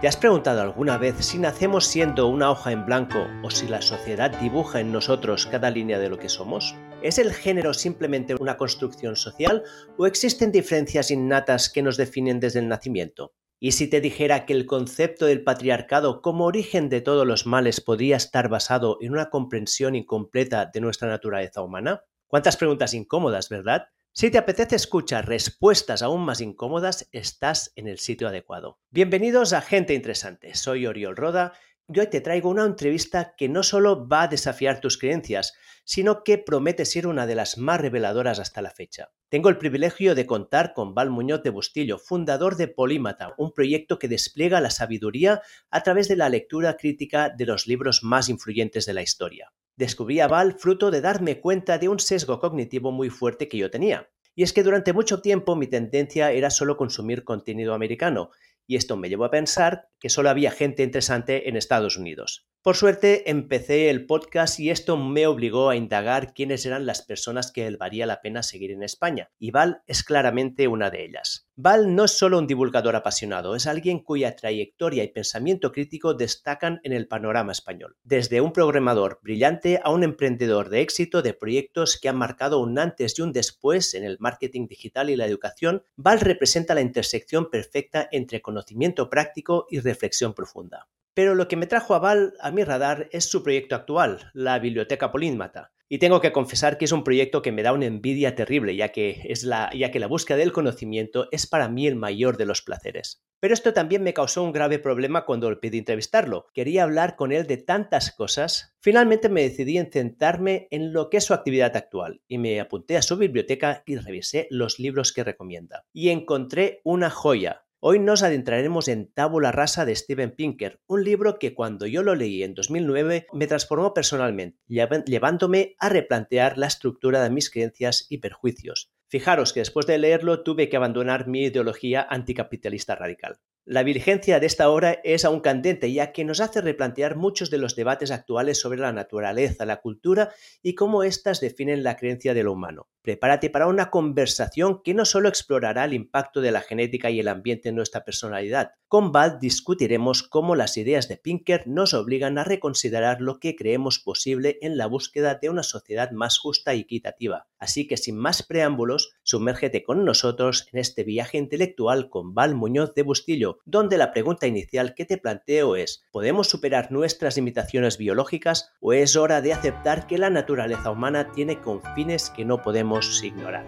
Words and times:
¿Te 0.00 0.08
has 0.08 0.16
preguntado 0.18 0.60
alguna 0.60 0.98
vez 0.98 1.16
si 1.24 1.38
nacemos 1.38 1.86
siendo 1.86 2.26
una 2.28 2.50
hoja 2.50 2.70
en 2.70 2.84
blanco 2.84 3.26
o 3.42 3.50
si 3.50 3.66
la 3.66 3.80
sociedad 3.80 4.30
dibuja 4.30 4.80
en 4.80 4.92
nosotros 4.92 5.46
cada 5.46 5.70
línea 5.70 5.98
de 5.98 6.10
lo 6.10 6.18
que 6.18 6.28
somos? 6.28 6.74
¿Es 7.00 7.18
el 7.18 7.32
género 7.32 7.72
simplemente 7.72 8.34
una 8.38 8.58
construcción 8.58 9.16
social 9.16 9.62
o 9.96 10.06
existen 10.06 10.52
diferencias 10.52 11.10
innatas 11.10 11.70
que 11.70 11.82
nos 11.82 11.96
definen 11.96 12.40
desde 12.40 12.58
el 12.58 12.68
nacimiento? 12.68 13.32
¿Y 13.58 13.72
si 13.72 13.88
te 13.88 14.02
dijera 14.02 14.44
que 14.44 14.52
el 14.52 14.66
concepto 14.66 15.24
del 15.24 15.42
patriarcado 15.42 16.20
como 16.20 16.44
origen 16.44 16.90
de 16.90 17.00
todos 17.00 17.26
los 17.26 17.46
males 17.46 17.80
podría 17.80 18.16
estar 18.16 18.50
basado 18.50 18.98
en 19.00 19.12
una 19.12 19.30
comprensión 19.30 19.94
incompleta 19.94 20.66
de 20.66 20.82
nuestra 20.82 21.08
naturaleza 21.08 21.62
humana? 21.62 22.02
¿Cuántas 22.26 22.58
preguntas 22.58 22.92
incómodas, 22.92 23.48
verdad? 23.48 23.86
Si 24.18 24.30
te 24.30 24.38
apetece 24.38 24.76
escuchar 24.76 25.28
respuestas 25.28 26.00
aún 26.00 26.24
más 26.24 26.40
incómodas, 26.40 27.06
estás 27.12 27.72
en 27.76 27.86
el 27.86 27.98
sitio 27.98 28.28
adecuado. 28.28 28.80
Bienvenidos 28.90 29.52
a 29.52 29.60
Gente 29.60 29.92
Interesante. 29.92 30.54
Soy 30.54 30.86
Oriol 30.86 31.18
Roda 31.18 31.52
y 31.86 32.00
hoy 32.00 32.06
te 32.06 32.22
traigo 32.22 32.48
una 32.48 32.64
entrevista 32.64 33.34
que 33.36 33.50
no 33.50 33.62
solo 33.62 34.08
va 34.08 34.22
a 34.22 34.28
desafiar 34.28 34.80
tus 34.80 34.96
creencias, 34.96 35.52
sino 35.84 36.24
que 36.24 36.38
promete 36.38 36.86
ser 36.86 37.06
una 37.06 37.26
de 37.26 37.34
las 37.34 37.58
más 37.58 37.78
reveladoras 37.78 38.38
hasta 38.38 38.62
la 38.62 38.70
fecha. 38.70 39.10
Tengo 39.28 39.50
el 39.50 39.58
privilegio 39.58 40.14
de 40.14 40.24
contar 40.24 40.72
con 40.72 40.94
Val 40.94 41.10
Muñoz 41.10 41.42
de 41.42 41.50
Bustillo, 41.50 41.98
fundador 41.98 42.56
de 42.56 42.68
Polímata, 42.68 43.34
un 43.36 43.52
proyecto 43.52 43.98
que 43.98 44.08
despliega 44.08 44.62
la 44.62 44.70
sabiduría 44.70 45.42
a 45.70 45.82
través 45.82 46.08
de 46.08 46.16
la 46.16 46.30
lectura 46.30 46.78
crítica 46.78 47.28
de 47.28 47.44
los 47.44 47.66
libros 47.66 48.02
más 48.02 48.30
influyentes 48.30 48.86
de 48.86 48.94
la 48.94 49.02
historia 49.02 49.52
descubrí 49.76 50.20
a 50.20 50.28
Val 50.28 50.58
fruto 50.58 50.90
de 50.90 51.00
darme 51.00 51.40
cuenta 51.40 51.78
de 51.78 51.88
un 51.88 52.00
sesgo 52.00 52.40
cognitivo 52.40 52.92
muy 52.92 53.10
fuerte 53.10 53.48
que 53.48 53.58
yo 53.58 53.70
tenía. 53.70 54.10
Y 54.36 54.44
es 54.44 54.52
que 54.52 54.62
durante 54.62 54.92
mucho 54.92 55.20
tiempo 55.22 55.56
mi 55.56 55.66
tendencia 55.66 56.30
era 56.30 56.50
solo 56.50 56.76
consumir 56.76 57.24
contenido 57.24 57.74
americano, 57.74 58.30
y 58.66 58.76
esto 58.76 58.96
me 58.96 59.08
llevó 59.08 59.24
a 59.24 59.30
pensar 59.30 59.88
que 59.98 60.10
solo 60.10 60.30
había 60.30 60.50
gente 60.50 60.84
interesante 60.84 61.48
en 61.48 61.56
Estados 61.56 61.96
Unidos. 61.96 62.46
Por 62.66 62.74
suerte 62.74 63.30
empecé 63.30 63.90
el 63.90 64.06
podcast 64.06 64.58
y 64.58 64.70
esto 64.70 64.96
me 64.96 65.28
obligó 65.28 65.70
a 65.70 65.76
indagar 65.76 66.34
quiénes 66.34 66.66
eran 66.66 66.84
las 66.84 67.00
personas 67.00 67.52
que 67.52 67.70
valía 67.76 68.06
la 68.06 68.20
pena 68.20 68.42
seguir 68.42 68.72
en 68.72 68.82
España, 68.82 69.30
y 69.38 69.52
Val 69.52 69.82
es 69.86 70.02
claramente 70.02 70.66
una 70.66 70.90
de 70.90 71.04
ellas. 71.04 71.48
Val 71.54 71.94
no 71.94 72.06
es 72.06 72.18
solo 72.18 72.40
un 72.40 72.48
divulgador 72.48 72.96
apasionado, 72.96 73.54
es 73.54 73.68
alguien 73.68 74.00
cuya 74.00 74.34
trayectoria 74.34 75.04
y 75.04 75.12
pensamiento 75.12 75.70
crítico 75.70 76.14
destacan 76.14 76.80
en 76.82 76.92
el 76.92 77.06
panorama 77.06 77.52
español. 77.52 77.98
Desde 78.02 78.40
un 78.40 78.52
programador 78.52 79.20
brillante 79.22 79.78
a 79.84 79.90
un 79.90 80.02
emprendedor 80.02 80.68
de 80.68 80.80
éxito 80.80 81.22
de 81.22 81.34
proyectos 81.34 82.00
que 82.00 82.08
han 82.08 82.16
marcado 82.16 82.58
un 82.58 82.76
antes 82.80 83.16
y 83.16 83.22
un 83.22 83.32
después 83.32 83.94
en 83.94 84.02
el 84.02 84.16
marketing 84.18 84.66
digital 84.66 85.08
y 85.08 85.14
la 85.14 85.26
educación, 85.26 85.84
Val 85.94 86.18
representa 86.18 86.74
la 86.74 86.80
intersección 86.80 87.48
perfecta 87.48 88.08
entre 88.10 88.42
conocimiento 88.42 89.08
práctico 89.08 89.68
y 89.70 89.78
reflexión 89.78 90.34
profunda. 90.34 90.88
Pero 91.16 91.34
lo 91.34 91.48
que 91.48 91.56
me 91.56 91.66
trajo 91.66 91.94
a 91.94 91.98
Val 91.98 92.34
a 92.40 92.50
mi 92.50 92.62
radar 92.62 93.08
es 93.10 93.24
su 93.24 93.42
proyecto 93.42 93.74
actual, 93.74 94.30
la 94.34 94.58
Biblioteca 94.58 95.10
Polímata. 95.10 95.72
Y 95.88 95.96
tengo 95.96 96.20
que 96.20 96.30
confesar 96.30 96.76
que 96.76 96.84
es 96.84 96.92
un 96.92 97.04
proyecto 97.04 97.40
que 97.40 97.52
me 97.52 97.62
da 97.62 97.72
una 97.72 97.86
envidia 97.86 98.34
terrible, 98.34 98.76
ya 98.76 98.90
que, 98.90 99.22
es 99.24 99.42
la, 99.42 99.70
ya 99.74 99.90
que 99.90 99.98
la 99.98 100.08
búsqueda 100.08 100.36
del 100.36 100.52
conocimiento 100.52 101.28
es 101.30 101.46
para 101.46 101.70
mí 101.70 101.86
el 101.86 101.96
mayor 101.96 102.36
de 102.36 102.44
los 102.44 102.60
placeres. 102.60 103.24
Pero 103.40 103.54
esto 103.54 103.72
también 103.72 104.02
me 104.02 104.12
causó 104.12 104.42
un 104.42 104.52
grave 104.52 104.78
problema 104.78 105.24
cuando 105.24 105.48
le 105.48 105.56
pedí 105.56 105.78
entrevistarlo. 105.78 106.48
Quería 106.52 106.82
hablar 106.82 107.16
con 107.16 107.32
él 107.32 107.46
de 107.46 107.56
tantas 107.56 108.12
cosas. 108.12 108.76
Finalmente 108.80 109.30
me 109.30 109.40
decidí 109.42 109.78
en 109.78 109.90
centrarme 109.90 110.68
en 110.70 110.92
lo 110.92 111.08
que 111.08 111.16
es 111.16 111.24
su 111.24 111.32
actividad 111.32 111.76
actual 111.76 112.20
y 112.28 112.36
me 112.36 112.60
apunté 112.60 112.98
a 112.98 113.02
su 113.02 113.16
biblioteca 113.16 113.82
y 113.86 113.96
revisé 113.96 114.48
los 114.50 114.78
libros 114.78 115.14
que 115.14 115.24
recomienda. 115.24 115.86
Y 115.94 116.10
encontré 116.10 116.82
una 116.84 117.08
joya, 117.08 117.65
Hoy 117.88 118.00
nos 118.00 118.24
adentraremos 118.24 118.88
en 118.88 119.12
Tábula 119.12 119.52
Rasa 119.52 119.84
de 119.84 119.94
Steven 119.94 120.32
Pinker, 120.32 120.80
un 120.88 121.04
libro 121.04 121.38
que 121.38 121.54
cuando 121.54 121.86
yo 121.86 122.02
lo 122.02 122.16
leí 122.16 122.42
en 122.42 122.52
2009 122.52 123.28
me 123.32 123.46
transformó 123.46 123.94
personalmente, 123.94 124.58
llevándome 124.66 125.76
a 125.78 125.88
replantear 125.88 126.58
la 126.58 126.66
estructura 126.66 127.22
de 127.22 127.30
mis 127.30 127.48
creencias 127.48 128.06
y 128.08 128.18
perjuicios. 128.18 128.90
Fijaros 129.06 129.52
que 129.52 129.60
después 129.60 129.86
de 129.86 129.98
leerlo 129.98 130.42
tuve 130.42 130.68
que 130.68 130.76
abandonar 130.76 131.28
mi 131.28 131.44
ideología 131.44 132.04
anticapitalista 132.10 132.96
radical. 132.96 133.38
La 133.64 133.84
vigencia 133.84 134.40
de 134.40 134.46
esta 134.46 134.68
obra 134.68 135.00
es 135.04 135.24
aún 135.24 135.38
candente, 135.38 135.92
ya 135.92 136.10
que 136.10 136.24
nos 136.24 136.40
hace 136.40 136.60
replantear 136.62 137.14
muchos 137.14 137.50
de 137.50 137.58
los 137.58 137.76
debates 137.76 138.10
actuales 138.10 138.58
sobre 138.58 138.80
la 138.80 138.92
naturaleza, 138.92 139.64
la 139.64 139.80
cultura 139.80 140.32
y 140.60 140.74
cómo 140.74 141.04
éstas 141.04 141.40
definen 141.40 141.84
la 141.84 141.96
creencia 141.96 142.34
de 142.34 142.42
lo 142.42 142.52
humano. 142.52 142.88
Prepárate 143.06 143.50
para 143.50 143.68
una 143.68 143.88
conversación 143.88 144.82
que 144.82 144.92
no 144.92 145.04
solo 145.04 145.28
explorará 145.28 145.84
el 145.84 145.92
impacto 145.92 146.40
de 146.40 146.50
la 146.50 146.60
genética 146.60 147.08
y 147.08 147.20
el 147.20 147.28
ambiente 147.28 147.68
en 147.68 147.76
nuestra 147.76 148.04
personalidad. 148.04 148.72
Con 148.88 149.12
Val 149.12 149.38
discutiremos 149.40 150.24
cómo 150.24 150.56
las 150.56 150.76
ideas 150.76 151.06
de 151.06 151.16
Pinker 151.16 151.68
nos 151.68 151.94
obligan 151.94 152.36
a 152.36 152.42
reconsiderar 152.42 153.20
lo 153.20 153.38
que 153.38 153.54
creemos 153.54 154.00
posible 154.00 154.58
en 154.60 154.76
la 154.76 154.86
búsqueda 154.86 155.36
de 155.36 155.50
una 155.50 155.62
sociedad 155.62 156.10
más 156.10 156.38
justa 156.38 156.74
y 156.74 156.80
equitativa. 156.80 157.46
Así 157.60 157.86
que 157.86 157.96
sin 157.96 158.16
más 158.16 158.42
preámbulos, 158.42 159.14
sumérgete 159.22 159.84
con 159.84 160.04
nosotros 160.04 160.66
en 160.72 160.80
este 160.80 161.04
viaje 161.04 161.38
intelectual 161.38 162.10
con 162.10 162.34
Val 162.34 162.56
Muñoz 162.56 162.92
de 162.94 163.02
Bustillo 163.02 163.58
donde 163.64 163.98
la 163.98 164.10
pregunta 164.10 164.48
inicial 164.48 164.94
que 164.94 165.04
te 165.04 165.16
planteo 165.16 165.76
es, 165.76 166.04
¿podemos 166.10 166.48
superar 166.48 166.90
nuestras 166.90 167.36
limitaciones 167.36 167.98
biológicas 167.98 168.72
o 168.80 168.92
es 168.92 169.14
hora 169.14 169.40
de 169.40 169.52
aceptar 169.52 170.08
que 170.08 170.18
la 170.18 170.30
naturaleza 170.30 170.90
humana 170.90 171.30
tiene 171.32 171.60
confines 171.60 172.30
que 172.30 172.44
no 172.44 172.62
podemos 172.62 172.95
ignorar? 173.22 173.66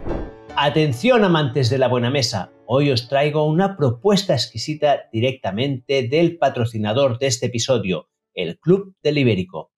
Atención 0.57 1.23
amantes 1.23 1.69
de 1.69 1.77
la 1.77 1.89
buena 1.89 2.11
mesa, 2.11 2.51
hoy 2.67 2.91
os 2.91 3.09
traigo 3.09 3.45
una 3.45 3.77
propuesta 3.77 4.33
exquisita 4.33 5.03
directamente 5.13 6.09
del 6.09 6.39
patrocinador 6.39 7.19
de 7.19 7.27
este 7.27 7.47
episodio, 7.47 8.09
el 8.33 8.59
Club 8.59 8.97
del 9.03 9.19
Ibérico. 9.19 9.73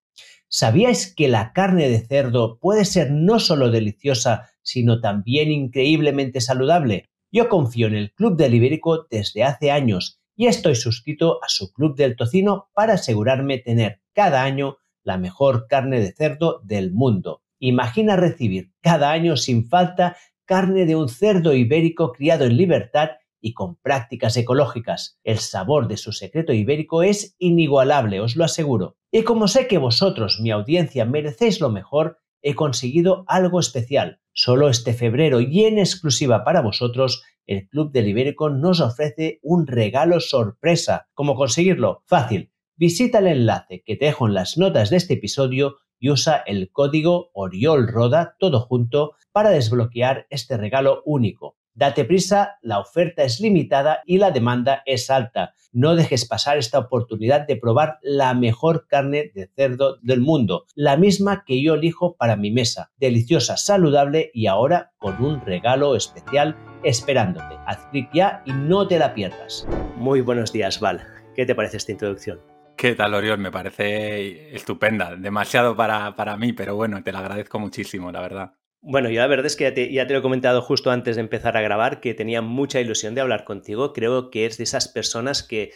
¿Sabíais 0.47 1.12
que 1.12 1.27
la 1.27 1.53
carne 1.53 1.89
de 1.89 1.99
cerdo 1.99 2.59
puede 2.60 2.84
ser 2.84 3.10
no 3.10 3.41
solo 3.41 3.72
deliciosa, 3.72 4.50
sino 4.62 5.00
también 5.00 5.50
increíblemente 5.50 6.41
saludable? 6.41 7.10
Yo 7.33 7.49
confío 7.49 7.89
en 7.89 7.97
el 7.97 8.12
Club 8.12 8.37
del 8.37 8.55
Ibérico 8.55 9.09
desde 9.10 9.43
hace 9.43 9.72
años 9.72 10.21
y 10.37 10.47
estoy 10.47 10.77
suscrito 10.77 11.43
a 11.43 11.49
su 11.49 11.72
Club 11.72 11.97
del 11.97 12.15
Tocino 12.15 12.71
para 12.72 12.94
asegurarme 12.94 13.59
tener 13.59 14.00
cada 14.12 14.44
año 14.44 14.77
la 15.03 15.19
mejor 15.19 15.66
carne 15.69 15.99
de 15.99 16.12
cerdo 16.12 16.60
del 16.62 16.93
mundo. 16.93 17.43
Imagina 17.60 18.16
recibir 18.16 18.72
cada 18.81 19.12
año 19.12 19.37
sin 19.37 19.69
falta 19.69 20.16
carne 20.47 20.87
de 20.87 20.97
un 20.97 21.09
cerdo 21.09 21.54
ibérico 21.54 22.12
criado 22.12 22.47
en 22.47 22.56
libertad 22.56 23.10
y 23.41 23.53
con 23.53 23.76
prácticas 23.76 24.37
ecológicas. 24.37 25.19
El 25.22 25.38
sabor 25.38 25.87
de 25.87 25.98
su 25.98 26.12
secreto 26.12 26.53
ibérico 26.53 27.03
es 27.03 27.37
inigualable, 27.38 28.21
os 28.21 28.34
lo 28.34 28.44
aseguro. 28.44 28.97
Y 29.12 29.22
como 29.22 29.47
sé 29.47 29.69
que 29.69 29.78
vosotros, 29.78 30.41
mi 30.41 30.50
audiencia, 30.50 31.04
merecéis 31.04 31.60
lo 31.60 31.71
mejor, 31.71 32.19
he 32.43 32.54
conseguido 32.54 33.25
algo 33.28 33.60
especial. 33.60 34.21
Solo 34.32 34.71
este 34.71 34.94
febrero 34.94 35.41
y 35.41 35.65
en 35.65 35.78
exclusiva 35.78 36.44
para 36.44 36.62
vosotros, 36.62 37.22
el 37.47 37.69
Club 37.69 37.92
del 37.92 38.09
Ibérico 38.09 38.48
nos 38.48 38.81
ofrece 38.81 39.38
un 39.42 39.66
regalo 39.66 40.21
sorpresa. 40.21 41.09
¿Cómo 41.12 41.34
conseguirlo? 41.34 42.03
Fácil. 42.06 42.53
Visita 42.77 43.19
el 43.19 43.27
enlace 43.27 43.82
que 43.84 43.97
te 43.97 44.06
dejo 44.06 44.27
en 44.27 44.34
las 44.34 44.56
notas 44.56 44.88
de 44.88 44.97
este 44.97 45.15
episodio 45.15 45.77
y 46.00 46.11
usa 46.11 46.43
el 46.47 46.72
código 46.72 47.31
OriolRoda 47.34 48.34
todo 48.41 48.61
junto 48.61 49.12
para 49.31 49.50
desbloquear 49.50 50.27
este 50.31 50.56
regalo 50.56 51.03
único. 51.05 51.56
Date 51.72 52.05
prisa, 52.05 52.59
la 52.62 52.81
oferta 52.81 53.22
es 53.22 53.41
limitada 53.41 54.00
y 54.05 54.19
la 54.19 54.33
demanda 54.33 54.83
es 54.87 55.09
alta. 55.09 55.55
No 55.72 55.94
dejes 55.94 56.27
pasar 56.27 56.59
esta 56.59 56.81
oportunidad 56.81 57.47
de 57.47 57.56
probar 57.56 57.99
la 58.03 58.34
mejor 58.34 58.87
carne 58.89 59.31
de 59.34 59.49
cerdo 59.55 59.97
del 60.03 60.21
mundo, 60.21 60.66
la 60.75 60.97
misma 60.97 61.44
que 61.47 61.62
yo 61.62 61.75
elijo 61.75 62.16
para 62.16 62.37
mi 62.37 62.50
mesa. 62.50 62.91
Deliciosa, 62.99 63.56
saludable 63.56 64.31
y 64.34 64.47
ahora 64.47 64.93
con 64.99 65.25
un 65.25 65.41
regalo 65.43 65.94
especial 65.94 66.56
esperándote. 66.83 67.55
Haz 67.66 67.87
clic 67.93 68.10
ya 68.12 68.43
y 68.44 68.53
no 68.53 68.89
te 68.89 68.99
la 68.99 69.15
pierdas. 69.15 69.66
Muy 69.97 70.22
buenos 70.22 70.53
días, 70.53 70.81
Val. 70.81 71.00
¿Qué 71.37 71.47
te 71.47 71.55
parece 71.55 71.77
esta 71.77 71.92
introducción? 71.92 72.50
¿Qué 72.80 72.94
tal, 72.94 73.12
Oriol? 73.12 73.36
Me 73.36 73.50
parece 73.50 74.56
estupenda. 74.56 75.15
Demasiado 75.15 75.77
para, 75.77 76.16
para 76.16 76.38
mí, 76.38 76.54
pero 76.54 76.77
bueno, 76.77 77.03
te 77.03 77.12
la 77.12 77.18
agradezco 77.18 77.59
muchísimo, 77.59 78.10
la 78.10 78.22
verdad. 78.22 78.54
Bueno, 78.80 79.10
yo 79.10 79.21
la 79.21 79.27
verdad 79.27 79.44
es 79.44 79.54
que 79.54 79.65
ya 79.92 80.06
te, 80.06 80.15
lo 80.15 80.21
he 80.21 80.22
comentado 80.22 80.62
justo 80.62 80.91
antes 80.91 81.16
de 81.16 81.21
empezar 81.21 81.59
a 81.59 81.60
grabar, 81.60 82.00
que 82.00 82.15
tenía 82.15 82.41
mucha 82.41 82.80
ilusión 82.80 83.15
de 83.15 83.21
hablar 83.21 83.44
contigo. 83.44 83.92
Creo 83.92 84.30
que 84.30 84.47
es 84.47 84.56
de 84.56 84.65
esas 84.65 84.88
personas 84.88 85.42
que 85.42 85.74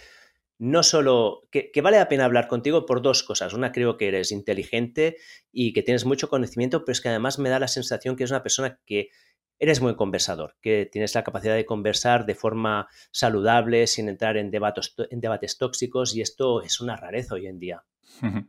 no 0.59 0.83
solo, 0.83 1.47
que, 1.51 1.71
vale 1.83 1.99
la 1.99 2.09
pena 2.09 2.25
hablar 2.25 2.49
contigo 2.49 2.87
por 2.87 3.03
dos 3.03 3.23
cosas. 3.23 3.53
Una, 3.53 3.71
creo 3.71 3.99
que 3.99 4.09
eres 4.09 4.33
inteligente 4.33 5.19
y 5.53 5.75
que 5.75 5.83
tienes 5.83 6.07
mucho 6.07 6.31
conocimiento, 6.31 6.87
pero 6.87 6.95
es 6.95 7.03
que 7.03 7.11
además 7.11 7.39
me 7.39 7.51
da 7.51 7.59
la 7.59 7.69
sensación 7.69 8.17
que 8.17 8.25
es 8.25 8.31
una 8.31 8.43
persona 8.43 8.81
que 8.87 9.11
eres 9.59 9.81
muy 9.81 9.97
conversador, 9.97 10.57
que 10.61 10.89
tienes 10.91 11.15
la 11.15 11.25
capacidad 11.25 11.55
de 11.55 11.67
conversar 11.67 12.27
de 12.27 12.35
forma 12.35 12.89
saludable, 13.11 13.87
sin 13.87 14.09
entrar 14.09 14.37
en 14.37 14.51
debates, 14.51 15.59
tóxicos, 15.59 16.15
y 16.15 16.21
esto 16.21 16.63
es 16.63 16.81
una 16.81 16.97
rareza 16.97 17.35
hoy 17.35 17.47
en 17.47 17.59
día. 17.59 17.85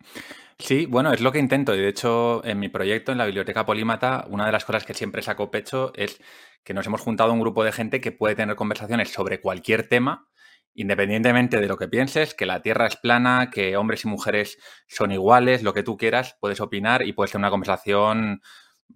Sí, 0.57 0.85
bueno, 0.85 1.11
es 1.11 1.19
lo 1.19 1.33
que 1.33 1.39
intento. 1.39 1.75
Y 1.75 1.79
de 1.79 1.89
hecho, 1.89 2.41
en 2.45 2.59
mi 2.59 2.69
proyecto, 2.69 3.11
en 3.11 3.17
la 3.17 3.25
Biblioteca 3.25 3.65
Polímata, 3.65 4.25
una 4.29 4.45
de 4.45 4.53
las 4.53 4.63
cosas 4.63 4.85
que 4.85 4.93
siempre 4.93 5.21
saco 5.21 5.51
pecho 5.51 5.91
es 5.95 6.21
que 6.63 6.73
nos 6.73 6.87
hemos 6.87 7.01
juntado 7.01 7.33
un 7.33 7.41
grupo 7.41 7.65
de 7.65 7.73
gente 7.73 7.99
que 7.99 8.13
puede 8.13 8.35
tener 8.35 8.55
conversaciones 8.55 9.09
sobre 9.09 9.41
cualquier 9.41 9.89
tema 9.89 10.29
Independientemente 10.77 11.61
de 11.61 11.69
lo 11.69 11.77
que 11.77 11.87
pienses, 11.87 12.33
que 12.33 12.45
la 12.45 12.61
Tierra 12.61 12.85
es 12.85 12.97
plana, 12.97 13.49
que 13.49 13.77
hombres 13.77 14.03
y 14.03 14.09
mujeres 14.09 14.57
son 14.87 15.13
iguales, 15.13 15.63
lo 15.63 15.73
que 15.73 15.83
tú 15.83 15.95
quieras, 15.95 16.35
puedes 16.41 16.59
opinar 16.59 17.01
y 17.07 17.13
puedes 17.13 17.31
tener 17.31 17.43
una 17.43 17.49
conversación 17.49 18.41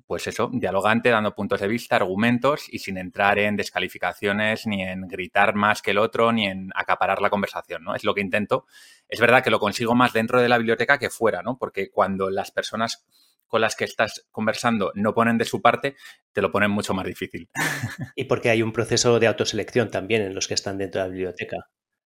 pues 0.06 0.26
eso, 0.28 0.50
dialogante, 0.52 1.10
dando 1.10 1.36
puntos 1.36 1.62
de 1.62 1.68
vista, 1.68 1.96
argumentos 1.96 2.66
y 2.68 2.80
sin 2.80 2.98
entrar 2.98 3.38
en 3.38 3.56
descalificaciones, 3.56 4.66
ni 4.66 4.82
en 4.84 5.08
gritar 5.08 5.54
más 5.54 5.82
que 5.82 5.92
el 5.92 6.00
otro, 6.00 6.32
ni 6.32 6.48
en 6.48 6.72
acaparar 6.74 7.22
la 7.22 7.30
conversación, 7.30 7.84
¿no? 7.84 7.96
Es 7.96 8.04
lo 8.04 8.16
que 8.16 8.22
intento. 8.22 8.66
Es 9.08 9.20
verdad 9.20 9.44
que 9.44 9.52
lo 9.52 9.60
consigo 9.60 9.96
más 9.96 10.14
dentro 10.14 10.42
de 10.42 10.50
la 10.50 10.58
biblioteca 10.58 10.98
que 10.98 11.10
fuera, 11.10 11.44
¿no? 11.44 11.58
Porque 11.58 11.92
cuando 11.92 12.30
las 12.30 12.52
personas 12.52 13.06
con 13.48 13.62
las 13.62 13.76
que 13.76 13.84
estás 13.84 14.28
conversando 14.32 14.92
no 14.96 15.14
ponen 15.14 15.38
de 15.38 15.46
su 15.46 15.62
parte, 15.62 15.96
te 16.32 16.42
lo 16.42 16.52
ponen 16.52 16.72
mucho 16.72 16.94
más 16.94 17.06
difícil. 17.06 17.50
Y 18.16 18.26
porque 18.26 18.50
hay 18.50 18.62
un 18.62 18.72
proceso 18.72 19.20
de 19.20 19.28
autoselección 19.28 19.92
también 19.92 20.22
en 20.22 20.36
los 20.36 20.48
que 20.48 20.54
están 20.54 20.78
dentro 20.78 21.02
de 21.02 21.08
la 21.08 21.12
biblioteca. 21.12 21.58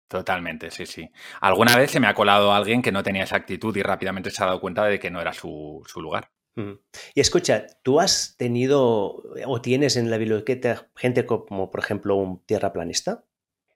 Totalmente, 0.07 0.69
sí, 0.71 0.85
sí. 0.85 1.09
Alguna 1.41 1.75
vez 1.75 1.91
se 1.91 1.99
me 1.99 2.07
ha 2.07 2.13
colado 2.13 2.53
alguien 2.53 2.81
que 2.81 2.91
no 2.91 3.03
tenía 3.03 3.23
esa 3.23 3.37
actitud 3.37 3.75
y 3.75 3.81
rápidamente 3.81 4.29
se 4.29 4.43
ha 4.43 4.47
dado 4.47 4.61
cuenta 4.61 4.85
de 4.85 4.99
que 4.99 5.09
no 5.09 5.19
era 5.19 5.33
su, 5.33 5.83
su 5.87 6.01
lugar. 6.01 6.31
Y 6.55 7.19
escucha, 7.19 7.67
¿tú 7.83 7.99
has 7.99 8.35
tenido 8.37 9.23
o 9.45 9.61
tienes 9.61 9.97
en 9.97 10.09
la 10.09 10.17
biblioteca 10.17 10.87
gente 10.95 11.25
como, 11.25 11.69
por 11.69 11.79
ejemplo, 11.79 12.15
un 12.15 12.39
tierraplanista? 12.45 13.25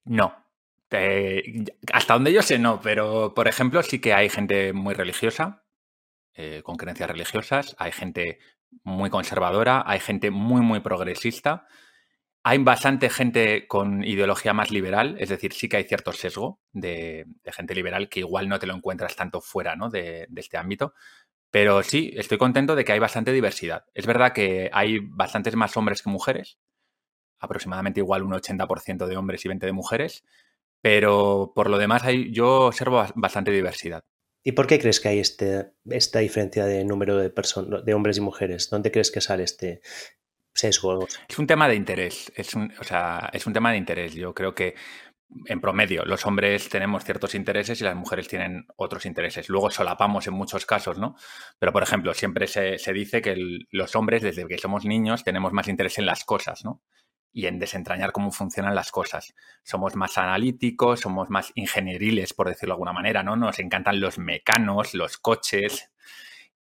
No. 0.06 0.34
Eh, 0.92 1.66
hasta 1.94 2.14
donde 2.14 2.34
yo 2.34 2.42
sé, 2.42 2.58
no, 2.58 2.80
pero 2.82 3.34
por 3.34 3.48
ejemplo, 3.48 3.84
sí 3.84 4.00
que 4.00 4.14
hay 4.14 4.30
gente 4.30 4.74
muy 4.74 4.94
religiosa, 4.94 5.64
eh, 6.34 6.62
con 6.64 6.78
creencias 6.78 7.10
religiosas, 7.10 7.76
hay 7.78 7.92
gente 7.92 8.40
muy 8.84 9.10
conservadora, 9.10 9.84
hay 9.86 10.00
gente 10.00 10.32
muy, 10.32 10.62
muy 10.62 10.80
progresista. 10.80 11.68
Hay 12.44 12.58
bastante 12.60 13.10
gente 13.10 13.68
con 13.68 14.04
ideología 14.06 14.54
más 14.54 14.72
liberal, 14.72 15.18
es 15.20 15.30
decir, 15.30 15.52
sí 15.54 15.68
que 15.68 15.78
hay 15.78 15.84
cierto 15.84 16.14
sesgo 16.14 16.62
de, 16.72 17.26
gente 17.46 17.76
liberal 17.76 18.08
que 18.08 18.22
igual 18.22 18.48
no 18.48 18.58
te 18.60 18.68
lo 18.68 18.74
encuentras 18.74 19.16
tanto 19.16 19.42
fuera 19.42 19.76
¿no? 19.76 19.90
de, 19.90 20.28
este 20.38 20.58
ámbito, 20.58 20.94
pero 21.52 21.82
sí, 21.84 22.14
estoy 22.16 22.38
contento 22.38 22.76
de 22.76 22.86
que 22.86 22.92
hay 22.92 23.00
bastante 23.00 23.32
diversidad. 23.32 23.86
Es 23.94 24.06
verdad 24.06 24.34
que 24.34 24.70
hay 24.74 25.00
bastantes 25.02 25.56
más 25.56 25.76
hombres 25.78 26.02
que 26.02 26.10
mujeres, 26.10 26.60
aproximadamente 27.40 28.00
igual 28.00 28.24
un 28.24 28.34
80% 28.34 29.08
de 29.08 29.18
hombres 29.18 29.44
y 29.46 29.48
20 29.48 29.66
de 29.66 29.72
mujeres, 29.72 30.24
pero 30.82 31.52
por 31.56 31.70
lo 31.70 31.78
demás 31.78 32.04
hay, 32.04 32.32
yo 32.32 32.68
observo 32.68 33.04
bastante 33.16 33.52
diversidad. 33.52 34.04
¿Y 34.44 34.54
por 34.54 34.68
qué 34.68 34.80
crees 34.80 35.00
que 35.00 35.10
hay 35.10 35.20
este, 35.20 35.72
esta 35.90 36.20
diferencia 36.20 36.66
de 36.66 36.86
número 36.86 37.18
de, 37.18 37.34
de 37.84 37.94
hombres 37.94 38.18
y 38.18 38.22
mujeres? 38.22 38.70
¿Dónde 38.70 38.92
crees 38.92 39.12
que 39.12 39.20
sale 39.20 39.44
este 39.44 39.82
sesgo? 40.54 41.08
Es 41.28 41.40
un 41.40 41.48
tema 41.48 41.68
de 41.68 41.76
interés, 41.76 42.32
es 42.36 42.54
un, 42.54 42.74
o 42.80 42.84
sea, 42.84 43.30
es 43.34 43.46
un 43.48 43.54
tema 43.54 43.72
de 43.72 43.78
interés. 43.78 44.14
Yo 44.14 44.34
creo 44.34 44.56
que 44.56 44.76
en 45.46 45.62
promedio, 45.62 46.06
los 46.06 46.26
hombres 46.26 46.70
tenemos 46.70 47.04
ciertos 47.04 47.36
intereses 47.36 47.80
y 47.80 47.84
las 47.84 47.96
mujeres 47.96 48.28
tienen 48.28 48.66
otros 48.76 49.06
intereses. 49.06 49.48
Luego 49.50 49.70
solapamos 49.70 50.26
en 50.28 50.34
muchos 50.34 50.66
casos, 50.66 50.98
¿no? 50.98 51.16
Pero, 51.60 51.72
por 51.72 51.84
ejemplo, 51.84 52.14
siempre 52.14 52.48
se, 52.48 52.78
dice 52.94 53.22
que 53.22 53.36
los 53.72 53.96
hombres, 53.96 54.24
desde 54.24 54.48
que 54.48 54.58
somos 54.58 54.86
niños, 54.86 55.24
tenemos 55.24 55.54
más 55.54 55.68
interés 55.68 56.00
en 56.00 56.08
las 56.08 56.24
cosas, 56.24 56.66
¿no? 56.66 56.82
Y 57.32 57.46
en 57.46 57.60
desentrañar 57.60 58.12
cómo 58.12 58.32
funcionan 58.32 58.74
las 58.74 58.92
cosas. 58.92 59.36
Somos 59.64 59.96
más 59.96 60.18
analíticos, 60.18 61.02
somos 61.02 61.30
más 61.30 61.52
ingenieriles, 61.54 62.34
por 62.34 62.48
decirlo 62.48 62.74
de 62.74 62.78
alguna 62.78 62.94
manera, 62.94 63.22
¿no? 63.22 63.36
Nos 63.36 63.60
encantan 63.60 64.00
los 64.00 64.18
mecanos, 64.18 64.96
los 64.96 65.18
coches. 65.18 65.92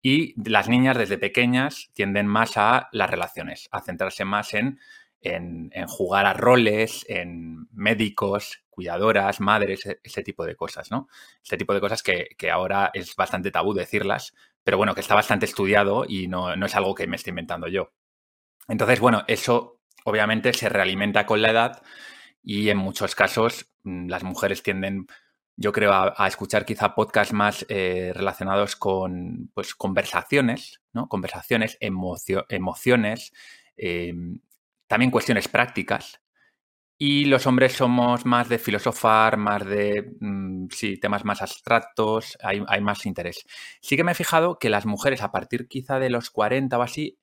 Y 0.03 0.35
las 0.49 0.69
niñas 0.69 0.99
desde 0.99 1.17
pequeñas 1.17 1.91
tienden 1.95 2.27
más 2.27 2.57
a 2.59 2.89
las 2.93 3.11
relaciones, 3.11 3.69
a 3.73 3.81
centrarse 3.81 4.25
más 4.27 4.53
en 4.53 4.79
en, 5.21 5.71
jugar 5.87 6.27
a 6.27 6.33
roles, 6.33 7.05
en 7.09 7.69
médicos, 7.73 8.63
cuidadoras, 8.71 9.41
madres, 9.41 9.87
e, 9.87 10.01
ese 10.03 10.23
tipo 10.23 10.45
de 10.47 10.57
cosas, 10.57 10.91
¿no? 10.91 11.09
Ese 11.45 11.57
tipo 11.57 11.75
de 11.75 11.81
cosas 11.81 12.03
que, 12.03 12.51
ahora 12.51 12.91
es 12.95 13.15
bastante 13.17 13.51
tabú 13.51 13.75
decirlas, 13.75 14.35
pero 14.63 14.77
bueno, 14.77 14.95
que 14.95 15.01
está 15.01 15.15
bastante 15.15 15.47
estudiado 15.47 16.05
y 16.09 16.29
no, 16.29 16.53
es 16.53 16.75
algo 16.77 16.95
que 16.95 17.07
me 17.07 17.17
esté 17.17 17.31
inventando 17.31 17.69
yo. 17.69 17.93
Entonces, 18.69 19.01
bueno, 19.01 19.25
eso 19.29 19.81
obviamente 20.05 20.53
se 20.53 20.69
realimenta 20.69 21.27
con 21.27 21.43
la 21.43 21.51
edad 21.51 21.83
y 22.43 22.71
en 22.71 22.79
muchos 22.79 23.15
casos 23.15 23.71
mm, 23.85 24.09
las 24.09 24.23
mujeres 24.23 24.63
tienden, 24.63 25.07
yo 25.57 25.73
creo, 25.73 25.93
a, 25.93 26.29
escuchar 26.29 26.65
quizá 26.65 26.95
podcasts 26.95 27.33
más 27.33 27.67
eh, 27.69 28.13
relacionados 28.15 28.77
con 28.77 29.51
pues, 29.55 29.75
conversaciones, 29.75 30.81
¿no? 30.93 31.09
Conversaciones, 31.09 31.77
emociones, 31.81 33.33
em, 33.77 34.41
también 34.89 35.13
cuestiones 35.13 35.47
prácticas. 35.49 36.21
Y 37.01 37.27
los 37.27 37.47
hombres 37.47 37.75
somos 37.75 38.27
más 38.27 38.49
de 38.49 38.59
filosofar, 38.59 39.37
más 39.37 39.65
de, 39.65 40.17
mm, 40.21 40.67
sí, 40.71 40.99
temas 40.99 41.25
más 41.25 41.43
abstractos, 41.43 42.37
hay, 42.43 42.61
más 42.81 43.07
interés. 43.07 43.45
Sí 43.81 43.97
que 43.97 44.03
me 44.03 44.13
he 44.13 44.15
fijado 44.17 44.59
que 44.59 44.69
las 44.69 44.85
mujeres 44.87 45.23
a 45.23 45.31
partir 45.31 45.69
quizá 45.69 46.01
de 46.01 46.11
los 46.11 46.31
40 46.31 46.77
o 46.77 46.83
así, 46.83 47.17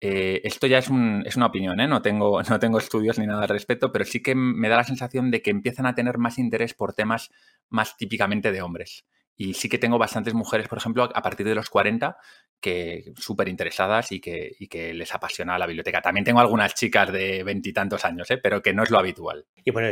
eh, 0.00 0.42
esto 0.44 0.66
ya 0.66 0.78
es, 0.78 0.90
es 1.24 1.36
una 1.36 1.46
opinión, 1.46 1.80
¿eh? 1.80 1.88
no, 1.88 2.02
tengo, 2.02 2.42
no 2.50 2.58
tengo 2.58 2.78
estudios 2.78 3.18
ni 3.18 3.26
nada 3.26 3.42
al 3.42 3.48
respecto, 3.48 3.92
pero 3.92 4.04
sí 4.04 4.22
que 4.22 4.34
me 4.34 4.68
da 4.68 4.76
la 4.76 4.84
sensación 4.84 5.30
de 5.30 5.40
que 5.42 5.50
empiezan 5.50 5.86
a 5.86 5.94
tener 5.94 6.18
más 6.18 6.38
interés 6.38 6.74
por 6.74 6.92
temas 6.92 7.30
más 7.70 7.96
típicamente 7.96 8.52
de 8.52 8.60
hombres. 8.62 9.06
Y 9.36 9.54
sí 9.54 9.68
que 9.68 9.78
tengo 9.78 9.98
bastantes 9.98 10.34
mujeres, 10.34 10.68
por 10.68 10.78
ejemplo, 10.78 11.08
a 11.12 11.22
partir 11.22 11.46
de 11.46 11.54
los 11.54 11.70
40, 11.70 12.16
que 12.64 13.12
súper 13.18 13.48
interesadas 13.48 14.10
y 14.10 14.20
que, 14.20 14.56
y 14.58 14.68
que, 14.68 14.94
les 14.94 15.12
apasiona 15.14 15.58
la 15.58 15.66
biblioteca. 15.66 16.00
También 16.00 16.24
tengo 16.24 16.40
algunas 16.40 16.72
chicas 16.74 17.12
de 17.12 17.42
veintitantos 17.42 18.06
años, 18.06 18.30
¿eh? 18.30 18.38
pero 18.38 18.62
que 18.62 18.72
no 18.72 18.82
es 18.82 18.90
lo 18.90 18.98
habitual. 18.98 19.44
Y 19.64 19.70
bueno, 19.70 19.88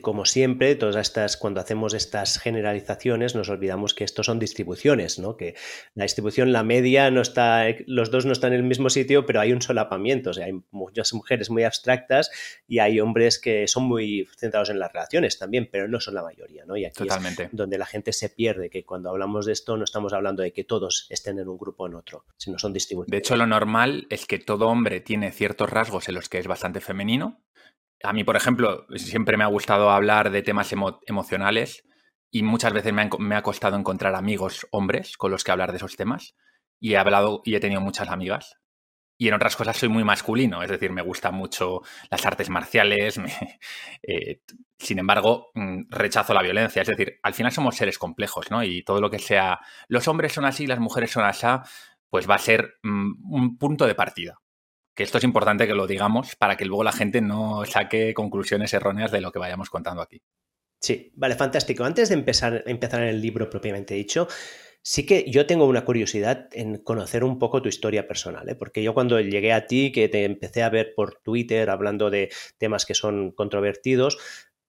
como 0.00 0.24
siempre, 0.24 0.74
todas 0.74 0.96
estas, 0.96 1.36
cuando 1.36 1.60
hacemos 1.60 1.94
estas 1.94 2.38
generalizaciones, 2.40 3.36
nos 3.36 3.48
olvidamos 3.48 3.94
que 3.94 4.02
estos 4.02 4.26
son 4.26 4.40
distribuciones, 4.40 5.20
¿no? 5.20 5.36
Que 5.36 5.54
la 5.94 6.02
distribución, 6.02 6.52
la 6.52 6.64
media, 6.64 7.10
no 7.12 7.20
está, 7.20 7.66
los 7.86 8.10
dos 8.10 8.26
no 8.26 8.32
están 8.32 8.52
en 8.52 8.60
el 8.60 8.66
mismo 8.66 8.90
sitio, 8.90 9.24
pero 9.24 9.40
hay 9.40 9.52
un 9.52 9.62
solapamiento. 9.62 10.30
O 10.30 10.34
sea, 10.34 10.46
hay 10.46 10.60
muchas 10.72 11.12
mujeres 11.14 11.48
muy 11.50 11.62
abstractas 11.62 12.30
y 12.66 12.80
hay 12.80 12.98
hombres 12.98 13.38
que 13.38 13.68
son 13.68 13.84
muy 13.84 14.28
centrados 14.36 14.70
en 14.70 14.80
las 14.80 14.92
relaciones 14.92 15.38
también, 15.38 15.68
pero 15.70 15.86
no 15.86 16.00
son 16.00 16.14
la 16.14 16.22
mayoría, 16.22 16.64
¿no? 16.66 16.76
Y 16.76 16.86
aquí 16.86 17.04
Totalmente. 17.04 17.44
es 17.44 17.50
donde 17.52 17.78
la 17.78 17.86
gente 17.86 18.12
se 18.12 18.30
pierde, 18.30 18.68
que 18.68 18.84
cuando 18.86 19.10
hablamos 19.10 19.44
de 19.46 19.52
esto 19.52 19.76
no 19.76 19.84
estamos 19.84 20.12
hablando 20.12 20.42
de 20.42 20.52
que 20.52 20.64
todos 20.64 21.06
estén 21.10 21.38
en 21.38 21.48
un 21.48 21.58
grupo 21.58 21.84
o 21.84 21.86
en 21.86 21.94
otro 21.94 22.24
si 22.36 22.50
no 22.50 22.58
son 22.58 22.72
distribuidos. 22.72 23.10
De 23.10 23.18
hecho, 23.18 23.36
lo 23.36 23.46
normal 23.46 24.06
es 24.08 24.26
que 24.26 24.38
todo 24.38 24.68
hombre 24.68 25.00
tiene 25.00 25.32
ciertos 25.32 25.68
rasgos 25.68 26.08
en 26.08 26.14
los 26.14 26.28
que 26.28 26.38
es 26.38 26.46
bastante 26.46 26.80
femenino. 26.80 27.42
A 28.02 28.12
mí, 28.12 28.24
por 28.24 28.36
ejemplo, 28.36 28.86
siempre 28.96 29.36
me 29.36 29.44
ha 29.44 29.48
gustado 29.48 29.90
hablar 29.90 30.30
de 30.30 30.42
temas 30.42 30.72
emocionales 31.06 31.84
y 32.30 32.42
muchas 32.42 32.72
veces 32.72 32.92
me 32.92 33.34
ha, 33.34 33.42
costado 33.42 33.76
encontrar 33.76 34.14
amigos 34.14 34.66
hombres 34.70 35.16
con 35.16 35.30
los 35.30 35.44
que 35.44 35.52
hablar 35.52 35.70
de 35.70 35.78
esos 35.78 35.96
temas. 35.96 36.34
Y 36.78 36.92
he 36.92 36.98
hablado 36.98 37.40
y 37.44 37.54
he 37.54 37.60
tenido 37.60 37.80
muchas 37.80 38.08
amigas. 38.10 38.58
Y 39.18 39.28
en 39.28 39.34
otras 39.34 39.56
cosas 39.56 39.76
soy 39.76 39.88
muy 39.88 40.04
masculino, 40.04 40.62
es 40.62 40.70
decir, 40.70 40.90
me 40.92 41.02
gustan 41.02 41.34
mucho 41.34 41.80
las 42.10 42.26
artes 42.26 42.50
marciales, 42.50 43.18
eh, 44.02 44.40
sin 44.78 44.98
embargo, 44.98 45.50
mm, 45.54 45.84
rechazo 45.88 46.34
la 46.34 46.42
violencia. 46.42 46.82
Es 46.82 46.88
decir, 46.88 47.18
al 47.22 47.34
final 47.34 47.52
somos 47.52 47.76
seres 47.76 47.98
complejos, 47.98 48.50
¿no? 48.50 48.62
Y 48.62 48.82
todo 48.82 49.00
lo 49.00 49.10
que 49.10 49.18
sea, 49.18 49.60
los 49.88 50.06
hombres 50.08 50.32
son 50.32 50.44
así, 50.44 50.66
las 50.66 50.80
mujeres 50.80 51.10
son 51.10 51.24
así, 51.24 51.46
pues 52.10 52.28
va 52.28 52.34
a 52.34 52.38
ser 52.38 52.74
mm, 52.82 53.32
un 53.32 53.58
punto 53.58 53.86
de 53.86 53.94
partida. 53.94 54.40
Que 54.94 55.02
esto 55.02 55.18
es 55.18 55.24
importante 55.24 55.66
que 55.66 55.74
lo 55.74 55.86
digamos 55.86 56.36
para 56.36 56.56
que 56.56 56.64
luego 56.64 56.82
la 56.84 56.92
gente 56.92 57.20
no 57.20 57.64
saque 57.66 58.14
conclusiones 58.14 58.72
erróneas 58.72 59.10
de 59.10 59.20
lo 59.20 59.30
que 59.30 59.38
vayamos 59.38 59.68
contando 59.68 60.02
aquí. 60.02 60.22
Sí, 60.80 61.12
vale, 61.16 61.34
fantástico. 61.34 61.84
Antes 61.84 62.10
de 62.10 62.14
empezar, 62.14 62.62
empezar 62.66 63.02
en 63.02 63.08
el 63.08 63.20
libro 63.20 63.50
propiamente 63.50 63.94
dicho, 63.94 64.28
sí 64.88 65.04
que 65.04 65.28
yo 65.28 65.46
tengo 65.46 65.66
una 65.66 65.84
curiosidad 65.84 66.48
en 66.52 66.78
conocer 66.78 67.24
un 67.24 67.40
poco 67.40 67.60
tu 67.60 67.68
historia 67.68 68.06
personal, 68.06 68.48
¿eh? 68.48 68.54
porque 68.54 68.84
yo 68.84 68.94
cuando 68.94 69.20
llegué 69.20 69.52
a 69.52 69.66
ti, 69.66 69.90
que 69.90 70.08
te 70.08 70.22
empecé 70.22 70.62
a 70.62 70.68
ver 70.68 70.94
por 70.94 71.16
Twitter 71.22 71.70
hablando 71.70 72.08
de 72.08 72.30
temas 72.56 72.86
que 72.86 72.94
son 72.94 73.32
controvertidos, 73.32 74.16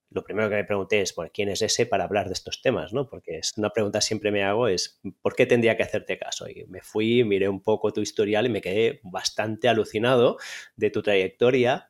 lo 0.09 0.23
primero 0.23 0.49
que 0.49 0.55
me 0.55 0.63
pregunté 0.63 1.01
es, 1.01 1.13
bueno, 1.13 1.29
¿quién 1.31 1.49
es 1.49 1.61
ese 1.61 1.85
para 1.85 2.05
hablar 2.05 2.25
de 2.25 2.33
estos 2.33 2.63
temas? 2.63 2.93
¿no? 2.93 3.07
Porque 3.07 3.37
es 3.37 3.55
una 3.57 3.69
pregunta 3.69 4.01
siempre 4.01 4.31
me 4.31 4.43
hago 4.43 4.67
es, 4.67 4.99
¿por 5.21 5.35
qué 5.35 5.45
tendría 5.45 5.77
que 5.77 5.83
hacerte 5.83 6.17
caso? 6.17 6.49
Y 6.49 6.65
me 6.65 6.81
fui, 6.81 7.23
miré 7.23 7.47
un 7.47 7.61
poco 7.61 7.93
tu 7.93 8.01
historial 8.01 8.47
y 8.47 8.49
me 8.49 8.61
quedé 8.61 8.99
bastante 9.03 9.69
alucinado 9.69 10.37
de 10.77 10.89
tu 10.89 11.03
trayectoria. 11.03 11.89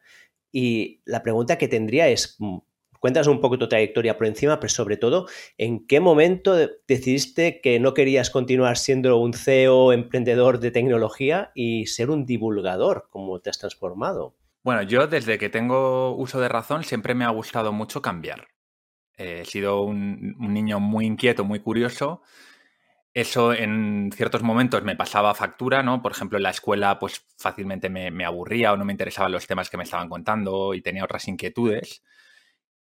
Y 0.51 1.01
la 1.05 1.23
pregunta 1.23 1.57
que 1.57 1.69
tendría 1.69 2.09
es, 2.09 2.35
mm, 2.39 2.57
cuéntanos 3.07 3.27
un 3.27 3.39
poco 3.39 3.57
tu 3.57 3.69
trayectoria 3.69 4.17
por 4.17 4.27
encima, 4.27 4.59
pero 4.59 4.67
sobre 4.67 4.97
todo, 4.97 5.27
¿en 5.57 5.87
qué 5.87 6.01
momento 6.01 6.57
decidiste 6.89 7.61
que 7.61 7.79
no 7.79 7.93
querías 7.93 8.29
continuar 8.29 8.75
siendo 8.75 9.15
un 9.15 9.31
CEO, 9.31 9.93
emprendedor 9.93 10.59
de 10.59 10.71
tecnología 10.71 11.51
y 11.55 11.85
ser 11.85 12.09
un 12.09 12.25
divulgador? 12.25 13.07
¿Cómo 13.09 13.39
te 13.39 13.49
has 13.49 13.59
transformado? 13.59 14.35
Bueno, 14.61 14.81
yo 14.81 15.07
desde 15.07 15.37
que 15.37 15.47
tengo 15.47 16.17
uso 16.17 16.41
de 16.41 16.49
razón 16.49 16.83
siempre 16.83 17.15
me 17.15 17.23
ha 17.23 17.29
gustado 17.29 17.71
mucho 17.71 18.01
cambiar. 18.01 18.49
he 19.15 19.45
sido 19.45 19.83
un, 19.83 20.35
niño 20.39 20.81
muy 20.81 21.05
inquieto, 21.05 21.45
muy 21.45 21.61
curioso. 21.61 22.23
Eso 23.13 23.53
en 23.53 24.11
ciertos 24.13 24.43
momentos 24.43 24.83
me 24.83 24.97
pasaba 24.97 25.33
factura, 25.33 25.81
¿no? 25.81 26.01
Por 26.01 26.11
ejemplo, 26.11 26.37
en 26.37 26.43
la 26.43 26.49
escuela 26.49 26.99
pues 26.99 27.25
fácilmente 27.37 27.89
me, 27.89 28.25
aburría 28.25 28.73
o 28.73 28.75
no 28.75 28.83
me 28.83 28.91
interesaban 28.91 29.31
los 29.31 29.47
temas 29.47 29.69
que 29.69 29.77
me 29.77 29.83
estaban 29.83 30.09
contando 30.09 30.73
y 30.73 30.81
tenía 30.81 31.05
otras 31.05 31.25
inquietudes. 31.29 32.03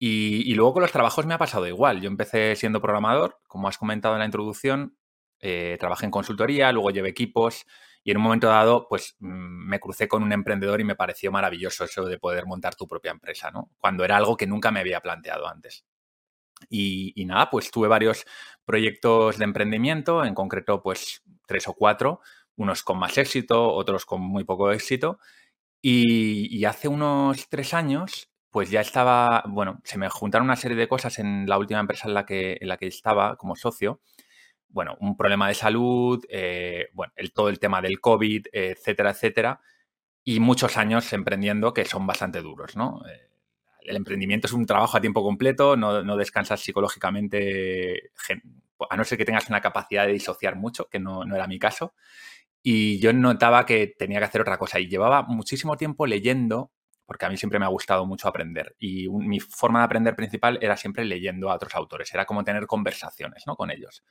Y, 0.05 0.53
luego 0.55 0.73
con 0.73 0.83
los 0.83 0.91
trabajos 0.91 1.27
me 1.27 1.35
ha 1.35 1.39
pasado 1.39 1.69
igual. 1.69 2.01
Yo 2.01 2.09
empecé 2.09 2.57
siendo 2.57 2.81
programador, 2.81 3.39
como 3.47 3.69
has 3.69 3.79
comentado 3.79 4.17
en 4.17 4.19
la 4.19 4.25
introducción, 4.25 4.97
eh, 5.39 5.77
trabajé 5.79 6.07
en 6.07 6.11
consultoría, 6.11 6.73
luego 6.73 6.91
llevé 6.91 7.11
equipos 7.11 7.67
y 8.03 8.11
en 8.11 8.17
un 8.17 8.25
momento 8.25 8.49
dado, 8.49 8.89
pues 8.89 9.15
mm, 9.21 9.69
me 9.69 9.79
crucé 9.79 10.09
con 10.09 10.25
un 10.25 10.33
emprendedor 10.33 10.81
y 10.81 10.85
me 10.85 10.97
pareció 10.97 11.31
maravilloso 11.31 11.85
eso 11.85 12.05
de 12.05 12.19
poder 12.19 12.47
montar 12.47 12.75
tu 12.75 12.89
propia 12.89 13.13
empresa, 13.13 13.53
¿no? 13.53 13.71
Cuando 13.79 14.05
era 14.05 14.17
algo 14.17 14.37
que 14.37 14.49
nunca 14.49 14.73
me 14.73 14.81
había 14.81 15.01
planteado 15.01 15.47
antes. 15.47 15.85
Y, 16.69 17.13
y 17.15 17.25
nada, 17.25 17.49
pues 17.49 17.71
tuve 17.71 17.87
varios 17.87 18.25
proyectos 18.65 19.39
de 19.39 19.45
emprendimiento, 19.45 20.25
en 20.25 20.35
concreto, 20.35 20.83
pues 20.83 21.23
tres 21.47 21.69
o 21.69 21.75
cuatro, 21.75 22.21
unos 22.57 22.83
con 22.83 22.99
más 22.99 23.17
éxito, 23.19 23.73
otros 23.73 24.05
con 24.05 24.21
muy 24.21 24.43
poco 24.43 24.73
éxito. 24.73 25.21
Y, 25.85 26.65
hace 26.65 26.89
unos 26.89 27.49
tres 27.49 27.75
años, 27.75 28.32
pues 28.53 28.71
ya 28.71 28.83
estaba, 28.83 29.43
bueno, 29.49 29.81
se 29.83 29.99
me 29.99 30.11
juntaron 30.11 30.47
una 30.47 30.57
serie 30.57 30.77
de 30.77 30.87
cosas 30.87 31.19
en 31.19 31.47
la 31.49 31.59
última 31.59 31.81
empresa 31.81 32.07
en 32.07 32.15
la 32.15 32.27
que, 32.27 32.59
estaba 32.83 33.37
como 33.37 33.57
socio. 33.57 34.01
Bueno, 34.69 34.97
un 35.01 35.17
problema 35.17 35.49
de 35.49 35.55
salud, 35.55 36.23
eh, 36.29 36.89
bueno, 36.93 37.15
el, 37.17 37.33
todo 37.33 37.49
el 37.49 37.59
tema 37.59 37.81
del 37.81 37.99
COVID, 37.99 38.49
etcétera, 38.53 39.11
etcétera. 39.13 39.61
Y 40.23 40.39
muchos 40.39 40.77
años 40.77 41.11
emprendiendo 41.15 41.73
que 41.73 41.87
son 41.87 42.07
bastante 42.07 42.43
duros, 42.43 42.77
¿no? 42.77 43.03
Eh, 43.09 43.31
el 43.81 43.97
emprendimiento 43.97 44.47
es 44.47 44.53
un 44.53 44.67
trabajo 44.67 44.99
a 44.99 45.01
tiempo 45.01 45.23
completo, 45.23 45.75
no, 45.75 46.03
no, 46.03 46.17
descansas 46.19 46.61
psicológicamente, 46.61 48.11
a 48.91 48.97
no 48.97 49.05
ser 49.05 49.17
que 49.17 49.25
tengas 49.25 49.49
una 49.49 49.63
capacidad 49.63 50.07
de 50.07 50.13
disociar 50.13 50.57
mucho, 50.57 50.89
que 50.91 51.01
no, 51.01 51.25
no 51.25 51.35
era 51.37 51.47
mi 51.47 51.59
caso. 51.59 51.95
Y 52.63 53.01
yo 53.01 53.15
notaba 53.15 53.65
que 53.65 53.87
tenía 53.99 54.19
que 54.19 54.27
hacer 54.27 54.43
otra 54.43 54.59
cosa 54.59 54.79
y 54.79 54.89
llevaba 54.89 55.23
muchísimo 55.23 55.77
tiempo 55.79 56.07
leyendo, 56.07 56.71
porque 57.13 57.27
a 57.27 57.29
mí 57.29 57.37
siempre 57.37 57.59
me 57.59 57.67
ha 57.67 57.69
gustado 57.69 58.07
mucho 58.07 58.27
aprender. 58.27 58.75
Y 58.79 59.07
mi 59.11 59.39
forma 59.39 59.81
de 59.81 59.85
aprender 59.85 60.17
principal 60.17 60.59
era 60.63 60.79
siempre 60.79 61.05
leyendo 61.05 61.51
a 61.51 61.57
otros 61.57 61.75
autores, 61.75 62.15
era 62.15 62.25
como 62.25 62.43
tener 62.43 62.67
conversaciones 62.67 63.43
¿no? 63.47 63.55
con 63.55 63.71
ellos. 63.71 64.03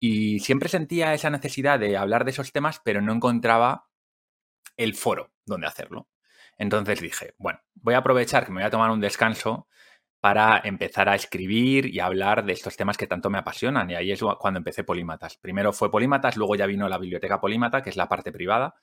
Y 0.00 0.40
siempre 0.40 0.68
sentía 0.68 1.14
esa 1.14 1.30
necesidad 1.30 1.78
de 1.78 1.96
hablar 1.96 2.24
de 2.24 2.32
esos 2.32 2.50
temas, 2.50 2.80
pero 2.84 3.00
no 3.00 3.12
encontraba 3.12 3.86
el 4.76 4.96
foro 4.96 5.30
donde 5.46 5.68
hacerlo. 5.68 6.08
Entonces 6.58 7.00
dije, 7.00 7.34
bueno, 7.38 7.60
voy 7.74 7.94
a 7.94 7.98
aprovechar 7.98 8.44
que 8.46 8.50
me 8.50 8.62
voy 8.62 8.66
a 8.66 8.70
tomar 8.70 8.90
un 8.90 9.00
descanso 9.00 9.68
para 10.18 10.60
empezar 10.64 11.08
a 11.08 11.14
escribir 11.14 11.86
y 11.86 12.00
hablar 12.00 12.44
de 12.44 12.52
estos 12.52 12.76
temas 12.76 12.96
que 12.96 13.06
tanto 13.06 13.30
me 13.30 13.38
apasionan. 13.38 13.88
Y 13.90 13.94
ahí 13.94 14.10
es 14.10 14.24
cuando 14.40 14.58
empecé 14.58 14.82
Polímatas. 14.82 15.36
Primero 15.36 15.72
fue 15.72 15.88
Polímatas, 15.88 16.36
luego 16.36 16.56
ya 16.56 16.66
vino 16.66 16.88
la 16.88 16.98
biblioteca 16.98 17.40
Polímata, 17.40 17.80
que 17.80 17.90
es 17.90 17.96
la 17.96 18.08
parte 18.08 18.32
privada. 18.32 18.74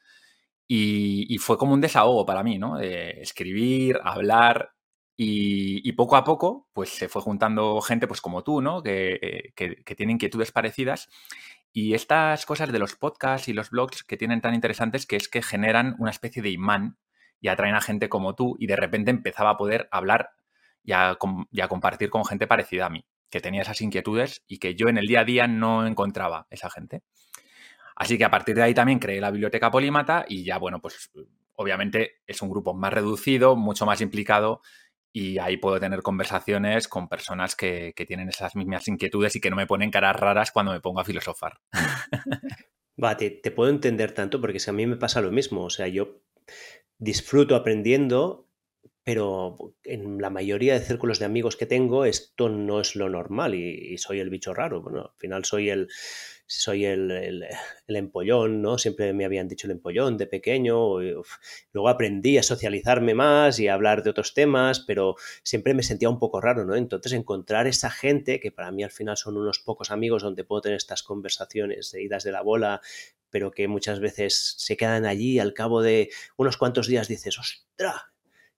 Y, 0.73 1.37
fue 1.39 1.57
como 1.57 1.73
un 1.73 1.81
desahogo 1.81 2.25
para 2.25 2.43
mí, 2.43 2.57
¿no? 2.57 2.79
escribir, 2.79 3.99
hablar. 4.03 4.71
Y, 5.17 5.91
poco 5.93 6.15
a 6.15 6.23
poco, 6.23 6.69
pues 6.73 6.89
se 6.89 7.09
fue 7.09 7.21
juntando 7.21 7.81
gente, 7.81 8.07
pues 8.07 8.21
como 8.21 8.43
tú, 8.43 8.61
¿no? 8.61 8.81
Que, 8.81 9.51
que, 9.55 9.83
que 9.83 9.95
tiene 9.95 10.13
inquietudes 10.13 10.51
parecidas. 10.51 11.09
Y 11.73 11.93
estas 11.93 12.45
cosas 12.45 12.71
de 12.71 12.79
los 12.79 12.95
podcasts 12.95 13.49
y 13.49 13.53
los 13.53 13.69
blogs 13.69 14.03
que 14.03 14.17
tienen 14.17 14.41
tan 14.41 14.53
interesantes 14.53 15.05
que 15.05 15.17
es 15.17 15.27
que 15.27 15.41
generan 15.41 15.95
una 15.99 16.11
especie 16.11 16.41
de 16.41 16.51
imán 16.51 16.97
y 17.41 17.49
atraen 17.49 17.75
a 17.75 17.81
gente 17.81 18.07
como 18.07 18.35
tú 18.35 18.55
y 18.57 18.67
de 18.67 18.77
repente 18.77 19.11
empezaba 19.11 19.51
a 19.51 19.57
poder 19.57 19.89
hablar 19.91 20.29
y 20.83 20.93
a, 20.93 21.17
compartir 21.67 22.09
con 22.09 22.23
gente 22.23 22.47
parecida 22.47 22.85
a 22.85 22.89
mí, 22.89 23.05
que 23.29 23.41
tenía 23.41 23.61
esas 23.61 23.81
inquietudes 23.81 24.43
y 24.47 24.59
que 24.59 24.75
yo 24.75 24.87
en 24.87 24.97
el 24.97 25.07
día 25.07 25.21
a 25.21 25.25
día 25.25 25.47
no 25.47 25.85
encontraba 25.85 26.47
esa 26.49 26.69
gente. 26.69 27.03
Así 28.01 28.17
que 28.17 28.25
a 28.25 28.31
partir 28.31 28.55
de 28.55 28.63
ahí 28.63 28.73
también 28.73 28.97
creé 28.97 29.21
la 29.21 29.29
biblioteca 29.29 29.69
Polímata 29.69 30.25
y 30.27 30.43
ya, 30.43 30.57
bueno, 30.57 30.81
pues 30.81 31.11
obviamente 31.53 32.23
es 32.25 32.41
un 32.41 32.49
grupo 32.49 32.73
más 32.73 32.91
reducido, 32.91 33.55
mucho 33.55 33.85
más 33.85 34.01
implicado 34.01 34.63
y 35.13 35.37
ahí 35.37 35.57
puedo 35.57 35.79
tener 35.79 36.01
conversaciones 36.01 36.87
con 36.87 37.07
personas 37.07 37.55
que, 37.55 37.93
tienen 38.07 38.27
esas 38.29 38.55
mismas 38.55 38.87
inquietudes 38.87 39.35
y 39.35 39.39
que 39.39 39.51
no 39.51 39.55
me 39.55 39.67
ponen 39.67 39.91
caras 39.91 40.15
raras 40.15 40.51
cuando 40.51 40.71
me 40.71 40.81
pongo 40.81 40.99
a 40.99 41.05
filosofar. 41.05 41.59
Va, 43.03 43.17
te, 43.17 43.29
puedo 43.55 43.69
entender 43.69 44.13
tanto 44.13 44.41
porque 44.41 44.57
es 44.57 44.67
a 44.67 44.73
mí 44.73 44.87
me 44.87 44.97
pasa 44.97 45.21
lo 45.21 45.31
mismo. 45.31 45.63
O 45.63 45.69
sea, 45.69 45.87
yo 45.87 46.23
disfruto 46.97 47.55
aprendiendo 47.55 48.47
pero 49.03 49.75
en 49.83 50.19
la 50.19 50.29
mayoría 50.29 50.73
de 50.73 50.85
círculos 50.85 51.19
de 51.19 51.25
amigos 51.25 51.55
que 51.55 51.65
tengo 51.65 52.05
esto 52.05 52.49
no 52.49 52.79
es 52.79 52.95
lo 52.95 53.09
normal 53.09 53.55
y, 53.55 53.97
soy 53.97 54.19
el 54.19 54.29
bicho 54.29 54.53
raro. 54.53 54.81
Bueno, 54.81 55.01
al 55.01 55.17
final 55.17 55.45
soy 55.45 55.69
el 55.69 55.87
soy 56.59 56.85
el, 56.85 57.45
empollón, 57.87 58.61
¿no? 58.61 58.77
Siempre 58.77 59.13
me 59.13 59.25
habían 59.25 59.47
dicho 59.47 59.67
el 59.67 59.71
empollón 59.71 60.17
de 60.17 60.27
pequeño. 60.27 60.99
Luego 60.99 61.89
aprendí 61.89 62.37
a 62.37 62.43
socializarme 62.43 63.13
más 63.15 63.59
y 63.59 63.67
a 63.67 63.73
hablar 63.73 64.03
de 64.03 64.09
otros 64.09 64.33
temas, 64.33 64.81
pero 64.81 65.15
siempre 65.43 65.73
me 65.73 65.83
sentía 65.83 66.09
un 66.09 66.19
poco 66.19 66.41
raro, 66.41 66.65
¿no? 66.65 66.75
Entonces 66.75 67.13
encontrar 67.13 67.67
esa 67.67 67.89
gente, 67.89 68.39
que 68.39 68.51
para 68.51 68.71
mí 68.71 68.83
al 68.83 68.91
final 68.91 69.15
son 69.15 69.37
unos 69.37 69.59
pocos 69.59 69.91
amigos 69.91 70.23
donde 70.23 70.43
puedo 70.43 70.61
tener 70.61 70.77
estas 70.77 71.03
conversaciones 71.03 71.91
de 71.91 72.03
idas 72.03 72.23
de 72.23 72.31
la 72.33 72.41
bola, 72.41 72.81
pero 73.29 73.51
que 73.51 73.67
muchas 73.69 74.01
veces 74.01 74.55
se 74.57 74.75
quedan 74.75 75.05
allí 75.05 75.39
al 75.39 75.53
cabo 75.53 75.81
de 75.81 76.09
unos 76.35 76.57
cuantos 76.57 76.87
días 76.87 77.07
dices, 77.07 77.39
¡ostras! 77.39 78.10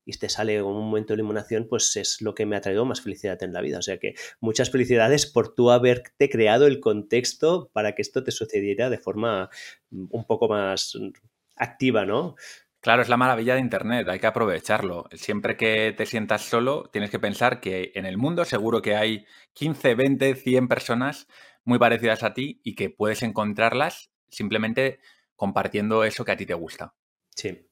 Y 0.06 0.14
te 0.14 0.30
sale 0.30 0.62
un 0.62 0.86
momento 0.86 1.14
de 1.14 1.22
eliminación, 1.22 1.68
pues 1.70 1.96
es 1.96 2.22
lo 2.22 2.36
que 2.36 2.46
me 2.46 2.56
ha 2.56 2.62
traído 2.62 2.86
más 2.86 3.02
felicidad 3.02 3.42
en 3.44 3.54
la 3.54 3.62
vida. 3.62 3.80
O 3.80 3.82
sea 3.82 3.98
que 3.98 4.16
muchas 4.40 4.70
felicidades 4.70 5.26
por 5.26 5.56
tú 5.56 5.72
haberte 5.72 6.30
creado 6.30 6.68
el 6.68 6.80
contexto 6.80 7.70
para 7.74 7.96
que 7.96 8.02
esto 8.02 8.24
te 8.24 8.32
sucediera 8.32 8.90
de 8.90 8.98
forma 8.98 9.50
mm, 9.90 10.06
un 10.10 10.26
poco 10.26 10.48
más 10.48 10.98
activa, 11.56 12.06
¿no? 12.06 12.36
Claro, 12.84 13.02
es 13.02 13.08
la 13.08 13.16
maravilla 13.16 13.54
de 13.54 13.62
Internet, 13.62 14.10
hay 14.10 14.20
que 14.20 14.28
aprovecharlo. 14.28 15.08
Siempre 15.14 15.56
que 15.56 15.94
te 15.96 16.06
sientas 16.06 16.42
solo, 16.42 16.90
tienes 16.92 17.10
que 17.10 17.20
pensar 17.20 17.62
que 17.62 17.94
en 17.96 18.06
el 18.06 18.18
mundo 18.18 18.44
seguro 18.44 18.82
que 18.82 18.98
hay 18.98 19.26
15, 19.54 19.96
20, 19.96 20.36
100 20.36 20.68
personas 20.68 21.28
muy 21.64 21.80
parecidas 21.80 22.24
a 22.24 22.34
ti 22.34 22.60
y 22.62 22.76
que 22.76 22.90
puedes 22.90 23.24
encontrarlas 23.24 24.12
simplemente 24.28 25.00
compartiendo 25.38 26.04
eso 26.04 26.26
que 26.26 26.34
a 26.34 26.38
ti 26.38 26.46
te 26.46 26.56
gusta. 26.56 26.94
Sí, 27.34 27.70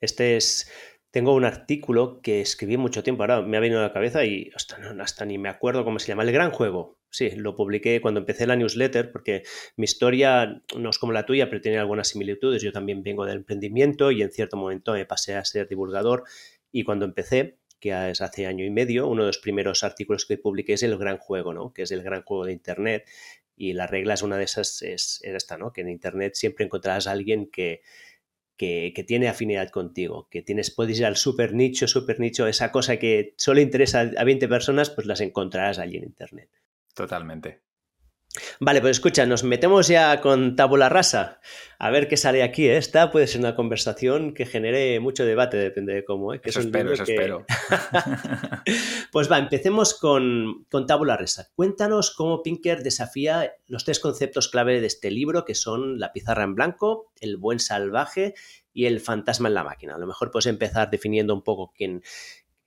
este 0.00 0.38
es 0.38 0.72
tengo 1.16 1.32
un 1.32 1.46
artículo 1.46 2.20
que 2.20 2.42
escribí 2.42 2.76
mucho 2.76 3.02
tiempo, 3.02 3.22
ahora 3.22 3.40
me 3.40 3.56
ha 3.56 3.60
venido 3.60 3.80
a 3.80 3.84
la 3.84 3.92
cabeza 3.94 4.26
y 4.26 4.50
hasta, 4.54 5.24
ni 5.24 5.38
me 5.38 5.48
acuerdo 5.48 5.82
cómo 5.82 5.98
se 5.98 6.08
llama, 6.08 6.24
El 6.24 6.30
Gran 6.30 6.50
Juego. 6.50 6.98
Sí, 7.08 7.30
lo 7.30 7.56
publiqué 7.56 8.02
cuando 8.02 8.20
empecé 8.20 8.46
la 8.46 8.54
newsletter 8.54 9.12
porque 9.12 9.42
mi 9.78 9.84
historia 9.84 10.62
no 10.76 10.90
es 10.90 10.98
como 10.98 11.12
la 11.12 11.24
tuya, 11.24 11.48
pero 11.48 11.62
tiene 11.62 11.78
algunas 11.78 12.08
similitudes. 12.08 12.62
Yo 12.62 12.70
también 12.70 13.02
vengo 13.02 13.24
del 13.24 13.38
emprendimiento 13.38 14.10
y 14.10 14.20
en 14.20 14.30
cierto 14.30 14.58
momento 14.58 14.92
me 14.92 15.06
pasé 15.06 15.36
a 15.36 15.44
ser 15.46 15.66
divulgador 15.68 16.24
y 16.70 16.84
cuando 16.84 17.06
empecé, 17.06 17.60
que 17.80 18.10
es 18.10 18.20
hace 18.20 18.46
año 18.46 18.66
y 18.66 18.70
medio, 18.70 19.08
uno 19.08 19.22
de 19.22 19.28
los 19.28 19.38
primeros 19.38 19.84
artículos 19.84 20.26
que 20.26 20.36
publiqué 20.36 20.74
es 20.74 20.82
El 20.82 20.98
Gran 20.98 21.16
Juego, 21.16 21.54
¿no? 21.54 21.72
que 21.72 21.80
es 21.80 21.92
el 21.92 22.02
gran 22.02 22.24
juego 22.24 22.44
de 22.44 22.52
Internet 22.52 23.08
y 23.56 23.72
la 23.72 23.86
regla 23.86 24.12
es 24.12 24.22
una 24.22 24.36
de 24.36 24.44
esas, 24.44 24.82
es, 24.82 25.20
es 25.22 25.34
esta, 25.34 25.56
¿no? 25.56 25.72
que 25.72 25.80
en 25.80 25.88
Internet 25.88 26.34
siempre 26.34 26.66
encontrarás 26.66 27.06
a 27.06 27.12
alguien 27.12 27.46
que 27.50 27.80
que, 28.56 29.04
tiene 29.06 29.28
afinidad 29.28 29.70
contigo, 29.70 30.28
que 30.30 30.42
tienes, 30.42 30.70
puedes 30.70 30.98
ir 30.98 31.06
al 31.06 31.16
super 31.16 31.54
nicho, 31.54 31.86
super 31.86 32.20
nicho, 32.20 32.46
esa 32.46 32.72
cosa 32.72 32.98
que 32.98 33.34
solo 33.36 33.60
interesa 33.60 34.10
a 34.16 34.24
20 34.24 34.48
personas, 34.48 34.90
pues 34.90 35.06
las 35.06 35.20
encontrarás 35.20 35.78
allí 35.78 35.96
en 35.96 36.04
Internet. 36.04 36.50
Totalmente. 36.94 37.65
Vale, 38.60 38.80
pues 38.80 38.96
escucha, 38.98 39.26
nos 39.26 39.44
metemos 39.44 39.88
ya 39.88 40.20
con 40.20 40.56
tabula 40.56 40.88
rasa. 40.88 41.40
A 41.78 41.90
ver 41.90 42.08
qué 42.08 42.16
sale 42.16 42.42
aquí. 42.42 42.66
¿eh? 42.66 42.76
Esta 42.76 43.10
puede 43.10 43.26
ser 43.26 43.40
una 43.40 43.54
conversación 43.54 44.32
que 44.34 44.46
genere 44.46 44.98
mucho 45.00 45.24
debate, 45.24 45.56
depende 45.56 45.94
de 45.94 46.04
cómo. 46.04 46.34
¿eh? 46.34 46.40
eso 46.42 46.60
espero, 46.60 46.92
eso 46.92 47.02
espero. 47.02 47.44
pues 49.12 49.30
va, 49.30 49.38
empecemos 49.38 49.98
con, 49.98 50.64
con 50.70 50.86
tabula 50.86 51.16
rasa. 51.16 51.48
Cuéntanos 51.54 52.14
cómo 52.14 52.42
Pinker 52.42 52.82
desafía 52.82 53.54
los 53.66 53.84
tres 53.84 54.00
conceptos 54.00 54.48
clave 54.48 54.80
de 54.80 54.86
este 54.86 55.10
libro, 55.10 55.44
que 55.44 55.54
son 55.54 55.98
la 55.98 56.12
pizarra 56.12 56.44
en 56.44 56.54
blanco, 56.54 57.12
el 57.20 57.36
buen 57.36 57.60
salvaje 57.60 58.34
y 58.72 58.86
el 58.86 59.00
fantasma 59.00 59.48
en 59.48 59.54
la 59.54 59.64
máquina. 59.64 59.94
A 59.94 59.98
lo 59.98 60.06
mejor 60.06 60.30
puedes 60.30 60.46
empezar 60.46 60.90
definiendo 60.90 61.34
un 61.34 61.42
poco 61.42 61.72
quién, 61.74 62.02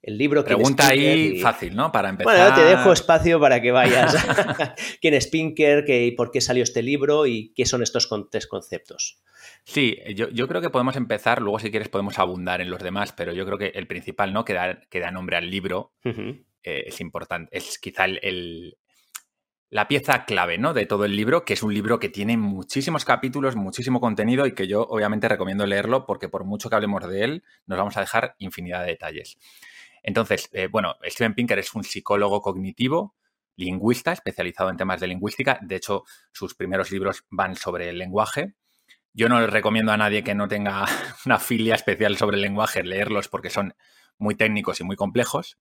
el 0.02 0.18
libro. 0.18 0.44
Pregunta 0.44 0.88
ahí 0.88 1.40
fácil, 1.40 1.76
¿no? 1.76 1.92
Para 1.92 2.10
empezar. 2.10 2.34
Bueno, 2.34 2.56
te 2.56 2.64
dejo 2.64 2.94
espacio 2.94 3.40
para 3.40 3.62
que 3.62 3.72
vayas. 3.72 4.16
¿Quién 5.02 5.14
es 5.14 5.28
Pinker? 5.28 5.84
Qué, 5.86 6.14
¿Por 6.16 6.32
qué 6.32 6.42
salió 6.42 6.64
este 6.64 6.82
libro? 6.82 7.26
¿Y 7.26 7.54
qué 7.56 7.66
son 7.66 7.84
estos 7.84 8.10
tres 8.32 8.48
conceptos? 8.48 9.22
Sí, 9.64 9.98
yo, 10.16 10.48
creo 10.48 10.62
que 10.62 10.70
podemos 10.70 10.96
empezar, 10.96 11.42
luego 11.42 11.60
si 11.60 11.70
quieres 11.70 11.90
podemos 11.90 12.18
abundar 12.18 12.62
en 12.62 12.70
los 12.70 12.82
demás, 12.82 13.14
pero 13.14 13.34
yo 13.34 13.46
creo 13.46 13.58
que 13.58 13.68
el 13.76 13.88
principal, 13.88 14.34
¿no? 14.34 14.46
Que 14.46 14.54
da, 14.54 15.12
nombre 15.12 15.38
al 15.38 15.50
libro 15.50 15.92
eh, 16.04 16.44
es 16.64 17.02
importante. 17.02 17.56
Es 17.56 17.78
quizá 17.78 18.06
el, 18.06 18.78
la 19.70 19.88
pieza 19.88 20.26
clave, 20.26 20.58
¿no? 20.58 20.74
De 20.74 20.86
todo 20.86 21.06
el 21.06 21.16
libro, 21.16 21.46
que 21.46 21.54
es 21.54 21.62
un 21.62 21.74
libro 21.74 22.00
que 22.00 22.10
tiene 22.10 22.38
muchísimos 22.38 23.06
capítulos, 23.06 23.56
muchísimo 23.56 24.00
contenido 24.00 24.48
y 24.48 24.54
que 24.54 24.68
yo 24.68 24.82
obviamente 24.82 25.28
recomiendo 25.28 25.66
leerlo 25.66 26.06
porque 26.06 26.30
por 26.30 26.46
mucho 26.46 26.70
que 26.70 26.76
hablemos 26.76 27.08
de 27.08 27.24
él, 27.24 27.44
nos 27.68 27.78
vamos 27.78 27.98
a 27.98 28.02
dejar 28.02 28.36
infinidad 28.40 28.82
de 28.82 28.88
detalles. 28.88 29.38
Entonces, 30.04 30.50
eh, 30.54 30.68
bueno, 30.68 30.96
Steven 31.04 31.34
Pinker 31.34 31.60
es 31.60 31.74
un 31.74 31.84
psicólogo 31.84 32.42
cognitivo, 32.42 33.16
lingüista, 33.56 34.14
especializado 34.14 34.70
en 34.70 34.78
temas 34.78 35.00
de 35.00 35.08
lingüística. 35.08 35.60
De 35.62 35.76
hecho, 35.76 36.04
sus 36.32 36.56
primeros 36.56 36.92
libros 36.92 37.26
van 37.30 37.56
sobre 37.56 37.90
el 37.90 37.98
lenguaje. 37.98 38.56
Yo 39.14 39.28
no 39.28 39.42
les 39.42 39.50
recomiendo 39.50 39.92
a 39.92 39.98
nadie 39.98 40.24
que 40.24 40.36
no 40.36 40.48
tenga 40.48 40.86
una 41.26 41.40
filia 41.40 41.76
especial 41.76 42.18
sobre 42.18 42.38
el 42.38 42.42
lenguaje 42.42 42.84
leerlos 42.84 43.28
porque 43.28 43.50
son 43.50 43.76
muy 44.18 44.36
técnicos 44.36 44.80
y 44.80 44.84
muy 44.84 44.96
complejos. 44.96 45.58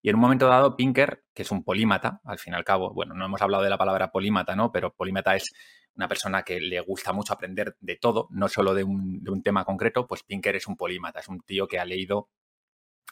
Y 0.00 0.10
en 0.10 0.14
un 0.14 0.20
momento 0.20 0.46
dado, 0.46 0.76
Pinker, 0.76 1.24
que 1.34 1.42
es 1.42 1.50
un 1.50 1.64
polímata, 1.64 2.20
al 2.24 2.38
fin 2.38 2.52
y 2.52 2.56
al 2.56 2.64
cabo, 2.64 2.92
bueno, 2.94 3.14
no 3.14 3.24
hemos 3.24 3.42
hablado 3.42 3.64
de 3.64 3.70
la 3.70 3.78
palabra 3.78 4.12
polímata, 4.12 4.54
¿no? 4.54 4.70
Pero 4.70 4.94
polímata 4.94 5.34
es 5.34 5.52
una 5.96 6.08
persona 6.08 6.44
que 6.44 6.60
le 6.60 6.80
gusta 6.80 7.12
mucho 7.12 7.32
aprender 7.32 7.76
de 7.80 7.96
todo, 7.96 8.28
no 8.30 8.48
solo 8.48 8.74
de 8.74 8.84
un, 8.84 9.42
tema 9.42 9.64
concreto, 9.64 10.06
pues 10.06 10.22
Pinker 10.22 10.54
es 10.54 10.68
un 10.68 10.76
polímata, 10.76 11.18
es 11.18 11.28
un 11.28 11.40
tío 11.40 11.66
que 11.66 11.80
ha 11.80 11.84
leído 11.84 12.28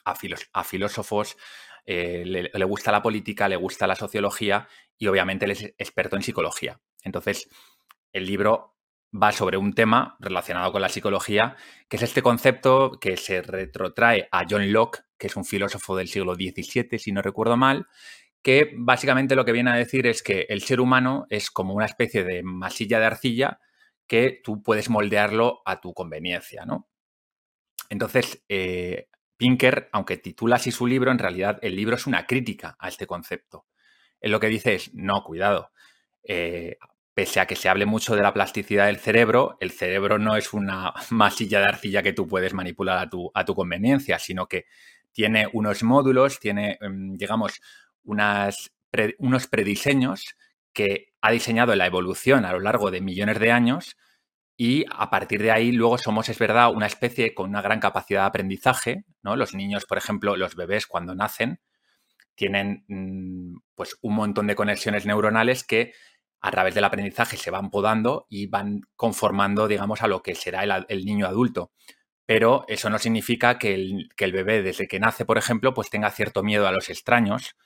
a, 0.06 0.64
filósofos, 0.64 1.36
eh, 1.84 2.22
le, 2.24 2.64
gusta 2.64 2.92
la 2.92 3.02
política, 3.02 3.48
le 3.48 3.56
gusta 3.56 3.86
la 3.86 3.96
sociología 3.96 4.68
y 4.96 5.08
obviamente 5.08 5.44
él 5.44 5.50
es 5.52 5.62
experto 5.78 6.16
en 6.16 6.22
psicología. 6.22 6.80
Entonces, 7.02 7.48
el 8.12 8.26
libro 8.26 8.76
va 9.12 9.32
sobre 9.32 9.56
un 9.56 9.72
tema 9.72 10.16
relacionado 10.20 10.72
con 10.72 10.82
la 10.82 10.88
psicología, 10.88 11.56
que 11.88 11.96
es 11.96 12.02
este 12.02 12.22
concepto 12.22 12.98
que 13.00 13.16
se 13.16 13.42
retrotrae 13.42 14.28
a 14.30 14.44
John 14.48 14.72
Locke, 14.72 15.04
que 15.18 15.26
es 15.26 15.36
un 15.36 15.44
filósofo 15.44 15.96
del 15.96 16.08
siglo 16.08 16.34
XVII, 16.34 16.98
si 16.98 17.12
no 17.12 17.22
recuerdo 17.22 17.56
mal, 17.56 17.86
que 18.42 18.72
básicamente 18.76 19.34
lo 19.34 19.44
que 19.44 19.52
viene 19.52 19.70
a 19.70 19.76
decir 19.76 20.06
es 20.06 20.22
que 20.22 20.46
el 20.48 20.62
ser 20.62 20.80
humano 20.80 21.26
es 21.30 21.50
como 21.50 21.74
una 21.74 21.86
especie 21.86 22.24
de 22.24 22.42
masilla 22.42 23.00
de 23.00 23.06
arcilla 23.06 23.60
que 24.06 24.40
tú 24.44 24.62
puedes 24.62 24.88
moldearlo 24.88 25.62
a 25.64 25.80
tu 25.80 25.92
conveniencia, 25.94 26.64
¿no? 26.64 26.88
Entonces, 27.88 28.44
eh, 28.48 29.08
Pinker, 29.36 29.88
aunque 29.92 30.16
titula 30.16 30.56
así 30.56 30.70
su 30.70 30.86
libro, 30.86 31.10
en 31.10 31.18
realidad 31.18 31.58
el 31.62 31.76
libro 31.76 31.96
es 31.96 32.06
una 32.06 32.26
crítica 32.26 32.76
a 32.78 32.88
este 32.88 33.06
concepto. 33.06 33.66
Él 34.20 34.32
lo 34.32 34.40
que 34.40 34.48
dice 34.48 34.74
es, 34.74 34.94
no, 34.94 35.22
cuidado, 35.22 35.72
eh, 36.24 36.78
pese 37.14 37.40
a 37.40 37.46
que 37.46 37.56
se 37.56 37.68
hable 37.68 37.86
mucho 37.86 38.14
de 38.14 38.22
la 38.22 38.34
plasticidad 38.34 38.86
del 38.86 38.98
cerebro, 38.98 39.56
el 39.60 39.70
cerebro 39.70 40.18
no 40.18 40.36
es 40.36 40.52
una 40.52 40.92
masilla 41.10 41.60
de 41.60 41.66
arcilla 41.66 42.02
que 42.02 42.12
tú 42.12 42.26
puedes 42.26 42.54
manipular 42.54 42.98
a 42.98 43.08
tu, 43.08 43.30
a 43.34 43.44
tu 43.44 43.54
conveniencia, 43.54 44.18
sino 44.18 44.46
que 44.46 44.66
tiene 45.12 45.48
unos 45.52 45.82
módulos, 45.82 46.40
tiene, 46.40 46.76
em, 46.80 47.14
digamos, 47.14 47.60
unos 48.04 49.46
prediseños 49.48 50.36
que 50.72 51.14
ha 51.22 51.30
diseñado 51.30 51.74
la 51.74 51.86
evolución 51.86 52.44
a 52.44 52.52
lo 52.52 52.60
largo 52.60 52.90
de 52.90 53.00
millones 53.00 53.40
de 53.40 53.50
años 53.50 53.96
y 54.56 54.84
a 54.90 55.10
partir 55.10 55.42
de 55.42 55.50
ahí 55.50 55.70
luego 55.70 55.98
somos, 55.98 56.28
es 56.28 56.38
verdad, 56.38 56.72
una 56.72 56.86
especie 56.86 57.34
con 57.34 57.50
una 57.50 57.60
gran 57.60 57.78
capacidad 57.78 58.22
de 58.22 58.26
aprendizaje, 58.26 59.04
¿no? 59.22 59.36
Los 59.36 59.54
niños, 59.54 59.84
por 59.84 59.98
ejemplo, 59.98 60.36
los 60.36 60.56
bebés 60.56 60.86
cuando 60.86 61.14
nacen 61.14 61.60
tienen 62.34 62.84
mm, 62.88 63.58
pues 63.74 63.96
un 64.00 64.14
montón 64.14 64.46
de 64.46 64.54
conexiones 64.54 65.04
neuronales 65.06 65.64
que 65.64 65.92
a 66.40 66.50
través 66.50 66.74
del 66.74 66.84
aprendizaje 66.84 67.36
se 67.36 67.50
van 67.50 67.70
podando 67.70 68.26
y 68.30 68.46
van 68.46 68.82
conformando, 68.94 69.68
digamos, 69.68 70.02
a 70.02 70.08
lo 70.08 70.22
que 70.22 70.34
será 70.34 70.62
el, 70.88 71.04
niño 71.04 71.26
adulto. 71.26 71.72
Pero 72.24 72.64
eso 72.68 72.90
no 72.90 72.98
significa 72.98 73.58
que 73.58 73.74
el, 73.74 74.08
que 74.16 74.24
el, 74.24 74.32
bebé, 74.32 74.62
desde 74.62 74.88
que 74.88 75.00
nace, 75.00 75.24
por 75.24 75.38
ejemplo, 75.38 75.74
pues 75.74 75.90
tenga 75.90 76.10
cierto 76.10 76.42
miedo 76.42 76.66
a 76.66 76.72
los 76.72 76.88
extraños 76.88 77.56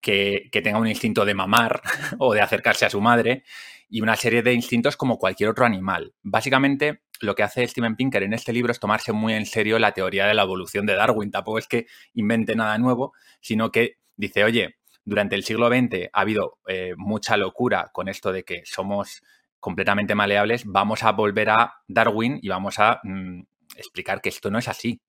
Que, 0.00 0.50
tenga 0.52 0.78
un 0.78 0.86
instinto 0.86 1.24
de 1.24 1.34
mamar 1.34 1.82
o 2.18 2.34
de 2.34 2.40
acercarse 2.40 2.86
a 2.86 2.90
su 2.90 3.00
madre 3.00 3.44
y 3.88 4.00
una 4.00 4.16
serie 4.16 4.42
de 4.42 4.52
instintos 4.52 4.96
como 4.96 5.18
cualquier 5.18 5.50
otro 5.50 5.64
animal. 5.64 6.14
Básicamente, 6.22 7.02
lo 7.20 7.34
que 7.34 7.42
hace 7.42 7.66
Steven 7.66 7.96
Pinker 7.96 8.22
en 8.22 8.32
este 8.32 8.52
libro 8.52 8.72
es 8.72 8.80
tomarse 8.80 9.12
muy 9.12 9.34
en 9.34 9.46
serio 9.46 9.78
la 9.78 9.92
teoría 9.92 10.26
de 10.26 10.34
la 10.34 10.42
evolución 10.42 10.86
de 10.86 10.94
Darwin. 10.94 11.30
Tampoco 11.30 11.58
es 11.58 11.68
que 11.68 11.86
invente 12.14 12.56
nada 12.56 12.76
nuevo, 12.78 13.12
sino 13.40 13.70
que 13.70 13.98
dice, 14.16 14.44
oye, 14.44 14.76
durante 15.04 15.34
el 15.34 15.44
siglo 15.44 15.68
XX 15.68 16.08
ha 16.12 16.20
habido 16.20 16.58
eh, 16.66 16.94
mucha 16.96 17.36
locura 17.36 17.90
con 17.92 18.08
esto 18.08 18.32
de 18.32 18.44
que 18.44 18.62
somos 18.64 19.22
completamente 19.60 20.14
maleables, 20.14 20.64
vamos 20.66 21.02
a 21.04 21.12
volver 21.12 21.50
a 21.50 21.76
Darwin 21.88 22.38
y 22.42 22.48
vamos 22.48 22.78
a 22.78 23.00
mm, 23.02 23.40
explicar 23.76 24.20
que 24.20 24.28
esto 24.28 24.50
no 24.50 24.58
es 24.58 24.68
así, 24.68 25.00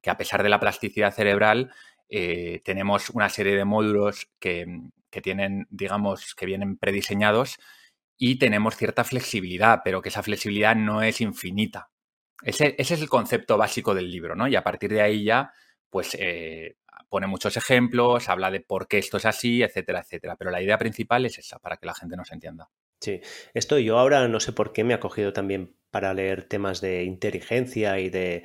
que 0.00 0.10
a 0.10 0.16
pesar 0.16 0.42
de 0.42 0.48
la 0.48 0.60
plasticidad 0.60 1.12
cerebral, 1.12 1.72
eh, 2.08 2.60
tenemos 2.64 3.10
una 3.10 3.28
serie 3.28 3.56
de 3.56 3.64
módulos 3.64 4.30
que, 4.38 4.66
tienen, 5.22 5.66
digamos, 5.70 6.34
que 6.34 6.46
vienen 6.46 6.76
prediseñados 6.78 7.58
y 8.16 8.38
tenemos 8.38 8.76
cierta 8.76 9.04
flexibilidad, 9.04 9.80
pero 9.84 10.00
que 10.02 10.08
esa 10.08 10.22
flexibilidad 10.22 10.76
no 10.76 11.02
es 11.02 11.20
infinita. 11.20 11.90
Ese, 12.42 12.76
es 12.78 12.90
el 12.90 13.08
concepto 13.08 13.56
básico 13.56 13.94
del 13.94 14.10
libro, 14.10 14.34
¿no? 14.34 14.48
Y 14.48 14.56
a 14.56 14.62
partir 14.62 14.90
de 14.90 15.02
ahí 15.02 15.24
ya, 15.24 15.52
pues 15.90 16.16
eh, 16.18 16.76
pone 17.08 17.26
muchos 17.26 17.56
ejemplos, 17.56 18.28
habla 18.28 18.50
de 18.50 18.60
por 18.60 18.86
qué 18.86 18.98
esto 18.98 19.16
es 19.16 19.24
así, 19.24 19.62
etcétera, 19.62 20.00
etcétera. 20.00 20.36
Pero 20.36 20.50
la 20.50 20.62
idea 20.62 20.78
principal 20.78 21.26
es 21.26 21.38
esa, 21.38 21.58
para 21.58 21.76
que 21.76 21.86
la 21.86 21.94
gente 21.94 22.16
nos 22.16 22.30
entienda. 22.32 22.70
Sí, 23.00 23.20
esto 23.54 23.78
yo 23.78 23.98
ahora 23.98 24.26
no 24.28 24.40
sé 24.40 24.52
por 24.52 24.72
qué 24.72 24.82
me 24.82 24.94
ha 24.94 25.00
cogido 25.00 25.32
también 25.32 25.76
para 25.90 26.14
leer 26.14 26.44
temas 26.44 26.80
de 26.80 27.04
inteligencia 27.04 27.98
y 28.00 28.10
de 28.10 28.44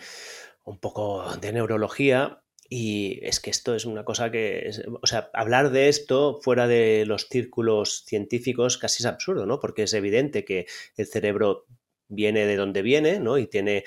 un 0.63 0.79
poco 0.79 1.35
de 1.37 1.51
neurología, 1.51 2.42
y 2.75 3.19
es 3.21 3.39
que 3.39 3.51
esto 3.51 3.75
es 3.75 3.85
una 3.85 4.03
cosa 4.03 4.31
que, 4.31 4.71
o 4.99 5.05
sea, 5.05 5.29
hablar 5.33 5.69
de 5.69 5.89
esto 5.89 6.39
fuera 6.41 6.65
de 6.67 7.05
los 7.05 7.27
círculos 7.29 8.03
científicos 8.07 8.79
casi 8.79 9.03
es 9.03 9.05
absurdo, 9.05 9.45
¿no? 9.45 9.59
Porque 9.59 9.83
es 9.83 9.93
evidente 9.93 10.43
que 10.43 10.65
el 10.97 11.05
cerebro 11.05 11.67
viene 12.07 12.47
de 12.47 12.55
donde 12.55 12.81
viene, 12.81 13.19
¿no? 13.19 13.37
Y 13.37 13.45
tiene 13.45 13.83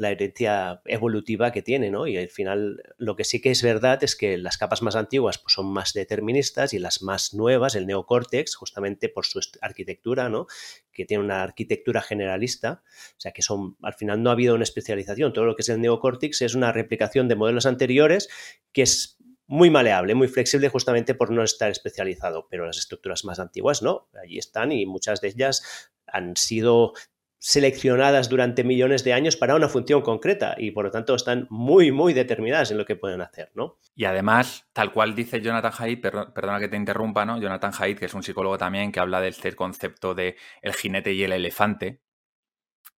la 0.00 0.10
herencia 0.10 0.80
evolutiva 0.86 1.52
que 1.52 1.60
tiene, 1.60 1.90
¿no? 1.90 2.06
Y 2.06 2.16
al 2.16 2.30
final 2.30 2.82
lo 2.96 3.16
que 3.16 3.24
sí 3.24 3.42
que 3.42 3.50
es 3.50 3.62
verdad 3.62 4.02
es 4.02 4.16
que 4.16 4.38
las 4.38 4.56
capas 4.56 4.80
más 4.80 4.96
antiguas 4.96 5.36
pues, 5.36 5.52
son 5.52 5.70
más 5.70 5.92
deterministas 5.92 6.72
y 6.72 6.78
las 6.78 7.02
más 7.02 7.34
nuevas, 7.34 7.74
el 7.74 7.86
neocórtex, 7.86 8.56
justamente 8.56 9.10
por 9.10 9.26
su 9.26 9.40
arquitectura, 9.60 10.30
¿no? 10.30 10.46
Que 10.90 11.04
tiene 11.04 11.22
una 11.22 11.42
arquitectura 11.42 12.00
generalista, 12.00 12.82
o 13.18 13.20
sea 13.20 13.32
que 13.32 13.42
son, 13.42 13.76
al 13.82 13.92
final 13.92 14.22
no 14.22 14.30
ha 14.30 14.32
habido 14.32 14.54
una 14.54 14.64
especialización, 14.64 15.34
todo 15.34 15.44
lo 15.44 15.54
que 15.54 15.60
es 15.60 15.68
el 15.68 15.82
neocórtex 15.82 16.40
es 16.40 16.54
una 16.54 16.72
replicación 16.72 17.28
de 17.28 17.36
modelos 17.36 17.66
anteriores 17.66 18.30
que 18.72 18.80
es 18.80 19.18
muy 19.46 19.68
maleable, 19.68 20.14
muy 20.14 20.28
flexible 20.28 20.70
justamente 20.70 21.14
por 21.14 21.30
no 21.30 21.42
estar 21.42 21.70
especializado, 21.70 22.48
pero 22.48 22.64
las 22.64 22.78
estructuras 22.78 23.26
más 23.26 23.38
antiguas 23.38 23.82
no, 23.82 24.08
allí 24.22 24.38
están 24.38 24.72
y 24.72 24.86
muchas 24.86 25.20
de 25.20 25.28
ellas 25.28 25.90
han 26.06 26.36
sido 26.36 26.94
seleccionadas 27.42 28.28
durante 28.28 28.64
millones 28.64 29.02
de 29.02 29.14
años 29.14 29.34
para 29.34 29.54
una 29.54 29.70
función 29.70 30.02
concreta 30.02 30.54
y 30.58 30.72
por 30.72 30.84
lo 30.84 30.90
tanto 30.90 31.14
están 31.14 31.46
muy, 31.48 31.90
muy 31.90 32.12
determinadas 32.12 32.70
en 32.70 32.76
lo 32.76 32.84
que 32.84 32.96
pueden 32.96 33.22
hacer, 33.22 33.50
¿no? 33.54 33.78
Y 33.96 34.04
además, 34.04 34.68
tal 34.74 34.92
cual 34.92 35.14
dice 35.14 35.40
Jonathan 35.40 35.72
Haidt, 35.76 36.02
perdona 36.02 36.60
que 36.60 36.68
te 36.68 36.76
interrumpa, 36.76 37.24
¿no? 37.24 37.40
Jonathan 37.40 37.72
Haidt, 37.76 37.98
que 37.98 38.04
es 38.04 38.14
un 38.14 38.22
psicólogo 38.22 38.58
también 38.58 38.92
que 38.92 39.00
habla 39.00 39.22
del 39.22 39.30
este 39.30 39.52
concepto 39.56 40.14
de 40.14 40.36
el 40.60 40.74
jinete 40.74 41.14
y 41.14 41.24
el 41.24 41.32
elefante. 41.32 42.02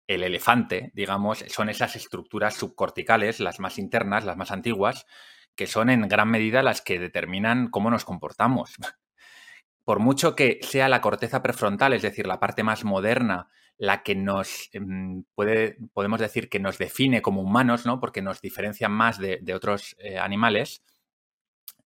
El 0.09 0.25
elefante, 0.25 0.91
digamos, 0.93 1.45
son 1.47 1.69
esas 1.69 1.95
estructuras 1.95 2.55
subcorticales, 2.55 3.39
las 3.39 3.61
más 3.61 3.79
internas, 3.79 4.25
las 4.25 4.37
más 4.37 4.51
antiguas, 4.51 5.07
que 5.55 5.69
son 5.69 5.89
en 5.89 6.09
gran 6.09 6.29
medida 6.29 6.65
las 6.65 6.83
que 6.83 6.99
determinan 6.99 7.69
cómo 7.69 7.91
nos 7.91 8.05
comportamos. 8.05 8.75
Por 9.85 10.01
mucho 10.01 10.35
que 10.35 10.59
sea 10.63 10.89
la 10.89 11.01
corteza 11.01 11.43
prefrontal, 11.43 11.93
es 11.93 12.03
decir, 12.03 12.27
la 12.27 12.41
parte 12.41 12.65
más 12.65 12.83
moderna 12.85 13.49
la 13.79 14.03
que 14.03 14.15
nos 14.15 14.71
em, 14.73 15.25
puede, 15.35 15.77
podemos 15.93 16.21
decir 16.21 16.49
que 16.49 16.61
nos 16.61 16.79
define 16.79 17.23
como 17.23 17.43
humanos, 17.43 17.87
¿no? 17.87 18.01
Porque 18.01 18.23
nos 18.23 18.41
diferencia 18.41 18.89
más 18.89 19.19
de, 19.19 19.41
otros 19.55 19.97
eh, 19.99 20.19
animales. 20.19 20.83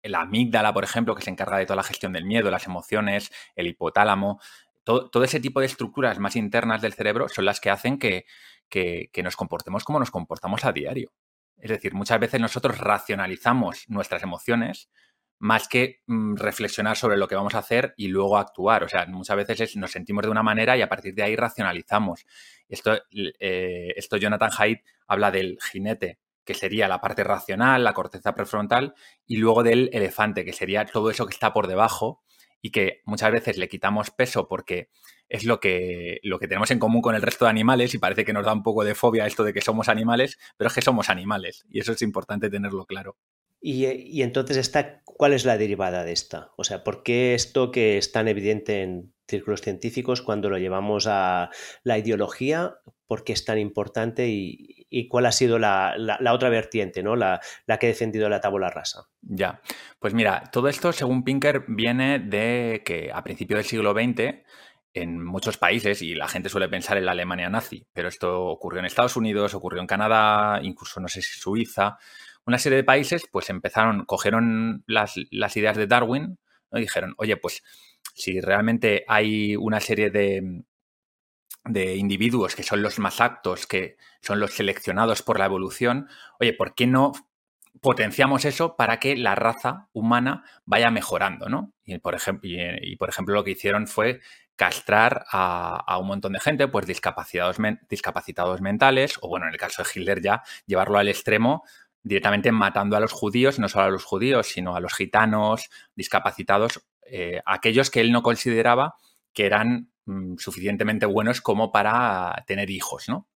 La 0.03 0.21
amígdala, 0.21 0.73
por 0.73 0.83
ejemplo, 0.83 1.15
que 1.15 1.21
se 1.21 1.29
encarga 1.29 1.57
de 1.57 1.65
toda 1.65 1.77
la 1.77 1.83
gestión 1.83 2.13
del 2.13 2.25
miedo, 2.25 2.49
las 2.49 2.65
emociones, 2.65 3.31
el 3.55 3.67
hipotálamo, 3.67 4.39
todo, 4.83 5.23
ese 5.23 5.39
tipo 5.39 5.59
de 5.59 5.67
estructuras 5.67 6.17
más 6.17 6.35
internas 6.35 6.81
del 6.81 6.93
cerebro 6.93 7.29
son 7.29 7.45
las 7.45 7.59
que 7.59 7.69
hacen 7.69 7.99
que, 7.99 8.25
que 8.69 9.23
nos 9.23 9.35
comportemos 9.35 9.83
como 9.83 9.99
nos 9.99 10.09
comportamos 10.09 10.65
a 10.65 10.71
diario. 10.71 11.13
Es 11.57 11.69
decir, 11.69 11.93
muchas 11.93 12.19
veces 12.19 12.41
nosotros 12.41 12.79
racionalizamos 12.79 13.85
nuestras 13.87 14.23
emociones 14.23 14.89
más 15.41 15.67
que 15.67 16.01
mm, 16.05 16.35
reflexionar 16.35 16.95
sobre 16.95 17.17
lo 17.17 17.27
que 17.27 17.35
vamos 17.35 17.55
a 17.55 17.59
hacer 17.59 17.95
y 17.97 18.07
luego 18.07 18.37
actuar. 18.37 18.83
O 18.83 18.87
sea, 18.87 19.07
muchas 19.07 19.35
veces 19.35 19.75
nos 19.75 19.91
sentimos 19.91 20.23
de 20.23 20.29
una 20.29 20.43
manera 20.43 20.77
y 20.77 20.83
a 20.83 20.87
partir 20.87 21.15
de 21.15 21.23
ahí 21.23 21.35
racionalizamos. 21.35 22.25
Esto, 22.69 22.99
eh, 23.11 23.91
esto 23.95 24.17
Jonathan 24.17 24.51
Haidt 24.55 24.81
habla 25.07 25.31
del 25.31 25.57
jinete, 25.59 26.19
que 26.45 26.53
sería 26.53 26.87
la 26.87 27.01
parte 27.01 27.23
racional, 27.23 27.83
la 27.83 27.93
corteza 27.93 28.35
prefrontal, 28.35 28.93
y 29.25 29.37
luego 29.37 29.63
del 29.63 29.89
elefante, 29.93 30.45
que 30.45 30.53
sería 30.53 30.85
todo 30.85 31.09
eso 31.09 31.25
que 31.25 31.33
está 31.33 31.51
por 31.53 31.67
debajo 31.67 32.21
y 32.61 32.69
que 32.69 33.01
muchas 33.05 33.31
veces 33.31 33.57
le 33.57 33.67
quitamos 33.67 34.11
peso 34.11 34.47
porque 34.47 34.89
es 35.27 35.43
lo 35.43 35.59
que, 35.59 36.19
lo 36.21 36.37
que 36.37 36.47
tenemos 36.47 36.69
en 36.69 36.77
común 36.77 37.01
con 37.01 37.15
el 37.15 37.23
resto 37.23 37.45
de 37.45 37.51
animales 37.51 37.95
y 37.95 37.97
parece 37.97 38.23
que 38.25 38.33
nos 38.33 38.45
da 38.45 38.53
un 38.53 38.61
poco 38.61 38.83
de 38.83 38.93
fobia 38.93 39.25
esto 39.25 39.43
de 39.43 39.53
que 39.53 39.61
somos 39.61 39.89
animales, 39.89 40.37
pero 40.55 40.67
es 40.67 40.75
que 40.75 40.83
somos 40.83 41.09
animales 41.09 41.65
y 41.67 41.79
eso 41.79 41.93
es 41.93 42.01
importante 42.03 42.51
tenerlo 42.51 42.85
claro. 42.85 43.17
Y, 43.63 44.23
entonces, 44.23 44.57
esta, 44.57 45.03
¿cuál 45.03 45.33
es 45.33 45.45
la 45.45 45.57
derivada 45.57 46.03
de 46.03 46.13
esta? 46.13 46.51
O 46.57 46.63
sea, 46.63 46.83
¿por 46.83 47.03
qué 47.03 47.35
esto 47.35 47.71
que 47.71 47.99
es 47.99 48.11
tan 48.11 48.27
evidente 48.27 48.81
en 48.81 49.13
círculos 49.27 49.61
científicos 49.61 50.23
cuando 50.23 50.49
lo 50.49 50.57
llevamos 50.57 51.05
a 51.07 51.51
la 51.83 51.99
ideología? 51.99 52.77
¿Por 53.05 53.23
qué 53.23 53.33
es 53.33 53.45
tan 53.45 53.59
importante 53.59 54.27
y, 54.29 55.07
cuál 55.09 55.27
ha 55.27 55.31
sido 55.31 55.59
la, 55.59 55.95
otra 56.33 56.49
vertiente, 56.49 57.03
¿no? 57.03 57.15
La, 57.15 57.39
que 57.79 57.85
ha 57.85 57.89
defendido 57.89 58.29
la 58.29 58.41
tabla 58.41 58.71
rasa? 58.71 59.09
Ya, 59.21 59.61
pues 59.99 60.15
mira, 60.15 60.49
todo 60.51 60.67
esto, 60.67 60.91
según 60.91 61.23
Pinker, 61.23 61.65
viene 61.67 62.17
de 62.17 62.81
que 62.83 63.11
a 63.13 63.23
principios 63.23 63.59
del 63.59 63.65
siglo 63.65 63.93
XX 63.93 64.43
en 64.93 65.23
muchos 65.23 65.57
países, 65.57 66.01
y 66.01 66.15
la 66.15 66.27
gente 66.27 66.49
suele 66.49 66.67
pensar 66.67 66.97
en 66.97 67.05
la 67.05 67.13
Alemania 67.13 67.49
nazi, 67.49 67.87
pero 67.93 68.09
esto 68.09 68.43
ocurrió 68.47 68.79
en 68.79 68.85
Estados 68.85 69.15
Unidos, 69.15 69.53
ocurrió 69.53 69.79
en 69.79 69.87
Canadá, 69.87 70.59
incluso 70.61 70.99
no 70.99 71.07
sé 71.07 71.21
si 71.21 71.39
Suiza, 71.39 71.97
una 72.45 72.57
serie 72.57 72.77
de 72.77 72.83
países 72.83 73.23
pues 73.31 73.49
empezaron, 73.49 74.05
cogieron 74.05 74.83
las, 74.87 75.17
ideas 75.17 75.77
de 75.77 75.87
Darwin 75.87 76.39
y 76.71 76.81
dijeron, 76.81 77.13
oye, 77.17 77.37
pues 77.37 77.63
si 78.13 78.39
realmente 78.39 79.03
hay 79.07 79.55
una 79.55 79.79
serie 79.79 80.09
de, 80.09 80.63
de 81.65 81.95
individuos 81.95 82.55
que 82.55 82.63
son 82.63 82.81
los 82.81 82.99
más 82.99 83.21
aptos, 83.21 83.67
que 83.67 83.97
son 84.21 84.39
los 84.39 84.53
seleccionados 84.53 85.21
por 85.21 85.39
la 85.39 85.45
evolución, 85.45 86.07
oye, 86.39 86.53
¿por 86.53 86.75
qué 86.75 86.87
no 86.87 87.13
potenciamos 87.79 88.45
eso 88.45 88.75
para 88.75 88.99
que 88.99 89.15
la 89.15 89.35
raza 89.35 89.87
humana 89.93 90.43
vaya 90.65 90.91
mejorando, 90.91 91.47
¿no? 91.47 91.73
Y 91.85 91.97
por 91.99 92.15
ejemplo, 92.15 92.49
y, 92.49 92.95
por 92.97 93.09
ejemplo 93.09 93.33
lo 93.33 93.43
que 93.43 93.51
hicieron 93.51 93.87
fue 93.87 94.19
castrar 94.55 95.25
a, 95.31 95.97
un 95.99 96.07
montón 96.07 96.33
de 96.33 96.39
gente, 96.39 96.67
pues 96.67 96.85
discapacitados, 96.85 97.57
discapacitados 97.89 98.61
mentales, 98.61 99.17
o 99.21 99.27
bueno, 99.27 99.47
en 99.47 99.53
el 99.53 99.59
caso 99.59 99.81
de 99.81 99.89
Hitler 99.93 100.21
ya, 100.21 100.43
llevarlo 100.67 100.99
al 100.99 101.07
extremo 101.07 101.63
directamente 102.03 102.51
matando 102.51 102.97
a 102.97 102.99
los 102.99 103.11
judíos, 103.11 103.59
no 103.59 103.69
solo 103.69 103.85
a 103.85 103.89
los 103.89 104.03
judíos, 104.03 104.47
sino 104.47 104.75
a 104.75 104.79
los 104.79 104.93
gitanos, 104.93 105.69
discapacitados, 105.95 106.85
eh, 107.05 107.41
aquellos 107.45 107.89
que 107.89 108.01
él 108.01 108.11
no 108.11 108.23
consideraba 108.23 108.95
que 109.33 109.45
eran 109.45 109.91
mm, 110.05 110.35
suficientemente 110.37 111.05
buenos 111.05 111.41
como 111.41 111.71
para 111.71 112.43
tener 112.47 112.69
hijos, 112.69 113.07
¿no? 113.07 113.27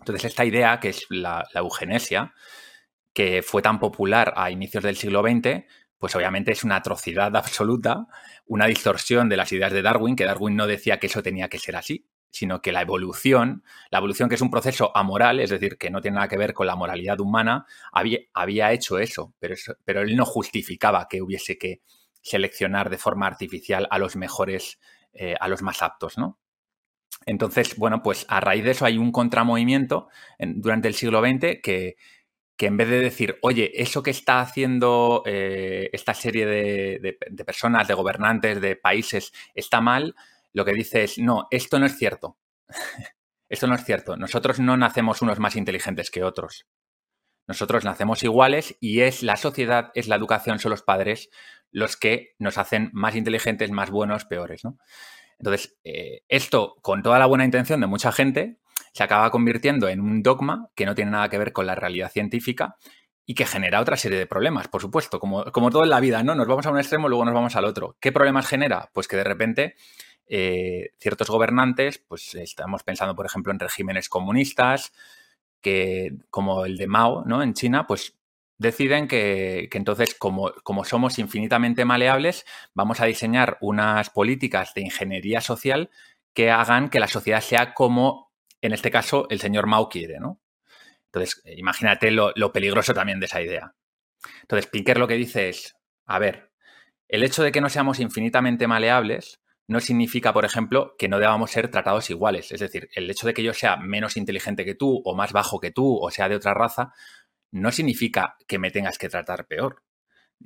Entonces, 0.00 0.26
esta 0.26 0.44
idea, 0.44 0.78
que 0.78 0.90
es 0.90 1.06
la, 1.08 1.46
la 1.54 1.60
eugenesia, 1.60 2.34
que 3.12 3.42
fue 3.42 3.62
tan 3.62 3.78
popular 3.78 4.34
a 4.36 4.50
inicios 4.50 4.84
del 4.84 4.96
siglo 4.96 5.22
XX, 5.22 5.64
pues 5.98 6.14
obviamente 6.14 6.52
es 6.52 6.64
una 6.64 6.76
atrocidad 6.76 7.34
absoluta, 7.36 8.06
una 8.46 8.66
distorsión 8.66 9.28
de 9.28 9.36
las 9.36 9.52
ideas 9.52 9.72
de 9.72 9.82
Darwin, 9.82 10.16
que 10.16 10.24
Darwin 10.24 10.56
no 10.56 10.66
decía 10.66 10.98
que 10.98 11.06
eso 11.06 11.22
tenía 11.22 11.48
que 11.48 11.58
ser 11.58 11.76
así, 11.76 12.06
sino 12.30 12.60
que 12.60 12.72
la 12.72 12.82
evolución, 12.82 13.62
la 13.90 13.98
evolución 13.98 14.28
que 14.28 14.34
es 14.34 14.40
un 14.40 14.50
proceso 14.50 14.94
amoral, 14.96 15.40
es 15.40 15.50
decir, 15.50 15.78
que 15.78 15.90
no 15.90 16.00
tiene 16.00 16.16
nada 16.16 16.28
que 16.28 16.36
ver 16.36 16.52
con 16.52 16.66
la 16.66 16.76
moralidad 16.76 17.20
humana, 17.20 17.66
había, 17.92 18.18
había 18.34 18.72
hecho 18.72 18.98
eso 18.98 19.34
pero, 19.38 19.54
pero 19.84 20.02
él 20.02 20.16
no 20.16 20.24
justificaba 20.24 21.06
que 21.08 21.22
hubiese 21.22 21.58
que 21.58 21.80
seleccionar 22.20 22.90
de 22.90 22.98
forma 22.98 23.26
artificial 23.26 23.86
a 23.90 23.98
los 23.98 24.16
mejores, 24.16 24.80
eh, 25.12 25.34
a 25.38 25.48
los 25.48 25.62
más 25.62 25.82
aptos, 25.82 26.18
¿no? 26.18 26.38
Entonces, 27.24 27.76
bueno, 27.76 28.02
pues 28.02 28.26
a 28.28 28.40
raíz 28.40 28.64
de 28.64 28.72
eso 28.72 28.84
hay 28.84 28.98
un 28.98 29.10
contramovimiento 29.10 30.08
durante 30.38 30.88
el 30.88 30.94
siglo 30.94 31.20
XX 31.20 31.60
que, 31.62 31.96
que 32.56 32.66
en 32.66 32.76
vez 32.76 32.88
de 32.88 33.00
decir, 33.00 33.38
oye, 33.42 33.70
eso 33.82 34.02
que 34.02 34.10
está 34.10 34.40
haciendo 34.40 35.22
eh, 35.26 35.90
esta 35.92 36.14
serie 36.14 36.46
de, 36.46 37.16
personas, 37.44 37.86
de 37.86 37.94
gobernantes, 37.94 38.60
de 38.60 38.76
países, 38.76 39.32
está 39.54 39.80
mal, 39.80 40.14
lo 40.56 40.64
que 40.64 40.72
dice 40.72 41.04
es, 41.04 41.18
no, 41.18 41.48
esto 41.50 41.78
no 41.78 41.84
es 41.84 41.98
cierto. 41.98 42.38
esto 43.50 43.66
no 43.66 43.74
es 43.74 43.84
cierto. 43.84 44.16
Nosotros 44.16 44.58
no 44.58 44.78
nacemos 44.78 45.20
unos 45.20 45.38
más 45.38 45.54
inteligentes 45.54 46.10
que 46.10 46.24
otros. 46.24 46.66
Nosotros 47.46 47.84
nacemos 47.84 48.22
iguales 48.22 48.74
y 48.80 49.02
es 49.02 49.22
la 49.22 49.36
sociedad, 49.36 49.90
es 49.94 50.08
la 50.08 50.16
educación, 50.16 50.58
son 50.58 50.70
los 50.70 50.82
padres 50.82 51.28
los 51.70 51.98
que 51.98 52.34
nos 52.38 52.56
hacen 52.56 52.88
más 52.94 53.16
inteligentes, 53.16 53.70
más 53.70 53.90
buenos, 53.90 54.24
peores. 54.24 54.64
¿no? 54.64 54.78
Entonces, 55.38 55.76
eh, 55.84 56.22
esto, 56.28 56.76
con 56.80 57.02
toda 57.02 57.18
la 57.18 57.26
buena 57.26 57.44
intención 57.44 57.82
de 57.82 57.86
mucha 57.86 58.10
gente, 58.10 58.58
se 58.94 59.02
acaba 59.04 59.30
convirtiendo 59.30 59.88
en 59.88 60.00
un 60.00 60.22
dogma 60.22 60.70
que 60.74 60.86
no 60.86 60.94
tiene 60.94 61.10
nada 61.10 61.28
que 61.28 61.36
ver 61.36 61.52
con 61.52 61.66
la 61.66 61.74
realidad 61.74 62.10
científica 62.10 62.76
y 63.26 63.34
que 63.34 63.44
genera 63.44 63.82
otra 63.82 63.98
serie 63.98 64.18
de 64.18 64.26
problemas, 64.26 64.68
por 64.68 64.80
supuesto, 64.80 65.20
como, 65.20 65.44
como 65.52 65.68
todo 65.68 65.82
en 65.82 65.90
la 65.90 66.00
vida, 66.00 66.22
¿no? 66.22 66.34
Nos 66.34 66.46
vamos 66.46 66.64
a 66.64 66.70
un 66.70 66.78
extremo, 66.78 67.10
luego 67.10 67.26
nos 67.26 67.34
vamos 67.34 67.56
al 67.56 67.66
otro. 67.66 67.98
¿Qué 68.00 68.10
problemas 68.10 68.46
genera? 68.46 68.88
Pues 68.94 69.06
que 69.06 69.16
de 69.16 69.24
repente 69.24 69.74
eh, 70.28 70.90
ciertos 70.98 71.28
gobernantes, 71.28 71.98
pues 71.98 72.34
estamos 72.34 72.82
pensando, 72.82 73.14
por 73.14 73.26
ejemplo, 73.26 73.52
en 73.52 73.58
regímenes 73.58 74.08
comunistas, 74.08 74.92
que, 75.60 76.12
como 76.30 76.64
el 76.64 76.76
de 76.76 76.86
Mao, 76.86 77.24
¿no? 77.24 77.42
En 77.42 77.54
China, 77.54 77.86
pues 77.86 78.16
deciden 78.58 79.08
que, 79.08 79.68
entonces, 79.72 80.14
como, 80.14 80.52
somos 80.84 81.18
infinitamente 81.18 81.84
maleables, 81.84 82.46
vamos 82.74 83.00
a 83.00 83.06
diseñar 83.06 83.58
unas 83.60 84.10
políticas 84.10 84.74
de 84.74 84.82
ingeniería 84.82 85.40
social 85.40 85.90
que 86.32 86.50
hagan 86.50 86.88
que 86.88 87.00
la 87.00 87.08
sociedad 87.08 87.40
sea 87.40 87.74
como 87.74 88.26
en 88.60 88.72
este 88.72 88.90
caso 88.90 89.26
el 89.30 89.40
señor 89.40 89.66
Mao 89.66 89.88
quiere, 89.88 90.18
¿no? 90.18 90.40
Entonces, 91.06 91.40
eh, 91.44 91.54
imagínate 91.56 92.10
lo, 92.10 92.52
peligroso 92.52 92.94
también 92.94 93.20
de 93.20 93.26
esa 93.26 93.42
idea. 93.42 93.74
Entonces, 94.42 94.66
Pinker 94.66 94.98
lo 94.98 95.08
que 95.08 95.14
dice 95.14 95.48
es, 95.48 95.76
a 96.04 96.18
ver, 96.18 96.50
el 97.08 97.22
hecho 97.22 97.42
de 97.42 97.52
que 97.52 97.60
no 97.60 97.68
seamos 97.68 98.00
infinitamente 98.00 98.66
maleables 98.66 99.40
no 99.68 99.80
significa, 99.80 100.32
por 100.32 100.44
ejemplo, 100.44 100.94
que 100.98 101.08
no 101.08 101.18
debamos 101.18 101.50
ser 101.50 101.70
tratados 101.70 102.10
iguales. 102.10 102.52
Es 102.52 102.60
decir, 102.60 102.88
el 102.94 103.10
hecho 103.10 103.26
de 103.26 103.34
que 103.34 103.42
yo 103.42 103.52
sea 103.52 103.76
menos 103.76 104.16
inteligente 104.16 104.64
que 104.64 104.74
tú 104.74 105.02
o 105.04 105.14
más 105.14 105.32
bajo 105.32 105.60
que 105.60 105.70
tú 105.70 105.98
o 106.00 106.10
sea 106.10 106.28
de 106.28 106.36
otra 106.36 106.54
raza, 106.54 106.92
no 107.50 107.72
significa 107.72 108.36
que 108.46 108.58
me 108.58 108.70
tengas 108.70 108.98
que 108.98 109.08
tratar 109.08 109.46
peor. 109.46 109.82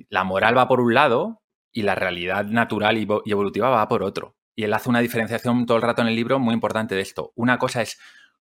La 0.09 0.23
moral 0.23 0.57
va 0.57 0.67
por 0.67 0.79
un 0.81 0.93
lado 0.93 1.41
y 1.71 1.83
la 1.83 1.95
realidad 1.95 2.45
natural 2.45 2.97
y 2.97 3.31
evolutiva 3.31 3.69
va 3.69 3.87
por 3.87 4.03
otro 4.03 4.37
y 4.55 4.63
él 4.63 4.73
hace 4.73 4.89
una 4.89 4.99
diferenciación 4.99 5.65
todo 5.65 5.77
el 5.77 5.83
rato 5.83 6.01
en 6.01 6.07
el 6.07 6.15
libro 6.15 6.39
muy 6.39 6.53
importante 6.53 6.95
de 6.95 7.01
esto. 7.01 7.31
Una 7.35 7.57
cosa 7.57 7.81
es 7.81 7.99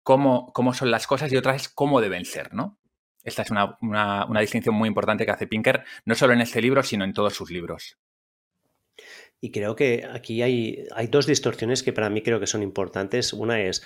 cómo, 0.03 0.53
cómo 0.53 0.75
son 0.75 0.91
las 0.91 1.07
cosas 1.07 1.33
y 1.33 1.37
otra 1.37 1.55
es 1.55 1.69
cómo 1.69 2.01
deben 2.01 2.25
ser, 2.25 2.55
¿no? 2.55 2.79
Esta 3.23 3.43
es 3.43 3.51
una, 3.51 3.77
distinción 4.41 4.75
muy 4.75 4.89
importante 4.89 5.25
que 5.25 5.31
hace 5.31 5.47
Pinker, 5.47 5.85
no 6.05 6.17
solo 6.17 6.33
en 6.33 6.41
este 6.41 6.61
libro, 6.61 6.83
sino 6.83 7.05
en 7.05 7.13
todos 7.13 7.35
sus 7.35 7.53
libros. 7.53 7.99
Y 9.45 9.51
creo 9.51 9.75
que 9.75 10.07
aquí 10.09 10.41
hay, 10.41 10.87
hay 10.95 11.09
dos 11.09 11.27
distorsiones 11.27 11.83
que 11.83 11.93
para 11.93 12.09
mí 12.09 12.23
creo 12.23 12.39
que 12.39 12.47
son 12.47 12.63
importantes. 12.63 13.33
Una 13.33 13.61
es 13.61 13.83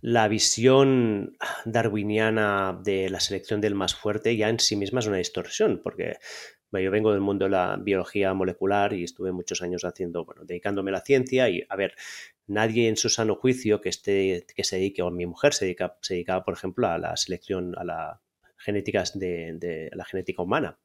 la 0.00 0.26
visión 0.26 1.38
darwiniana 1.64 2.78
de 2.82 3.08
la 3.08 3.20
selección 3.20 3.60
del 3.60 3.76
más 3.76 3.94
fuerte 3.94 4.36
ya 4.36 4.48
en 4.48 4.58
sí 4.58 4.74
misma 4.74 4.98
es 4.98 5.06
una 5.06 5.18
distorsión, 5.18 5.80
porque 5.82 6.16
yo 6.72 6.90
vengo 6.90 7.12
del 7.12 7.20
mundo 7.20 7.44
de 7.44 7.52
la 7.52 7.76
biología 7.80 8.34
molecular 8.34 8.92
y 8.94 9.04
estuve 9.04 9.30
muchos 9.30 9.62
años 9.62 9.84
haciendo, 9.84 10.24
bueno, 10.24 10.44
dedicándome 10.44 10.90
a 10.90 10.94
la 10.94 11.00
ciencia 11.02 11.48
y, 11.48 11.64
a 11.68 11.76
ver, 11.76 11.94
nadie 12.48 12.88
en 12.88 12.96
su 12.96 13.08
sano 13.08 13.36
juicio 13.36 13.80
que 13.80 13.90
esté, 13.90 14.44
que 14.54 14.64
se 14.64 14.76
dedique, 14.76 15.02
o 15.02 15.10
mi 15.12 15.24
mujer 15.24 15.54
se, 15.54 15.66
dedica, 15.66 15.96
se 16.02 16.14
dedicaba, 16.14 16.44
por 16.44 16.54
ejemplo, 16.54 16.88
a 16.88 16.98
la 16.98 17.16
selección, 17.16 17.78
a 17.78 17.84
la 17.84 18.20
de, 19.14 19.90
la 19.92 20.04
genética 20.04 20.42
humana. 20.42 20.78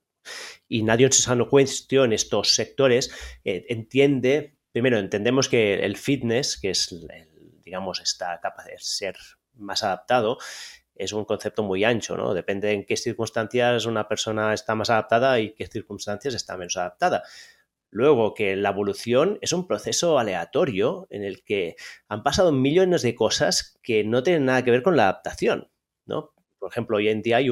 Y 0.67 0.84
nadie 0.84 1.05
en 1.08 1.12
su 1.12 1.21
sano 1.21 1.45
juicio 1.45 2.05
estos 2.05 2.53
sectores 2.53 3.12
eh, 3.43 3.65
entiende, 3.69 4.58
primero 4.71 4.99
entendemos 4.99 5.49
que 5.49 5.75
el 5.86 5.97
fitness, 5.97 6.60
que 6.60 6.71
es, 6.71 6.95
digamos, 7.63 7.99
esta 8.01 8.39
capaz 8.41 8.65
de 8.65 8.75
ser 8.77 9.15
más 9.53 9.84
adaptado, 9.84 10.38
es 10.99 11.13
un 11.13 11.25
concepto 11.25 11.63
muy 11.63 11.84
ancho, 11.86 12.17
¿no? 12.17 12.34
Depende 12.34 12.73
en 12.73 12.86
qué 12.86 12.97
circunstancias 12.97 13.86
una 13.86 14.08
persona 14.08 14.53
está 14.53 14.75
más 14.75 14.89
adaptada 14.89 15.39
y 15.39 15.53
qué 15.53 15.65
circunstancias 15.65 16.36
está 16.36 16.58
menos 16.58 16.75
adaptada. 16.75 17.23
Luego, 17.89 18.34
que 18.34 18.55
la 18.55 18.69
evolución 18.69 19.39
es 19.41 19.53
un 19.53 19.65
proceso 19.65 20.19
aleatorio 20.19 21.08
en 21.10 21.23
el 21.23 21.43
que 21.43 21.75
han 22.08 22.21
pasado 22.21 22.51
millones 22.51 23.01
de 23.01 23.15
cosas 23.15 23.79
que 23.82 24.03
no 24.03 24.21
tienen 24.21 24.45
nada 24.45 24.63
que 24.63 24.71
ver 24.71 24.84
con 24.84 24.95
la 24.95 25.03
adaptación, 25.03 25.71
¿no? 26.05 26.34
Por 26.60 26.69
ejemplo, 26.69 26.97
hoy 26.97 27.08
en 27.08 27.21
día 27.21 27.38
hay 27.38 27.49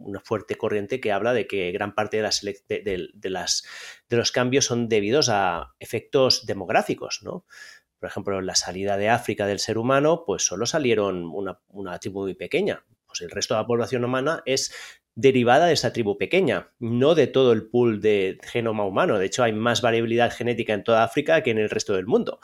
una 0.00 0.20
fuerte 0.20 0.56
corriente 0.56 1.00
que 1.00 1.12
habla 1.12 1.32
de 1.32 1.46
que 1.46 1.70
gran 1.72 1.94
parte 1.94 2.16
de, 2.16 2.22
las, 2.22 3.64
de 4.08 4.16
los 4.16 4.32
cambios 4.32 4.64
son 4.64 4.88
debidos 4.88 5.28
a 5.28 5.74
efectos 5.78 6.46
demográficos, 6.46 7.20
¿no? 7.22 7.44
Por 8.00 8.08
ejemplo, 8.08 8.40
la 8.40 8.54
salida 8.54 8.96
de 8.96 9.10
África 9.10 9.46
del 9.46 9.58
ser 9.58 9.76
humano, 9.76 10.24
pues 10.26 10.42
solo 10.42 10.64
salieron 10.64 11.30
una, 11.30 11.98
tribu 11.98 12.22
muy 12.22 12.34
pequeña. 12.34 12.82
Pues 13.06 13.20
el 13.20 13.30
resto 13.30 13.54
de 13.54 13.60
la 13.60 13.66
población 13.66 14.04
humana 14.04 14.42
es 14.46 14.72
derivada 15.14 15.66
de 15.66 15.74
esa 15.74 15.92
tribu 15.92 16.16
pequeña, 16.16 16.72
no 16.78 17.14
de 17.14 17.26
todo 17.26 17.52
el 17.52 17.68
pool 17.68 18.00
de 18.00 18.38
genoma 18.42 18.86
humano. 18.86 19.18
De 19.18 19.26
hecho, 19.26 19.42
hay 19.42 19.52
más 19.52 19.82
variabilidad 19.82 20.32
genética 20.32 20.72
en 20.72 20.82
toda 20.82 21.04
África 21.04 21.42
que 21.42 21.50
en 21.50 21.58
el 21.58 21.68
resto 21.68 21.92
del 21.92 22.06
mundo. 22.06 22.40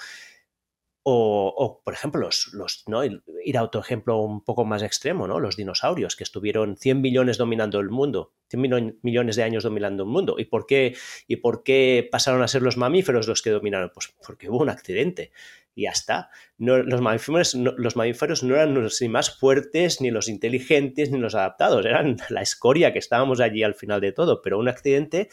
O, 1.08 1.82
por 1.84 1.94
ejemplo, 1.94 2.20
los, 2.20 2.50
los, 2.52 2.82
¿no? 2.88 3.04
ir 3.04 3.58
a 3.58 3.62
otro 3.62 3.80
ejemplo 3.80 4.18
un 4.18 4.42
poco 4.42 4.64
más 4.64 4.82
extremo, 4.82 5.28
¿no? 5.28 5.38
los 5.38 5.56
dinosaurios, 5.56 6.16
que 6.16 6.24
estuvieron 6.24 6.76
100 6.76 7.00
millones 7.00 7.38
dominando 7.38 7.78
el 7.78 7.90
mundo, 7.90 8.32
100 8.48 8.98
millones 9.02 9.36
de 9.36 9.44
años 9.44 9.62
dominando 9.62 10.02
el 10.02 10.08
mundo. 10.08 10.34
¿Y 10.36 10.46
por, 10.46 10.66
qué, 10.66 10.96
¿Y 11.28 11.36
por 11.36 11.62
qué 11.62 12.08
pasaron 12.10 12.42
a 12.42 12.48
ser 12.48 12.62
los 12.62 12.76
mamíferos 12.76 13.28
los 13.28 13.40
que 13.40 13.50
dominaron? 13.50 13.92
Pues 13.94 14.12
porque 14.26 14.50
hubo 14.50 14.62
un 14.62 14.68
accidente 14.68 15.30
y 15.76 15.82
ya 15.82 15.90
está. 15.90 16.30
No, 16.58 16.78
los, 16.78 17.00
mamíferos, 17.00 17.54
no, 17.54 17.72
los 17.76 17.94
mamíferos 17.94 18.42
no 18.42 18.56
eran 18.56 18.74
los 18.74 19.00
ni 19.00 19.08
más 19.08 19.38
fuertes, 19.38 20.00
ni 20.00 20.10
los 20.10 20.28
inteligentes, 20.28 21.12
ni 21.12 21.18
los 21.18 21.36
adaptados, 21.36 21.86
eran 21.86 22.16
la 22.30 22.42
escoria 22.42 22.92
que 22.92 22.98
estábamos 22.98 23.40
allí 23.40 23.62
al 23.62 23.74
final 23.74 24.00
de 24.00 24.10
todo, 24.10 24.42
pero 24.42 24.58
un 24.58 24.68
accidente 24.68 25.28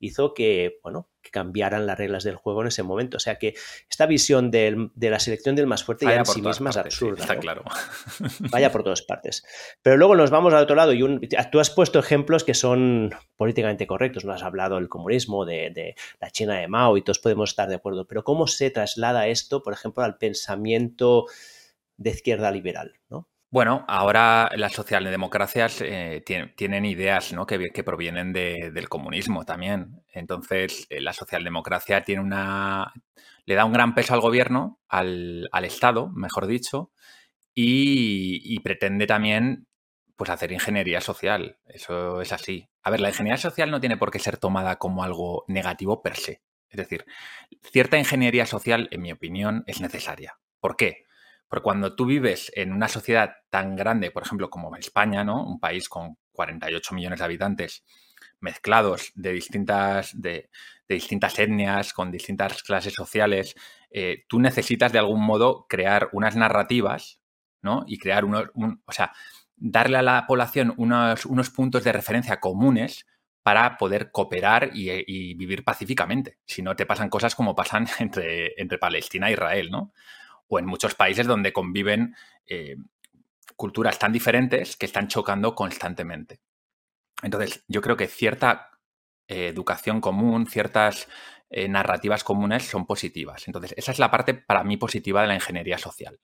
hizo 0.00 0.34
que, 0.34 0.78
bueno, 0.82 1.08
que 1.22 1.30
cambiaran 1.30 1.86
las 1.86 1.98
reglas 1.98 2.24
del 2.24 2.36
juego 2.36 2.62
en 2.62 2.68
ese 2.68 2.82
momento. 2.82 3.16
O 3.16 3.20
sea 3.20 3.36
que 3.36 3.54
esta 3.88 4.06
visión 4.06 4.50
de 4.50 4.90
la 4.94 5.18
selección 5.18 5.56
del 5.56 5.66
más 5.66 5.84
fuerte 5.84 6.06
ya 6.06 6.16
en 6.16 6.26
sí 6.26 6.42
misma 6.42 6.70
es 6.70 6.76
absurda. 6.76 7.22
está 7.22 7.38
claro. 7.38 7.64
Vaya 8.50 8.70
por 8.70 8.82
todas 8.82 9.02
partes. 9.02 9.44
Pero 9.82 9.96
luego 9.96 10.14
nos 10.14 10.30
vamos 10.30 10.54
al 10.54 10.62
otro 10.62 10.76
lado 10.76 10.92
y 10.92 11.28
tú 11.50 11.60
has 11.60 11.70
puesto 11.70 11.98
ejemplos 11.98 12.44
que 12.44 12.54
son 12.54 13.14
políticamente 13.36 13.86
correctos. 13.86 14.24
No 14.24 14.32
has 14.32 14.42
hablado 14.42 14.76
del 14.76 14.88
comunismo, 14.88 15.44
de, 15.44 15.70
de, 15.70 15.94
la 16.20 16.30
China 16.30 16.58
de 16.58 16.68
Mao 16.68 16.96
y 16.96 17.02
todos 17.02 17.18
podemos 17.18 17.50
estar 17.50 17.68
de 17.68 17.76
acuerdo. 17.76 18.06
Pero 18.06 18.24
¿cómo 18.24 18.46
se 18.46 18.70
traslada 18.70 19.28
esto, 19.28 19.62
por 19.62 19.72
ejemplo, 19.72 20.02
al 20.04 20.18
pensamiento 20.18 21.26
de 21.96 22.10
izquierda 22.10 22.50
liberal? 22.50 22.94
¿no? 23.10 23.28
Bueno, 23.50 23.86
ahora 23.88 24.50
las 24.56 24.74
socialdemocracias 24.74 25.80
eh, 25.80 26.22
tienen, 26.24 26.84
ideas 26.84 27.32
¿no? 27.32 27.46
que, 27.46 27.82
provienen 27.82 28.34
del 28.34 28.88
comunismo 28.90 29.46
también. 29.46 30.02
Entonces, 30.12 30.86
eh, 30.90 31.00
la 31.00 31.14
socialdemocracia 31.14 32.04
tiene 32.04 32.20
una, 32.20 32.92
le 33.46 33.54
da 33.54 33.64
un 33.64 33.72
gran 33.72 33.94
peso 33.94 34.12
al 34.12 34.20
gobierno, 34.20 34.80
al, 34.86 35.48
Estado, 35.62 36.10
mejor 36.10 36.46
dicho, 36.46 36.90
y, 37.54 38.60
pretende 38.60 39.06
también 39.06 39.66
pues, 40.16 40.28
hacer 40.28 40.52
ingeniería 40.52 41.00
social. 41.00 41.58
Eso 41.66 42.20
es 42.20 42.32
así. 42.34 42.68
A 42.82 42.90
ver, 42.90 43.00
la 43.00 43.08
ingeniería 43.08 43.38
social 43.38 43.70
no 43.70 43.80
tiene 43.80 43.96
por 43.96 44.10
qué 44.10 44.18
ser 44.18 44.36
tomada 44.36 44.76
como 44.76 45.04
algo 45.04 45.44
negativo 45.48 46.02
per 46.02 46.16
se. 46.16 46.42
Es 46.68 46.76
decir, 46.76 47.06
cierta 47.62 47.96
ingeniería 47.98 48.44
social, 48.44 48.88
en 48.90 49.00
mi 49.00 49.10
opinión, 49.10 49.64
es 49.66 49.80
necesaria. 49.80 50.38
¿Por 50.60 50.76
qué? 50.76 51.07
Porque 51.48 51.62
cuando 51.62 51.96
tú 51.96 52.04
vives 52.06 52.52
en 52.54 52.72
una 52.72 52.88
sociedad 52.88 53.32
tan 53.50 53.74
grande, 53.74 54.10
por 54.10 54.22
ejemplo, 54.22 54.50
como 54.50 54.76
España, 54.76 55.24
¿no? 55.24 55.44
Un 55.44 55.58
país 55.58 55.88
con 55.88 56.16
48 56.32 56.94
millones 56.94 57.18
de 57.18 57.24
habitantes, 57.24 57.84
mezclados 58.40 59.12
de 59.14 59.32
distintas, 59.32 60.20
de, 60.20 60.50
distintas 60.88 61.38
etnias, 61.38 61.92
con 61.92 62.10
distintas 62.10 62.62
clases 62.62 62.94
sociales, 62.94 63.54
eh, 63.90 64.24
tú 64.28 64.40
necesitas 64.40 64.92
de 64.92 64.98
algún 64.98 65.22
modo 65.22 65.66
crear 65.68 66.08
unas 66.12 66.36
narrativas, 66.36 67.20
¿no? 67.62 67.84
Y 67.86 67.98
crear 67.98 68.24
unos, 68.24 68.50
o 68.54 68.92
sea, 68.92 69.12
darle 69.56 69.98
a 69.98 70.02
la 70.02 70.26
población 70.26 70.74
unos, 70.76 71.26
unos, 71.26 71.50
puntos 71.50 71.84
de 71.84 71.92
referencia 71.92 72.40
comunes 72.40 73.06
para 73.42 73.76
poder 73.76 74.10
cooperar 74.12 74.70
y, 74.74 75.34
vivir 75.34 75.64
pacíficamente. 75.64 76.38
Si 76.44 76.62
no, 76.62 76.76
te 76.76 76.86
pasan 76.86 77.08
cosas 77.08 77.34
como 77.34 77.54
pasan 77.54 77.86
entre, 77.98 78.52
entre 78.60 78.78
Palestina 78.78 79.28
e 79.28 79.32
Israel, 79.32 79.70
¿no? 79.70 79.92
O 80.48 80.58
en 80.58 80.66
muchos 80.66 80.94
países 80.94 81.26
donde 81.26 81.52
conviven 81.52 82.16
eh, 82.46 82.76
culturas 83.56 83.98
tan 83.98 84.12
diferentes 84.12 84.76
que 84.76 84.86
están 84.86 85.08
chocando 85.08 85.54
constantemente. 85.54 86.40
Entonces, 87.22 87.64
yo 87.68 87.80
creo 87.80 87.96
que 87.96 88.06
cierta 88.06 88.70
eh, 89.26 89.48
educación 89.48 90.00
común, 90.00 90.46
ciertas 90.46 91.08
eh, 91.50 91.68
narrativas 91.68 92.24
comunes 92.24 92.64
son 92.64 92.86
positivas. 92.86 93.46
Entonces, 93.46 93.74
esa 93.76 93.92
es 93.92 93.98
la 93.98 94.10
parte 94.10 94.34
para 94.34 94.64
mí 94.64 94.76
positiva 94.76 95.22
de 95.22 95.28
la 95.28 95.34
ingeniería 95.34 95.78
social. 95.78 96.20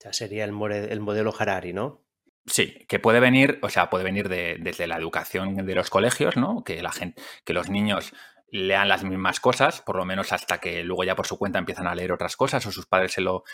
Ya 0.00 0.12
sería 0.12 0.44
el, 0.44 0.50
el 0.72 1.00
modelo 1.00 1.32
Harari, 1.38 1.72
¿no? 1.72 2.04
Sí, 2.46 2.84
que 2.88 2.98
puede 2.98 3.20
venir, 3.20 3.60
o 3.62 3.68
sea, 3.68 3.88
puede 3.88 4.02
venir 4.02 4.28
desde 4.28 4.88
la 4.88 4.96
educación 4.96 5.64
de 5.64 5.74
los 5.76 5.90
colegios, 5.90 6.36
¿no? 6.36 6.64
Que 6.64 6.82
la 6.82 6.90
gente, 6.90 7.22
que 7.44 7.52
los 7.52 7.70
niños 7.70 8.12
lean 8.52 8.86
las 8.86 9.02
mismas 9.02 9.40
cosas, 9.40 9.80
por 9.80 9.96
lo 9.96 10.04
menos 10.04 10.30
hasta 10.32 10.58
que 10.58 10.84
luego 10.84 11.04
ya 11.04 11.16
por 11.16 11.26
su 11.26 11.38
cuenta 11.38 11.58
empiezan 11.58 11.86
a 11.86 11.94
leer 11.94 12.12
otras 12.12 12.36
cosas 12.36 12.64
o 12.66 12.70
sus 12.70 12.86
padres 12.86 13.12
se 13.12 13.22
lo... 13.22 13.44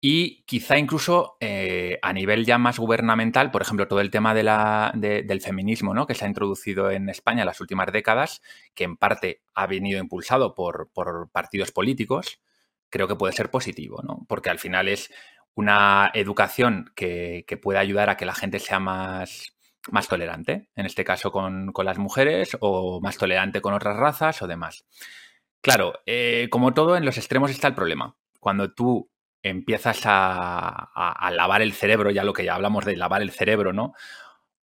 Y 0.00 0.42
quizá 0.42 0.76
incluso 0.76 1.36
eh, 1.40 1.98
a 2.02 2.12
nivel 2.12 2.44
ya 2.44 2.58
más 2.58 2.78
gubernamental, 2.78 3.50
por 3.50 3.62
ejemplo, 3.62 3.88
todo 3.88 4.00
el 4.00 4.10
tema 4.10 4.34
de 4.34 4.42
la, 4.44 4.92
del 4.94 5.40
feminismo 5.40 5.94
¿no? 5.94 6.06
que 6.06 6.14
se 6.14 6.24
ha 6.24 6.28
introducido 6.28 6.90
en 6.90 7.08
España 7.08 7.42
en 7.42 7.46
las 7.46 7.60
últimas 7.60 7.90
décadas, 7.92 8.42
que 8.74 8.84
en 8.84 8.96
parte 8.96 9.42
ha 9.54 9.66
venido 9.66 10.00
impulsado 10.00 10.54
por, 10.54 10.90
por 10.92 11.30
partidos 11.30 11.72
políticos, 11.72 12.40
creo 12.90 13.08
que 13.08 13.16
puede 13.16 13.32
ser 13.32 13.50
positivo, 13.50 14.02
¿no? 14.02 14.24
porque 14.28 14.50
al 14.50 14.58
final 14.58 14.88
es 14.88 15.12
una 15.54 16.10
educación 16.14 16.92
que, 16.94 17.44
que 17.46 17.56
puede 17.56 17.78
ayudar 17.80 18.10
a 18.10 18.16
que 18.16 18.26
la 18.26 18.34
gente 18.34 18.60
sea 18.60 18.78
más, 18.78 19.57
más 19.90 20.08
tolerante, 20.08 20.68
en 20.74 20.86
este 20.86 21.04
caso 21.04 21.30
con, 21.32 21.72
las 21.84 21.98
mujeres, 21.98 22.56
o 22.60 23.00
más 23.00 23.16
tolerante 23.16 23.60
con 23.60 23.74
otras 23.74 23.96
razas 23.96 24.42
o 24.42 24.46
demás. 24.46 24.84
Claro, 25.60 25.94
eh, 26.06 26.48
como 26.50 26.74
todo, 26.74 26.96
en 26.96 27.04
los 27.04 27.16
extremos 27.18 27.50
está 27.50 27.68
el 27.68 27.74
problema. 27.74 28.16
Cuando 28.40 28.72
tú 28.72 29.10
empiezas 29.42 30.02
a, 30.04 31.30
lavar 31.32 31.62
el 31.62 31.72
cerebro, 31.72 32.10
ya 32.10 32.24
lo 32.24 32.32
que 32.32 32.44
ya 32.44 32.54
hablamos 32.54 32.84
de 32.84 32.96
lavar 32.96 33.22
el 33.22 33.30
cerebro, 33.30 33.72
¿no? 33.72 33.92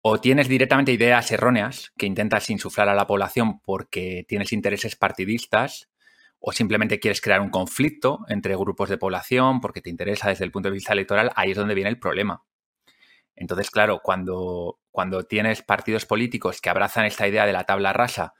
O 0.02 0.20
tienes 0.20 0.48
directamente 0.48 0.92
ideas 0.92 1.32
erróneas 1.32 1.92
que 1.98 2.06
intentas 2.06 2.50
insuflar 2.50 2.90
a 2.90 2.96
la 2.96 3.08
población 3.08 3.60
porque 3.62 4.26
tienes 4.28 4.54
intereses 4.54 4.96
partidistas, 4.96 5.90
o 6.40 6.52
simplemente 6.52 7.00
quieres 7.00 7.22
crear 7.22 7.42
un 7.42 7.50
conflicto 7.50 8.20
entre 8.28 8.56
grupos 8.56 8.90
de 8.90 9.00
población 9.00 9.62
porque 9.62 9.82
te 9.82 9.90
interesa 9.90 10.30
desde 10.30 10.46
el 10.46 10.52
punto 10.52 10.70
de 10.70 10.74
vista 10.74 10.94
electoral, 10.94 11.32
ahí 11.36 11.52
es 11.52 11.58
donde 11.58 11.74
viene 11.74 11.90
el 11.90 11.98
problema. 11.98 12.44
Entonces, 13.36 13.70
claro, 13.70 14.00
cuando, 14.02 14.80
cuando 14.92 15.24
tienes 15.24 15.62
partidos 15.62 16.06
políticos 16.06 16.62
que 16.62 16.70
abrazan 16.70 17.06
esta 17.06 17.28
idea 17.28 17.46
de 17.46 17.54
la 17.54 17.66
tabla 17.66 17.94
rasa 17.94 18.34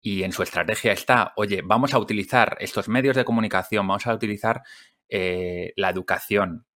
y 0.00 0.22
en 0.22 0.32
su 0.32 0.42
estrategia 0.42 0.92
está, 0.92 1.32
oye, 1.36 1.60
vamos 1.64 1.92
a 1.94 1.98
utilizar 1.98 2.56
estos 2.60 2.88
medios 2.88 3.16
de 3.16 3.24
comunicación, 3.24 3.86
vamos 3.86 4.06
a 4.06 4.14
utilizar 4.14 4.62
eh, 5.08 5.72
la 5.76 5.90
educación, 5.90 6.66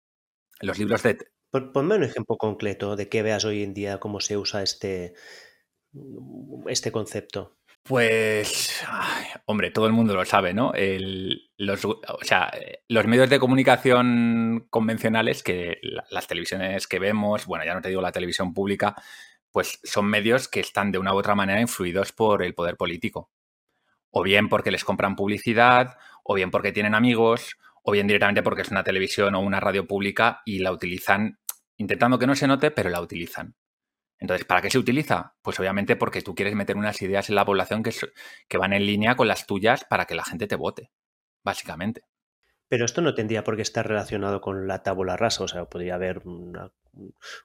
los 0.60 0.78
libros 0.78 1.02
de... 1.02 1.18
Ponme 1.50 1.96
un 1.96 2.04
ejemplo 2.04 2.36
concreto 2.36 2.96
de 2.96 3.08
qué 3.08 3.22
veas 3.22 3.44
hoy 3.44 3.62
en 3.62 3.74
día 3.74 4.00
cómo 4.00 4.20
se 4.20 4.38
usa 4.38 4.62
este, 4.62 5.12
este 6.66 6.92
concepto. 6.92 7.58
Pues, 7.84 8.84
hombre, 9.46 9.72
todo 9.72 9.86
el 9.86 9.92
mundo 9.92 10.14
lo 10.14 10.24
sabe, 10.24 10.54
¿no? 10.54 10.72
los, 11.56 11.84
o 11.84 12.00
sea, 12.22 12.52
los 12.88 13.06
medios 13.06 13.28
de 13.28 13.40
comunicación 13.40 14.68
convencionales, 14.70 15.42
que 15.42 15.78
las 16.10 16.28
televisiones 16.28 16.86
que 16.86 17.00
vemos, 17.00 17.46
bueno, 17.46 17.64
ya 17.64 17.74
no 17.74 17.80
te 17.82 17.88
digo 17.88 18.00
la 18.00 18.12
televisión 18.12 18.54
pública, 18.54 18.94
pues 19.50 19.80
son 19.82 20.06
medios 20.06 20.48
que 20.48 20.60
están 20.60 20.92
de 20.92 20.98
una 20.98 21.12
u 21.12 21.18
otra 21.18 21.34
manera 21.34 21.60
influidos 21.60 22.12
por 22.12 22.44
el 22.44 22.54
poder 22.54 22.76
político. 22.76 23.30
O 24.10 24.22
bien 24.22 24.48
porque 24.48 24.70
les 24.70 24.84
compran 24.84 25.16
publicidad, 25.16 25.98
o 26.22 26.34
bien 26.34 26.50
porque 26.52 26.72
tienen 26.72 26.94
amigos, 26.94 27.56
o 27.82 27.92
bien 27.92 28.06
directamente 28.06 28.42
porque 28.44 28.62
es 28.62 28.70
una 28.70 28.84
televisión 28.84 29.34
o 29.34 29.40
una 29.40 29.60
radio 29.60 29.86
pública 29.88 30.42
y 30.44 30.60
la 30.60 30.72
utilizan 30.72 31.40
intentando 31.76 32.18
que 32.18 32.28
no 32.28 32.36
se 32.36 32.46
note, 32.46 32.70
pero 32.70 32.90
la 32.90 33.00
utilizan. 33.00 33.56
Entonces, 34.22 34.46
¿para 34.46 34.62
qué 34.62 34.70
se 34.70 34.78
utiliza? 34.78 35.34
Pues 35.42 35.58
obviamente 35.58 35.96
porque 35.96 36.22
tú 36.22 36.32
quieres 36.36 36.54
meter 36.54 36.76
unas 36.76 37.02
ideas 37.02 37.28
en 37.28 37.34
la 37.34 37.44
población 37.44 37.82
que, 37.82 37.92
que 38.48 38.56
van 38.56 38.72
en 38.72 38.86
línea 38.86 39.16
con 39.16 39.26
las 39.26 39.46
tuyas 39.46 39.84
para 39.84 40.04
que 40.04 40.14
la 40.14 40.24
gente 40.24 40.46
te 40.46 40.54
vote, 40.54 40.92
básicamente. 41.44 42.02
Pero 42.72 42.86
esto 42.86 43.02
no 43.02 43.12
tendría 43.12 43.44
por 43.44 43.56
qué 43.56 43.60
estar 43.60 43.86
relacionado 43.86 44.40
con 44.40 44.66
la 44.66 44.82
tabula 44.82 45.14
rasa, 45.18 45.44
o 45.44 45.48
sea, 45.48 45.66
podría 45.66 45.96
haber 45.96 46.22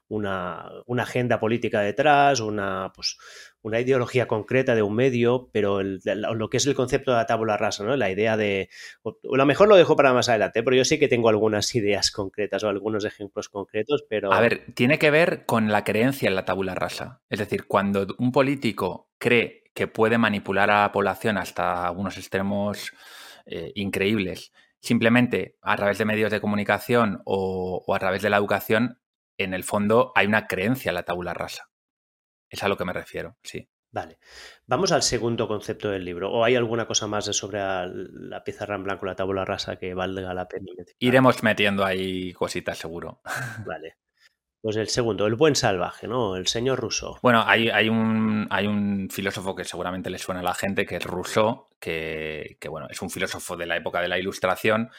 una, 0.08 0.72
agenda 0.98 1.38
política 1.38 1.82
detrás, 1.82 2.40
una, 2.40 2.94
pues, 2.96 3.18
una 3.60 3.78
ideología 3.78 4.26
concreta 4.26 4.74
de 4.74 4.80
un 4.80 4.94
medio, 4.94 5.50
pero 5.52 5.82
lo 5.82 6.48
que 6.48 6.56
es 6.56 6.66
el 6.66 6.74
concepto 6.74 7.10
de 7.10 7.18
la 7.18 7.26
tabula 7.26 7.58
rasa, 7.58 7.84
¿no? 7.84 7.94
La 7.94 8.10
idea 8.10 8.38
de... 8.38 8.70
O, 9.02 9.18
lo 9.22 9.44
mejor 9.44 9.68
lo 9.68 9.76
dejo 9.76 9.96
para 9.96 10.14
más 10.14 10.30
adelante, 10.30 10.62
pero 10.62 10.74
yo 10.74 10.86
sí 10.86 10.98
que 10.98 11.08
tengo 11.08 11.28
algunas 11.28 11.74
ideas 11.74 12.10
concretas 12.10 12.64
o 12.64 12.70
algunos 12.70 13.04
ejemplos 13.04 13.50
concretos, 13.50 14.06
pero... 14.08 14.32
A 14.32 14.40
ver, 14.40 14.64
tiene 14.72 14.98
que 14.98 15.10
ver 15.10 15.44
con 15.44 15.70
la 15.70 15.84
creencia 15.84 16.30
en 16.30 16.36
la 16.36 16.46
tabula 16.46 16.74
rasa. 16.74 17.20
Es 17.28 17.38
decir, 17.38 17.66
cuando 17.66 18.06
un 18.16 18.32
político 18.32 19.10
cree 19.18 19.64
que 19.74 19.88
puede 19.88 20.16
manipular 20.16 20.70
a 20.70 20.84
la 20.84 20.92
población 20.92 21.36
hasta 21.36 21.86
algunos 21.86 22.16
extremos 22.16 22.94
eh, 23.44 23.72
increíbles, 23.74 24.52
simplemente 24.80 25.56
a 25.62 25.76
través 25.76 25.98
de 25.98 26.04
medios 26.04 26.30
de 26.30 26.40
comunicación 26.40 27.20
o, 27.24 27.84
a 27.94 27.98
través 27.98 28.22
de 28.22 28.30
la 28.30 28.36
educación, 28.36 29.00
en 29.38 29.54
el 29.54 29.64
fondo 29.64 30.12
hay 30.14 30.26
una 30.26 30.46
creencia 30.46 30.90
en 30.90 30.94
la 30.94 31.04
tabula 31.04 31.34
rasa. 31.34 31.70
Es 32.50 32.62
a 32.62 32.68
lo 32.68 32.76
que 32.76 32.84
me 32.84 32.92
refiero, 32.92 33.36
sí. 33.42 33.68
Vale. 33.90 34.18
Vamos 34.66 34.92
al 34.92 35.02
segundo 35.02 35.48
concepto 35.48 35.90
del 35.90 36.04
libro. 36.04 36.30
¿O 36.30 36.44
hay 36.44 36.56
alguna 36.56 36.86
cosa 36.86 37.06
más 37.06 37.24
sobre 37.24 37.58
la 37.58 38.44
pizarra 38.44 38.76
en 38.76 38.84
blanco, 38.84 39.06
la 39.06 39.16
tabula 39.16 39.44
rasa, 39.44 39.76
que 39.76 39.94
valga 39.94 40.34
la 40.34 40.46
pena? 40.46 40.66
Iremos 40.98 41.42
metiendo 41.42 41.84
ahí 41.84 42.32
cositas, 42.34 42.76
seguro. 42.76 43.22
Vale. 43.66 43.96
Pues 44.60 44.74
el 44.76 44.88
segundo, 44.88 45.26
el 45.26 45.36
buen 45.36 45.54
salvaje, 45.54 46.08
¿no? 46.08 46.34
El 46.34 46.48
señor 46.48 46.80
Rousseau. 46.80 47.16
Bueno, 47.22 47.44
hay, 47.46 47.88
un, 47.88 48.48
hay 48.50 48.66
un 48.66 49.08
filósofo 49.08 49.54
que 49.54 49.64
seguramente 49.64 50.10
le 50.10 50.18
suena 50.18 50.40
a 50.40 50.44
la 50.44 50.54
gente, 50.54 50.84
que 50.84 50.96
es 50.96 51.04
Rousseau, 51.04 51.66
que, 51.78 52.56
bueno, 52.68 52.88
es 52.90 53.00
un 53.00 53.08
filósofo 53.08 53.56
de 53.56 53.66
la 53.66 53.76
época 53.76 54.00
de 54.00 54.08
la 54.08 54.18
Ilustración, 54.18 54.90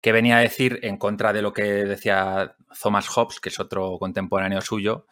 que 0.00 0.12
venía 0.12 0.38
a 0.38 0.40
decir, 0.40 0.80
en 0.82 0.96
contra 0.96 1.34
de 1.34 1.42
lo 1.42 1.52
que 1.52 1.62
decía 1.62 2.56
Thomas 2.80 3.06
Hobbes, 3.08 3.38
que 3.38 3.50
es 3.50 3.60
otro 3.60 3.98
contemporáneo 3.98 4.62
suyo, 4.62 5.06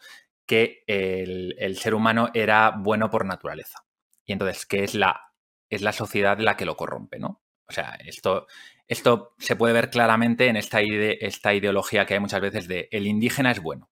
que 0.47 0.83
el, 0.87 1.77
ser 1.77 1.93
humano 1.93 2.31
era 2.33 2.71
bueno 2.75 3.11
por 3.11 3.25
naturaleza. 3.25 3.85
Y 4.25 4.33
entonces, 4.33 4.65
que 4.65 4.83
es 4.83 4.95
la, 4.95 5.31
es 5.69 5.83
la 5.83 5.93
sociedad 5.93 6.39
la 6.39 6.57
que 6.57 6.65
lo 6.65 6.75
corrompe, 6.75 7.19
¿no? 7.19 7.43
O 7.69 7.71
sea, 7.71 7.97
esto, 8.03 8.47
esto 8.87 9.35
se 9.37 9.55
puede 9.55 9.73
ver 9.73 9.91
claramente 9.91 10.47
en 10.47 10.57
esta, 10.57 10.81
esta 10.81 11.53
ideología 11.53 12.05
que 12.05 12.15
hay 12.15 12.19
muchas 12.19 12.41
veces 12.41 12.67
de 12.67 12.89
el 12.91 13.05
indígena 13.07 13.51
es 13.51 13.61
bueno. 13.61 13.90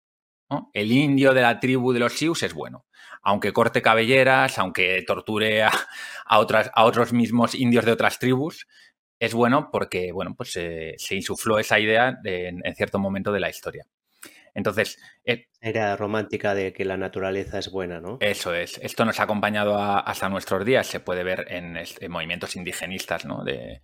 El 0.73 0.91
indio 0.91 1.33
de 1.33 1.41
la 1.41 1.59
tribu 1.59 1.93
de 1.93 1.99
los 1.99 2.13
Sioux 2.13 2.41
es 2.43 2.53
bueno. 2.53 2.85
Aunque 3.21 3.53
corte 3.53 3.81
cabelleras, 3.81 4.57
aunque 4.57 5.03
torture 5.05 5.63
a, 5.63 5.71
otras, 6.39 6.71
a 6.73 6.85
otros 6.85 7.13
mismos 7.13 7.55
indios 7.55 7.85
de 7.85 7.91
otras 7.91 8.19
tribus, 8.19 8.67
es 9.19 9.33
bueno 9.33 9.69
porque, 9.71 10.11
bueno, 10.11 10.33
pues 10.35 10.51
se 10.51 11.15
insufló 11.15 11.59
esa 11.59 11.79
idea 11.79 12.17
en, 12.23 12.61
cierto 12.75 12.99
momento 12.99 13.31
de 13.31 13.39
la 13.41 13.49
historia. 13.49 13.85
Entonces. 14.55 14.97
Eh, 15.25 15.47
Era 15.61 15.95
romántica 15.95 16.55
de 16.55 16.73
que 16.73 16.85
la 16.85 16.97
naturaleza 16.97 17.59
es 17.59 17.69
buena, 17.69 17.99
¿no? 17.99 18.17
Eso 18.19 18.53
es. 18.53 18.79
Esto 18.81 19.05
nos 19.05 19.19
ha 19.19 19.23
acompañado 19.23 19.77
hasta 19.77 20.29
nuestros 20.29 20.65
días. 20.65 20.87
Se 20.87 20.99
puede 20.99 21.23
ver 21.23 21.45
en, 21.49 21.77
movimientos 22.09 22.55
indigenistas, 22.55 23.25
¿no? 23.25 23.43
De, 23.43 23.81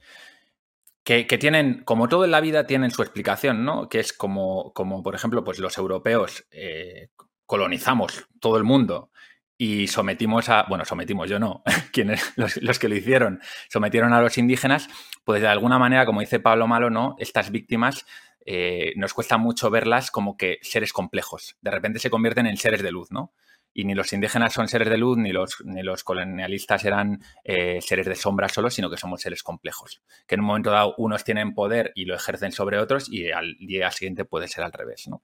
que, 1.06 1.38
tienen, 1.38 1.84
como 1.84 2.10
todo 2.10 2.26
en 2.26 2.32
la 2.32 2.42
vida, 2.42 2.66
tienen 2.66 2.90
su 2.90 3.04
explicación, 3.04 3.64
¿no? 3.64 3.88
Que 3.90 4.00
es 4.00 4.12
como, 4.12 4.74
como 4.74 5.04
por 5.04 5.14
ejemplo, 5.14 5.44
pues 5.44 5.60
los 5.60 5.78
europeos 5.78 6.48
eh, 6.50 7.10
colonizamos 7.46 8.28
todo 8.40 8.58
el 8.58 8.64
mundo 8.64 9.12
y 9.56 9.86
sometimos 9.88 10.50
a, 10.50 10.66
bueno, 10.68 10.84
sometimos, 10.84 11.30
yo 11.30 11.38
no, 11.38 11.62
quienes, 11.94 12.34
los, 12.36 12.80
que 12.80 12.90
lo 12.90 12.96
hicieron, 12.96 13.40
sometieron 13.70 14.14
a 14.14 14.22
los 14.22 14.40
indígenas, 14.40 14.90
pues 15.24 15.44
de 15.44 15.48
alguna 15.48 15.78
manera, 15.78 16.08
como 16.08 16.22
dice 16.22 16.40
Pablo 16.40 16.66
Malo, 16.66 16.90
¿no? 16.90 17.16
Estas 17.20 17.52
víctimas 17.52 18.08
eh, 18.44 18.94
nos 18.96 19.14
cuesta 19.14 19.38
mucho 19.38 19.70
verlas 19.70 20.10
como 20.10 20.36
que 20.38 20.58
seres 20.64 20.92
complejos. 20.92 21.56
De 21.62 21.70
repente 21.70 22.00
se 22.00 22.10
convierten 22.10 22.48
en 22.48 22.58
seres 22.58 22.82
de 22.82 22.92
luz, 22.92 23.12
¿no? 23.12 23.32
Y 23.78 23.84
ni 23.84 23.94
los 23.94 24.14
indígenas 24.14 24.54
son 24.54 24.70
seres 24.70 24.90
de 24.90 24.98
luz, 24.98 25.18
ni 25.18 25.34
los, 25.34 25.58
ni 25.66 25.84
los 25.84 26.06
colonialistas 26.06 26.86
eran 26.86 27.22
eh, 27.44 27.82
seres 27.82 28.06
de 28.06 28.16
sombra 28.16 28.48
solo, 28.48 28.70
sino 28.70 28.90
que 28.90 28.96
somos 28.96 29.20
seres 29.20 29.44
complejos. 29.44 30.02
Que 30.26 30.36
en 30.36 30.42
un 30.42 30.48
momento 30.48 30.72
dado 30.72 30.96
unos 30.98 31.26
tienen 31.26 31.54
poder 31.54 31.92
y 31.94 32.06
lo 32.06 32.16
ejercen 32.16 32.54
sobre 32.54 32.80
otros 32.80 33.12
y 33.12 33.32
al 33.32 33.58
día 33.60 33.92
siguiente 33.92 34.24
puede 34.24 34.48
ser 34.48 34.64
al 34.64 34.72
revés, 34.72 35.10
¿no? 35.10 35.24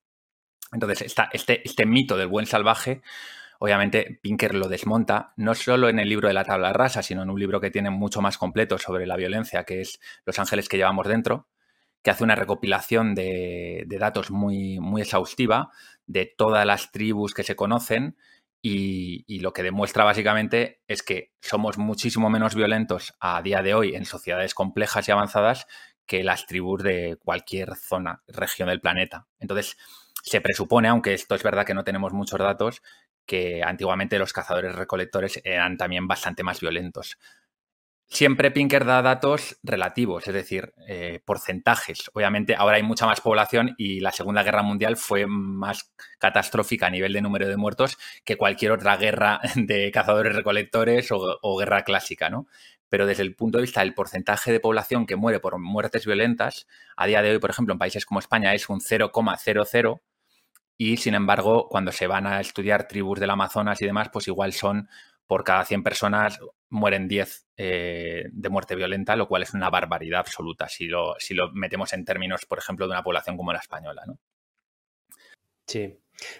Entonces, 0.73 1.13
este, 1.31 1.61
este 1.63 1.85
mito 1.85 2.17
del 2.17 2.27
buen 2.27 2.45
salvaje, 2.45 3.01
obviamente 3.59 4.19
Pinker 4.21 4.53
lo 4.53 4.67
desmonta, 4.67 5.33
no 5.37 5.55
solo 5.55 5.87
en 5.87 5.99
el 5.99 6.09
libro 6.09 6.27
de 6.27 6.33
la 6.33 6.43
tabla 6.43 6.73
rasa, 6.73 7.01
sino 7.03 7.23
en 7.23 7.29
un 7.29 7.39
libro 7.39 7.61
que 7.61 7.71
tiene 7.71 7.89
mucho 7.89 8.21
más 8.21 8.37
completo 8.37 8.77
sobre 8.77 9.07
la 9.07 9.15
violencia, 9.15 9.63
que 9.63 9.79
es 9.79 10.01
Los 10.25 10.39
ángeles 10.39 10.67
que 10.67 10.75
llevamos 10.75 11.07
dentro, 11.07 11.47
que 12.03 12.11
hace 12.11 12.25
una 12.25 12.35
recopilación 12.35 13.15
de, 13.15 13.85
de 13.87 13.97
datos 13.97 14.29
muy, 14.29 14.79
muy 14.81 15.03
exhaustiva 15.03 15.69
de 16.05 16.25
todas 16.25 16.65
las 16.65 16.91
tribus 16.91 17.33
que 17.33 17.43
se 17.43 17.55
conocen 17.55 18.17
y, 18.61 19.39
lo 19.39 19.53
que 19.53 19.63
demuestra 19.63 20.03
básicamente 20.03 20.81
es 20.87 21.01
que 21.01 21.31
somos 21.41 21.77
muchísimo 21.77 22.29
menos 22.29 22.53
violentos 22.53 23.13
a 23.19 23.41
día 23.41 23.63
de 23.63 23.73
hoy 23.73 23.95
en 23.95 24.05
sociedades 24.05 24.53
complejas 24.53 25.07
y 25.07 25.11
avanzadas 25.11 25.65
que 26.05 26.23
las 26.23 26.45
tribus 26.45 26.83
de 26.83 27.17
cualquier 27.23 27.75
zona, 27.75 28.21
región 28.27 28.69
del 28.69 28.81
planeta. 28.81 29.27
Entonces, 29.39 29.77
se 30.23 30.41
presupone, 30.41 30.89
aunque 30.89 31.13
esto 31.13 31.35
es 31.35 31.43
verdad 31.43 31.65
que 31.65 31.73
no 31.73 31.83
tenemos 31.83 32.13
muchos 32.13 32.39
datos, 32.39 32.83
que 33.25 33.63
antiguamente 33.63 34.19
los 34.19 34.33
cazadores 34.33 34.75
recolectores 34.75 35.41
eran 35.43 35.77
también 35.77 36.07
bastante 36.07 36.43
más 36.43 36.59
violentos. 36.59 37.17
Siempre 38.13 38.51
Pinker 38.51 38.83
da 38.83 39.01
datos 39.01 39.57
relativos, 39.63 40.27
es 40.27 40.33
decir, 40.33 40.73
eh, 40.85 41.21
porcentajes. 41.23 42.11
Obviamente 42.13 42.55
ahora 42.57 42.75
hay 42.75 42.83
mucha 42.83 43.05
más 43.05 43.21
población 43.21 43.73
y 43.77 44.01
la 44.01 44.11
Segunda 44.11 44.43
Guerra 44.43 44.63
Mundial 44.63 44.97
fue 44.97 45.27
más 45.27 45.93
catastrófica 46.19 46.87
a 46.87 46.89
nivel 46.89 47.13
de 47.13 47.21
número 47.21 47.47
de 47.47 47.55
muertos 47.55 47.97
que 48.25 48.35
cualquier 48.35 48.73
otra 48.73 48.97
guerra 48.97 49.39
de 49.55 49.89
cazadores-recolectores 49.93 51.07
o, 51.13 51.57
guerra 51.57 51.85
clásica, 51.85 52.29
¿no? 52.29 52.47
Pero 52.89 53.05
desde 53.05 53.23
el 53.23 53.33
punto 53.33 53.59
de 53.59 53.61
vista 53.61 53.79
del 53.79 53.93
porcentaje 53.93 54.51
de 54.51 54.59
población 54.59 55.05
que 55.05 55.15
muere 55.15 55.39
por 55.39 55.57
muertes 55.57 56.05
violentas, 56.05 56.67
a 56.97 57.07
día 57.07 57.21
de 57.21 57.31
hoy, 57.31 57.39
por 57.39 57.51
ejemplo, 57.51 57.71
en 57.71 57.79
países 57.79 58.05
como 58.05 58.19
España 58.19 58.53
es 58.53 58.67
un 58.67 58.81
0,00 58.81 60.01
y 60.77 60.97
sin 60.97 61.13
embargo, 61.13 61.69
cuando 61.69 61.93
se 61.93 62.07
van 62.07 62.27
a 62.27 62.41
estudiar 62.41 62.89
tribus 62.89 63.21
del 63.21 63.29
Amazonas 63.29 63.81
y 63.81 63.85
demás, 63.85 64.09
pues 64.11 64.27
igual 64.27 64.51
son 64.51 64.89
por 65.27 65.45
cada 65.45 65.63
100 65.63 65.81
personas 65.81 66.39
mueren 66.71 67.07
10 67.07 67.47
eh, 67.57 68.29
de 68.31 68.49
muerte 68.49 68.75
violenta, 68.75 69.15
lo 69.15 69.27
cual 69.27 69.43
es 69.43 69.53
una 69.53 69.69
barbaridad 69.69 70.21
absoluta 70.21 70.67
si 70.67 70.87
lo, 70.87 71.15
si 71.19 71.33
lo 71.35 71.51
metemos 71.51 71.93
en 71.93 72.05
términos, 72.05 72.45
por 72.45 72.57
ejemplo, 72.57 72.87
de 72.87 72.93
una 72.93 73.03
población 73.03 73.37
como 73.37 73.53
la 73.53 73.59
española. 73.59 74.03
¿no? 74.07 74.17
Sí. 75.67 75.97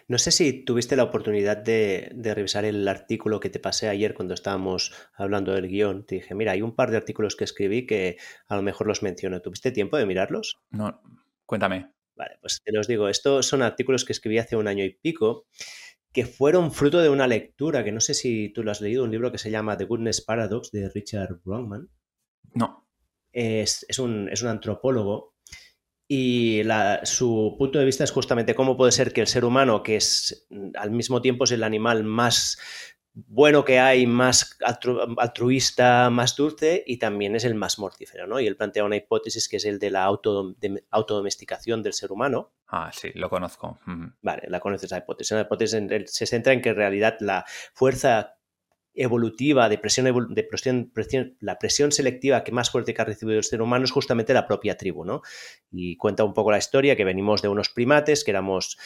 No 0.08 0.18
sé 0.18 0.32
si 0.32 0.64
tuviste 0.64 0.96
la 0.96 1.04
oportunidad 1.04 1.58
de, 1.58 2.12
revisar 2.16 2.66
el 2.66 2.88
artículo 2.88 3.40
que 3.40 3.50
te 3.50 3.60
pasé 3.60 3.90
ayer 3.90 4.14
cuando 4.14 4.34
estábamos 4.34 4.94
hablando 5.16 5.54
del 5.54 5.68
guion. 5.68 6.06
Te 6.06 6.16
dije, 6.16 6.36
mira, 6.36 6.54
hay 6.54 6.62
un 6.62 6.76
par 6.76 6.92
de 6.92 6.98
artículos 6.98 7.36
que 7.36 7.44
escribí 7.44 7.86
que 7.86 8.18
a 8.48 8.56
lo 8.56 8.62
mejor 8.62 8.88
los 8.88 9.04
menciono. 9.04 9.42
¿Tuviste 9.42 9.72
tiempo 9.72 9.98
de 9.98 10.06
mirarlos? 10.06 10.60
No, 10.70 11.02
cuéntame. 11.46 11.92
Vale, 12.16 12.38
pues 12.42 12.62
te 12.64 12.72
los 12.72 12.88
digo. 12.88 13.10
Estos 13.10 13.48
son 13.48 13.64
artículos 13.64 14.06
que 14.06 14.14
escribí 14.14 14.38
hace 14.38 14.56
un 14.56 14.68
año 14.68 14.84
y 14.84 14.94
pico 14.94 15.48
que 16.14 16.26
fueron 16.26 16.72
fruto 16.72 17.00
de 17.00 17.10
una 17.10 17.28
lectura, 17.28 17.84
que 17.84 17.92
no 17.92 18.02
sé 18.02 18.14
si 18.14 18.50
tú 18.50 18.64
lo 18.64 18.72
has 18.72 18.82
leído, 18.82 19.04
un 19.04 19.12
libro 19.12 19.32
que 19.32 19.38
se 19.38 19.52
llama 19.52 19.78
The 19.78 19.86
Goodness 19.86 20.22
Paradox 20.22 20.72
de 20.72 20.90
Richard 20.90 21.40
Bronman. 21.44 21.90
No. 22.54 22.88
Es, 23.32 23.86
un, 23.98 24.30
antropólogo 24.46 25.36
y 26.08 26.62
su 27.04 27.56
punto 27.58 27.80
de 27.80 27.86
vista 27.86 28.04
es 28.04 28.12
justamente 28.12 28.56
cómo 28.56 28.76
puede 28.76 28.92
ser 28.92 29.14
que 29.14 29.22
el 29.22 29.28
ser 29.28 29.46
humano, 29.46 29.84
que 29.84 29.96
es 29.96 30.48
al 30.76 30.92
mismo 30.92 31.22
tiempo 31.22 31.46
es 31.46 31.52
el 31.52 31.64
animal 31.64 32.04
más 32.04 32.58
bueno 33.14 33.66
que 33.66 33.80
hay, 33.80 34.08
más 34.08 34.58
altruista, 35.18 36.10
más 36.10 36.36
dulce 36.36 36.84
y 36.86 36.98
también 36.98 37.36
es 37.36 37.44
el 37.44 37.56
más 37.56 37.78
mortífero, 37.78 38.28
¿no? 38.28 38.40
Y 38.40 38.48
él 38.48 38.56
plantea 38.56 38.86
una 38.86 38.96
hipótesis 38.96 39.50
que 39.50 39.58
es 39.58 39.66
el 39.66 39.80
de 39.80 39.92
la 39.92 40.06
autodomesticación 40.06 41.84
del 41.84 41.94
ser 41.94 42.12
humano. 42.12 42.54
Ah, 42.68 42.90
sí, 42.94 43.12
lo 43.16 43.30
conozco. 43.30 43.80
Vale, 44.22 44.44
la 44.48 44.60
conoces 44.60 44.92
la 44.92 45.00
hipótesis. 45.00 45.32
La 45.32 45.42
hipótesis 45.42 45.82
se 46.06 46.26
centra 46.26 46.54
en 46.54 46.62
que 46.62 46.70
en 46.70 46.76
realidad 46.76 47.18
la 47.20 47.46
fuerza 47.74 48.38
evolutiva 48.94 49.70
de 49.70 49.78
presión, 49.78 50.34
de 50.34 50.44
presión, 50.44 51.38
la 51.40 51.58
presión 51.58 51.92
selectiva 51.92 52.44
que 52.44 52.52
más 52.52 52.70
fuerte 52.70 52.94
que 52.94 53.02
ha 53.02 53.06
recibido 53.06 53.38
el 53.38 53.44
ser 53.44 53.62
humano 53.62 53.86
es 53.86 53.92
justamente 53.92 54.34
la 54.34 54.48
propia 54.48 54.78
tribu, 54.78 55.06
¿no? 55.06 55.22
Y 55.72 55.96
cuenta 55.98 56.24
un 56.24 56.34
poco 56.34 56.52
la 56.52 56.58
historia 56.58 56.96
que 56.96 57.06
venimos 57.06 57.42
de 57.42 57.48
unos 57.48 57.70
primates 57.70 58.24
que 58.24 58.32
éramos 58.32 58.78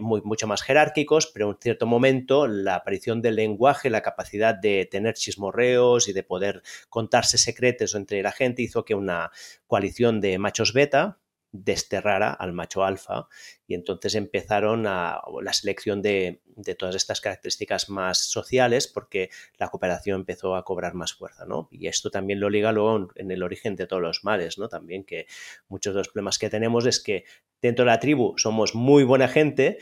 mucho 0.00 0.46
más 0.46 0.62
jerárquicos, 0.62 1.26
pero 1.26 1.50
en 1.50 1.56
cierto 1.60 1.86
momento 1.86 2.46
la 2.46 2.76
aparición 2.76 3.20
del 3.20 3.36
lenguaje, 3.36 3.90
la 3.90 4.00
capacidad 4.00 4.54
de 4.54 4.86
tener 4.90 5.14
chismorreos 5.14 6.08
y 6.08 6.12
de 6.12 6.22
poder 6.22 6.62
contarse 6.88 7.36
secretos 7.36 7.94
entre 7.94 8.22
la 8.22 8.32
gente 8.32 8.62
hizo 8.62 8.84
que 8.84 8.94
una 8.94 9.30
coalición 9.66 10.20
de 10.20 10.38
machos 10.38 10.72
beta, 10.72 11.18
desterrara 11.52 12.32
al 12.32 12.54
macho 12.54 12.82
alfa 12.82 13.28
y 13.66 13.74
entonces 13.74 14.14
empezaron 14.14 14.86
a, 14.86 15.20
la 15.42 15.52
selección 15.52 16.00
de, 16.02 16.40
todas 16.78 16.94
estas 16.94 17.20
características 17.20 17.90
más 17.90 18.18
sociales 18.18 18.88
porque 18.88 19.30
la 19.58 19.68
cooperación 19.68 20.20
empezó 20.20 20.56
a 20.56 20.64
cobrar 20.64 20.94
más 20.94 21.12
fuerza, 21.12 21.44
¿no? 21.44 21.68
Y 21.70 21.86
esto 21.86 22.10
también 22.10 22.40
lo 22.40 22.50
liga 22.50 22.72
luego 22.72 23.10
en 23.14 23.30
el 23.30 23.42
origen 23.42 23.76
de 23.76 23.86
todos 23.86 24.02
los 24.02 24.24
males, 24.24 24.58
¿no? 24.58 24.68
También 24.68 25.04
que 25.04 25.26
muchos 25.68 25.94
de 25.94 25.98
los 25.98 26.08
problemas 26.08 26.38
que 26.38 26.50
tenemos 26.50 26.86
es 26.86 27.00
que 27.00 27.24
dentro 27.60 27.84
de 27.84 27.90
la 27.90 28.00
tribu 28.00 28.34
somos 28.38 28.74
muy 28.74 29.04
buena 29.04 29.28
gente, 29.28 29.78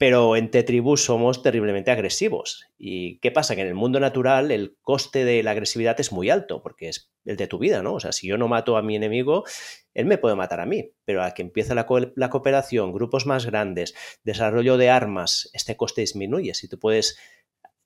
pero 0.00 0.34
entre 0.34 0.62
tribus 0.62 1.04
somos 1.04 1.42
terriblemente 1.42 1.90
agresivos. 1.90 2.64
¿Y 2.78 3.18
qué 3.18 3.30
pasa? 3.30 3.54
Que 3.54 3.60
en 3.60 3.66
el 3.66 3.74
mundo 3.74 4.00
natural 4.00 4.50
el 4.50 4.78
coste 4.80 5.26
de 5.26 5.42
la 5.42 5.50
agresividad 5.50 6.00
es 6.00 6.10
muy 6.10 6.30
alto, 6.30 6.62
porque 6.62 6.88
es 6.88 7.12
el 7.26 7.36
de 7.36 7.46
tu 7.46 7.58
vida, 7.58 7.82
¿no? 7.82 7.92
O 7.92 8.00
sea, 8.00 8.12
si 8.12 8.26
yo 8.26 8.38
no 8.38 8.48
mato 8.48 8.78
a 8.78 8.82
mi 8.82 8.96
enemigo, 8.96 9.44
él 9.92 10.06
me 10.06 10.16
puede 10.16 10.36
matar 10.36 10.60
a 10.60 10.64
mí, 10.64 10.94
pero 11.04 11.22
a 11.22 11.34
que 11.34 11.42
empieza 11.42 11.74
la, 11.74 11.86
la 12.16 12.30
cooperación, 12.30 12.94
grupos 12.94 13.26
más 13.26 13.44
grandes, 13.44 13.94
desarrollo 14.24 14.78
de 14.78 14.88
armas, 14.88 15.50
este 15.52 15.76
coste 15.76 16.00
disminuye. 16.00 16.54
Si 16.54 16.66
tú 16.66 16.78
puedes 16.78 17.18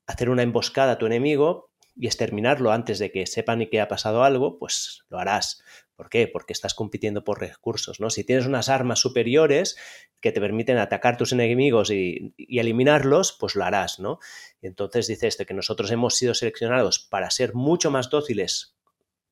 hacer 0.07 0.29
una 0.29 0.43
emboscada 0.43 0.93
a 0.93 0.97
tu 0.97 1.07
enemigo 1.07 1.69
y 1.97 2.07
exterminarlo 2.07 2.71
antes 2.71 2.97
de 2.97 3.11
que 3.11 3.25
sepan 3.25 3.61
y 3.61 3.67
que 3.67 3.81
ha 3.81 3.89
pasado 3.89 4.23
algo, 4.23 4.57
pues 4.57 5.03
lo 5.09 5.19
harás. 5.19 5.61
¿Por 5.95 6.09
qué? 6.09 6.27
Porque 6.27 6.53
estás 6.53 6.73
compitiendo 6.73 7.23
por 7.23 7.39
recursos, 7.39 7.99
¿no? 7.99 8.09
Si 8.09 8.23
tienes 8.23 8.45
unas 8.45 8.69
armas 8.69 8.99
superiores 8.99 9.77
que 10.19 10.31
te 10.31 10.41
permiten 10.41 10.77
atacar 10.77 11.17
tus 11.17 11.31
enemigos 11.31 11.89
y, 11.89 12.33
eliminarlos, 12.37 13.37
pues 13.39 13.55
lo 13.55 13.63
harás, 13.63 13.99
¿no? 13.99 14.19
entonces 14.61 15.07
dice 15.07 15.27
este 15.27 15.45
que 15.45 15.53
nosotros 15.53 15.91
hemos 15.91 16.15
sido 16.15 16.33
seleccionados 16.33 16.99
para 16.99 17.29
ser 17.29 17.53
mucho 17.53 17.91
más 17.91 18.09
dóciles 18.09 18.75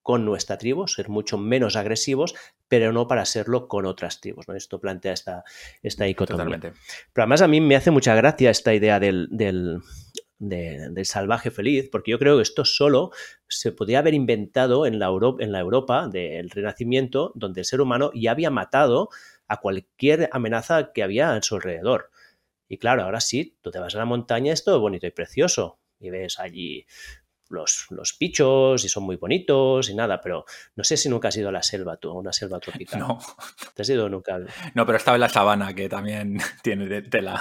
con 0.03 0.25
nuestra 0.25 0.57
tribu, 0.57 0.87
ser 0.87 1.09
mucho 1.09 1.37
menos 1.37 1.75
agresivos, 1.75 2.35
pero 2.67 2.91
no 2.91 3.07
para 3.07 3.25
serlo 3.25 3.67
con 3.67 3.85
otras 3.85 4.19
tribus. 4.19 4.47
¿no? 4.47 4.53
Esto 4.53 4.79
plantea 4.79 5.13
esta, 5.13 5.43
esta 5.81 6.03
dicotomía. 6.03 6.59
Pero 6.59 6.73
además 7.15 7.41
a 7.41 7.47
mí 7.47 7.61
me 7.61 7.75
hace 7.75 7.89
mucha 7.89 8.13
gracia 8.13 8.51
esta 8.51 8.73
idea 8.73 8.99
del, 8.99 9.29
del 9.31 9.79
salvaje 11.03 11.51
feliz, 11.51 11.89
porque 11.91 12.11
yo 12.11 12.19
creo 12.19 12.37
que 12.37 12.43
esto 12.43 12.65
solo 12.65 13.11
se 13.47 13.71
podría 13.71 13.99
haber 13.99 14.13
inventado 14.13 14.85
en 14.85 14.99
la, 14.99 15.07
Europa, 15.07 15.43
en 15.43 15.51
la 15.51 15.59
Europa 15.59 16.07
del 16.07 16.49
Renacimiento, 16.49 17.31
donde 17.35 17.61
el 17.61 17.65
ser 17.65 17.81
humano 17.81 18.11
ya 18.13 18.31
había 18.31 18.49
matado 18.49 19.09
a 19.47 19.57
cualquier 19.57 20.29
amenaza 20.31 20.91
que 20.93 21.03
había 21.03 21.33
a 21.33 21.41
su 21.41 21.55
alrededor. 21.55 22.11
Y 22.67 22.77
claro, 22.77 23.03
ahora 23.03 23.21
sí, 23.21 23.57
tú 23.61 23.71
te 23.71 23.79
vas 23.79 23.95
a 23.95 23.99
la 23.99 24.05
montaña, 24.05 24.53
es 24.53 24.63
todo 24.63 24.79
bonito 24.79 25.05
y 25.05 25.11
precioso. 25.11 25.79
Y 25.99 26.09
ves 26.09 26.39
allí 26.39 26.85
los, 27.49 27.87
los 27.91 28.13
pichos 28.13 28.83
y 28.83 28.89
son 28.89 29.03
muy 29.03 29.15
bonitos 29.15 29.89
y 29.89 29.95
nada, 29.95 30.19
pero 30.21 30.45
no 30.75 30.83
sé 30.83 30.97
si 30.97 31.07
nunca 31.07 31.27
has 31.29 31.37
ido 31.37 31.49
a 31.49 31.51
la 31.51 31.63
selva 31.63 31.97
tú, 31.97 32.09
a 32.09 32.13
una 32.13 32.33
selva 32.33 32.59
tropical. 32.59 32.99
No. 32.99 33.19
¿Te 33.73 33.83
has 33.83 33.89
ido 33.89 34.09
nunca? 34.09 34.39
No, 34.73 34.85
pero 34.85 34.97
estaba 34.97 35.15
en 35.15 35.21
la 35.21 35.29
sabana, 35.29 35.73
que 35.73 35.87
también 35.87 36.37
tiene 36.63 36.87
de 36.87 37.03
tela. 37.03 37.39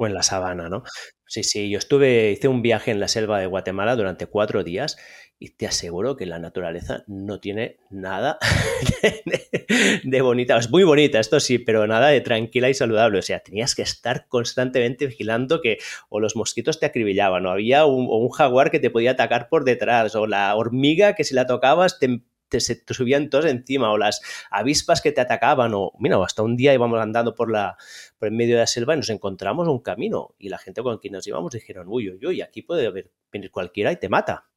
O 0.00 0.06
en 0.06 0.14
la 0.14 0.22
sabana, 0.22 0.68
¿no? 0.68 0.84
Sí, 1.26 1.42
sí, 1.42 1.68
yo 1.68 1.78
estuve, 1.78 2.30
hice 2.30 2.46
un 2.48 2.62
viaje 2.62 2.92
en 2.92 3.00
la 3.00 3.08
selva 3.08 3.40
de 3.40 3.46
Guatemala 3.46 3.96
durante 3.96 4.26
cuatro 4.26 4.62
días 4.62 4.96
y 5.40 5.50
te 5.50 5.66
aseguro 5.66 6.16
que 6.16 6.24
la 6.24 6.38
naturaleza 6.38 7.02
no 7.06 7.40
tiene 7.40 7.78
nada 7.90 8.38
de, 10.04 10.20
bonita. 10.20 10.56
Es 10.56 10.70
muy 10.70 10.84
bonita, 10.84 11.20
esto 11.20 11.38
sí, 11.40 11.58
pero 11.58 11.86
nada 11.86 12.08
de 12.08 12.20
tranquila 12.20 12.70
y 12.70 12.74
saludable. 12.74 13.18
O 13.18 13.22
sea, 13.22 13.40
tenías 13.40 13.74
que 13.74 13.82
estar 13.82 14.26
constantemente 14.28 15.06
vigilando 15.06 15.60
que 15.60 15.78
o 16.08 16.20
los 16.20 16.34
mosquitos 16.36 16.80
te 16.80 16.86
acribillaban, 16.86 17.46
o 17.46 17.50
había 17.50 17.84
un, 17.84 18.06
un 18.08 18.30
jaguar 18.30 18.70
que 18.70 18.80
te 18.80 18.90
podía 18.90 19.12
atacar 19.12 19.48
por 19.48 19.64
detrás, 19.64 20.14
o 20.14 20.26
la 20.26 20.54
hormiga 20.54 21.14
que 21.14 21.24
si 21.24 21.34
la 21.34 21.46
tocabas 21.46 21.98
te 21.98 22.22
te, 22.48 22.60
se 22.60 22.76
te 22.76 22.94
subían 22.94 23.30
todos 23.30 23.46
encima, 23.46 23.90
o 23.90 23.98
las 23.98 24.20
avispas 24.50 25.00
que 25.00 25.12
te 25.12 25.20
atacaban, 25.20 25.72
o 25.74 25.92
mira, 25.98 26.22
hasta 26.24 26.42
un 26.42 26.56
día 26.56 26.74
íbamos 26.74 27.00
andando 27.00 27.34
por 27.34 27.50
la 27.50 27.76
por 28.18 28.28
el 28.28 28.34
medio 28.34 28.54
de 28.54 28.60
la 28.60 28.66
selva 28.66 28.94
y 28.94 28.98
nos 28.98 29.10
encontramos 29.10 29.68
un 29.68 29.80
camino, 29.80 30.34
y 30.38 30.48
la 30.48 30.58
gente 30.58 30.82
con 30.82 30.98
quien 30.98 31.14
nos 31.14 31.26
íbamos 31.26 31.52
dijeron, 31.52 31.86
uy, 31.88 32.10
uy, 32.10 32.26
uy, 32.26 32.40
aquí 32.42 32.62
puede 32.62 33.10
venir 33.32 33.50
cualquiera 33.50 33.92
y 33.92 33.96
te 33.96 34.08
mata. 34.08 34.48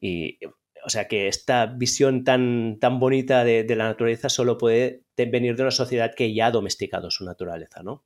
Y 0.00 0.38
o 0.86 0.88
sea 0.88 1.08
que 1.08 1.26
esta 1.26 1.66
visión 1.66 2.22
tan, 2.22 2.78
tan 2.78 3.00
bonita 3.00 3.42
de, 3.42 3.66
la 3.74 3.88
naturaleza 3.88 4.28
solo 4.28 4.56
puede 4.56 5.02
venir 5.16 5.56
de 5.56 5.62
una 5.62 5.72
sociedad 5.72 6.14
que 6.14 6.32
ya 6.32 6.46
ha 6.46 6.50
domesticado 6.52 7.10
su 7.10 7.24
naturaleza, 7.24 7.82
¿no? 7.82 8.04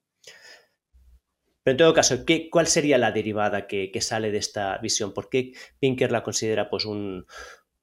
Pero 1.63 1.73
en 1.73 1.77
todo 1.77 1.93
caso, 1.93 2.25
¿qué, 2.25 2.49
¿cuál 2.49 2.67
sería 2.67 2.97
la 2.97 3.13
derivada 3.13 3.67
que, 3.67 3.91
que, 3.93 4.01
sale 4.01 4.31
de 4.31 4.39
esta 4.39 4.79
visión? 4.79 5.13
¿Por 5.13 5.29
qué 5.29 5.53
Pinker 5.79 6.11
la 6.11 6.23
considera 6.23 6.71
pues, 6.71 6.87
un, 6.87 7.27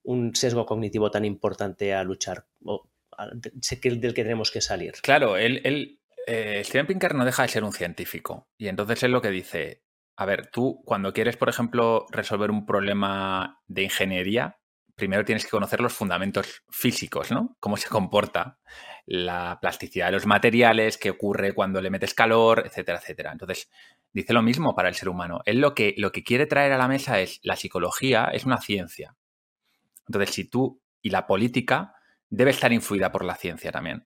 un 0.08 0.34
sesgo 0.36 0.66
cognitivo 0.66 1.12
tan 1.12 1.26
importante 1.26 1.94
a 1.94 2.04
luchar, 2.04 2.46
o 2.64 2.88
del 3.18 4.14
que 4.14 4.24
tenemos 4.24 4.52
que 4.52 4.62
salir? 4.62 4.94
Claro, 5.02 5.38
él, 5.38 5.60
él 5.64 6.00
eh, 6.26 6.62
Steven 6.64 6.88
Pinker 6.88 7.14
no 7.14 7.26
deja 7.26 7.44
de 7.44 7.50
ser 7.50 7.64
un 7.64 7.74
científico. 7.74 8.48
Y 8.58 8.70
entonces 8.70 9.04
es 9.04 9.10
lo 9.10 9.22
que 9.22 9.32
dice, 9.32 9.84
a 10.16 10.26
ver, 10.26 10.48
tú 10.48 10.82
cuando 10.86 11.12
quieres, 11.12 11.36
por 11.36 11.50
ejemplo, 11.50 12.06
resolver 12.10 12.52
un 12.52 12.66
problema 12.66 13.62
de 13.68 13.84
ingeniería, 13.84 14.60
primero 14.96 15.26
tienes 15.26 15.44
que 15.44 15.52
conocer 15.52 15.82
los 15.82 15.94
fundamentos 15.94 16.64
físicos, 16.70 17.32
¿no? 17.32 17.58
Cómo 17.60 17.76
se 17.76 17.90
comporta 17.90 18.60
la 19.06 19.58
plasticidad 19.60 20.08
de 20.08 20.14
los 20.14 20.26
materiales, 20.26 20.98
qué 20.98 21.10
ocurre 21.10 21.54
cuando 21.54 21.82
le 21.82 21.90
metes 21.90 22.14
calor, 22.14 22.64
etcétera, 22.66 23.00
etcétera. 23.00 23.32
Entonces, 23.34 23.70
dice 24.14 24.34
lo 24.34 24.42
mismo 24.42 24.74
para 24.74 24.88
el 24.88 24.96
ser 24.96 25.10
humano. 25.10 25.42
Él 25.46 25.60
lo 25.60 25.76
que, 25.76 25.96
lo 25.98 26.14
que 26.14 26.24
quiere 26.24 26.46
traer 26.46 26.72
a 26.72 26.78
la 26.78 26.88
mesa 26.88 27.20
es 27.20 27.40
la 27.44 27.58
psicología 27.58 28.30
es 28.32 28.46
una 28.46 28.60
ciencia. 28.60 29.16
Entonces, 30.08 30.34
si 30.34 30.46
tú 30.46 30.82
y 31.02 31.10
la 31.10 31.28
política 31.28 31.94
debe 32.30 32.52
estar 32.52 32.74
influida 32.74 33.12
por 33.12 33.24
la 33.24 33.36
ciencia 33.36 33.72
también. 33.72 34.06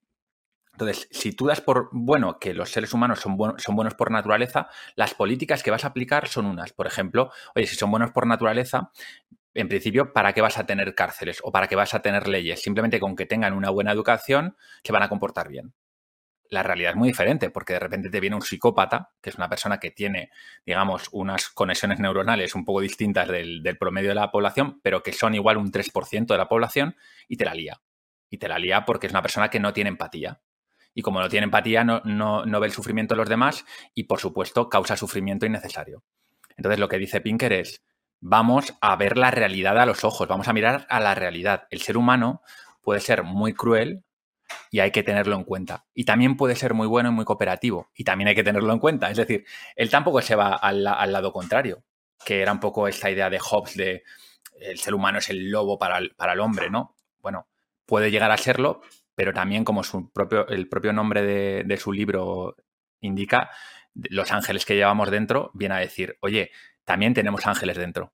Entonces, 0.73 1.07
si 1.11 1.33
tú 1.33 1.47
das 1.47 1.61
por 1.61 1.89
bueno 1.91 2.39
que 2.39 2.53
los 2.53 2.71
seres 2.71 2.93
humanos 2.93 3.19
son, 3.19 3.37
son, 3.57 3.75
buenos 3.75 3.93
por 3.93 4.09
naturaleza, 4.09 4.69
las 4.95 5.13
políticas 5.13 5.63
que 5.63 5.71
vas 5.71 5.83
a 5.83 5.89
aplicar 5.89 6.27
son 6.27 6.45
unas. 6.45 6.73
Por 6.73 6.87
ejemplo, 6.87 7.31
oye, 7.55 7.67
si 7.67 7.75
son 7.75 7.91
buenos 7.91 8.11
por 8.11 8.25
naturaleza, 8.25 8.91
en 9.53 9.67
principio, 9.67 10.13
¿para 10.13 10.33
qué 10.33 10.41
vas 10.41 10.57
a 10.57 10.65
tener 10.65 10.95
cárceles 10.95 11.39
o 11.43 11.51
para 11.51 11.67
qué 11.67 11.75
vas 11.75 11.93
a 11.93 12.01
tener 12.01 12.27
leyes? 12.27 12.61
Simplemente 12.61 12.99
con 12.99 13.15
que 13.15 13.25
tengan 13.25 13.53
una 13.53 13.69
buena 13.69 13.91
educación, 13.91 14.55
se 14.83 14.93
van 14.93 15.03
a 15.03 15.09
comportar 15.09 15.49
bien. 15.49 15.73
La 16.51 16.63
realidad 16.63 16.91
es 16.91 16.97
muy 16.97 17.07
diferente, 17.07 17.49
porque 17.49 17.73
de 17.73 17.79
repente 17.79 18.09
te 18.09 18.19
viene 18.19 18.35
un 18.35 18.41
psicópata, 18.41 19.11
que 19.21 19.29
es 19.29 19.37
una 19.37 19.47
persona 19.47 19.79
que 19.79 19.89
tiene, 19.89 20.31
digamos, 20.65 21.07
unas 21.13 21.47
conexiones 21.47 21.99
neuronales 21.99 22.55
un 22.55 22.65
poco 22.65 22.81
distintas 22.81 23.29
del, 23.29 23.63
promedio 23.79 24.09
de 24.09 24.15
la 24.15 24.31
población, 24.31 24.81
pero 24.83 25.01
que 25.01 25.13
son 25.13 25.33
igual 25.33 25.55
un 25.55 25.71
3% 25.71 26.27
de 26.27 26.37
la 26.37 26.49
población, 26.49 26.97
y 27.29 27.37
te 27.37 27.45
la 27.45 27.53
lía. 27.53 27.81
Y 28.29 28.37
te 28.37 28.49
la 28.49 28.59
lía 28.59 28.83
porque 28.83 29.07
es 29.07 29.13
una 29.13 29.21
persona 29.21 29.49
que 29.49 29.61
no 29.61 29.71
tiene 29.71 29.91
empatía. 29.91 30.41
Y 30.93 31.01
como 31.01 31.21
no 31.21 31.29
tiene 31.29 31.45
empatía, 31.45 31.85
no, 31.85 32.01
no, 32.03 32.45
no 32.45 32.59
ve 32.59 32.67
el 32.67 32.73
sufrimiento 32.73 33.15
de 33.15 33.19
los 33.19 33.29
demás 33.29 33.65
y, 33.95 34.03
por 34.03 34.19
supuesto, 34.19 34.67
causa 34.67 34.97
sufrimiento 34.97 35.45
innecesario. 35.45 36.03
Entonces, 36.57 36.79
lo 36.79 36.89
que 36.89 36.97
dice 36.97 37.21
Pinker 37.21 37.53
es, 37.53 37.81
vamos 38.19 38.75
a 38.81 38.97
ver 38.97 39.17
la 39.17 39.31
realidad 39.31 39.79
a 39.79 39.85
los 39.85 40.03
ojos, 40.03 40.27
vamos 40.27 40.49
a 40.49 40.53
mirar 40.53 40.85
a 40.89 40.99
la 40.99 41.15
realidad. 41.15 41.67
El 41.69 41.79
ser 41.79 41.95
humano 41.95 42.41
puede 42.81 42.99
ser 42.99 43.23
muy 43.23 43.53
cruel 43.53 44.03
y 44.69 44.79
hay 44.79 44.91
que 44.91 45.03
tenerlo 45.03 45.35
en 45.35 45.43
cuenta. 45.43 45.85
Y 45.93 46.05
también 46.05 46.37
puede 46.37 46.55
ser 46.55 46.73
muy 46.73 46.87
bueno 46.87 47.09
y 47.09 47.13
muy 47.13 47.25
cooperativo 47.25 47.89
y 47.95 48.03
también 48.03 48.29
hay 48.29 48.35
que 48.35 48.43
tenerlo 48.43 48.71
en 48.73 48.79
cuenta. 48.79 49.09
Es 49.09 49.17
decir, 49.17 49.45
él 49.75 49.89
tampoco 49.89 50.21
se 50.21 50.35
va 50.35 50.55
al, 50.55 50.85
al 50.87 51.11
lado 51.11 51.31
contrario, 51.31 51.83
que 52.25 52.41
era 52.41 52.51
un 52.51 52.59
poco 52.59 52.87
esta 52.87 53.09
idea 53.09 53.29
de 53.29 53.39
Hobbes 53.39 53.75
de 53.75 54.03
el 54.61 54.77
ser 54.77 54.93
humano 54.93 55.17
es 55.17 55.29
el 55.29 55.49
lobo 55.49 55.77
para 55.77 55.97
el, 55.97 56.11
para 56.15 56.33
el 56.33 56.39
hombre, 56.39 56.69
¿no? 56.69 56.95
Bueno, 57.19 57.47
puede 57.85 58.11
llegar 58.11 58.31
a 58.31 58.37
serlo, 58.37 58.81
pero 59.15 59.33
también 59.33 59.65
como 59.65 59.83
su 59.83 60.11
propio, 60.11 60.47
el 60.47 60.69
propio 60.69 60.93
nombre 60.93 61.23
de, 61.23 61.63
de 61.65 61.77
su 61.77 61.91
libro 61.91 62.55
indica, 62.99 63.49
los 63.93 64.31
ángeles 64.31 64.65
que 64.65 64.75
llevamos 64.75 65.09
dentro 65.11 65.51
viene 65.53 65.75
a 65.75 65.79
decir, 65.79 66.17
oye, 66.21 66.51
también 66.85 67.13
tenemos 67.13 67.45
ángeles 67.47 67.77
dentro. 67.77 68.13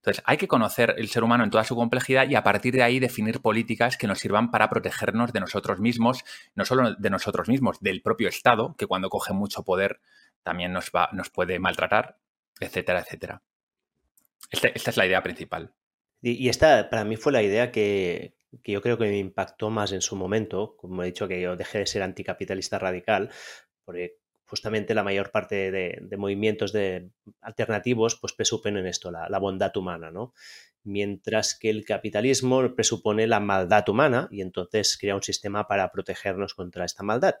Entonces, 0.00 0.22
hay 0.26 0.38
que 0.38 0.48
conocer 0.48 0.94
el 0.96 1.08
ser 1.08 1.22
humano 1.22 1.44
en 1.44 1.50
toda 1.50 1.62
su 1.64 1.76
complejidad 1.76 2.26
y 2.26 2.34
a 2.34 2.42
partir 2.42 2.72
de 2.72 2.82
ahí 2.82 3.00
definir 3.00 3.40
políticas 3.40 3.98
que 3.98 4.06
nos 4.06 4.18
sirvan 4.18 4.50
para 4.50 4.70
protegernos 4.70 5.32
de 5.34 5.40
nosotros 5.40 5.78
mismos, 5.78 6.24
no 6.54 6.64
solo 6.64 6.94
de 6.94 7.10
nosotros 7.10 7.48
mismos, 7.48 7.80
del 7.80 8.00
propio 8.00 8.28
Estado, 8.28 8.74
que 8.78 8.86
cuando 8.86 9.10
coge 9.10 9.34
mucho 9.34 9.62
poder 9.62 10.00
también 10.42 10.72
nos, 10.72 10.90
va, 10.90 11.10
nos 11.12 11.28
puede 11.28 11.58
maltratar, 11.58 12.16
etcétera, 12.60 13.00
etcétera. 13.00 13.42
Este, 14.50 14.72
esta 14.74 14.90
es 14.90 14.96
la 14.96 15.06
idea 15.06 15.22
principal. 15.22 15.74
Y, 16.22 16.32
y, 16.32 16.48
esta 16.48 16.88
para 16.88 17.04
mí 17.04 17.16
fue 17.16 17.32
la 17.32 17.42
idea 17.42 17.70
que, 17.70 18.34
que 18.62 18.72
yo 18.72 18.80
creo 18.80 18.96
que 18.96 19.04
me 19.04 19.18
impactó 19.18 19.68
más 19.68 19.92
en 19.92 20.00
su 20.00 20.16
momento, 20.16 20.76
como 20.78 21.02
he 21.02 21.06
dicho 21.06 21.28
que 21.28 21.42
yo 21.42 21.56
dejé 21.56 21.78
de 21.78 21.86
ser 21.86 22.02
anticapitalista 22.02 22.78
radical, 22.78 23.30
porque 23.84 24.19
justamente 24.50 24.94
la 24.94 25.04
mayor 25.04 25.30
parte 25.30 25.70
de, 25.70 25.98
de 26.02 26.16
movimientos 26.16 26.72
de 26.72 27.08
alternativos 27.40 28.16
pues 28.16 28.32
presuponen 28.32 28.84
esto, 28.86 29.12
la, 29.12 29.28
la, 29.28 29.38
bondad 29.38 29.74
humana, 29.76 30.10
¿no? 30.10 30.34
Mientras 30.82 31.54
que 31.54 31.70
el 31.70 31.84
capitalismo 31.84 32.74
presupone 32.74 33.28
la 33.28 33.38
maldad 33.38 33.88
humana 33.88 34.28
y 34.32 34.40
entonces 34.40 34.98
crea 34.98 35.14
un 35.14 35.22
sistema 35.22 35.68
para 35.68 35.92
protegernos 35.92 36.54
contra 36.54 36.84
esta 36.84 37.04
maldad. 37.04 37.36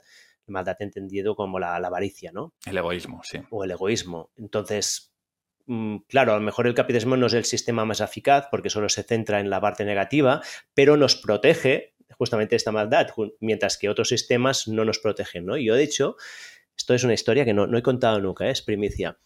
Maldad 0.46 0.76
entendido 0.80 1.34
como 1.34 1.58
la, 1.58 1.78
la 1.80 1.88
avaricia, 1.88 2.30
¿no? 2.32 2.54
El 2.64 2.78
egoísmo, 2.78 3.22
sí. 3.24 3.40
O 3.50 3.64
el 3.64 3.72
egoísmo. 3.72 4.30
Entonces, 4.36 5.12
mm, 5.66 5.96
claro, 6.08 6.32
a 6.32 6.36
lo 6.36 6.42
mejor 6.42 6.66
el 6.66 6.74
capitalismo 6.74 7.16
no 7.16 7.26
es 7.26 7.34
el 7.34 7.44
sistema 7.44 7.84
más 7.84 8.00
eficaz 8.00 8.46
porque 8.50 8.70
solo 8.70 8.88
se 8.88 9.02
centra 9.02 9.40
en 9.40 9.50
la 9.50 9.60
parte 9.60 9.84
negativa, 9.84 10.42
pero 10.74 10.96
nos 10.96 11.16
protege 11.16 11.94
justamente 12.16 12.56
esta 12.56 12.72
maldad, 12.72 13.08
mientras 13.40 13.78
que 13.78 13.88
otros 13.88 14.08
sistemas 14.08 14.68
no 14.68 14.84
nos 14.84 14.98
protegen, 14.98 15.46
¿no? 15.46 15.56
Y 15.56 15.64
yo, 15.66 15.74
de 15.74 15.84
hecho, 15.84 16.16
esto 16.90 16.94
es 16.96 17.04
una 17.04 17.14
historia 17.14 17.44
que 17.44 17.54
no, 17.54 17.68
no 17.68 17.78
he 17.78 17.82
contado 17.82 18.20
nunca, 18.20 18.48
¿eh? 18.48 18.50
es 18.50 18.62
primicia. 18.62 19.16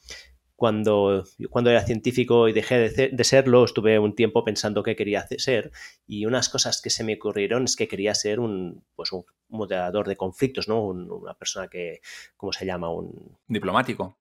Cuando, 0.54 1.24
cuando 1.50 1.70
era 1.70 1.84
científico 1.84 2.46
y 2.46 2.52
dejé 2.52 2.90
de, 2.90 3.08
de, 3.08 3.24
serlo, 3.24 3.64
estuve 3.64 3.98
un 3.98 4.14
tiempo 4.14 4.44
pensando 4.44 4.82
qué 4.82 4.94
quería 4.94 5.26
ser 5.38 5.72
y 6.06 6.26
unas 6.26 6.48
cosas 6.48 6.80
que 6.80 6.90
se 6.90 7.02
me 7.04 7.14
ocurrieron 7.14 7.64
es 7.64 7.74
que 7.74 7.88
quería 7.88 8.14
ser 8.14 8.38
un, 8.38 8.84
pues 8.94 9.12
un 9.12 9.24
moderador 9.48 10.06
de 10.06 10.16
conflictos, 10.16 10.68
¿no? 10.68 10.84
Un, 10.84 11.10
una 11.10 11.34
persona 11.34 11.68
que, 11.68 12.00
¿cómo 12.36 12.52
se 12.52 12.66
llama? 12.66 12.90
Un 12.90 13.36
diplomático. 13.48 14.18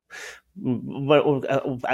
Bueno, 0.56 1.42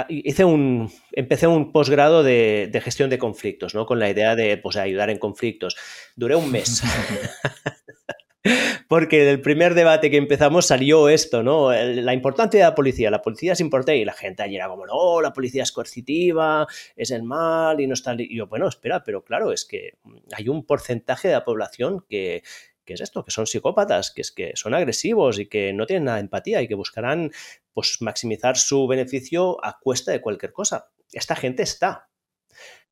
hice 0.08 0.44
un, 0.44 0.90
empecé 1.12 1.46
un 1.46 1.70
posgrado 1.70 2.22
de, 2.22 2.70
de, 2.72 2.80
gestión 2.80 3.10
de 3.10 3.18
conflictos, 3.18 3.74
¿no? 3.74 3.86
Con 3.86 3.98
la 3.98 4.08
idea 4.08 4.36
de 4.36 4.56
pues, 4.56 4.76
ayudar 4.76 5.10
en 5.10 5.18
conflictos. 5.18 5.76
Duré 6.16 6.34
un 6.36 6.50
mes. 6.50 6.82
Porque 8.90 9.24
del 9.24 9.40
primer 9.40 9.74
debate 9.74 10.10
que 10.10 10.16
empezamos 10.16 10.66
salió 10.66 11.08
esto, 11.08 11.44
¿no? 11.44 11.72
La 11.72 12.12
importancia 12.12 12.58
de 12.58 12.66
la 12.66 12.74
policía. 12.74 13.08
La 13.08 13.22
policía 13.22 13.52
es 13.52 13.60
importante 13.60 13.96
y 13.96 14.04
la 14.04 14.14
gente 14.14 14.42
allí 14.42 14.56
era 14.56 14.66
como, 14.66 14.84
no, 14.84 15.20
la 15.20 15.32
policía 15.32 15.62
es 15.62 15.70
coercitiva, 15.70 16.66
es 16.96 17.12
el 17.12 17.22
mal 17.22 17.80
y 17.80 17.86
no 17.86 17.94
está... 17.94 18.16
Y 18.18 18.36
yo, 18.36 18.48
bueno, 18.48 18.66
espera, 18.66 19.04
pero 19.04 19.22
claro, 19.22 19.52
es 19.52 19.64
que 19.64 19.92
hay 20.32 20.48
un 20.48 20.66
porcentaje 20.66 21.28
de 21.28 21.34
la 21.34 21.44
población 21.44 22.04
que, 22.08 22.42
que 22.84 22.94
es 22.94 23.00
esto, 23.00 23.24
que 23.24 23.30
son 23.30 23.46
psicópatas, 23.46 24.10
que 24.10 24.22
es 24.22 24.32
que 24.32 24.56
son 24.56 24.74
agresivos 24.74 25.38
y 25.38 25.46
que 25.46 25.72
no 25.72 25.86
tienen 25.86 26.06
nada 26.06 26.16
de 26.16 26.22
empatía 26.22 26.60
y 26.60 26.66
que 26.66 26.74
buscarán 26.74 27.30
pues 27.72 27.98
maximizar 28.00 28.56
su 28.56 28.88
beneficio 28.88 29.64
a 29.64 29.78
cuesta 29.78 30.10
de 30.10 30.20
cualquier 30.20 30.52
cosa. 30.52 30.90
Esta 31.12 31.36
gente 31.36 31.62
está, 31.62 32.09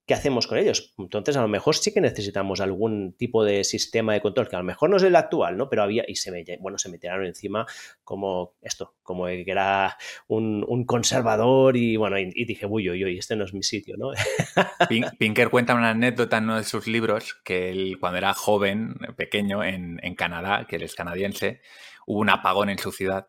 ¿qué 0.08 0.14
hacemos 0.14 0.46
con 0.46 0.56
ellos? 0.56 0.94
Entonces, 0.96 1.36
a 1.36 1.42
lo 1.42 1.48
mejor 1.48 1.76
sí 1.76 1.92
que 1.92 2.00
necesitamos 2.00 2.62
algún 2.62 3.12
tipo 3.12 3.44
de 3.44 3.62
sistema 3.62 4.14
de 4.14 4.22
control, 4.22 4.48
que 4.48 4.56
a 4.56 4.58
lo 4.58 4.64
mejor 4.64 4.88
no 4.88 4.96
es 4.96 5.02
el 5.02 5.14
actual, 5.14 5.58
¿no? 5.58 5.68
Pero 5.68 5.82
había, 5.82 6.02
y 6.08 6.16
se 6.16 6.32
me, 6.32 6.44
bueno, 6.60 6.78
se 6.78 6.88
me 6.88 6.98
tiraron 6.98 7.26
encima 7.26 7.66
como 8.02 8.54
esto, 8.62 8.96
como 9.02 9.26
que 9.26 9.44
era 9.46 9.98
un, 10.26 10.64
un 10.66 10.86
conservador 10.86 11.76
y 11.76 11.96
bueno, 11.96 12.18
y, 12.18 12.32
y, 12.34 12.46
dije, 12.46 12.64
uy, 12.64 12.88
uy, 12.88 13.04
uy, 13.04 13.18
este 13.18 13.36
no 13.36 13.44
es 13.44 13.52
mi 13.52 13.62
sitio, 13.62 13.96
¿no? 13.98 14.12
Pinker 15.18 15.50
cuenta 15.50 15.74
una 15.74 15.90
anécdota 15.90 16.38
en 16.38 16.44
uno 16.44 16.56
de 16.56 16.64
sus 16.64 16.86
libros 16.86 17.38
que 17.44 17.70
él, 17.70 17.98
cuando 18.00 18.16
era 18.16 18.32
joven, 18.32 18.94
pequeño, 19.14 19.62
en, 19.62 20.00
en 20.02 20.14
Canadá, 20.14 20.66
que 20.66 20.76
él 20.76 20.84
es 20.84 20.94
canadiense, 20.94 21.60
hubo 22.06 22.20
un 22.20 22.30
apagón 22.30 22.70
en 22.70 22.78
su 22.78 22.92
ciudad 22.92 23.28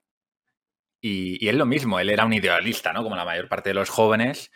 y, 1.01 1.43
y, 1.43 1.49
él 1.49 1.57
lo 1.57 1.65
mismo, 1.65 1.99
él 1.99 2.09
era 2.09 2.25
un 2.25 2.33
idealista, 2.33 2.91
¿no? 2.91 3.03
Como 3.03 3.15
la 3.15 3.23
mayor 3.23 3.47
parte 3.47 3.69
de 3.69 3.73
los 3.73 3.89
jóvenes, 3.89 4.51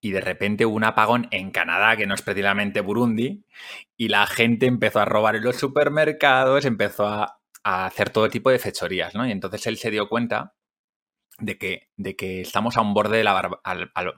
y 0.00 0.12
de 0.12 0.20
repente 0.20 0.64
hubo 0.66 0.76
un 0.76 0.84
apagón 0.84 1.28
en 1.30 1.50
Canadá, 1.50 1.96
que 1.96 2.06
no 2.06 2.14
es 2.14 2.22
precisamente 2.22 2.80
Burundi, 2.80 3.44
y 3.96 4.08
la 4.08 4.26
gente 4.26 4.66
empezó 4.66 5.00
a 5.00 5.04
robar 5.04 5.36
en 5.36 5.44
los 5.44 5.56
supermercados, 5.56 6.64
empezó 6.64 7.06
a, 7.06 7.34
hacer 7.64 8.10
todo 8.10 8.30
tipo 8.30 8.50
de 8.50 8.58
fechorías, 8.58 9.14
¿no? 9.14 9.26
Y 9.26 9.32
entonces 9.32 9.66
él 9.66 9.76
se 9.76 9.90
dio 9.90 10.08
cuenta 10.08 10.54
de 11.38 11.58
que, 11.58 11.90
de 11.96 12.16
que 12.16 12.40
estamos 12.40 12.76
a 12.76 12.80
un 12.80 12.94
borde 12.94 13.18
de 13.18 13.24
la 13.24 13.36
al, 13.62 13.90
al, 13.94 14.14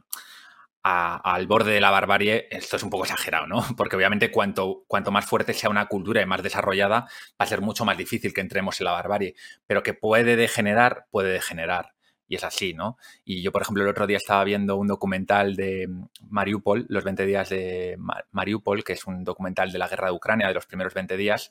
al, 0.82 1.46
borde 1.46 1.72
de 1.72 1.80
la 1.80 1.90
barbarie, 1.90 2.46
esto 2.50 2.76
es 2.76 2.82
un 2.82 2.90
poco 2.90 3.04
exagerado, 3.04 3.46
¿no? 3.46 3.64
Porque 3.76 3.96
obviamente 3.96 4.30
cuanto, 4.30 4.84
cuanto 4.86 5.10
más 5.10 5.26
fuerte 5.26 5.54
sea 5.54 5.70
una 5.70 5.86
cultura 5.86 6.22
y 6.22 6.26
más 6.26 6.42
desarrollada, 6.42 7.00
va 7.00 7.08
a 7.38 7.46
ser 7.46 7.60
mucho 7.60 7.84
más 7.84 7.96
difícil 7.96 8.32
que 8.32 8.40
entremos 8.40 8.80
en 8.80 8.84
la 8.84 8.92
barbarie, 8.92 9.34
pero 9.66 9.82
que 9.82 9.94
puede 9.94 10.36
degenerar, 10.36 11.06
puede 11.10 11.32
degenerar 11.32 11.94
y 12.30 12.36
es 12.36 12.44
así, 12.44 12.74
¿no? 12.74 12.96
Y 13.24 13.42
yo, 13.42 13.50
por 13.50 13.62
ejemplo, 13.62 13.82
el 13.82 13.88
otro 13.88 14.06
día 14.06 14.16
estaba 14.16 14.44
viendo 14.44 14.76
un 14.76 14.86
documental 14.86 15.56
de 15.56 15.88
Mariupol, 16.28 16.86
los 16.88 17.02
20 17.02 17.26
días 17.26 17.48
de 17.48 17.98
Mariupol, 18.30 18.84
que 18.84 18.92
es 18.92 19.04
un 19.04 19.24
documental 19.24 19.72
de 19.72 19.78
la 19.78 19.88
guerra 19.88 20.06
de 20.06 20.12
Ucrania, 20.12 20.46
de 20.46 20.54
los 20.54 20.66
primeros 20.66 20.94
20 20.94 21.16
días, 21.16 21.50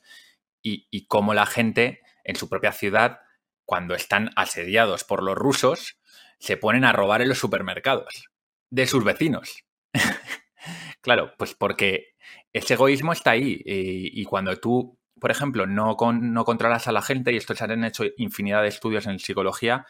y, 0.62 1.06
cómo 1.06 1.34
la 1.34 1.44
gente 1.44 2.00
en 2.24 2.34
su 2.34 2.48
propia 2.48 2.72
ciudad, 2.72 3.20
cuando 3.66 3.94
están 3.94 4.30
asediados 4.36 5.04
por 5.04 5.22
los 5.22 5.36
rusos, 5.36 5.98
se 6.38 6.56
ponen 6.56 6.86
a 6.86 6.94
robar 6.94 7.20
en 7.20 7.28
los 7.28 7.38
supermercados 7.38 8.30
de 8.70 8.86
sus 8.86 9.04
vecinos. 9.04 9.64
claro, 11.02 11.34
pues 11.36 11.54
porque 11.54 12.14
ese 12.54 12.72
egoísmo 12.72 13.12
está 13.12 13.32
ahí 13.32 13.60
y, 13.66 14.24
cuando 14.24 14.56
tú, 14.58 14.98
por 15.20 15.30
ejemplo, 15.30 15.66
no, 15.66 15.94
no 16.22 16.44
controlas 16.46 16.88
a 16.88 16.92
la 16.92 17.02
gente, 17.02 17.34
y 17.34 17.36
esto 17.36 17.54
se 17.54 17.64
han 17.64 17.84
hecho 17.84 18.04
infinidad 18.16 18.62
de 18.62 18.68
estudios 18.68 19.06
en 19.06 19.18
psicología, 19.18 19.84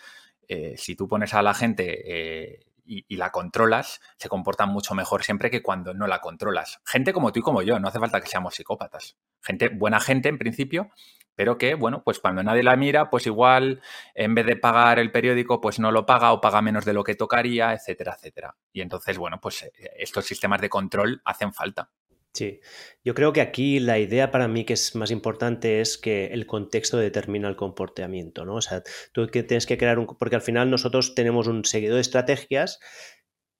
eh, 0.53 0.75
si 0.77 0.97
tú 0.97 1.07
pones 1.07 1.33
a 1.33 1.43
la 1.43 1.55
gente 1.55 2.03
eh, 2.05 2.67
y, 2.85 3.17
la 3.17 3.31
controlas, 3.31 4.01
se 4.17 4.29
comportan 4.29 4.69
mucho 4.69 4.97
mejor 4.97 5.23
siempre 5.23 5.49
que 5.49 5.63
cuando 5.63 5.95
no 5.95 6.09
la 6.09 6.21
controlas. 6.21 6.81
Gente 6.85 7.13
como 7.13 7.31
tú 7.31 7.39
y 7.39 7.43
como 7.43 7.63
yo, 7.63 7.79
no 7.79 7.87
hace 7.87 8.01
falta 8.01 8.21
que 8.21 8.27
seamos 8.27 8.57
psicópatas. 8.57 9.17
Gente, 9.43 9.69
buena 9.69 10.01
gente 10.01 10.29
en 10.29 10.39
principio, 10.39 10.91
pero 11.37 11.57
que, 11.57 11.77
bueno, 11.77 12.03
pues 12.03 12.19
cuando 12.19 12.43
nadie 12.43 12.65
la 12.65 12.75
mira, 12.75 13.11
pues 13.11 13.29
igual 13.29 13.81
en 14.13 14.35
vez 14.35 14.45
de 14.45 14.57
pagar 14.57 14.99
el 14.99 15.13
periódico, 15.13 15.61
pues 15.61 15.79
no 15.79 15.93
lo 15.93 16.05
paga 16.05 16.33
o 16.33 16.41
paga 16.41 16.61
menos 16.63 16.85
de 16.85 16.95
lo 16.95 17.05
que 17.05 17.15
tocaría, 17.15 17.73
etcétera, 17.73 18.17
etcétera. 18.17 18.57
Y 18.73 18.81
entonces, 18.81 19.19
bueno, 19.19 19.41
pues 19.41 19.63
eh, 19.63 19.73
estos 19.99 20.25
sistemas 20.25 20.61
de 20.61 20.69
control 20.69 21.23
hacen 21.25 21.53
falta. 21.53 21.91
Sí, 22.33 22.61
yo 23.05 23.15
creo 23.15 23.33
que 23.33 23.41
aquí 23.41 23.81
la 23.81 23.99
idea 23.99 24.31
para 24.31 24.47
mí 24.47 24.65
que 24.65 24.75
es 24.75 24.95
más 24.95 25.11
importante 25.11 25.81
es 25.81 25.99
que 25.99 26.27
el 26.27 26.47
contexto 26.47 26.97
determina 26.97 27.49
el 27.49 27.57
comportamiento, 27.57 28.45
¿no? 28.45 28.55
O 28.55 28.61
sea, 28.61 28.83
tú 29.13 29.27
que 29.27 29.43
tienes 29.43 29.67
que 29.67 29.77
crear 29.77 29.99
un... 29.99 30.07
porque 30.07 30.37
al 30.37 30.43
final 30.43 30.71
nosotros 30.71 31.15
tenemos 31.17 31.49
un 31.49 31.65
seguido 31.65 31.97
de 31.97 32.01
estrategias 32.03 32.79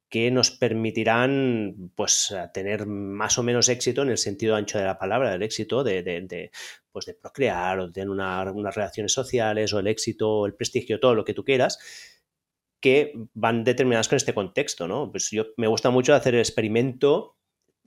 que 0.09 0.31
nos 0.31 0.51
permitirán 0.53 1.93
pues 1.97 2.35
tener 2.55 2.87
más 2.87 3.39
o 3.39 3.43
menos 3.43 3.69
éxito 3.69 4.03
en 4.03 4.11
el 4.11 4.19
sentido 4.19 4.57
ancho 4.57 4.79
de 4.79 4.85
la 4.85 4.99
palabra, 4.99 5.31
del 5.31 5.43
éxito 5.43 5.85
de, 5.85 6.03
de, 6.03 6.51
pues, 6.93 7.07
de 7.07 7.15
procrear 7.15 7.79
o 7.81 7.87
de 7.87 7.93
tener 7.93 8.09
unas 8.09 8.75
relaciones 8.75 9.13
sociales 9.13 9.73
o 9.73 9.81
el 9.81 9.87
éxito, 9.89 10.47
el 10.47 10.55
prestigio, 10.55 11.01
todo 11.01 11.15
lo 11.15 11.25
que 11.25 11.35
tú 11.35 11.45
quieras, 11.45 11.79
que 12.81 13.13
van 13.35 13.63
determinadas 13.65 14.09
con 14.09 14.17
este 14.17 14.35
contexto, 14.35 14.89
¿no? 14.89 15.11
Pues 15.11 15.31
yo 15.31 15.47
me 15.57 15.69
gusta 15.69 15.91
mucho 15.91 16.15
hacer 16.15 16.35
el 16.35 16.41
experimento 16.41 17.37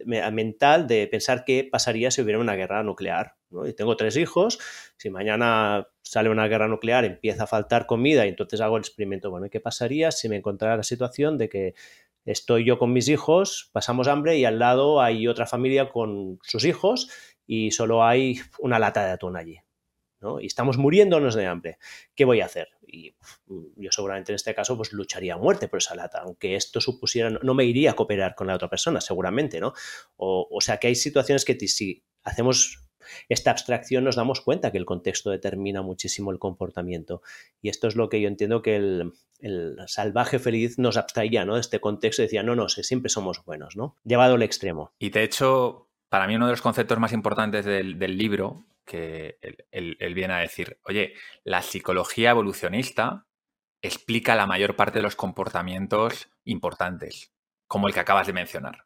mental 0.05 0.87
de 0.87 1.07
pensar 1.07 1.43
qué 1.45 1.67
pasaría 1.69 2.11
si 2.11 2.21
hubiera 2.21 2.39
una 2.39 2.55
guerra 2.55 2.83
nuclear. 2.83 3.35
Y 3.65 3.73
tengo 3.73 3.95
tres 3.95 4.17
hijos, 4.17 4.59
si 4.97 5.09
mañana 5.09 5.87
sale 6.01 6.29
una 6.29 6.47
guerra 6.47 6.67
nuclear, 6.67 7.05
empieza 7.05 7.43
a 7.43 7.47
faltar 7.47 7.85
comida 7.85 8.25
y 8.25 8.29
entonces 8.29 8.61
hago 8.61 8.77
el 8.77 8.81
experimento, 8.81 9.29
bueno, 9.29 9.47
¿qué 9.49 9.59
pasaría 9.59 10.11
si 10.11 10.27
me 10.29 10.37
encontrara 10.37 10.77
la 10.77 10.83
situación 10.83 11.37
de 11.37 11.49
que 11.49 11.75
estoy 12.25 12.65
yo 12.65 12.79
con 12.79 12.93
mis 12.93 13.09
hijos, 13.09 13.69
pasamos 13.71 14.07
hambre 14.07 14.37
y 14.37 14.45
al 14.45 14.59
lado 14.59 15.01
hay 15.01 15.27
otra 15.27 15.45
familia 15.45 15.89
con 15.89 16.39
sus 16.41 16.65
hijos 16.65 17.09
y 17.45 17.71
solo 17.71 18.03
hay 18.03 18.39
una 18.59 18.79
lata 18.79 19.05
de 19.05 19.11
atún 19.11 19.37
allí? 19.37 19.62
Y 20.39 20.45
estamos 20.45 20.77
muriéndonos 20.77 21.35
de 21.35 21.45
hambre. 21.45 21.77
¿Qué 22.15 22.25
voy 22.25 22.41
a 22.41 22.45
hacer? 22.45 22.69
Y 22.87 23.15
yo 23.75 23.91
seguramente 23.91 24.31
en 24.31 24.35
este 24.35 24.53
caso 24.53 24.77
pues 24.77 24.93
lucharía 24.93 25.35
a 25.35 25.37
muerte 25.37 25.67
por 25.67 25.77
esa 25.77 25.95
lata, 25.95 26.19
aunque 26.19 26.55
esto 26.55 26.79
supusiera, 26.79 27.29
no, 27.29 27.53
me 27.53 27.65
iría 27.65 27.91
a 27.91 27.95
cooperar 27.95 28.35
con 28.35 28.47
la 28.47 28.55
otra 28.55 28.69
persona, 28.69 29.01
seguramente, 29.01 29.59
¿no? 29.59 29.73
O, 30.15 30.47
o 30.49 30.61
sea 30.61 30.77
que 30.77 30.87
hay 30.87 30.95
situaciones 30.95 31.45
que 31.45 31.57
si 31.67 32.03
hacemos 32.23 32.83
esta 33.29 33.51
abstracción 33.51 34.03
nos 34.03 34.15
damos 34.15 34.41
cuenta 34.41 34.71
que 34.71 34.77
el 34.77 34.85
contexto 34.85 35.29
determina 35.29 35.81
muchísimo 35.81 36.31
el 36.31 36.39
comportamiento. 36.39 37.21
Y 37.61 37.69
esto 37.69 37.87
es 37.87 37.95
lo 37.95 38.09
que 38.09 38.21
yo 38.21 38.27
entiendo 38.27 38.61
que 38.61 38.75
el, 38.75 39.13
salvaje 39.87 40.39
feliz 40.39 40.79
nos 40.79 40.97
abstraía, 40.97 41.45
¿no? 41.45 41.55
De 41.55 41.61
este 41.61 41.81
contexto 41.81 42.21
decía, 42.21 42.43
no, 42.43 42.55
no, 42.55 42.69
siempre 42.69 43.09
somos 43.09 43.43
buenos, 43.43 43.75
¿no? 43.75 43.97
Llevado 44.05 44.35
al 44.35 44.43
extremo. 44.43 44.93
Y 44.99 45.09
de 45.09 45.23
hecho, 45.23 45.89
para 46.09 46.27
mí 46.27 46.35
uno 46.35 46.45
de 46.45 46.53
los 46.53 46.61
conceptos 46.61 46.97
más 46.99 47.11
importantes 47.11 47.65
del, 47.65 48.17
libro, 48.17 48.63
que 48.85 49.39
él, 49.71 50.13
viene 50.13 50.33
a 50.33 50.39
decir, 50.39 50.79
oye, 50.83 51.13
la 51.43 51.61
psicología 51.61 52.31
evolucionista 52.31 53.25
explica 53.81 54.35
la 54.35 54.47
mayor 54.47 54.75
parte 54.75 54.99
de 54.99 55.03
los 55.03 55.15
comportamientos 55.15 56.29
importantes, 56.43 57.33
como 57.67 57.87
el 57.87 57.93
que 57.93 57.99
acabas 57.99 58.27
de 58.27 58.33
mencionar. 58.33 58.85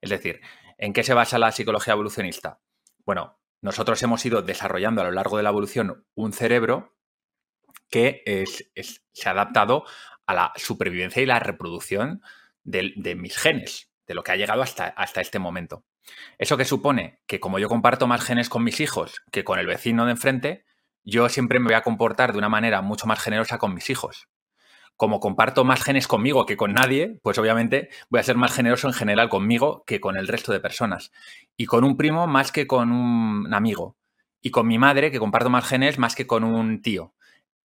Es 0.00 0.10
decir, 0.10 0.40
¿en 0.78 0.92
qué 0.92 1.02
se 1.02 1.14
basa 1.14 1.38
la 1.38 1.52
psicología 1.52 1.94
evolucionista? 1.94 2.60
Bueno, 3.04 3.38
nosotros 3.60 4.02
hemos 4.02 4.24
ido 4.24 4.42
desarrollando 4.42 5.00
a 5.00 5.04
lo 5.04 5.12
largo 5.12 5.36
de 5.36 5.42
la 5.42 5.50
evolución 5.50 6.06
un 6.14 6.32
cerebro 6.32 6.96
que 7.90 8.44
se 9.12 9.28
ha 9.28 9.32
adaptado 9.32 9.84
a 10.26 10.34
la 10.34 10.52
supervivencia 10.56 11.22
y 11.22 11.26
la 11.26 11.38
reproducción 11.38 12.22
de, 12.64 13.14
mis 13.16 13.38
genes, 13.38 13.92
de 14.06 14.14
lo 14.14 14.22
que 14.22 14.32
ha 14.32 14.36
llegado 14.36 14.62
hasta, 14.62 14.88
hasta 14.88 15.20
este 15.20 15.38
momento. 15.38 15.84
¿Eso 16.38 16.56
que 16.56 16.64
supone? 16.64 17.20
Que 17.26 17.40
como 17.40 17.58
yo 17.58 17.68
comparto 17.68 18.06
más 18.06 18.22
genes 18.22 18.48
con 18.48 18.64
mis 18.64 18.80
hijos 18.80 19.22
que 19.32 19.44
con 19.44 19.58
el 19.58 19.66
vecino 19.66 20.04
de 20.04 20.12
enfrente, 20.12 20.64
yo 21.04 21.28
siempre 21.28 21.58
me 21.60 21.66
voy 21.66 21.74
a 21.74 21.82
comportar 21.82 22.32
de 22.32 22.38
una 22.38 22.48
manera 22.48 22.82
mucho 22.82 23.06
más 23.06 23.20
generosa 23.20 23.58
con 23.58 23.74
mis 23.74 23.90
hijos 23.90 24.28
como 24.96 25.20
comparto 25.20 25.64
más 25.64 25.82
genes 25.82 26.08
conmigo 26.08 26.46
que 26.46 26.56
con 26.56 26.72
nadie, 26.72 27.18
pues 27.22 27.38
obviamente 27.38 27.90
voy 28.08 28.20
a 28.20 28.24
ser 28.24 28.36
más 28.36 28.52
generoso 28.54 28.88
en 28.88 28.94
general 28.94 29.28
conmigo 29.28 29.84
que 29.86 30.00
con 30.00 30.16
el 30.16 30.26
resto 30.26 30.52
de 30.52 30.60
personas. 30.60 31.12
Y 31.56 31.66
con 31.66 31.84
un 31.84 31.96
primo 31.96 32.26
más 32.26 32.50
que 32.50 32.66
con 32.66 32.90
un 32.92 33.52
amigo. 33.52 33.96
Y 34.40 34.50
con 34.50 34.66
mi 34.66 34.78
madre, 34.78 35.10
que 35.10 35.18
comparto 35.18 35.50
más 35.50 35.66
genes 35.66 35.98
más 35.98 36.14
que 36.14 36.26
con 36.26 36.44
un 36.44 36.80
tío, 36.80 37.14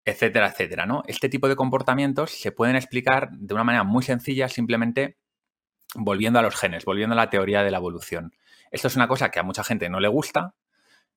etcétera, 0.04 0.48
etcétera, 0.48 0.86
¿no? 0.86 1.02
Este 1.06 1.28
tipo 1.28 1.48
de 1.48 1.56
comportamientos 1.56 2.30
se 2.32 2.52
pueden 2.52 2.76
explicar 2.76 3.30
de 3.32 3.54
una 3.54 3.64
manera 3.64 3.84
muy 3.84 4.02
sencilla, 4.02 4.48
simplemente 4.48 5.18
volviendo 5.94 6.38
a 6.38 6.42
los 6.42 6.56
genes, 6.56 6.84
volviendo 6.84 7.14
a 7.14 7.16
la 7.16 7.30
teoría 7.30 7.62
de 7.62 7.70
la 7.70 7.78
evolución. 7.78 8.34
Esto 8.70 8.88
es 8.88 8.96
una 8.96 9.08
cosa 9.08 9.30
que 9.30 9.40
a 9.40 9.42
mucha 9.42 9.64
gente 9.64 9.88
no 9.88 10.00
le 10.00 10.08
gusta, 10.08 10.54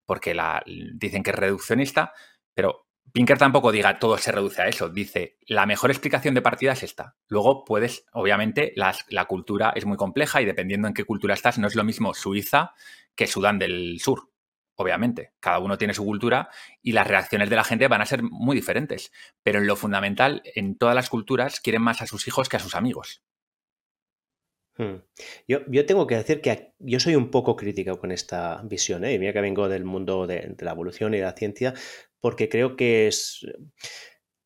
porque 0.06 0.34
la, 0.34 0.64
dicen 0.66 1.24
que 1.24 1.32
es 1.32 1.36
reduccionista, 1.36 2.14
pero 2.54 2.88
Pinker 3.12 3.38
tampoco 3.38 3.72
diga 3.72 4.00
todo 4.00 4.18
se 4.18 4.32
reduce 4.32 4.62
a 4.62 4.68
eso. 4.68 4.90
Dice, 4.90 5.38
la 5.46 5.66
mejor 5.66 5.92
explicación 5.92 6.34
de 6.34 6.42
partida 6.42 6.72
es 6.72 6.84
esta. 6.84 7.16
Luego 7.28 7.64
puedes, 7.64 8.06
obviamente, 8.12 8.74
la 8.76 9.26
cultura 9.26 9.72
es 9.76 9.86
muy 9.86 9.98
compleja 9.98 10.42
y 10.42 10.46
dependiendo 10.46 10.88
en 10.88 10.94
qué 10.94 11.04
cultura 11.04 11.34
estás, 11.34 11.60
no 11.60 11.68
es 11.68 11.76
lo 11.76 11.84
mismo 11.84 12.14
Suiza 12.14 12.74
que 13.16 13.28
Sudán 13.28 13.60
del 13.60 14.00
Sur. 14.00 14.30
Obviamente, 14.76 15.34
cada 15.40 15.60
uno 15.60 15.78
tiene 15.78 15.94
su 15.94 16.04
cultura 16.04 16.50
y 16.82 16.94
las 16.94 17.08
reacciones 17.08 17.50
de 17.50 17.56
la 17.56 17.64
gente 17.64 17.88
van 17.88 18.02
a 18.02 18.06
ser 18.08 18.24
muy 18.24 18.56
diferentes. 18.56 19.12
Pero 19.44 19.60
en 19.60 19.68
lo 19.68 19.76
fundamental, 19.76 20.42
en 20.56 20.78
todas 20.78 20.96
las 20.96 21.10
culturas 21.10 21.60
quieren 21.60 21.84
más 21.84 22.02
a 22.02 22.08
sus 22.08 22.28
hijos 22.28 22.50
que 22.50 22.58
a 22.58 22.60
sus 22.60 22.74
amigos. 22.74 23.22
Hmm. 24.78 24.96
Yo, 25.48 25.60
yo, 25.68 25.86
tengo 25.86 26.08
que 26.08 26.16
decir 26.16 26.42
que 26.42 26.74
yo 26.80 27.00
soy 27.00 27.16
un 27.16 27.30
poco 27.30 27.56
crítico 27.56 28.00
con 28.00 28.12
esta 28.12 28.62
visión, 28.64 29.06
¿eh? 29.06 29.20
mira 29.20 29.32
que 29.32 29.42
vengo 29.42 29.70
del 29.70 29.86
mundo 29.86 30.26
de, 30.26 30.56
la 30.60 30.72
evolución 30.72 31.14
y 31.14 31.18
de 31.18 31.24
la 31.24 31.34
ciencia, 31.34 31.74
porque 32.20 32.50
creo 32.50 32.76
que 32.76 33.08
es... 33.08 33.46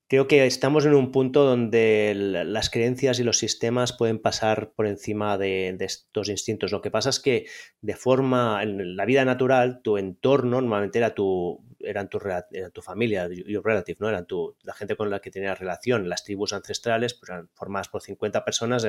Creo 0.10 0.30
que 0.30 0.45
estamos 0.45 0.86
en 0.86 0.93
un 0.93 1.12
punto 1.12 1.43
donde 1.43 2.14
las 2.16 2.70
creencias 2.70 3.20
y 3.20 3.26
los 3.26 3.38
sistemas 3.39 3.91
pueden 3.91 4.20
pasar 4.20 4.72
por 4.72 4.88
encima 4.88 5.38
de, 5.38 5.76
estos 5.82 6.30
instintos. 6.30 6.72
Lo 6.72 6.82
que 6.82 6.89
pasa 6.89 7.10
es 7.10 7.20
que 7.20 7.47
de 7.82 7.93
forma, 7.93 8.64
en 8.64 8.95
la 8.95 9.03
vida 9.03 9.26
natural, 9.26 9.82
tu 9.84 9.97
entorno 9.97 10.62
normalmente 10.62 10.99
era 10.99 11.14
tu, 11.14 11.62
eran 11.82 12.08
tu, 12.10 12.20
tu 12.72 12.82
familia, 12.82 13.28
your 13.28 13.66
relative, 13.66 13.97
¿no? 13.99 14.08
Eran 14.08 14.26
tu, 14.26 14.55
la 14.64 14.74
gente 14.74 14.95
con 14.95 15.10
la 15.10 15.20
que 15.20 15.30
tenías 15.30 15.60
relación. 15.60 16.08
Las 16.08 16.24
tribus 16.24 16.53
ancestrales 16.53 17.14
pues, 17.14 17.30
eran 17.30 17.49
formadas 17.53 17.89
por 17.89 18.01
50 18.01 18.45
personas 18.45 18.88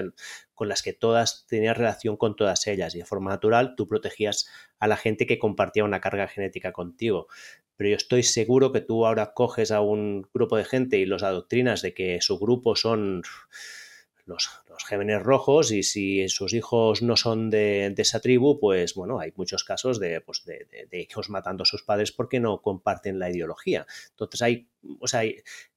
con 0.54 0.68
las 0.68 0.82
que 0.82 0.92
todas 0.92 1.46
tenías 1.48 1.76
relación 1.76 2.16
con 2.16 2.36
todas 2.36 2.64
ellas. 2.68 2.94
Y 2.94 2.98
de 2.98 3.04
forma 3.04 3.30
natural 3.30 3.74
tú 3.76 3.88
protegías 3.88 4.48
a 4.78 4.86
la 4.86 4.96
gente 4.96 5.26
que 5.26 5.40
compartía 5.40 5.82
una 5.82 6.00
carga 6.00 6.28
genética 6.28 6.70
contigo 6.70 7.26
pero 7.78 7.90
yo 7.90 7.96
estoy 7.96 8.24
seguro 8.24 8.72
que 8.72 8.80
tú 8.80 9.06
ahora 9.06 9.32
coges 9.32 9.70
a 9.70 9.80
un 9.80 10.28
grupo 10.34 10.56
de 10.56 10.64
gente 10.64 10.98
y 10.98 11.06
los 11.06 11.22
adoctrinas 11.22 11.80
de 11.80 11.94
que 11.94 12.20
su 12.20 12.36
grupo 12.36 12.74
son 12.74 13.22
los, 14.26 14.50
los 14.68 14.84
gémenes 14.84 15.22
rojos 15.22 15.70
y 15.70 15.84
si 15.84 16.28
sus 16.28 16.54
hijos 16.54 17.02
no 17.02 17.16
son 17.16 17.50
de, 17.50 17.94
esa 17.96 18.18
tribu, 18.18 18.58
pues 18.58 18.94
bueno, 18.94 19.20
hay 19.20 19.32
muchos 19.36 19.62
casos 19.62 20.00
de, 20.00 20.20
pues 20.20 20.44
de, 20.44 20.88
hijos 20.92 21.30
matando 21.30 21.62
a 21.62 21.66
sus 21.66 21.84
padres 21.84 22.10
porque 22.10 22.40
no 22.40 22.62
comparten 22.62 23.20
la 23.20 23.30
ideología. 23.30 23.86
Entonces 24.10 24.42
hay, 24.42 24.66
o 24.98 25.06
sea, 25.06 25.22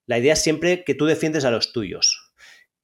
la 0.07 0.17
idea 0.17 0.33
es 0.33 0.41
siempre 0.41 0.83
que 0.83 0.95
tú 0.95 1.05
defiendes 1.05 1.45
a 1.45 1.51
los 1.51 1.71
tuyos, 1.71 2.30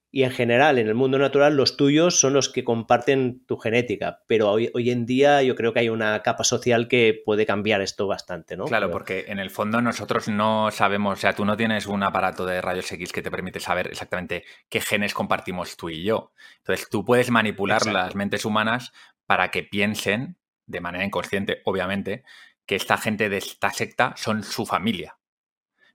y 0.10 0.24
en 0.24 0.32
general 0.32 0.78
en 0.80 0.88
el 0.88 0.96
mundo 0.96 1.18
natural 1.18 1.58
los 1.58 1.76
tuyos 1.76 2.20
son 2.20 2.34
los 2.34 2.50
que 2.50 2.64
comparten 2.64 3.46
tu 3.46 3.58
genética, 3.58 4.24
pero 4.26 4.50
hoy, 4.50 4.72
hoy, 4.74 4.90
en 4.90 5.06
día 5.06 5.44
yo 5.44 5.56
creo 5.56 5.74
que 5.74 5.82
hay 5.82 5.90
una 5.90 6.22
capa 6.24 6.44
social 6.44 6.88
que 6.88 7.22
puede 7.26 7.46
cambiar 7.46 7.82
esto 7.82 8.08
bastante, 8.08 8.56
¿no? 8.56 8.66
Claro, 8.66 8.90
porque 8.90 9.26
en 9.28 9.40
el 9.40 9.50
fondo 9.50 9.82
nosotros 9.82 10.30
no 10.30 10.72
sabemos, 10.72 11.20
o 11.20 11.22
sea, 11.22 11.34
tú 11.34 11.44
no 11.44 11.58
tienes 11.58 11.88
un 11.88 12.04
aparato 12.04 12.46
de 12.46 12.62
rayos 12.62 12.92
X 12.92 13.12
que 13.12 13.22
te 13.22 13.32
permite 13.32 13.60
saber 13.60 13.88
exactamente 13.88 14.46
qué 14.70 14.80
genes 14.80 15.14
compartimos 15.14 15.76
tú 15.76 15.90
y 15.90 16.04
yo. 16.04 16.32
Entonces 16.60 16.88
tú 16.90 17.04
puedes 17.04 17.30
manipular 17.30 17.86
las 17.86 18.16
mentes 18.16 18.46
humanas 18.46 18.94
para 19.26 19.52
que 19.52 19.64
piensen, 19.64 20.38
de 20.66 20.82
manera 20.82 21.04
inconsciente, 21.04 21.62
obviamente, 21.66 22.24
que 22.66 22.76
esta 22.76 22.98
gente 22.98 23.30
de 23.30 23.38
esta 23.38 23.72
secta 23.72 24.14
son 24.16 24.44
su 24.44 24.66
familia. 24.66 25.18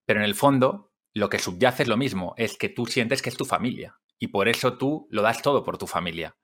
Pero 0.04 0.20
en 0.20 0.24
el 0.24 0.34
fondo 0.34 0.92
lo 1.14 1.28
que 1.28 1.38
subyace 1.38 1.82
es 1.82 1.88
lo 1.88 1.96
mismo, 1.96 2.34
es 2.36 2.56
que 2.56 2.68
tú 2.68 2.86
sientes 2.86 3.20
que 3.20 3.28
es 3.28 3.36
tu 3.36 3.44
familia 3.44 3.98
y 4.22 4.28
por 4.28 4.48
eso 4.48 4.78
tú 4.78 5.08
lo 5.10 5.20
das 5.20 5.42
todo 5.42 5.64
por 5.64 5.78
tu 5.78 5.88
familia. 5.88 6.36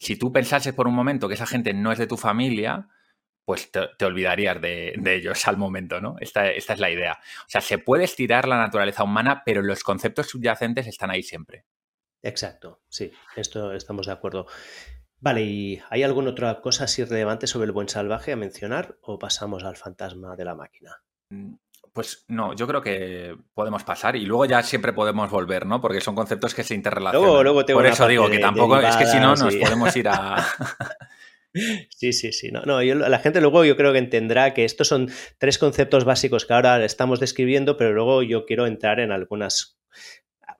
Si 0.00 0.16
tú 0.16 0.32
pensases 0.32 0.74
por 0.74 0.88
un 0.88 0.94
momento 0.94 1.28
que 1.28 1.34
esa 1.34 1.46
gente 1.46 1.72
no 1.72 1.92
es 1.92 1.98
de 1.98 2.08
tu 2.08 2.16
familia, 2.16 2.88
pues 3.44 3.70
te, 3.70 4.04
olvidarías 4.04 4.60
de, 4.60 5.00
ellos 5.04 5.46
al 5.46 5.56
momento, 5.56 6.00
¿no? 6.00 6.16
Esta, 6.18 6.50
esta, 6.50 6.72
es 6.72 6.80
la 6.80 6.90
idea. 6.90 7.20
O 7.46 7.48
sea, 7.48 7.60
se 7.60 7.78
puede 7.78 8.02
estirar 8.02 8.48
la 8.48 8.58
naturaleza 8.58 9.04
humana, 9.04 9.44
pero 9.46 9.62
los 9.62 9.84
conceptos 9.84 10.26
subyacentes 10.26 10.88
están 10.88 11.12
ahí 11.12 11.22
siempre. 11.22 11.66
Exacto, 12.20 12.82
sí, 12.88 13.12
esto 13.36 13.74
estamos 13.74 14.06
de 14.06 14.12
acuerdo. 14.12 14.48
Vale, 15.20 15.42
¿y 15.42 15.80
hay 15.88 16.02
alguna 16.02 16.30
otra 16.30 16.60
cosa 16.60 16.82
así 16.82 17.04
relevante 17.04 17.46
sobre 17.46 17.66
el 17.66 17.72
buen 17.72 17.88
salvaje 17.88 18.32
a 18.32 18.36
mencionar 18.36 18.98
o 19.02 19.20
pasamos 19.20 19.62
al 19.62 19.76
fantasma 19.76 20.34
de 20.34 20.44
la 20.44 20.56
máquina? 20.56 20.96
Pues 21.92 22.24
no, 22.28 22.54
yo 22.54 22.66
creo 22.66 22.80
que 22.80 23.36
podemos 23.54 23.82
pasar 23.84 24.16
y 24.16 24.24
luego 24.24 24.44
ya 24.44 24.62
siempre 24.62 24.92
podemos 24.92 25.30
volver, 25.30 25.66
¿no? 25.66 25.80
Porque 25.80 26.00
son 26.00 26.14
conceptos 26.14 26.54
que 26.54 26.62
se 26.62 26.74
interrelacionan. 26.74 27.42
Luego, 27.42 27.64
Por 27.66 27.86
eso 27.86 28.06
digo 28.06 28.30
que 28.30 28.38
tampoco, 28.38 28.78
es 28.78 28.96
que 28.96 29.06
si 29.06 29.18
no 29.18 29.34
nos 29.34 29.54
podemos 29.56 29.94
ir 29.96 30.08
a... 30.08 30.46
Sí, 31.88 32.12
sí, 32.12 32.32
sí. 32.32 32.50
No, 32.52 32.62
no, 32.62 32.80
la 32.80 33.18
gente 33.18 33.40
luego 33.40 33.64
yo 33.64 33.76
creo 33.76 33.92
que 33.92 33.98
entenderá 33.98 34.54
que 34.54 34.64
estos 34.64 34.86
son 34.86 35.10
tres 35.38 35.58
conceptos 35.58 36.04
básicos 36.04 36.46
que 36.46 36.52
ahora 36.52 36.84
estamos 36.84 37.18
describiendo, 37.18 37.76
pero 37.76 37.92
luego 37.92 38.22
yo 38.22 38.46
quiero 38.46 38.66
entrar 38.66 39.00
en 39.00 39.10
algunas 39.10 39.80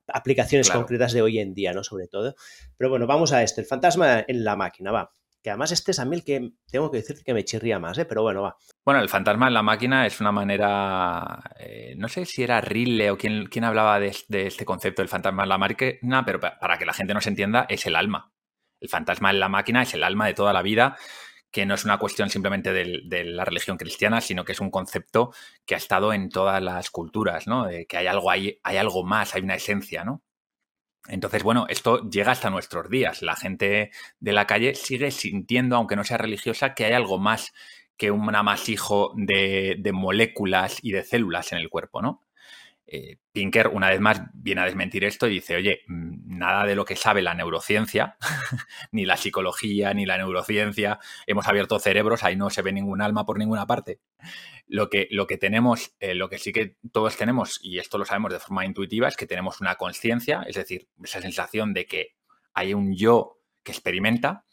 aplicaciones 0.08 0.70
concretas 0.70 1.12
de 1.12 1.22
hoy 1.22 1.38
en 1.38 1.54
día, 1.54 1.72
¿no? 1.72 1.84
Sobre 1.84 2.08
todo. 2.08 2.34
Pero 2.76 2.90
bueno, 2.90 3.06
vamos 3.06 3.32
a 3.32 3.42
este, 3.42 3.60
el 3.60 3.66
fantasma 3.66 4.24
en 4.26 4.44
la 4.44 4.56
máquina, 4.56 4.90
va. 4.90 5.12
Que 5.42 5.50
además 5.50 5.72
este 5.72 5.92
es 5.92 5.98
a 5.98 6.04
mí 6.04 6.16
el 6.16 6.24
que 6.24 6.52
tengo 6.70 6.90
que 6.90 6.98
decir 6.98 7.22
que 7.24 7.34
me 7.34 7.44
chirría 7.44 7.78
más, 7.78 7.96
¿eh? 7.98 8.04
Pero 8.04 8.22
bueno, 8.22 8.42
va. 8.42 8.56
Bueno, 8.84 9.00
el 9.02 9.08
fantasma 9.10 9.46
en 9.48 9.54
la 9.54 9.62
máquina 9.62 10.06
es 10.06 10.20
una 10.20 10.32
manera, 10.32 11.38
eh, 11.58 11.94
no 11.98 12.08
sé 12.08 12.24
si 12.24 12.42
era 12.42 12.60
Rille 12.60 13.10
o 13.10 13.18
quién, 13.18 13.64
hablaba 13.64 14.00
de, 14.00 14.16
de, 14.28 14.46
este 14.46 14.64
concepto 14.64 15.02
del 15.02 15.08
fantasma 15.08 15.42
en 15.42 15.48
la 15.50 15.58
máquina, 15.58 16.24
pero 16.24 16.40
para 16.40 16.78
que 16.78 16.86
la 16.86 16.94
gente 16.94 17.12
nos 17.12 17.26
entienda, 17.26 17.66
es 17.68 17.84
el 17.86 17.94
alma. 17.94 18.32
El 18.80 18.88
fantasma 18.88 19.30
en 19.30 19.40
la 19.40 19.48
máquina 19.50 19.82
es 19.82 19.92
el 19.94 20.02
alma 20.02 20.26
de 20.26 20.34
toda 20.34 20.54
la 20.54 20.62
vida, 20.62 20.96
que 21.50 21.66
no 21.66 21.74
es 21.74 21.84
una 21.84 21.98
cuestión 21.98 22.30
simplemente 22.30 22.72
de, 22.72 23.24
la 23.24 23.44
religión 23.44 23.76
cristiana, 23.76 24.20
sino 24.20 24.44
que 24.44 24.52
es 24.52 24.60
un 24.60 24.70
concepto 24.70 25.32
que 25.66 25.74
ha 25.74 25.78
estado 25.78 26.12
en 26.12 26.30
todas 26.30 26.62
las 26.62 26.90
culturas, 26.90 27.46
¿no? 27.46 27.66
De 27.66 27.86
que 27.86 27.98
hay 27.98 28.06
algo 28.06 28.30
hay 28.30 28.58
algo 28.64 29.04
más, 29.04 29.34
hay 29.34 29.42
una 29.42 29.56
esencia, 29.56 30.04
¿no? 30.04 30.22
Entonces, 31.08 31.42
bueno, 31.42 31.66
esto 31.68 32.08
llega 32.08 32.32
hasta 32.32 32.50
nuestros 32.50 32.90
días. 32.90 33.22
La 33.22 33.34
gente 33.34 33.90
de 34.20 34.32
la 34.32 34.46
calle 34.46 34.74
sigue 34.74 35.10
sintiendo, 35.10 35.76
aunque 35.76 35.96
no 35.96 36.04
sea 36.04 36.18
religiosa, 36.18 36.74
que 36.74 36.84
hay 36.84 36.92
algo 36.92 37.18
más 37.18 37.52
que 38.00 38.10
un 38.10 38.34
amasijo 38.34 39.12
de, 39.14 39.76
de 39.78 39.92
moléculas 39.92 40.78
y 40.80 40.92
de 40.92 41.04
células 41.04 41.52
en 41.52 41.58
el 41.58 41.68
cuerpo, 41.68 42.00
¿no? 42.00 42.22
Eh, 42.86 43.18
Pinker, 43.30 43.68
una 43.68 43.90
vez 43.90 44.00
más, 44.00 44.22
viene 44.32 44.62
a 44.62 44.64
desmentir 44.64 45.04
esto 45.04 45.28
y 45.28 45.34
dice, 45.34 45.54
oye, 45.54 45.82
mm, 45.86 46.38
nada 46.38 46.64
de 46.64 46.74
lo 46.74 46.86
que 46.86 46.96
sabe 46.96 47.20
la 47.20 47.34
neurociencia, 47.34 48.16
ni 48.90 49.04
la 49.04 49.18
psicología, 49.18 49.92
ni 49.92 50.06
la 50.06 50.16
neurociencia, 50.16 50.98
hemos 51.26 51.46
abierto 51.46 51.78
cerebros, 51.78 52.24
ahí 52.24 52.36
no 52.36 52.48
se 52.48 52.62
ve 52.62 52.72
ningún 52.72 53.02
alma 53.02 53.26
por 53.26 53.38
ninguna 53.38 53.66
parte. 53.66 54.00
Lo 54.66 54.88
que, 54.88 55.06
lo 55.10 55.26
que 55.26 55.36
tenemos, 55.36 55.94
eh, 56.00 56.14
lo 56.14 56.30
que 56.30 56.38
sí 56.38 56.54
que 56.54 56.76
todos 56.92 57.18
tenemos, 57.18 57.60
y 57.62 57.80
esto 57.80 57.98
lo 57.98 58.06
sabemos 58.06 58.32
de 58.32 58.40
forma 58.40 58.64
intuitiva, 58.64 59.08
es 59.08 59.16
que 59.18 59.26
tenemos 59.26 59.60
una 59.60 59.74
conciencia, 59.74 60.42
es 60.48 60.56
decir, 60.56 60.88
esa 61.04 61.20
sensación 61.20 61.74
de 61.74 61.84
que 61.84 62.14
hay 62.54 62.72
un 62.72 62.96
yo 62.96 63.36
que 63.62 63.72
experimenta 63.72 64.46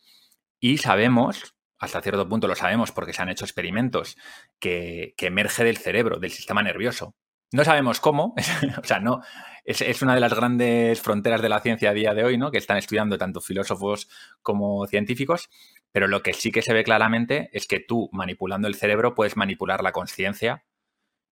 y 0.60 0.80
sabemos, 0.80 1.57
hasta 1.80 2.02
cierto 2.02 2.28
punto 2.28 2.48
lo 2.48 2.56
sabemos 2.56 2.92
porque 2.92 3.14
se 3.14 3.22
han 3.22 3.30
hecho 3.30 3.46
experimentos, 3.46 4.18
que 4.60 5.14
emerge 5.20 5.64
del 5.64 5.78
cerebro, 5.78 6.20
del 6.20 6.32
sistema 6.32 6.64
nervioso. 6.64 7.16
No 7.52 7.64
sabemos 7.64 8.02
cómo, 8.02 8.36
o 8.82 8.84
sea, 8.84 9.00
no, 9.00 9.22
es, 9.64 10.02
una 10.02 10.16
de 10.16 10.20
las 10.22 10.34
grandes 10.34 11.02
fronteras 11.02 11.42
de 11.42 11.50
la 11.50 11.62
ciencia 11.62 11.92
a 11.92 11.94
día 11.94 12.14
de 12.14 12.24
hoy, 12.24 12.38
¿no? 12.38 12.52
Que 12.52 12.58
están 12.58 12.78
estudiando 12.78 13.18
tanto 13.18 13.42
filósofos 13.42 14.10
como 14.42 14.86
científicos, 14.88 15.50
pero 15.92 16.08
lo 16.08 16.24
que 16.24 16.34
sí 16.34 16.52
que 16.52 16.62
se 16.62 16.74
ve 16.74 16.84
claramente 16.84 17.50
es 17.54 17.68
que 17.68 17.80
tú, 17.80 18.10
manipulando 18.12 18.68
el 18.68 18.76
cerebro, 18.76 19.16
puedes 19.16 19.38
manipular 19.38 19.82
la 19.82 19.94
conciencia 19.94 20.66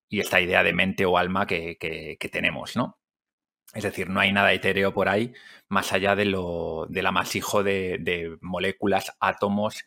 y 0.09 0.21
esta 0.21 0.39
idea 0.39 0.63
de 0.63 0.73
mente 0.73 1.05
o 1.05 1.17
alma 1.17 1.47
que, 1.47 1.77
tenemos, 2.31 2.75
¿no? 2.75 2.99
Es 3.73 3.83
decir, 3.83 4.09
no 4.09 4.21
hay 4.21 4.31
nada 4.31 4.53
etéreo 4.53 4.93
por 4.93 5.09
ahí 5.09 5.33
más 5.67 5.91
allá 5.91 6.15
de 6.15 6.25
lo, 6.25 6.87
del 6.89 7.07
amasijo 7.07 7.63
de 7.63 8.37
moléculas, 8.41 9.15
átomos 9.19 9.85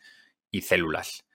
y 0.51 0.61
células. 0.61 1.25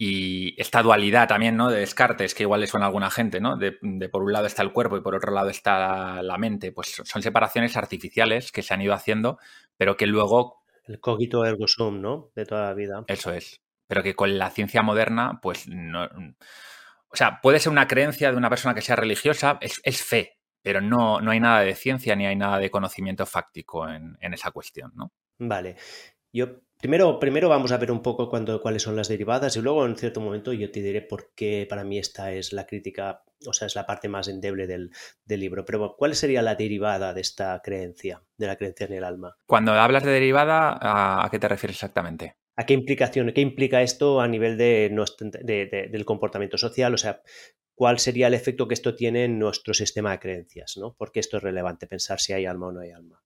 Y 0.00 0.54
esta 0.60 0.80
dualidad 0.80 1.26
también, 1.26 1.56
¿no? 1.56 1.70
De 1.70 1.80
Descartes, 1.80 2.32
que 2.32 2.44
igual 2.44 2.60
le 2.60 2.68
suena 2.68 2.86
a 2.86 2.88
alguna 2.88 3.10
gente, 3.10 3.40
¿no? 3.40 3.56
De, 3.56 3.72
por 4.08 4.22
un 4.22 4.32
lado 4.32 4.46
está 4.46 4.62
el 4.62 4.72
cuerpo 4.72 4.96
y 4.96 5.00
por 5.00 5.16
otro 5.16 5.32
lado 5.32 5.48
está 5.50 6.22
la 6.22 6.38
mente. 6.38 6.70
Pues 6.70 7.02
son 7.04 7.20
separaciones 7.20 7.76
artificiales 7.76 8.52
que 8.52 8.62
se 8.62 8.72
han 8.72 8.80
ido 8.80 8.94
haciendo, 8.94 9.38
pero 9.76 9.96
que 9.96 10.06
luego... 10.06 10.62
El 10.86 11.00
cogito 11.00 11.44
ergo 11.44 11.66
sum, 11.66 12.00
¿no? 12.00 12.30
De 12.36 12.46
toda 12.46 12.66
la 12.66 12.74
vida. 12.74 13.04
Eso 13.08 13.32
es. 13.32 13.60
Pero 13.88 14.04
que 14.04 14.14
con 14.14 14.38
la 14.38 14.50
ciencia 14.50 14.82
moderna, 14.82 15.40
pues 15.42 15.66
no... 15.66 16.04
O 17.10 17.16
sea, 17.16 17.40
puede 17.42 17.58
ser 17.58 17.72
una 17.72 17.88
creencia 17.88 18.30
de 18.30 18.36
una 18.36 18.50
persona 18.50 18.74
que 18.74 18.82
sea 18.82 18.94
religiosa, 18.94 19.58
es, 19.60 20.02
fe, 20.02 20.38
pero 20.62 20.80
no, 20.80 21.20
no 21.20 21.32
hay 21.32 21.40
nada 21.40 21.62
de 21.62 21.74
ciencia 21.74 22.14
ni 22.14 22.26
hay 22.26 22.36
nada 22.36 22.58
de 22.58 22.70
conocimiento 22.70 23.26
fáctico 23.26 23.88
en, 23.88 24.16
en 24.20 24.34
esa 24.34 24.52
cuestión, 24.52 24.92
¿no? 24.94 25.10
Vale. 25.38 25.76
Yo 26.32 26.60
Primero, 26.80 27.18
primero 27.18 27.48
vamos 27.48 27.72
a 27.72 27.76
ver 27.76 27.90
un 27.90 28.02
poco 28.02 28.28
cuáles 28.28 28.82
son 28.82 28.94
las 28.94 29.08
derivadas 29.08 29.56
y 29.56 29.60
luego 29.60 29.84
en 29.84 29.96
cierto 29.96 30.20
momento 30.20 30.52
yo 30.52 30.70
te 30.70 30.80
diré 30.80 31.02
por 31.02 31.32
qué 31.34 31.66
para 31.68 31.82
mí 31.82 31.98
esta 31.98 32.32
es 32.32 32.52
la 32.52 32.66
crítica, 32.66 33.24
o 33.44 33.52
sea, 33.52 33.66
es 33.66 33.74
la 33.74 33.84
parte 33.84 34.08
más 34.08 34.28
endeble 34.28 34.68
del, 34.68 34.92
libro. 35.26 35.64
Pero 35.64 35.96
¿cuál 35.98 36.14
sería 36.14 36.40
la 36.40 36.54
derivada 36.54 37.12
de 37.14 37.20
esta 37.20 37.60
creencia, 37.64 38.22
de 38.36 38.46
la 38.46 38.54
creencia 38.54 38.86
en 38.86 38.92
el 38.92 39.02
alma? 39.02 39.36
Cuando 39.46 39.72
hablas 39.72 40.04
de 40.04 40.12
derivada, 40.12 40.78
¿a, 40.80 41.28
qué 41.32 41.40
te 41.40 41.48
refieres 41.48 41.78
exactamente? 41.78 42.36
¿A 42.54 42.64
qué 42.64 42.74
implicación, 42.74 43.32
qué 43.32 43.40
implica 43.40 43.82
esto 43.82 44.20
a 44.20 44.28
nivel 44.28 44.56
de, 44.56 44.88
del 45.90 46.04
comportamiento 46.04 46.58
social? 46.58 46.94
O 46.94 46.98
sea, 46.98 47.22
¿cuál 47.74 47.98
sería 47.98 48.28
el 48.28 48.34
efecto 48.34 48.68
que 48.68 48.74
esto 48.74 48.94
tiene 48.94 49.24
en 49.24 49.40
nuestro 49.40 49.74
sistema 49.74 50.12
de 50.12 50.20
creencias? 50.20 50.76
¿no? 50.76 50.94
¿Por 50.94 51.10
qué 51.10 51.18
esto 51.18 51.38
es 51.38 51.42
relevante 51.42 51.88
pensar 51.88 52.20
si 52.20 52.34
hay 52.34 52.46
alma 52.46 52.68
o 52.68 52.72
no 52.72 52.80
hay 52.82 52.92
alma? 52.92 53.20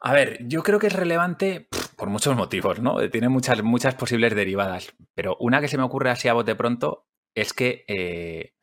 A 0.00 0.12
ver, 0.12 0.38
yo 0.46 0.62
creo 0.62 0.78
que 0.78 0.88
es 0.88 0.92
relevante 0.92 1.68
por 1.96 2.10
muchos 2.10 2.36
motivos, 2.36 2.80
¿no? 2.80 3.08
Tiene 3.10 3.28
muchas, 3.28 3.62
muchas 3.62 3.94
posibles 3.94 4.34
derivadas, 4.34 4.94
pero 5.14 5.36
una 5.40 5.60
que 5.60 5.68
se 5.68 5.78
me 5.78 5.84
ocurre 5.84 6.10
así 6.10 6.28
a 6.28 6.34
bote 6.34 6.54
pronto 6.54 7.06
es 7.34 7.52
que, 7.52 7.84
eh, 7.88 8.54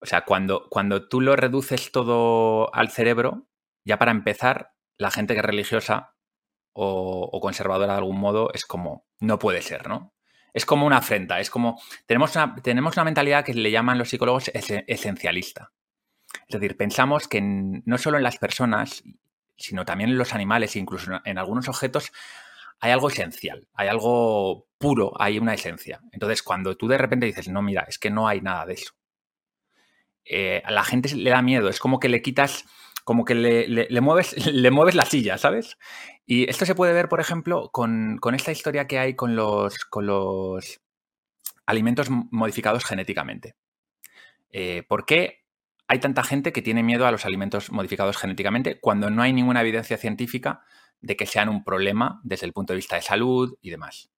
o 0.00 0.06
sea, 0.06 0.24
cuando, 0.24 0.68
cuando 0.68 1.08
tú 1.08 1.20
lo 1.20 1.36
reduces 1.36 1.92
todo 1.92 2.74
al 2.74 2.90
cerebro, 2.90 3.46
ya 3.84 3.98
para 3.98 4.10
empezar, 4.10 4.74
la 4.98 5.10
gente 5.10 5.34
que 5.34 5.40
es 5.40 5.46
religiosa 5.46 6.14
o, 6.72 7.40
conservadora 7.40 7.92
de 7.92 7.98
algún 7.98 8.18
modo 8.18 8.50
es 8.52 8.64
como, 8.66 9.06
no 9.20 9.38
puede 9.38 9.62
ser, 9.62 9.88
¿no? 9.88 10.12
Es 10.52 10.66
como 10.66 10.86
una 10.86 10.98
afrenta, 10.98 11.40
es 11.40 11.50
como, 11.50 11.80
tenemos 12.06 12.36
una, 12.36 12.54
tenemos 12.56 12.96
una 12.96 13.04
mentalidad 13.04 13.44
que 13.44 13.54
le 13.54 13.70
llaman 13.70 13.98
los 13.98 14.10
psicólogos 14.10 14.50
esencialista. 14.54 15.72
Es 16.48 16.60
decir, 16.60 16.76
pensamos 16.76 17.28
que 17.28 17.40
no 17.40 17.98
solo 17.98 18.18
en 18.18 18.22
las 18.22 18.38
personas, 18.38 19.02
sino 19.56 19.84
también 19.84 20.10
en 20.10 20.18
los 20.18 20.34
animales 20.34 20.74
e 20.74 20.78
incluso 20.78 21.20
en 21.24 21.38
algunos 21.38 21.68
objetos 21.68 22.12
hay 22.80 22.92
algo 22.92 23.08
esencial, 23.08 23.66
hay 23.74 23.88
algo 23.88 24.66
puro, 24.78 25.12
hay 25.18 25.38
una 25.38 25.54
esencia. 25.54 26.00
Entonces, 26.12 26.42
cuando 26.42 26.76
tú 26.76 26.88
de 26.88 26.98
repente 26.98 27.26
dices, 27.26 27.48
no, 27.48 27.62
mira, 27.62 27.86
es 27.88 27.98
que 27.98 28.10
no 28.10 28.28
hay 28.28 28.40
nada 28.40 28.66
de 28.66 28.74
eso, 28.74 28.94
eh, 30.24 30.62
a 30.64 30.70
la 30.70 30.84
gente 30.84 31.14
le 31.14 31.30
da 31.30 31.42
miedo, 31.42 31.68
es 31.68 31.78
como 31.78 32.00
que 32.00 32.08
le 32.08 32.22
quitas, 32.22 32.64
como 33.04 33.24
que 33.24 33.34
le, 33.34 34.00
mueves, 34.00 34.46
le 34.52 34.70
mueves 34.70 34.94
la 34.94 35.04
silla, 35.04 35.38
¿sabes? 35.38 35.78
Y 36.26 36.48
esto 36.48 36.64
se 36.64 36.74
puede 36.74 36.92
ver, 36.92 37.08
por 37.08 37.20
ejemplo, 37.20 37.70
con, 37.70 38.18
esta 38.34 38.52
historia 38.52 38.86
que 38.86 38.98
hay 38.98 39.14
con 39.14 39.36
los, 39.36 39.84
con 39.84 40.06
los 40.06 40.80
alimentos 41.66 42.08
modificados 42.10 42.84
genéticamente. 42.84 43.54
Eh, 44.50 44.84
¿Por 44.88 45.04
qué 45.04 45.43
hay 45.86 45.98
tanta 45.98 46.22
gente 46.22 46.52
que 46.52 46.62
tiene 46.62 46.82
miedo 46.82 47.06
a 47.06 47.10
los 47.10 47.26
alimentos 47.26 47.70
modificados 47.70 48.16
genéticamente 48.16 48.80
cuando 48.80 49.10
no 49.10 49.22
hay 49.22 49.32
ninguna 49.32 49.60
evidencia 49.60 49.96
científica 49.96 50.62
de 51.00 51.16
que 51.16 51.26
sean 51.26 51.48
un 51.48 51.64
problema 51.64 52.20
desde 52.24 52.46
el 52.46 52.52
punto 52.52 52.72
de 52.72 52.78
vista 52.78 52.96
de 52.96 53.02
salud 53.02 53.58
y 53.60 53.70
demás. 53.70 54.10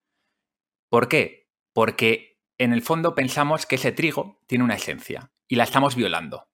¿Por 0.88 1.08
qué? 1.08 1.48
Porque 1.72 2.38
en 2.58 2.72
el 2.72 2.82
fondo 2.82 3.14
pensamos 3.14 3.66
que 3.66 3.74
ese 3.74 3.92
trigo 3.92 4.40
tiene 4.46 4.64
una 4.64 4.76
esencia 4.76 5.32
y 5.48 5.56
la 5.56 5.64
estamos 5.64 5.96
violando. 5.96 6.48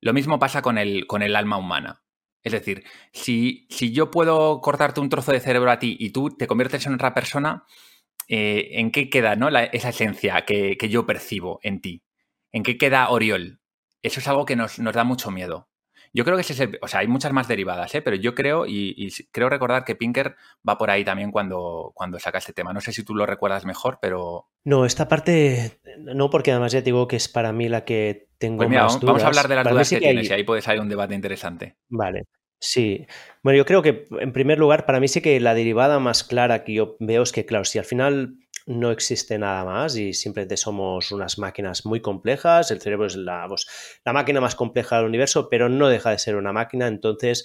Lo 0.00 0.12
mismo 0.12 0.38
pasa 0.38 0.62
con 0.62 0.78
el, 0.78 1.06
con 1.06 1.22
el 1.22 1.36
alma 1.36 1.58
humana. 1.58 2.02
Es 2.42 2.52
decir, 2.52 2.84
si, 3.12 3.66
si, 3.68 3.92
yo 3.92 4.10
puedo 4.10 4.62
cortarte 4.62 5.00
un 5.00 5.10
trozo 5.10 5.32
de 5.32 5.40
cerebro 5.40 5.70
a 5.70 5.78
ti 5.78 5.96
y 6.00 6.10
tú 6.10 6.30
te 6.30 6.46
conviertes 6.46 6.86
en 6.86 6.94
otra 6.94 7.12
persona, 7.12 7.64
eh, 8.28 8.70
¿en 8.72 8.92
qué 8.92 9.10
queda 9.10 9.36
¿no? 9.36 9.48
esa 9.48 9.90
esencia 9.90 10.46
que, 10.46 10.78
que, 10.78 10.88
yo 10.88 11.04
percibo 11.04 11.60
en 11.62 11.82
ti? 11.82 12.02
¿En 12.50 12.62
qué 12.62 12.78
queda 12.78 13.10
Oriol? 13.10 13.59
Eso 14.02 14.20
es 14.20 14.28
algo 14.28 14.44
que 14.44 14.56
nos, 14.56 14.76
da 14.76 15.04
mucho 15.04 15.30
miedo. 15.30 15.68
Yo 16.12 16.24
creo 16.24 16.36
que 16.36 16.40
ese 16.40 16.54
es 16.54 16.60
el, 16.60 16.78
o 16.82 16.88
sea, 16.88 17.00
hay 17.00 17.06
muchas 17.06 17.32
más 17.32 17.46
derivadas, 17.46 17.94
¿eh? 17.94 18.02
pero 18.02 18.16
yo 18.16 18.34
creo 18.34 18.66
y, 18.66 19.12
creo 19.30 19.48
recordar 19.48 19.84
que 19.84 19.94
Pinker 19.94 20.34
va 20.68 20.76
por 20.76 20.90
ahí 20.90 21.04
también 21.04 21.30
cuando, 21.30 21.92
cuando 21.94 22.18
saca 22.18 22.38
este 22.38 22.52
tema. 22.52 22.72
No 22.72 22.80
sé 22.80 22.92
si 22.92 23.04
tú 23.04 23.14
lo 23.14 23.26
recuerdas 23.26 23.64
mejor, 23.64 23.98
pero... 24.02 24.48
No, 24.64 24.84
esta 24.84 25.06
parte 25.06 25.80
no, 25.98 26.30
porque 26.30 26.50
además 26.50 26.72
ya 26.72 26.80
digo 26.80 27.06
que 27.06 27.16
es 27.16 27.28
para 27.28 27.52
mí 27.52 27.68
la 27.68 27.84
que 27.84 28.28
tengo 28.38 28.58
Pues 28.58 28.68
mira, 28.68 28.84
más 28.84 28.94
vamos, 28.94 29.06
vamos 29.06 29.22
a 29.22 29.26
hablar 29.28 29.48
de 29.48 29.54
las 29.54 29.64
Para 29.64 29.74
dudas 29.74 29.88
sí 29.88 29.96
que 29.96 30.00
que 30.00 30.06
tienes 30.06 30.30
y 30.30 30.32
ahí 30.32 30.44
puede 30.44 30.62
salir 30.62 30.80
un 30.80 30.88
debate 30.88 31.14
interesante. 31.14 31.76
Vale, 31.88 32.24
sí. 32.58 33.06
Bueno, 33.42 33.58
yo 33.58 33.64
creo 33.64 33.82
que 33.82 34.06
en 34.18 34.32
primer 34.32 34.58
lugar, 34.58 34.86
para 34.86 34.98
mí 34.98 35.06
sí 35.06 35.20
que 35.20 35.38
la 35.38 35.54
derivada 35.54 36.00
más 36.00 36.24
clara 36.24 36.64
que 36.64 36.74
yo 36.74 36.96
veo 36.98 37.22
es 37.22 37.32
que, 37.32 37.46
claro, 37.46 37.64
si 37.64 37.78
al 37.78 37.84
final 37.84 38.36
no 38.70 38.92
existe 38.92 39.36
nada 39.38 39.64
más 39.64 39.96
y 39.96 40.14
simplemente 40.14 40.56
somos 40.56 41.10
unas 41.10 41.38
máquinas 41.38 41.84
muy 41.84 42.00
complejas, 42.00 42.70
el 42.70 42.80
cerebro 42.80 43.06
es 43.06 43.16
la, 43.16 43.44
pues, 43.48 43.66
la 44.04 44.12
máquina 44.12 44.40
más 44.40 44.54
compleja 44.54 44.96
del 44.96 45.06
universo, 45.06 45.48
pero 45.48 45.68
no 45.68 45.88
deja 45.88 46.10
de 46.10 46.18
ser 46.18 46.36
una 46.36 46.52
máquina, 46.52 46.86
entonces, 46.86 47.44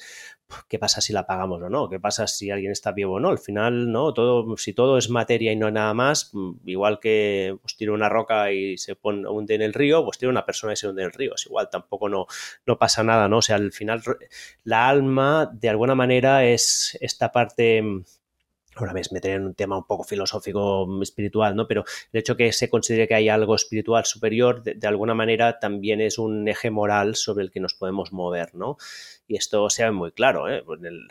¿qué 0.70 0.78
pasa 0.78 1.02
si 1.02 1.14
la 1.14 1.22
apagamos 1.22 1.64
o 1.64 1.70
no? 1.70 1.90
¿Qué 1.90 2.00
pasa 2.00 2.28
si 2.28 2.52
alguien 2.52 2.72
está 2.72 2.92
vivo 2.92 3.16
o 3.16 3.20
no? 3.20 3.30
Al 3.30 3.40
final, 3.40 3.92
¿no? 3.92 4.14
Todo, 4.14 4.56
si 4.58 4.74
todo 4.74 5.00
es 5.00 5.10
materia 5.10 5.52
y 5.52 5.56
no 5.56 5.66
hay 5.66 5.74
nada 5.74 5.96
más, 5.96 6.32
igual 6.64 7.00
que 7.00 7.58
pues, 7.60 7.76
tiro 7.76 7.96
una 7.96 8.08
roca 8.08 8.52
y 8.52 8.78
se 8.78 8.96
pone, 8.96 9.28
hunde 9.28 9.56
en 9.56 9.64
el 9.64 9.74
río, 9.74 10.06
pues 10.06 10.20
tiro 10.20 10.30
una 10.30 10.46
persona 10.46 10.74
y 10.74 10.76
se 10.76 10.88
hunde 10.88 11.02
en 11.02 11.08
el 11.08 11.14
río. 11.14 11.34
Es 11.34 11.48
igual, 11.48 11.70
tampoco 11.72 12.08
no, 12.08 12.28
no 12.68 12.78
pasa 12.78 13.04
nada, 13.04 13.28
¿no? 13.28 13.40
O 13.40 13.42
sea, 13.42 13.56
al 13.56 13.72
final 13.72 14.04
la 14.64 14.88
alma, 14.88 15.50
de 15.52 15.70
alguna 15.70 15.96
manera, 15.96 16.46
es 16.46 16.96
esta 17.02 17.32
parte 17.32 17.82
ahora 18.76 18.94
me 18.94 19.02
meteré 19.12 19.36
en 19.36 19.46
un 19.46 19.56
tema 19.56 19.78
un 19.78 19.86
poco 19.86 20.04
filosófico, 20.04 20.88
espiritual, 21.02 21.56
¿no? 21.56 21.68
Pero 21.68 21.84
el 22.12 22.20
hecho 22.20 22.36
que 22.36 22.52
se 22.52 22.70
considere 22.70 23.08
que 23.08 23.16
hay 23.16 23.30
algo 23.30 23.56
espiritual 23.56 24.06
superior, 24.06 24.64
de, 24.64 24.88
alguna 24.88 25.14
manera 25.14 25.60
también 25.60 26.02
es 26.02 26.18
un 26.18 26.48
eje 26.48 26.70
moral 26.72 27.16
sobre 27.16 27.44
el 27.44 27.52
que 27.52 27.60
nos 27.60 27.74
podemos 27.74 28.12
mover, 28.12 28.54
¿no? 28.56 28.78
Y 29.28 29.38
esto 29.38 29.70
se 29.70 29.84
ve 29.84 29.92
muy 29.92 30.12
claro, 30.12 30.50
¿eh? 30.50 30.64
En 30.68 30.86
el, 30.86 31.08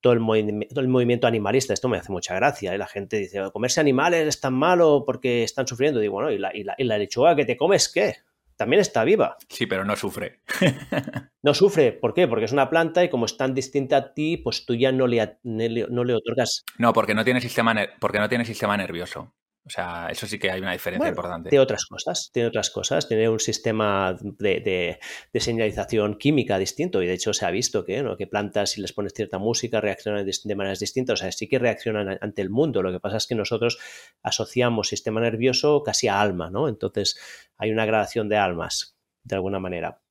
todo, 0.00 0.12
el 0.12 0.66
todo, 0.68 0.80
el 0.80 0.88
movimiento 0.88 1.26
animalista, 1.26 1.74
esto 1.74 1.88
me 1.88 1.98
hace 1.98 2.12
mucha 2.12 2.34
gracia, 2.34 2.74
¿eh? 2.74 2.78
La 2.78 2.86
gente 2.86 3.16
dice, 3.18 3.40
comerse 3.52 3.80
animales 3.80 4.26
es 4.28 4.40
tan 4.40 4.54
malo 4.54 5.04
porque 5.06 5.42
están 5.42 5.66
sufriendo. 5.66 6.00
Digo, 6.00 6.14
bueno, 6.14 6.30
¿y 6.30 6.38
la, 6.38 6.54
y 6.54 6.64
la, 6.64 6.74
y 6.78 6.84
la 6.84 6.98
lechuga 6.98 7.36
que 7.36 7.44
te 7.44 7.56
comes 7.56 7.88
qué? 7.88 8.16
También 8.56 8.80
está 8.80 9.04
viva. 9.04 9.36
Sí, 9.48 9.66
pero 9.66 9.84
no 9.84 9.96
sufre. 9.96 10.40
no 11.42 11.54
sufre, 11.54 11.92
¿por 11.92 12.14
qué? 12.14 12.28
Porque 12.28 12.44
es 12.44 12.52
una 12.52 12.70
planta 12.70 13.04
y 13.04 13.10
como 13.10 13.26
es 13.26 13.36
tan 13.36 13.54
distinta 13.54 13.96
a 13.96 14.14
ti, 14.14 14.36
pues 14.36 14.64
tú 14.66 14.74
ya 14.74 14.92
no 14.92 15.06
le, 15.06 15.38
no 15.42 16.04
le 16.04 16.14
otorgas. 16.14 16.64
No, 16.78 16.92
porque 16.92 17.14
no 17.14 17.24
tiene 17.24 17.40
sistema, 17.40 17.74
porque 18.00 18.18
no 18.18 18.28
tiene 18.28 18.44
sistema 18.44 18.76
nervioso. 18.76 19.34
O 19.66 19.70
sea, 19.70 20.08
eso 20.10 20.26
sí 20.26 20.38
que 20.38 20.50
hay 20.50 20.60
una 20.60 20.72
diferencia 20.72 20.98
bueno, 20.98 21.12
importante. 21.12 21.48
Tiene 21.48 21.62
otras 21.62 21.86
cosas, 21.86 22.30
tiene 22.34 22.48
otras 22.48 22.68
cosas, 22.68 23.08
tiene 23.08 23.30
un 23.30 23.40
sistema 23.40 24.14
de, 24.20 24.60
de, 24.60 24.98
de, 25.32 25.40
señalización 25.40 26.18
química 26.18 26.58
distinto 26.58 27.02
y 27.02 27.06
de 27.06 27.14
hecho 27.14 27.32
se 27.32 27.46
ha 27.46 27.50
visto 27.50 27.82
que, 27.82 28.02
¿no? 28.02 28.18
que 28.18 28.26
plantas 28.26 28.72
si 28.72 28.82
les 28.82 28.92
pones 28.92 29.14
cierta 29.14 29.38
música 29.38 29.80
reaccionan 29.80 30.26
de, 30.26 30.36
de, 30.44 30.54
maneras 30.54 30.80
distintas, 30.80 31.14
o 31.14 31.22
sea, 31.22 31.32
sí 31.32 31.48
que 31.48 31.58
reaccionan 31.58 32.18
ante 32.20 32.42
el 32.42 32.50
mundo, 32.50 32.82
lo 32.82 32.92
que 32.92 33.00
pasa 33.00 33.16
es 33.16 33.26
que 33.26 33.34
nosotros 33.34 33.78
asociamos 34.22 34.88
sistema 34.88 35.22
nervioso 35.22 35.82
casi 35.82 36.08
a 36.08 36.20
alma, 36.20 36.50
¿no? 36.50 36.68
Entonces 36.68 37.18
hay 37.56 37.70
una 37.70 37.86
gradación 37.86 38.28
de 38.28 38.36
almas, 38.36 38.98
de 39.22 39.36
alguna 39.36 39.60
manera. 39.60 40.02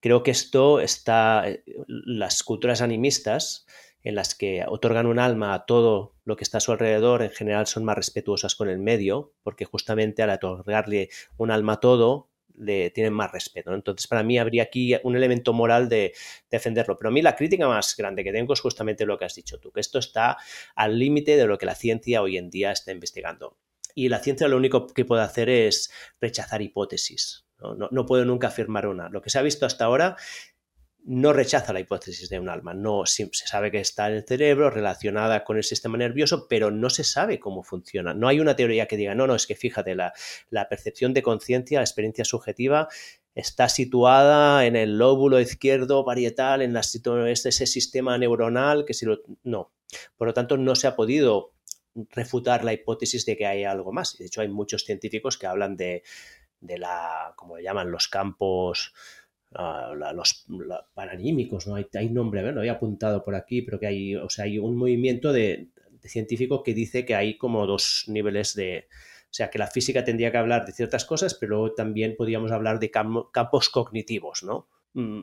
Creo 0.00 0.24
que 0.24 0.32
esto 0.32 0.80
está, 0.80 1.48
eh, 1.48 1.64
las 1.86 2.42
culturas 2.42 2.82
animistas, 2.82 3.66
en 4.04 4.14
las 4.14 4.34
que 4.34 4.64
otorgan 4.68 5.06
un 5.06 5.18
alma 5.18 5.54
a 5.54 5.64
todo 5.64 6.14
lo 6.24 6.36
que 6.36 6.44
está 6.44 6.58
a 6.58 6.60
su 6.60 6.72
alrededor, 6.72 7.22
en 7.22 7.30
general 7.30 7.66
son 7.66 7.84
más 7.84 7.96
respetuosas 7.96 8.54
con 8.54 8.68
el 8.68 8.78
medio, 8.78 9.32
porque 9.42 9.64
justamente 9.64 10.22
al 10.22 10.30
otorgarle 10.30 11.08
un 11.38 11.50
alma 11.50 11.74
a 11.74 11.80
todo, 11.80 12.28
le 12.56 12.90
tienen 12.90 13.12
más 13.12 13.32
respeto. 13.32 13.74
Entonces, 13.74 14.06
para 14.06 14.22
mí 14.22 14.38
habría 14.38 14.62
aquí 14.62 14.94
un 15.02 15.16
elemento 15.16 15.52
moral 15.52 15.88
de 15.88 16.14
defenderlo. 16.50 16.96
Pero 16.96 17.08
a 17.08 17.12
mí 17.12 17.22
la 17.22 17.34
crítica 17.34 17.66
más 17.66 17.96
grande 17.96 18.22
que 18.22 18.30
tengo 18.32 18.52
es 18.52 18.60
justamente 18.60 19.06
lo 19.06 19.18
que 19.18 19.24
has 19.24 19.34
dicho 19.34 19.58
tú, 19.58 19.72
que 19.72 19.80
esto 19.80 19.98
está 19.98 20.36
al 20.76 20.98
límite 20.98 21.36
de 21.36 21.46
lo 21.46 21.58
que 21.58 21.66
la 21.66 21.74
ciencia 21.74 22.22
hoy 22.22 22.36
en 22.36 22.50
día 22.50 22.70
está 22.70 22.92
investigando. 22.92 23.58
Y 23.94 24.08
la 24.08 24.18
ciencia 24.18 24.48
lo 24.48 24.56
único 24.56 24.86
que 24.86 25.04
puede 25.04 25.22
hacer 25.22 25.48
es 25.48 25.90
rechazar 26.20 26.62
hipótesis. 26.62 27.46
No, 27.58 27.74
no, 27.74 27.88
no 27.90 28.04
puede 28.04 28.24
nunca 28.26 28.48
afirmar 28.48 28.86
una. 28.86 29.08
Lo 29.08 29.22
que 29.22 29.30
se 29.30 29.38
ha 29.38 29.42
visto 29.42 29.64
hasta 29.64 29.84
ahora 29.84 30.16
no 31.06 31.34
rechaza 31.34 31.74
la 31.74 31.80
hipótesis 31.80 32.30
de 32.30 32.40
un 32.40 32.48
alma, 32.48 32.72
no 32.72 33.04
se 33.04 33.28
sabe 33.32 33.70
que 33.70 33.80
está 33.80 34.08
en 34.08 34.14
el 34.14 34.24
cerebro 34.24 34.70
relacionada 34.70 35.44
con 35.44 35.58
el 35.58 35.64
sistema 35.64 35.98
nervioso, 35.98 36.46
pero 36.48 36.70
no 36.70 36.88
se 36.88 37.04
sabe 37.04 37.38
cómo 37.38 37.62
funciona. 37.62 38.14
No 38.14 38.26
hay 38.26 38.40
una 38.40 38.56
teoría 38.56 38.86
que 38.86 38.96
diga, 38.96 39.14
no, 39.14 39.26
no, 39.26 39.34
es 39.34 39.46
que 39.46 39.54
fíjate, 39.54 39.94
la, 39.94 40.14
la 40.48 40.68
percepción 40.68 41.12
de 41.12 41.22
conciencia, 41.22 41.78
la 41.78 41.84
experiencia 41.84 42.24
subjetiva 42.24 42.88
está 43.34 43.68
situada 43.68 44.64
en 44.64 44.76
el 44.76 44.96
lóbulo 44.96 45.40
izquierdo 45.40 46.04
parietal, 46.06 46.62
en 46.62 46.72
la, 46.72 46.80
es 46.80 47.46
ese 47.46 47.66
sistema 47.66 48.16
neuronal 48.16 48.86
que 48.86 48.94
si 48.94 49.04
lo, 49.04 49.20
no. 49.42 49.72
Por 50.16 50.28
lo 50.28 50.34
tanto, 50.34 50.56
no 50.56 50.74
se 50.74 50.86
ha 50.86 50.96
podido 50.96 51.52
refutar 52.10 52.64
la 52.64 52.72
hipótesis 52.72 53.26
de 53.26 53.36
que 53.36 53.46
hay 53.46 53.64
algo 53.64 53.92
más. 53.92 54.16
De 54.16 54.24
hecho, 54.26 54.40
hay 54.40 54.48
muchos 54.48 54.84
científicos 54.84 55.36
que 55.36 55.46
hablan 55.46 55.76
de, 55.76 56.02
de 56.60 56.78
la, 56.78 57.34
como 57.36 57.56
le 57.56 57.62
llaman, 57.62 57.90
los 57.90 58.08
campos 58.08 58.94
La, 59.54 60.12
los 60.12 60.46
la, 60.48 60.86
¿no? 61.66 61.74
Hay, 61.76 61.86
hay 61.94 62.10
nombre, 62.10 62.42
¿no? 62.42 62.52
lo 62.52 62.60
había 62.60 62.72
apuntado 62.72 63.22
por 63.22 63.34
aquí, 63.34 63.62
pero 63.62 63.78
que 63.78 63.86
hay, 63.86 64.16
o 64.16 64.28
sea, 64.28 64.46
hay 64.46 64.58
un 64.58 64.76
movimiento 64.76 65.32
de, 65.32 65.68
de, 66.02 66.08
científico 66.08 66.62
que 66.62 66.74
dice 66.74 67.04
que 67.04 67.14
hay 67.14 67.38
como 67.38 67.66
dos 67.66 68.04
niveles 68.08 68.54
de, 68.54 68.88
o 68.90 69.36
sea, 69.36 69.50
que 69.50 69.58
la 69.58 69.66
física 69.66 70.04
tendría 70.04 70.30
que 70.30 70.38
hablar 70.38 70.64
de 70.64 70.72
ciertas 70.72 71.04
cosas, 71.04 71.34
pero 71.34 71.72
también 71.72 72.14
podríamos 72.16 72.52
hablar 72.52 72.78
de 72.78 72.90
cam 72.90 73.24
campos 73.32 73.68
cognitivos, 73.68 74.42
¿no? 74.42 74.68
Mm, 74.92 75.22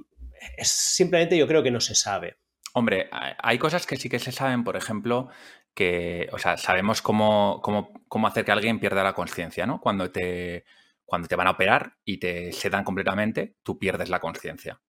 es 0.58 0.68
simplemente 0.70 1.38
yo 1.38 1.48
creo 1.48 1.64
que 1.64 1.72
no 1.72 1.80
se 1.80 1.96
sabe. 1.96 2.38
Hombre, 2.74 3.10
hay 3.12 3.58
cosas 3.58 3.86
que 3.86 3.98
sí 3.98 4.10
que 4.10 4.20
se 4.20 4.32
saben, 4.32 4.64
por 4.64 4.78
ejemplo, 4.78 5.30
que, 5.74 6.30
o 6.32 6.40
sea, 6.40 6.58
sabemos 6.58 7.02
cómo, 7.02 7.60
cómo, 7.62 7.92
cómo 8.08 8.28
hacer 8.28 8.46
que 8.46 8.52
alguien 8.52 8.80
pierda 8.80 9.04
la 9.04 9.14
conciencia, 9.14 9.66
¿no? 9.66 9.82
Cuando 9.82 10.12
te 10.12 10.66
cuando 11.12 11.28
te 11.28 11.36
van 11.36 11.47
a 11.47 11.51
operar 11.51 11.97
y 12.05 12.20
te 12.20 12.53
sedan 12.53 12.86
completamente, 12.86 13.57
tú 13.64 13.78
pierdes 13.78 14.07
la 14.07 14.22
conciencia. 14.22 14.80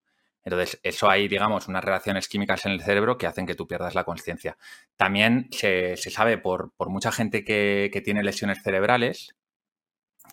Entonces, 0.44 0.78
eso 0.84 1.10
hay, 1.10 1.26
digamos, 1.26 1.66
unas 1.66 1.82
reacciones 1.82 2.28
químicas 2.28 2.64
en 2.64 2.70
el 2.70 2.80
cerebro 2.80 3.18
que 3.18 3.26
hacen 3.26 3.44
que 3.44 3.56
tú 3.56 3.66
pierdas 3.66 3.96
la 3.96 4.04
conciencia. 4.04 4.56
También 4.96 5.48
se, 5.50 5.96
se, 5.96 6.10
sabe 6.10 6.38
por, 6.38 6.74
por 6.76 6.90
mucha 6.90 7.10
gente 7.10 7.44
que, 7.44 7.90
que, 7.92 8.00
tiene 8.02 8.22
lesiones 8.22 8.62
cerebrales 8.62 9.34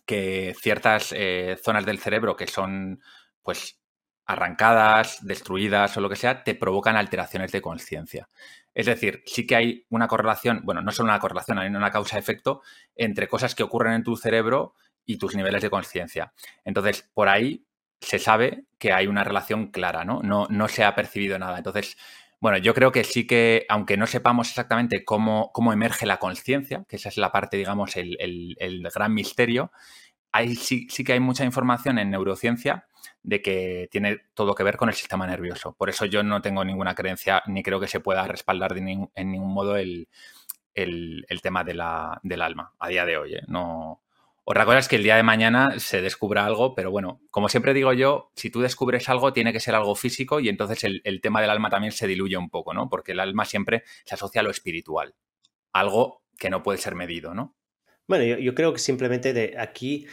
que 0.05 0.55
ciertas 0.61 1.11
eh, 1.17 1.57
zonas 1.59 1.87
del 1.87 1.97
cerebro 1.97 2.35
que 2.35 2.45
son, 2.45 3.01
pues, 3.41 3.81
arrancadas, 4.27 5.25
destruidas 5.25 5.97
o 5.97 6.01
lo 6.01 6.09
que 6.09 6.17
sea, 6.17 6.43
te 6.43 6.53
provocan 6.53 6.97
alteraciones 6.97 7.51
de 7.51 7.63
conciencia. 7.63 8.29
Es 8.75 8.85
decir, 8.85 9.23
sí 9.25 9.47
que 9.47 9.55
hay 9.55 9.85
una 9.89 10.07
correlación, 10.07 10.61
bueno, 10.65 10.83
no 10.83 10.91
solo 10.91 11.09
una 11.09 11.17
correlación, 11.17 11.57
hay 11.57 11.67
una 11.67 11.89
causa-efecto 11.89 12.61
entre 12.95 13.27
cosas 13.27 13.55
que 13.55 13.63
ocurren 13.63 13.93
en 13.93 14.03
tu 14.03 14.15
cerebro 14.15 14.75
y 15.09 15.17
tus 15.17 15.35
niveles 15.35 15.63
de 15.63 15.71
conciencia. 15.71 16.33
Entonces, 16.63 17.09
por 17.15 17.29
ahí 17.29 17.65
se 17.99 18.19
sabe 18.19 18.65
que 18.77 18.93
hay 18.93 19.07
una 19.07 19.23
relación 19.23 19.71
clara, 19.71 20.05
¿no? 20.05 20.21
No, 20.21 20.45
no 20.51 20.67
se 20.67 20.83
ha 20.83 20.93
percibido 20.93 21.39
nada. 21.39 21.57
Entonces, 21.57 21.97
bueno, 22.39 22.59
yo 22.59 22.75
creo 22.75 22.91
que 22.91 23.03
sí 23.03 23.25
que, 23.25 23.65
aunque 23.69 23.97
no 23.97 24.05
sepamos 24.05 24.49
exactamente 24.49 25.03
cómo, 25.03 25.51
cómo 25.51 25.73
emerge 25.73 26.05
la 26.05 26.19
conciencia, 26.19 26.85
que 26.87 26.97
esa 26.97 27.09
es 27.09 27.17
la 27.17 27.31
parte, 27.31 27.57
digamos, 27.57 27.97
el, 27.97 28.17
el, 28.19 28.87
gran 28.93 29.15
misterio, 29.15 29.71
hay, 30.31 30.55
sí, 30.55 30.85
sí, 30.91 31.03
que 31.03 31.13
hay 31.13 31.19
mucha 31.19 31.43
información 31.43 31.97
en 31.97 32.11
neurociencia 32.11 32.85
de 33.23 33.41
que 33.41 33.87
tiene 33.89 34.19
todo 34.35 34.53
que 34.53 34.63
ver 34.63 34.77
con 34.77 34.89
el 34.89 34.95
sistema 34.95 35.25
nervioso. 35.25 35.73
Por 35.73 35.89
eso 35.89 36.05
yo 36.05 36.21
no 36.21 36.43
tengo 36.43 36.63
ninguna 36.63 36.93
creencia 36.93 37.41
ni 37.47 37.63
creo 37.63 37.79
que 37.79 37.87
se 37.87 37.99
pueda 37.99 38.27
respaldar 38.27 38.75
de 38.75 39.09
en 39.15 39.31
ningún 39.31 39.53
modo 39.53 39.75
el, 39.75 40.07
el, 40.75 41.25
el 41.27 41.41
tema 41.41 41.63
de 41.63 41.73
la, 41.73 42.19
del 42.21 42.43
alma 42.43 42.73
a 42.77 42.89
día 42.89 43.07
de 43.07 43.17
hoy. 43.17 43.33
¿eh? 43.33 43.41
No, 43.47 44.03
otra 44.51 44.65
cosa 44.65 44.79
es 44.79 44.87
que 44.87 44.95
el 44.95 45.03
día 45.03 45.15
de 45.15 45.21
mañana 45.21 45.79
se 45.79 46.01
descubra 46.01 46.43
algo, 46.43 46.73
pero 46.73 46.89
bueno, 46.89 47.21
como 47.29 47.49
siempre 47.49 47.71
digo 47.75 47.93
yo, 47.93 48.31
si 48.35 48.49
tú 48.49 48.61
descubres 48.61 49.07
algo, 49.07 49.31
tiene 49.31 49.53
que 49.53 49.59
ser 49.59 49.75
algo 49.75 49.93
físico 49.93 50.39
y 50.39 50.49
entonces 50.49 50.83
el, 50.83 51.21
tema 51.21 51.39
del 51.39 51.51
alma 51.51 51.69
también 51.69 51.91
se 51.91 52.07
diluye 52.07 52.35
un 52.35 52.49
poco, 52.49 52.73
¿no? 52.73 52.89
Porque 52.89 53.11
el 53.11 53.19
alma 53.19 53.45
siempre 53.45 53.83
se 54.05 54.15
asocia 54.15 54.41
a 54.41 54.43
lo 54.43 54.49
espiritual, 54.49 55.13
algo 55.71 56.23
que 56.35 56.49
no 56.49 56.63
puede 56.63 56.79
ser 56.79 56.95
medido, 56.95 57.35
¿no? 57.35 57.55
Bueno, 58.07 58.39
yo 58.39 58.55
creo 58.55 58.73
que 58.73 58.79
simplemente 58.79 59.33
de 59.33 59.53
aquí 59.55 60.07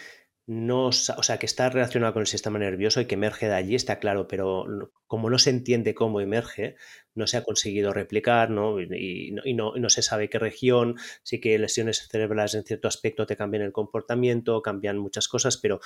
no, 0.49 0.87
o 0.87 0.93
sea, 0.93 1.39
que 1.39 1.47
está 1.47 1.69
relacionado 1.71 2.13
con 2.13 2.21
el 2.21 2.29
sistema 2.29 2.61
nervioso 2.61 3.01
y 3.01 3.07
que 3.07 3.17
emerge 3.17 3.49
de 3.49 3.55
allí, 3.55 3.75
está 3.75 3.99
claro, 3.99 4.29
pero 4.29 4.65
como 5.09 5.29
no 5.29 5.39
se 5.39 5.51
entiende 5.51 5.93
cómo 5.93 6.21
emerge, 6.21 6.77
no 7.17 7.27
se 7.27 7.37
ha 7.37 7.43
conseguido 7.43 7.93
replicar, 7.93 8.51
¿no? 8.51 8.81
Y, 8.81 9.33
no, 9.33 9.75
no, 9.75 9.91
se 9.91 10.03
sabe 10.03 10.31
qué 10.31 10.39
región, 10.39 10.97
sí 11.25 11.41
que 11.41 11.59
lesiones 11.59 12.07
cerebrales 12.09 12.55
en 12.55 12.63
cierto 12.63 12.87
aspecto 12.87 13.27
te 13.27 13.37
cambian 13.37 13.65
el 13.65 13.73
comportamiento, 13.73 14.63
cambian 14.63 14.99
muchas 14.99 15.27
cosas, 15.27 15.57
pero 15.57 15.81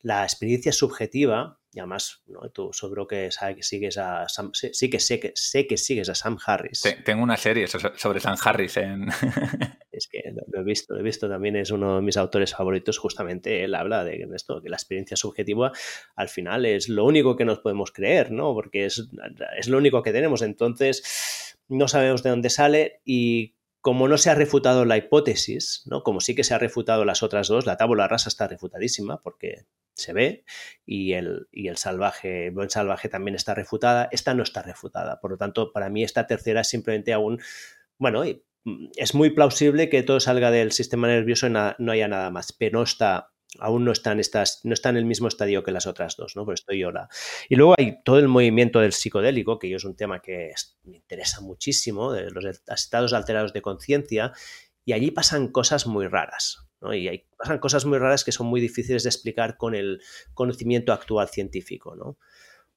la 0.00 0.22
experiencia 0.22 0.70
subjetiva, 0.70 1.58
y 1.72 1.80
además, 1.80 2.22
¿no? 2.26 2.48
tú 2.50 2.72
seguro 2.72 3.08
que 3.08 3.32
sabes 3.32 3.56
que 3.56 3.62
sigues 3.64 3.98
a 3.98 4.28
Sam, 4.28 4.52
sí 4.54 4.90
que 4.90 5.00
sé 5.00 5.18
que 5.18 5.32
sé 5.34 5.66
que 5.66 5.76
sigues 5.76 6.08
a 6.08 6.14
Sam 6.14 6.38
Harris. 6.46 6.82
Tengo 7.04 7.24
una 7.24 7.36
serie 7.36 7.66
sobre 7.66 8.20
Sam 8.20 8.36
Harris 8.44 8.76
en 8.76 9.08
es 9.96 10.08
que 10.08 10.22
lo 10.46 10.60
he 10.60 10.64
visto, 10.64 10.94
lo 10.94 11.00
he 11.00 11.02
visto 11.02 11.28
también, 11.28 11.56
es 11.56 11.70
uno 11.70 11.96
de 11.96 12.02
mis 12.02 12.16
autores 12.16 12.54
favoritos, 12.54 12.98
justamente 12.98 13.64
él 13.64 13.74
habla 13.74 14.04
de 14.04 14.26
esto, 14.34 14.60
que 14.62 14.68
la 14.68 14.76
experiencia 14.76 15.16
subjetiva 15.16 15.72
al 16.16 16.28
final 16.28 16.66
es 16.66 16.88
lo 16.88 17.04
único 17.04 17.36
que 17.36 17.44
nos 17.44 17.60
podemos 17.60 17.92
creer, 17.92 18.30
¿no? 18.30 18.54
Porque 18.54 18.86
es, 18.86 19.08
es 19.58 19.68
lo 19.68 19.78
único 19.78 20.02
que 20.02 20.12
tenemos, 20.12 20.42
entonces 20.42 21.56
no 21.68 21.88
sabemos 21.88 22.22
de 22.22 22.30
dónde 22.30 22.50
sale 22.50 23.00
y 23.04 23.54
como 23.80 24.08
no 24.08 24.16
se 24.16 24.30
ha 24.30 24.34
refutado 24.34 24.86
la 24.86 24.96
hipótesis, 24.96 25.82
¿no? 25.84 26.02
Como 26.02 26.20
sí 26.20 26.34
que 26.34 26.42
se 26.42 26.54
ha 26.54 26.58
refutado 26.58 27.04
las 27.04 27.22
otras 27.22 27.48
dos, 27.48 27.66
la 27.66 27.76
tabla 27.76 28.08
rasa 28.08 28.30
está 28.30 28.48
refutadísima 28.48 29.20
porque 29.20 29.66
se 29.94 30.12
ve, 30.12 30.44
y 30.86 31.12
el, 31.12 31.48
y 31.52 31.68
el 31.68 31.76
salvaje, 31.76 32.46
el 32.46 32.52
buen 32.52 32.70
salvaje 32.70 33.08
también 33.08 33.34
está 33.34 33.54
refutada. 33.54 34.08
Esta 34.10 34.34
no 34.34 34.42
está 34.42 34.62
refutada. 34.62 35.20
Por 35.20 35.32
lo 35.32 35.36
tanto, 35.36 35.72
para 35.72 35.88
mí 35.90 36.02
esta 36.02 36.26
tercera 36.26 36.62
es 36.62 36.68
simplemente 36.68 37.12
aún, 37.12 37.40
bueno, 37.98 38.24
mm, 38.24 38.40
es 38.96 39.14
muy 39.14 39.30
plausible 39.30 39.88
que 39.88 40.02
todo 40.02 40.20
salga 40.20 40.50
del 40.50 40.72
sistema 40.72 41.08
nervioso 41.08 41.46
y 41.46 41.50
no 41.50 41.92
haya 41.92 42.08
nada 42.08 42.30
más, 42.30 42.52
pero 42.52 42.78
no 42.78 42.84
está 42.84 43.34
aún 43.58 43.84
no 43.84 43.92
están 43.92 44.20
estas, 44.20 44.60
no 44.64 44.74
está 44.74 44.88
en 44.88 44.96
el 44.96 45.04
mismo 45.04 45.28
estadio 45.28 45.62
que 45.62 45.70
las 45.70 45.86
otras 45.86 46.16
dos, 46.16 46.36
¿no? 46.36 46.44
Por 46.44 46.54
estoy 46.54 46.80
la... 46.80 47.08
Y 47.48 47.56
luego 47.56 47.74
hay 47.78 48.02
todo 48.04 48.18
el 48.18 48.28
movimiento 48.28 48.80
del 48.80 48.92
psicodélico, 48.92 49.58
que 49.58 49.68
yo 49.68 49.76
es 49.76 49.84
un 49.84 49.96
tema 49.96 50.20
que 50.20 50.52
me 50.84 50.96
interesa 50.96 51.40
muchísimo, 51.40 52.12
de 52.12 52.30
los 52.30 52.44
estados 52.66 53.12
alterados 53.12 53.52
de 53.52 53.62
conciencia, 53.62 54.32
y 54.84 54.92
allí 54.92 55.10
pasan 55.10 55.48
cosas 55.48 55.86
muy 55.86 56.06
raras, 56.06 56.66
¿no? 56.80 56.94
Y 56.94 57.08
hay, 57.08 57.26
pasan 57.36 57.58
cosas 57.58 57.84
muy 57.84 57.98
raras 57.98 58.24
que 58.24 58.32
son 58.32 58.46
muy 58.46 58.60
difíciles 58.60 59.04
de 59.04 59.08
explicar 59.08 59.56
con 59.56 59.74
el 59.74 60.00
conocimiento 60.34 60.92
actual 60.92 61.28
científico, 61.28 61.96
¿no? 61.96 62.18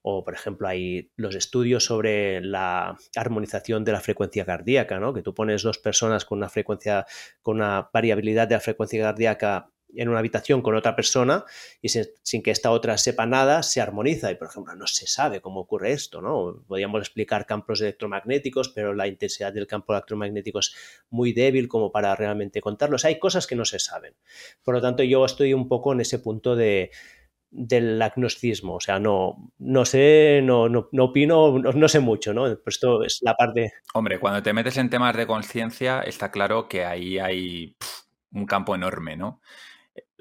O, 0.01 0.23
por 0.23 0.33
ejemplo, 0.33 0.67
hay 0.67 1.11
los 1.15 1.35
estudios 1.35 1.85
sobre 1.85 2.41
la 2.41 2.97
armonización 3.15 3.83
de 3.83 3.91
la 3.91 3.99
frecuencia 3.99 4.45
cardíaca, 4.45 4.99
¿no? 4.99 5.13
Que 5.13 5.21
tú 5.21 5.33
pones 5.33 5.63
dos 5.63 5.79
personas 5.79 6.23
con 6.25 6.37
una 6.37 6.49
frecuencia, 6.49 7.05
con 7.41 7.57
una 7.57 7.89
variabilidad 7.93 8.47
de 8.47 8.55
la 8.55 8.61
frecuencia 8.61 9.01
cardíaca 9.01 9.69
en 9.95 10.09
una 10.09 10.19
habitación 10.19 10.61
con 10.61 10.75
otra 10.75 10.95
persona 10.95 11.45
y 11.81 11.89
sin, 11.89 12.43
que 12.43 12.51
esta 12.51 12.71
otra 12.71 12.97
sepa 12.97 13.25
nada, 13.25 13.63
se 13.63 13.81
armoniza. 13.81 14.31
Y, 14.31 14.35
por 14.35 14.47
ejemplo, 14.47 14.75
no 14.75 14.87
se 14.87 15.07
sabe 15.07 15.41
cómo 15.41 15.61
ocurre 15.61 15.91
esto, 15.91 16.21
¿no? 16.21 16.63
Podríamos 16.67 17.01
explicar 17.01 17.45
campos 17.45 17.81
electromagnéticos, 17.81 18.69
pero 18.69 18.93
la 18.93 19.07
intensidad 19.07 19.53
del 19.53 19.67
campo 19.67 19.93
electromagnético 19.93 20.59
es 20.59 20.73
muy 21.09 21.33
débil 21.33 21.67
como 21.67 21.91
para 21.91 22.15
realmente 22.15 22.61
contarlos. 22.61 23.05
hay 23.05 23.19
cosas 23.19 23.47
que 23.47 23.55
no 23.55 23.65
se 23.65 23.79
saben. 23.79 24.15
Por 24.63 24.75
lo 24.75 24.81
tanto, 24.81 25.03
yo 25.03 25.25
estoy 25.25 25.53
un 25.53 25.67
poco 25.67 25.93
en 25.93 26.01
ese 26.01 26.19
punto 26.19 26.55
de, 26.55 26.91
del 27.49 28.01
agnosticismo, 28.01 28.75
o 28.75 28.79
sea, 28.79 28.99
no, 28.99 29.51
no 29.59 29.85
sé, 29.85 30.41
no, 30.43 30.67
no, 30.69 30.89
opino, 30.99 31.57
no, 31.59 31.87
sé 31.87 31.99
mucho, 31.99 32.33
¿no? 32.33 32.43
Pues 32.63 32.75
esto 32.75 33.03
es 33.03 33.19
la 33.21 33.35
parte... 33.35 33.73
Hombre, 33.93 34.19
cuando 34.19 34.43
te 34.43 34.53
metes 34.53 34.77
en 34.77 34.89
temas 34.89 35.15
de 35.15 35.27
conciencia, 35.27 36.01
está 36.01 36.29
claro 36.31 36.67
que 36.67 36.85
ahí 36.85 37.17
hay 37.19 37.75
un 38.31 38.45
campo 38.45 38.75
enorme, 38.75 39.15
¿no? 39.15 39.41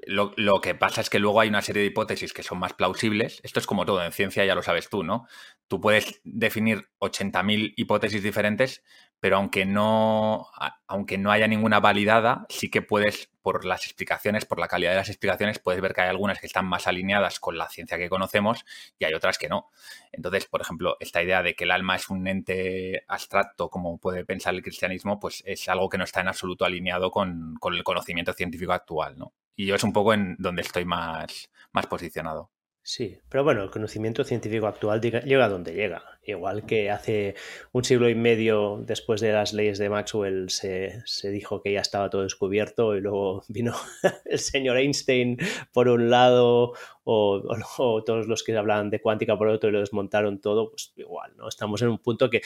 Lo, 0.07 0.61
que 0.61 0.77
pasa 0.77 1.01
es 1.01 1.11
que 1.11 1.19
luego 1.19 1.41
hay 1.41 1.49
una 1.49 1.63
serie 1.63 1.83
de 1.83 1.89
hipótesis 1.89 2.33
que 2.33 2.45
son 2.45 2.61
más 2.61 2.75
plausibles. 2.75 3.41
Esto 3.43 3.59
es 3.59 3.67
como 3.67 3.85
todo, 3.85 4.05
en 4.05 4.13
ciencia 4.13 4.45
ya 4.45 4.55
lo 4.55 4.63
sabes 4.63 4.89
tú, 4.89 5.03
¿no? 5.03 5.27
Tú 5.67 5.81
puedes 5.81 6.21
definir 6.23 6.89
80.000 7.01 7.75
hipótesis 7.77 8.23
diferentes, 8.23 8.85
pero 9.19 9.39
aunque 9.39 9.65
no, 9.67 10.47
aunque 10.87 11.19
no 11.19 11.33
haya 11.33 11.49
ninguna 11.49 11.81
validada, 11.81 12.47
sí 12.49 12.71
que 12.71 12.83
puedes, 12.83 13.31
por 13.43 13.65
las 13.65 13.85
explicaciones, 13.85 14.45
por 14.45 14.61
la 14.61 14.69
calidad 14.69 14.93
de 14.93 14.99
las 14.99 15.09
explicaciones, 15.09 15.59
puedes 15.59 15.81
ver 15.81 15.93
que 15.93 16.03
hay 16.03 16.09
algunas 16.09 16.39
que 16.39 16.47
están 16.47 16.67
más 16.67 16.87
alineadas 16.87 17.41
con 17.41 17.59
la 17.59 17.69
ciencia 17.69 17.99
que 17.99 18.09
conocemos 18.09 18.65
y 19.01 19.07
hay 19.07 19.15
otras 19.15 19.39
que 19.39 19.49
no. 19.49 19.71
Entonces, 20.13 20.47
por 20.47 20.61
ejemplo, 20.61 20.97
esta 21.01 21.21
idea 21.21 21.43
de 21.43 21.55
que 21.55 21.65
el 21.65 21.73
alma 21.73 21.97
es 21.97 22.09
un 22.11 22.29
ente 22.29 23.03
abstracto, 23.09 23.71
como 23.71 23.99
puede 23.99 24.25
pensar 24.25 24.55
el 24.55 24.63
cristianismo, 24.63 25.19
pues 25.19 25.43
es 25.47 25.69
algo 25.69 25.89
que 25.89 25.99
no 25.99 26.05
está 26.05 26.21
en 26.21 26.29
absoluto 26.29 26.65
alineado 26.65 27.11
con, 27.11 27.57
con 27.59 27.75
el 27.75 27.83
conocimiento 27.83 28.33
científico 28.35 28.73
actual, 28.73 29.19
¿no? 29.19 29.33
Y 29.57 29.67
yo 29.67 29.75
es 29.75 29.85
un 29.85 29.93
poco 29.93 30.15
en 30.15 30.37
donde 30.39 30.63
estoy 30.63 30.85
más, 30.85 31.51
más 31.73 31.87
posicionado. 31.87 32.51
Sí, 32.89 33.19
pero 33.29 33.43
bueno, 33.43 33.65
el 33.65 33.71
conocimiento 33.73 34.23
científico 34.23 34.69
actual 34.69 35.01
llega 35.01 35.49
donde 35.49 35.75
llega. 35.75 36.05
Igual 36.23 36.67
que 36.67 36.89
hace 36.89 37.35
un 37.73 37.83
siglo 37.83 38.09
y 38.09 38.15
medio 38.15 38.81
después 38.87 39.21
de 39.21 39.33
las 39.33 39.53
leyes 39.53 39.79
de 39.79 39.91
Maxwell 39.91 40.51
se, 40.51 41.03
dijo 41.25 41.63
que 41.63 41.73
ya 41.73 41.81
estaba 41.81 42.11
todo 42.11 42.23
descubierto 42.23 42.95
y 42.95 43.01
luego 43.01 43.43
vino 43.49 43.75
el 44.25 44.39
señor 44.39 44.77
Einstein 44.77 45.37
por 45.73 45.89
un 45.89 46.11
lado 46.11 46.75
o, 47.03 47.43
o, 47.79 48.05
todos 48.05 48.29
los 48.29 48.45
que 48.45 48.57
hablaban 48.57 48.89
de 48.91 49.01
cuántica 49.01 49.37
por 49.37 49.49
otro 49.49 49.69
y 49.69 49.73
lo 49.73 49.81
desmontaron 49.81 50.41
todo, 50.41 50.71
pues 50.71 50.93
igual, 50.95 51.33
¿no? 51.37 51.49
Estamos 51.49 51.83
en 51.83 51.89
un 51.89 51.99
punto 51.99 52.31
que 52.31 52.43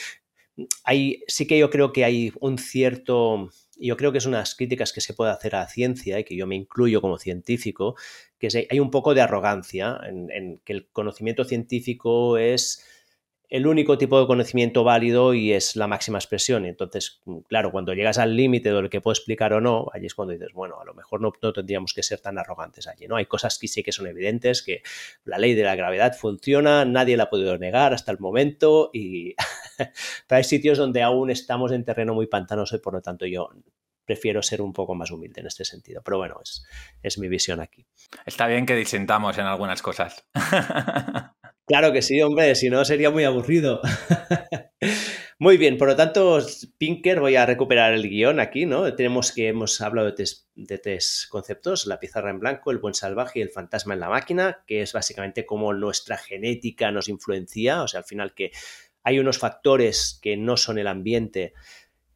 hay, 0.83 1.23
sí 1.27 1.45
que 1.45 1.59
yo 1.59 1.69
creo 1.69 1.93
que 1.93 2.03
hay 2.03 2.33
un 2.39 2.57
cierto 2.57 3.51
yo 3.87 3.97
creo 3.97 4.11
que 4.11 4.19
es 4.19 4.25
unas 4.25 4.55
críticas 4.55 4.93
que 4.93 5.01
se 5.01 5.13
puede 5.13 5.31
hacer 5.31 5.55
a 5.55 5.61
la 5.61 5.67
ciencia 5.67 6.19
y 6.19 6.23
que 6.23 6.35
yo 6.35 6.47
me 6.47 6.55
incluyo 6.55 7.01
como 7.01 7.17
científico, 7.17 7.95
que 8.39 8.67
hay 8.69 8.79
un 8.79 8.91
poco 8.91 9.13
de 9.13 9.21
arrogancia 9.21 9.99
en 10.03 10.59
que 10.63 10.73
el 10.73 10.87
conocimiento 10.89 11.43
científico 11.43 12.37
es 12.37 12.85
el 13.51 13.67
único 13.67 13.97
tipo 13.97 14.17
de 14.19 14.27
conocimiento 14.27 14.85
válido 14.85 15.33
y 15.33 15.51
es 15.51 15.75
la 15.75 15.85
máxima 15.85 16.17
expresión. 16.17 16.65
Entonces, 16.65 17.19
mm, 17.25 17.39
claro, 17.49 17.71
cuando 17.71 17.93
llegas 17.93 18.17
al 18.17 18.35
límite 18.35 18.71
de 18.71 18.81
lo 18.81 18.89
que 18.89 19.01
puedo 19.01 19.11
explicar 19.11 19.51
o 19.51 19.59
no, 19.59 19.89
allí 19.93 20.05
es 20.05 20.15
cuando 20.15 20.31
dices, 20.31 20.53
bueno, 20.53 20.79
a 20.79 20.85
lo 20.85 20.93
mejor 20.93 21.19
no, 21.19 21.33
tendríamos 21.51 21.93
que 21.93 22.01
ser 22.01 22.21
tan 22.21 22.39
arrogantes 22.39 22.87
allí, 22.87 23.07
¿no? 23.07 23.17
Hay 23.17 23.25
cosas 23.25 23.59
que 23.59 23.67
sí 23.67 23.83
que 23.83 23.91
son 23.91 24.07
evidentes, 24.07 24.63
que 24.63 24.83
la 25.25 25.37
ley 25.37 25.53
de 25.53 25.63
la 25.63 25.75
gravedad 25.75 26.15
funciona, 26.17 26.85
nadie 26.85 27.17
la 27.17 27.23
ha 27.23 27.29
podido 27.29 27.57
negar 27.57 27.93
hasta 27.93 28.13
el 28.13 28.19
momento 28.19 28.89
y 28.93 29.35
hay 30.29 30.43
sitios 30.45 30.77
donde 30.77 31.01
aún 31.01 31.29
estamos 31.29 31.73
en 31.73 31.83
terreno 31.83 32.13
muy 32.13 32.27
pantanoso 32.27 32.77
y 32.77 32.79
por 32.79 32.93
lo 32.93 33.01
tanto 33.01 33.25
yo 33.25 33.49
prefiero 34.05 34.41
ser 34.41 34.61
un 34.61 34.71
poco 34.71 34.95
más 34.95 35.11
humilde 35.11 35.41
en 35.41 35.47
este 35.47 35.65
sentido. 35.65 36.01
Pero 36.05 36.19
bueno, 36.19 36.39
es, 36.41 36.65
es 37.03 37.17
mi 37.17 37.27
visión 37.27 37.59
aquí. 37.59 37.85
Está 38.25 38.47
bien 38.47 38.65
que 38.65 38.77
disentamos 38.77 39.37
en 39.37 39.45
algunas 39.45 39.81
cosas. 39.81 40.25
Claro 41.65 41.93
que 41.93 42.01
sí, 42.01 42.21
hombre, 42.21 42.55
si 42.55 42.69
no 42.69 42.83
sería 42.83 43.11
muy 43.11 43.23
aburrido. 43.23 43.81
muy 45.39 45.57
bien, 45.57 45.77
por 45.77 45.87
lo 45.87 45.95
tanto, 45.95 46.39
Pinker, 46.77 47.19
voy 47.19 47.35
a 47.35 47.45
recuperar 47.45 47.93
el 47.93 48.09
guion 48.09 48.39
aquí, 48.39 48.65
¿no? 48.65 48.93
Tenemos 48.95 49.31
que 49.31 49.49
hemos 49.49 49.79
hablado 49.79 50.11
de 50.11 50.77
tres, 50.77 51.27
conceptos, 51.29 51.85
la 51.85 51.99
pizarra 51.99 52.31
en 52.31 52.39
blanco, 52.39 52.71
el 52.71 52.79
buen 52.79 52.93
salvaje 52.93 53.39
y 53.39 53.41
el 53.43 53.51
fantasma 53.51 53.93
en 53.93 53.99
la 53.99 54.09
máquina, 54.09 54.63
que 54.67 54.81
es 54.81 54.91
básicamente 54.91 55.45
cómo 55.45 55.73
nuestra 55.73 56.17
genética 56.17 56.91
nos 56.91 57.07
influencia, 57.07 57.83
o 57.83 57.87
sea, 57.87 57.99
al 57.99 58.05
final 58.05 58.33
que 58.33 58.51
hay 59.03 59.19
unos 59.19 59.37
factores 59.37 60.19
que 60.21 60.37
no 60.37 60.57
son 60.57 60.77
el 60.77 60.87
ambiente, 60.87 61.53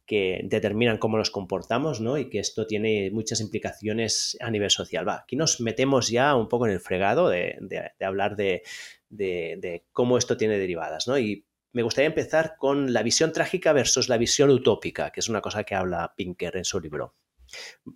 que 0.04 0.40
determinan 0.44 0.98
cómo 0.98 1.18
nos 1.18 1.30
comportamos, 1.30 2.00
¿no? 2.00 2.16
Y 2.16 2.30
que 2.30 2.38
esto 2.38 2.66
tiene 2.66 3.10
muchas 3.10 3.40
implicaciones 3.40 4.36
a 4.40 4.50
nivel 4.52 4.70
social. 4.70 5.08
Va, 5.08 5.22
aquí 5.24 5.34
nos 5.34 5.60
metemos 5.60 6.10
ya 6.10 6.36
un 6.36 6.48
poco 6.48 6.66
en 6.66 6.72
el 6.72 6.80
fregado 6.80 7.28
de 7.28 7.56
hablar 8.00 8.36
de, 8.36 8.62
de, 9.08 9.84
cómo 9.92 10.18
esto 10.18 10.36
tiene 10.36 10.58
derivadas, 10.58 11.06
¿no? 11.08 11.18
Y 11.18 11.46
me 11.72 11.82
gustaría 11.82 12.08
empezar 12.08 12.56
con 12.58 12.92
la 12.92 13.02
visión 13.02 13.32
trágica 13.32 13.72
versus 13.72 14.08
la 14.08 14.16
visión 14.16 14.50
utópica, 14.50 15.10
que 15.10 15.20
es 15.20 15.28
una 15.28 15.40
cosa 15.40 15.64
que 15.64 15.74
habla 15.74 16.14
Pinker 16.16 16.56
en 16.56 16.64
su 16.64 16.80
libro. 16.80 17.14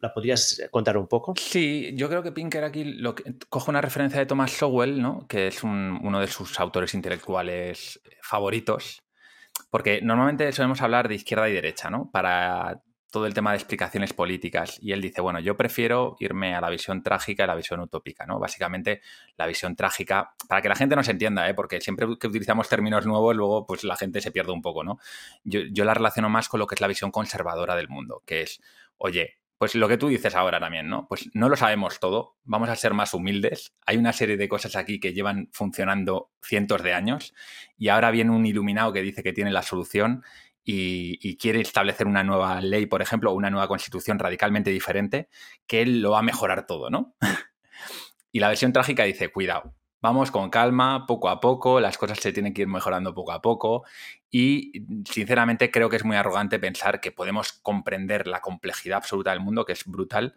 ¿La 0.01 0.13
podrías 0.13 0.63
contar 0.71 0.97
un 0.97 1.09
poco? 1.09 1.35
Sí, 1.37 1.93
yo 1.95 2.09
creo 2.09 2.23
que 2.23 2.31
Pinker 2.31 2.63
aquí 2.63 2.85
lo 2.85 3.15
coge 3.49 3.71
una 3.71 3.81
referencia 3.81 4.21
de 4.21 4.27
Thomas 4.27 4.53
Sowell, 4.53 5.01
¿no? 5.01 5.27
que 5.27 5.49
es 5.49 5.65
uno 5.65 6.21
de 6.21 6.27
sus 6.29 6.61
autores 6.61 6.95
intelectuales 6.95 8.01
favoritos, 8.23 9.03
porque 9.71 10.01
normalmente 10.03 10.53
solemos 10.53 10.81
hablar 10.83 11.09
de 11.09 11.17
izquierda 11.17 11.49
y 11.49 11.53
derecha, 11.53 11.91
¿no? 11.91 12.11
Para 12.13 12.83
todo 13.11 13.27
el 13.27 13.35
tema 13.35 13.51
de 13.51 13.57
explicaciones 13.57 14.13
políticas. 14.13 14.79
Y 14.81 14.93
él 14.93 15.03
dice, 15.03 15.21
bueno, 15.21 15.41
yo 15.41 15.57
prefiero 15.57 16.17
irme 16.21 16.55
a 16.55 16.61
la 16.61 16.71
visión 16.71 17.03
trágica 17.03 17.45
y 17.45 17.47
la 17.47 17.55
visión 17.55 17.81
utópica, 17.81 18.25
¿no? 18.27 18.39
Básicamente, 18.39 19.03
la 19.37 19.47
visión 19.47 19.77
trágica, 19.77 20.35
para 20.49 20.63
que 20.63 20.69
la 20.69 20.77
gente 20.77 20.97
no 20.97 21.03
se 21.03 21.11
entienda, 21.11 21.49
¿eh? 21.49 21.55
porque 21.55 21.81
siempre 21.81 22.07
que 22.19 22.29
utilizamos 22.29 22.69
términos 22.69 23.07
nuevos, 23.07 23.35
luego 23.35 23.67
pues 23.67 23.85
la 23.85 23.97
gente 23.97 24.21
se 24.21 24.31
pierde 24.31 24.53
un 24.53 24.63
poco, 24.63 24.85
¿no? 24.85 24.99
Yo, 25.45 25.61
yo 25.71 25.85
la 25.85 25.95
relaciono 25.95 26.29
más 26.29 26.49
con 26.49 26.61
lo 26.61 26.67
que 26.67 26.77
es 26.77 26.81
la 26.81 26.87
visión 26.87 27.11
conservadora 27.11 27.77
del 27.77 27.89
mundo, 27.89 28.23
que 28.25 28.43
es, 28.43 28.61
oye, 28.99 29.41
pues 29.61 29.75
lo 29.75 29.89
que 29.89 29.99
tú 29.99 30.09
dices 30.09 30.35
ahora 30.37 30.59
también, 30.59 30.89
¿no? 30.89 31.07
Pues 31.07 31.29
no 31.35 31.51
lo 31.51 31.55
sabemos 31.55 32.01
todo, 32.01 32.39
vamos 32.45 32.71
a 32.71 32.77
ser 32.77 32.95
más 32.95 33.13
humildes. 33.13 33.75
Hay 33.85 33.99
una 33.99 34.15
serie 34.15 34.39
de 34.39 34.49
cosas 34.49 34.75
aquí 34.75 34.99
que 34.99 35.13
llevan 35.13 35.51
funcionando 35.53 36.31
cientos 36.43 36.83
de 36.83 36.95
años 36.95 37.35
y 37.77 37.89
ahora 37.89 38.11
viene 38.11 38.31
un 38.31 38.47
iluminado 38.47 38.95
que 38.95 39.03
dice 39.03 39.23
que 39.23 39.35
tiene 39.35 39.51
la 39.51 39.61
solución 39.61 40.25
y, 40.73 41.37
quiere 41.37 41.61
establecer 41.61 42.07
una 42.07 42.23
nueva 42.23 42.61
ley, 42.61 42.87
por 42.87 43.03
ejemplo, 43.03 43.33
una 43.33 43.51
nueva 43.51 43.68
constitución 43.68 44.18
radicalmente 44.18 44.71
diferente, 44.71 45.29
que 45.66 45.85
lo 45.87 46.12
va 46.12 46.21
a 46.21 46.23
mejorar 46.23 46.66
todo, 46.66 46.91
¿no? 46.91 47.14
y 48.33 48.41
la 48.41 48.49
versión 48.49 48.73
trágica 48.73 49.05
dice, 49.05 49.31
cuidado, 49.33 49.75
vamos 50.01 50.31
con 50.31 50.51
calma, 50.51 51.07
poco 51.07 51.29
a 51.29 51.41
poco, 51.41 51.81
las 51.81 51.99
cosas 51.99 52.18
se 52.21 52.33
tienen 52.33 52.55
que 52.55 52.62
ir 52.62 52.68
mejorando 52.68 53.14
poco 53.14 53.33
a 53.33 53.43
poco 53.43 53.85
y 54.31 54.87
sinceramente 55.11 55.71
creo 55.71 55.89
que 55.89 55.97
es 55.97 56.05
muy 56.05 56.16
arrogante 56.16 56.59
pensar 56.59 57.01
que 57.01 57.12
podemos 57.12 57.53
comprender 57.53 58.27
la 58.27 58.41
complejidad 58.41 58.99
absoluta 58.99 59.31
del 59.31 59.41
mundo, 59.41 59.64
que 59.64 59.73
es 59.73 59.85
brutal, 59.85 60.35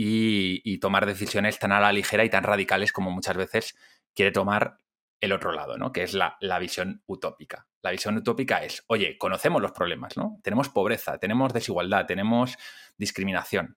y 0.00 0.78
tomar 0.78 1.06
decisiones 1.06 1.58
tan 1.58 1.72
a 1.72 1.80
la 1.80 1.92
ligera 1.92 2.24
y 2.24 2.30
tan 2.30 2.44
radicales 2.44 2.92
como 2.92 3.10
muchas 3.10 3.36
veces 3.36 3.76
quiere 4.14 4.30
tomar 4.30 4.78
el 5.20 5.32
otro 5.32 5.52
lado, 5.52 5.76
¿no? 5.76 5.92
Que 5.92 6.02
es 6.02 6.14
la, 6.14 6.36
la, 6.40 6.58
visión 6.58 7.02
utópica. 7.06 7.66
La 7.82 7.90
visión 7.90 8.16
utópica 8.16 8.64
es, 8.64 8.84
oye, 8.88 9.18
conocemos 9.18 9.60
los 9.60 9.72
problemas, 9.72 10.16
¿no? 10.16 10.38
Tenemos 10.42 10.68
pobreza, 10.68 11.18
tenemos 11.18 11.52
desigualdad, 11.52 12.06
tenemos 12.06 12.56
discriminación 12.96 13.76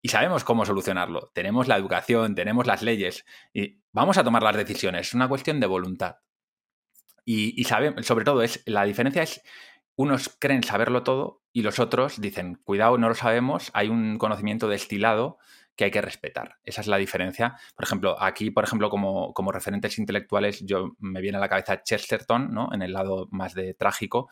y 0.00 0.08
sabemos 0.08 0.44
cómo 0.44 0.64
solucionarlo. 0.64 1.30
Tenemos 1.34 1.68
la 1.68 1.76
educación, 1.76 2.34
tenemos 2.34 2.66
las 2.66 2.82
leyes 2.82 3.24
y 3.52 3.82
vamos 3.92 4.18
a 4.18 4.24
tomar 4.24 4.42
las 4.42 4.56
decisiones. 4.56 5.08
Es 5.08 5.14
una 5.14 5.28
cuestión 5.28 5.60
de 5.60 5.66
voluntad. 5.66 6.16
Y, 7.24 7.60
y 7.60 7.64
sobre 7.64 8.24
todo, 8.24 8.42
es, 8.42 8.62
la 8.64 8.84
diferencia 8.84 9.22
es, 9.22 9.42
unos 9.96 10.34
creen 10.38 10.62
saberlo 10.62 11.02
todo 11.02 11.42
y 11.52 11.62
los 11.62 11.78
otros 11.80 12.20
dicen, 12.20 12.54
cuidado, 12.64 12.96
no 12.98 13.08
lo 13.08 13.14
sabemos, 13.14 13.70
hay 13.74 13.88
un 13.88 14.16
conocimiento 14.16 14.68
destilado 14.68 15.38
que 15.78 15.84
hay 15.84 15.90
que 15.92 16.02
respetar. 16.02 16.58
Esa 16.64 16.80
es 16.80 16.88
la 16.88 16.96
diferencia. 16.96 17.56
Por 17.76 17.84
ejemplo, 17.84 18.20
aquí, 18.20 18.50
por 18.50 18.64
ejemplo, 18.64 18.90
como, 18.90 19.32
como 19.32 19.52
referentes 19.52 19.96
intelectuales, 19.98 20.66
yo 20.66 20.96
me 20.98 21.20
viene 21.20 21.38
a 21.38 21.40
la 21.40 21.48
cabeza 21.48 21.84
Chesterton, 21.84 22.52
¿no? 22.52 22.70
En 22.72 22.82
el 22.82 22.92
lado 22.92 23.28
más 23.30 23.54
de 23.54 23.74
trágico, 23.74 24.28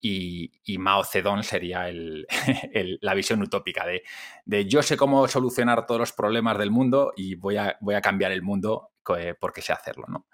y, 0.00 0.50
Mao 0.78 1.04
Zedong 1.04 1.44
sería 1.44 1.86
la 3.00 3.14
visión 3.14 3.42
utópica 3.42 3.86
de, 3.86 4.02
de, 4.44 4.66
yo 4.66 4.82
sé 4.82 4.96
cómo 4.96 5.26
solucionar 5.28 5.86
todos 5.86 6.00
los 6.00 6.12
problemas 6.12 6.58
del 6.58 6.70
mundo 6.70 7.12
y 7.16 7.36
voy 7.36 7.56
a, 7.56 7.76
voy 7.80 7.94
a 7.94 8.00
cambiar 8.00 8.32
el 8.32 8.42
mundo 8.42 8.92
eh, 9.16 9.34
porque 9.38 9.62
sé 9.62 9.72
hacerlo, 9.72 10.04
¿no? 10.08 10.26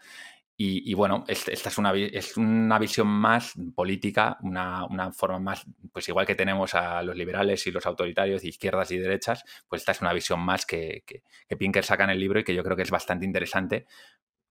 Y, 0.57 0.94
bueno, 0.94 1.24
esta 1.26 1.68
es 1.68 1.78
una, 1.78 1.92
es 1.94 2.36
una 2.36 2.78
visión 2.78 3.09
más 3.09 3.55
política, 3.74 4.38
una, 4.40 5.12
forma 5.12 5.40
más, 5.40 5.66
pues 5.92 6.09
igual 6.09 6.26
que 6.26 6.36
tenemos 6.36 6.74
a 6.74 7.02
los 7.02 7.16
liberales 7.16 7.66
y 7.66 7.72
los 7.72 7.84
autoritarios, 7.86 8.44
izquierdas 8.44 8.92
y 8.92 8.98
derechas, 8.98 9.44
pues 9.66 9.82
esta 9.82 9.90
es 9.90 10.00
una 10.00 10.12
visión 10.12 10.38
más 10.38 10.64
que, 10.64 11.02
que, 11.07 11.57
Pinker 11.57 11.84
saca 11.84 12.05
en 12.05 12.11
el 12.11 12.20
libro 12.20 12.38
y 12.38 12.44
que 12.44 12.55
yo 12.55 12.62
creo 12.62 12.76
que 12.76 12.82
es 12.82 12.90
bastante 12.92 13.26
interesante. 13.26 13.86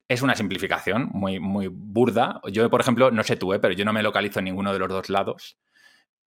Es 0.10 0.22
una 0.22 0.36
simplificación 0.36 1.10
muy, 1.14 1.40
muy 1.40 1.68
burda. 1.72 2.42
Yo, 2.52 2.70
por 2.70 2.82
ejemplo, 2.82 3.10
no 3.10 3.24
sé 3.24 3.38
tú, 3.38 3.54
¿eh? 3.54 3.60
pero 3.60 3.74
yo 3.74 3.86
no 3.86 3.94
me 3.94 4.04
localizo 4.04 4.40
en 4.40 4.46
ninguno 4.46 4.74
de 4.74 4.80
los 4.80 4.90
dos 4.90 5.10
lados, 5.10 5.58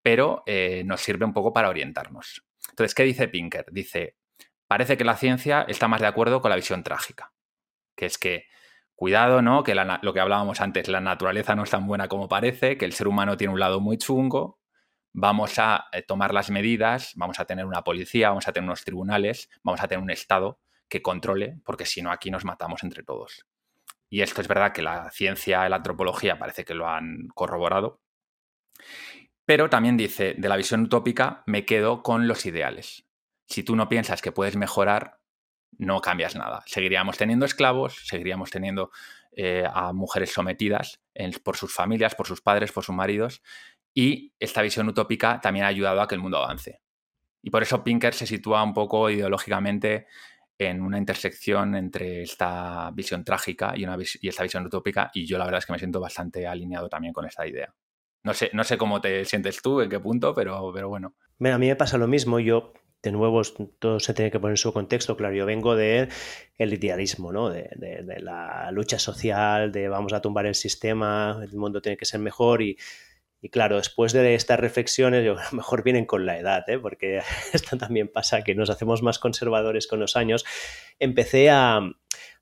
pero 0.01 0.41
eh, 0.47 0.83
nos 0.85 1.01
sirve 1.01 1.25
un 1.25 1.33
poco 1.33 1.53
para 1.53 1.69
orientarnos. 1.69 2.43
Entonces, 2.69 2.95
¿qué 2.95 3.03
dice 3.03 3.27
Pinker? 3.27 3.65
Dice, 3.71 4.15
parece 4.67 4.97
que 4.97 5.03
la 5.03 5.17
ciencia 5.17 5.65
está 5.67 5.87
más 5.87 6.01
de 6.01 6.07
acuerdo 6.07 6.41
con 6.41 6.49
la 6.49 6.55
visión 6.55 6.81
trágica, 6.81 7.31
que 7.95 8.07
es 8.07 8.17
que 8.17 8.45
cuidado, 8.97 9.43
¿no? 9.43 9.63
Que 9.63 9.75
lo 9.75 10.13
que 10.13 10.19
hablábamos 10.19 10.59
antes, 10.59 10.89
la 10.89 10.99
naturaleza 10.99 11.55
no 11.55 11.63
es 11.63 11.69
tan 11.69 11.85
buena 11.85 12.07
como 12.07 12.27
parece, 12.27 12.77
que 12.77 12.85
el 12.85 12.93
ser 12.93 13.07
humano 13.07 13.37
tiene 13.37 13.53
un 13.53 13.59
lado 13.59 13.79
muy 13.79 13.97
chungo, 13.97 14.59
vamos 15.13 15.59
a 15.59 15.85
eh, 15.93 16.01
tomar 16.01 16.33
las 16.33 16.49
medidas, 16.49 17.13
vamos 17.15 17.39
a 17.39 17.45
tener 17.45 17.65
una 17.65 17.83
policía, 17.83 18.29
vamos 18.29 18.47
a 18.47 18.53
tener 18.53 18.67
unos 18.67 18.83
tribunales, 18.83 19.49
vamos 19.63 19.81
a 19.81 19.87
tener 19.87 20.03
un 20.03 20.09
Estado 20.09 20.59
que 20.89 21.03
controle, 21.03 21.59
porque 21.63 21.85
si 21.85 22.01
no 22.01 22.11
aquí 22.11 22.31
nos 22.31 22.43
matamos 22.43 22.83
entre 22.83 23.03
todos. 23.03 23.45
Y 24.09 24.21
esto 24.21 24.41
es 24.41 24.47
verdad 24.47 24.73
que 24.73 24.81
la 24.81 25.11
ciencia 25.11 25.69
la 25.69 25.75
antropología 25.75 26.39
parece 26.39 26.65
que 26.65 26.73
lo 26.73 26.89
han 26.89 27.27
corroborado. 27.35 28.01
Pero 29.45 29.69
también 29.69 29.95
dice, 29.95 30.33
de 30.35 30.49
la 30.49 30.57
visión 30.57 30.81
utópica 30.81 31.43
me 31.45 31.65
quedo 31.65 32.01
con 32.01 32.27
los 32.27 32.47
ideales. 32.47 33.07
Si 33.45 33.61
tú 33.61 33.75
no 33.75 33.89
piensas 33.89 34.23
que 34.23 34.31
puedes 34.31 34.55
mejorar, 34.55 35.16
no 35.77 36.01
cambias 36.01 36.35
nada. 36.35 36.63
Seguiríamos 36.65 37.17
teniendo 37.17 37.45
esclavos, 37.45 38.01
seguiríamos 38.05 38.49
teniendo 38.49 38.91
eh, 39.31 39.63
a 39.71 39.93
mujeres 39.93 40.31
sometidas 40.31 40.99
por 41.43 41.57
sus 41.57 41.73
familias, 41.73 42.15
por 42.15 42.27
sus 42.27 42.41
padres, 42.41 42.71
por 42.71 42.83
sus 42.83 42.95
maridos, 42.95 43.41
y 43.93 44.33
esta 44.39 44.61
visión 44.61 44.87
utópica 44.87 45.39
también 45.41 45.65
ha 45.65 45.69
ayudado 45.69 46.01
a 46.01 46.07
que 46.07 46.15
el 46.15 46.21
mundo 46.21 46.37
avance. 46.37 46.81
Y 47.41 47.49
por 47.49 47.63
eso 47.63 47.83
Pinker 47.83 48.13
se 48.13 48.27
sitúa 48.27 48.63
un 48.63 48.73
poco 48.73 49.09
ideológicamente 49.09 50.07
en 50.57 50.81
una 50.81 50.97
intersección 50.97 51.75
entre 51.75 52.23
esta 52.23 52.89
visión 52.91 53.23
trágica 53.23 53.73
y, 53.75 53.83
una 53.83 53.97
y 54.21 54.27
esta 54.27 54.43
visión 54.43 54.65
utópica, 54.65 55.11
y 55.13 55.25
yo 55.25 55.37
la 55.37 55.45
verdad 55.45 55.59
es 55.59 55.65
que 55.65 55.73
me 55.73 55.79
siento 55.79 55.99
bastante 55.99 56.47
alineado 56.47 56.89
también 56.89 57.13
con 57.13 57.25
esta 57.25 57.45
idea. 57.45 57.73
No 58.23 58.33
sé, 58.33 58.49
no 58.53 58.63
sé 58.63 58.77
cómo 58.77 58.99
te 58.99 59.23
sientes 59.25 59.61
tú, 59.61 59.81
en 59.81 59.89
qué 59.89 59.99
punto, 59.99 60.33
pero, 60.33 60.71
pero 60.73 60.89
bueno. 60.89 61.15
A 61.39 61.57
mí 61.57 61.67
me 61.67 61.75
pasa 61.75 61.97
lo 61.97 62.07
mismo. 62.07 62.39
Yo 62.39 62.73
de 63.07 63.11
nuevo, 63.13 63.41
todo 63.79 63.99
se 63.99 64.13
tiene 64.13 64.31
que 64.31 64.39
poner 64.39 64.53
en 64.53 64.57
su 64.57 64.73
contexto. 64.73 65.15
Claro, 65.15 65.33
yo 65.33 65.45
vengo 65.45 65.75
del 65.75 66.09
el 66.57 66.73
idealismo, 66.73 67.31
¿no? 67.31 67.49
De, 67.49 67.69
la 68.19 68.69
lucha 68.71 68.99
social, 68.99 69.71
de 69.71 69.87
vamos 69.87 70.13
a 70.13 70.21
tumbar 70.21 70.45
el 70.45 70.55
sistema, 70.55 71.39
el 71.41 71.55
mundo 71.55 71.81
tiene 71.81 71.97
que 71.97 72.05
ser 72.05 72.19
mejor 72.19 72.61
y, 72.61 72.77
claro, 73.51 73.77
después 73.77 74.11
de 74.11 74.35
estas 74.35 74.59
reflexiones, 74.59 75.25
yo, 75.25 75.37
a 75.39 75.45
lo 75.51 75.57
mejor 75.57 75.83
vienen 75.83 76.05
con 76.05 76.25
la 76.25 76.37
edad, 76.37 76.67
¿eh? 76.67 76.79
porque 76.79 77.21
esto 77.53 77.77
también 77.77 78.09
pasa 78.09 78.43
que 78.43 78.55
nos 78.55 78.69
hacemos 78.69 79.01
más 79.01 79.19
conservadores 79.19 79.87
con 79.87 79.99
los 79.99 80.15
años. 80.15 80.45
Empecé 80.99 81.49
a... 81.49 81.81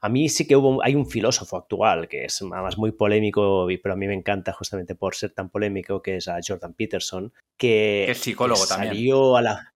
A 0.01 0.09
mí 0.09 0.30
sí 0.30 0.45
que 0.45 0.55
hubo, 0.55 0.84
hay 0.84 0.93
un 0.93 1.09
filósofo 1.09 1.57
actual 1.57 2.07
que 2.07 2.26
es 2.26 2.41
más 2.43 2.78
muy 2.78 2.91
polémico, 2.91 3.68
pero 3.82 3.93
a 3.93 3.97
mí 3.97 4.05
me 4.07 4.13
encanta 4.13 4.53
justamente 4.53 4.93
por 4.93 5.16
ser 5.16 5.32
tan 5.32 5.49
polémico, 5.49 6.01
que 6.03 6.18
es 6.18 6.28
a 6.28 6.38
Jordan 6.45 6.74
Peterson, 6.74 7.34
que, 7.57 8.11
es 8.11 8.20
psicólogo 8.20 8.61
que 8.61 8.68
salió 8.68 9.36
a 9.36 9.41
la 9.41 9.74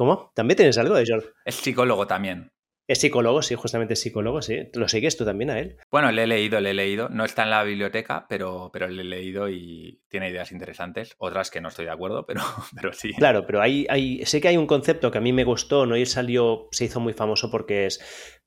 ¿Cómo? 0.00 0.32
¿También 0.34 0.56
tienes 0.56 0.78
algo 0.78 0.94
de 0.94 1.04
George? 1.04 1.28
Es 1.44 1.56
psicólogo 1.56 2.06
también. 2.06 2.52
Es 2.88 3.00
psicólogo, 3.00 3.42
sí, 3.42 3.54
justamente 3.54 3.92
es 3.92 4.00
psicólogo, 4.00 4.40
sí. 4.40 4.70
¿Lo 4.72 4.88
sigues 4.88 5.18
tú 5.18 5.26
también 5.26 5.50
a 5.50 5.58
él? 5.58 5.76
Bueno, 5.90 6.10
le 6.10 6.22
he 6.22 6.26
leído, 6.26 6.58
le 6.58 6.70
he 6.70 6.74
leído. 6.74 7.10
No 7.10 7.26
está 7.26 7.42
en 7.42 7.50
la 7.50 7.62
biblioteca, 7.64 8.24
pero, 8.26 8.70
pero 8.72 8.88
le 8.88 9.02
he 9.02 9.04
leído 9.04 9.50
y 9.50 10.00
tiene 10.08 10.30
ideas 10.30 10.52
interesantes. 10.52 11.14
Otras 11.18 11.50
que 11.50 11.60
no 11.60 11.68
estoy 11.68 11.84
de 11.84 11.90
acuerdo, 11.90 12.24
pero, 12.24 12.40
pero 12.74 12.94
sí. 12.94 13.12
Claro, 13.12 13.44
pero 13.44 13.60
hay, 13.60 13.86
hay, 13.90 14.24
sé 14.24 14.40
que 14.40 14.48
hay 14.48 14.56
un 14.56 14.66
concepto 14.66 15.10
que 15.10 15.18
a 15.18 15.20
mí 15.20 15.34
me 15.34 15.44
gustó, 15.44 15.84
¿no? 15.84 15.98
Y 15.98 16.06
salió, 16.06 16.68
se 16.70 16.86
hizo 16.86 16.98
muy 16.98 17.12
famoso 17.12 17.50
porque 17.50 17.84
es, 17.84 18.00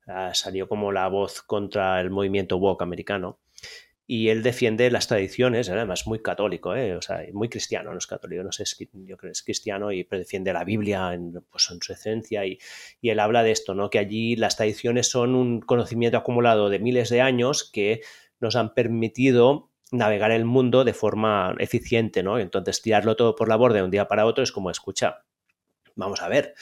ah, 0.07 0.33
salió 0.33 0.67
como 0.67 0.91
la 0.91 1.07
voz 1.07 1.43
contra 1.43 2.01
el 2.01 2.09
movimiento 2.09 2.57
woke 2.57 2.81
americano 2.81 3.42
y 4.13 4.29
él 4.29 4.43
defiende 4.43 4.91
las 4.91 5.07
tradiciones, 5.07 5.71
además 5.71 6.05
muy 6.05 6.19
católico, 6.19 6.75
¿eh? 6.75 6.95
o 6.95 7.01
sea, 7.01 7.25
muy 7.33 7.49
cristiano, 7.49 7.91
no 7.91 7.97
es 7.97 8.05
católico, 8.05 8.43
no 8.43 8.51
sé, 8.51 8.63
yo 8.91 9.17
creo 9.17 9.29
que 9.29 9.31
es 9.31 9.41
cristiano 9.41 9.91
y 9.91 10.03
defiende 10.03 10.53
la 10.53 10.63
Biblia 10.63 11.15
en, 11.15 11.33
pues, 11.49 11.71
en 11.71 11.81
su 11.81 11.93
esencia 11.93 12.45
y, 12.45 12.59
y, 13.01 13.09
él 13.09 13.19
habla 13.19 13.41
de 13.41 13.49
esto, 13.49 13.73
¿no? 13.73 13.89
que 13.89 13.97
allí 13.97 14.35
las 14.35 14.55
tradiciones 14.55 15.09
son 15.09 15.33
un 15.33 15.61
conocimiento 15.61 16.15
acumulado 16.15 16.69
de 16.69 16.77
miles 16.77 17.09
de 17.09 17.21
años 17.21 17.67
que 17.67 18.01
nos 18.39 18.55
han 18.55 18.75
permitido 18.75 19.71
navegar 19.91 20.29
el 20.29 20.45
mundo 20.45 20.83
de 20.83 20.93
forma 20.93 21.55
eficiente, 21.57 22.21
¿no? 22.21 22.37
Entonces 22.37 22.83
tirarlo 22.83 23.15
todo 23.15 23.33
por 23.35 23.49
la 23.49 23.55
borda 23.55 23.77
de 23.77 23.83
un 23.83 23.89
día 23.89 24.07
para 24.07 24.27
otro 24.27 24.43
es 24.43 24.51
como, 24.51 24.69
escucha, 24.69 25.23
vamos 25.95 26.21
a 26.21 26.29
ver, 26.29 26.53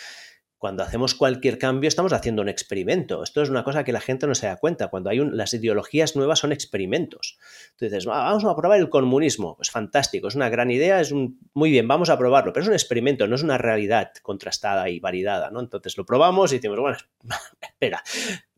cuando 0.61 0.83
hacemos 0.83 1.15
cualquier 1.15 1.57
cambio 1.57 1.87
estamos 1.87 2.13
haciendo 2.13 2.43
un 2.43 2.47
experimento. 2.47 3.23
Esto 3.23 3.41
es 3.41 3.49
una 3.49 3.63
cosa 3.63 3.83
que 3.83 3.91
la 3.91 3.99
gente 3.99 4.27
no 4.27 4.35
se 4.35 4.45
da 4.45 4.57
cuenta. 4.57 4.89
Cuando 4.89 5.09
hay 5.09 5.17
las 5.17 5.55
ideologías 5.55 6.15
nuevas 6.15 6.37
son 6.37 6.51
experimentos. 6.51 7.39
Entonces, 7.71 8.05
vamos 8.05 8.45
a 8.45 8.55
probar 8.55 8.79
el 8.79 8.87
comunismo. 8.87 9.55
Pues 9.55 9.71
fantástico, 9.71 10.27
es 10.27 10.35
una 10.35 10.49
gran 10.49 10.69
idea, 10.69 11.01
es 11.01 11.11
un 11.11 11.39
muy 11.55 11.71
bien, 11.71 11.87
vamos 11.87 12.11
a 12.11 12.17
probarlo, 12.19 12.53
pero 12.53 12.61
es 12.61 12.67
un 12.67 12.75
experimento, 12.75 13.25
no 13.25 13.33
es 13.33 13.41
una 13.41 13.57
realidad 13.57 14.11
contrastada 14.21 14.87
y 14.87 14.99
validada, 14.99 15.49
¿no? 15.49 15.61
Entonces 15.61 15.97
lo 15.97 16.05
probamos 16.05 16.51
y 16.51 16.57
decimos, 16.57 16.79
bueno, 16.79 16.97
espera, 17.59 18.03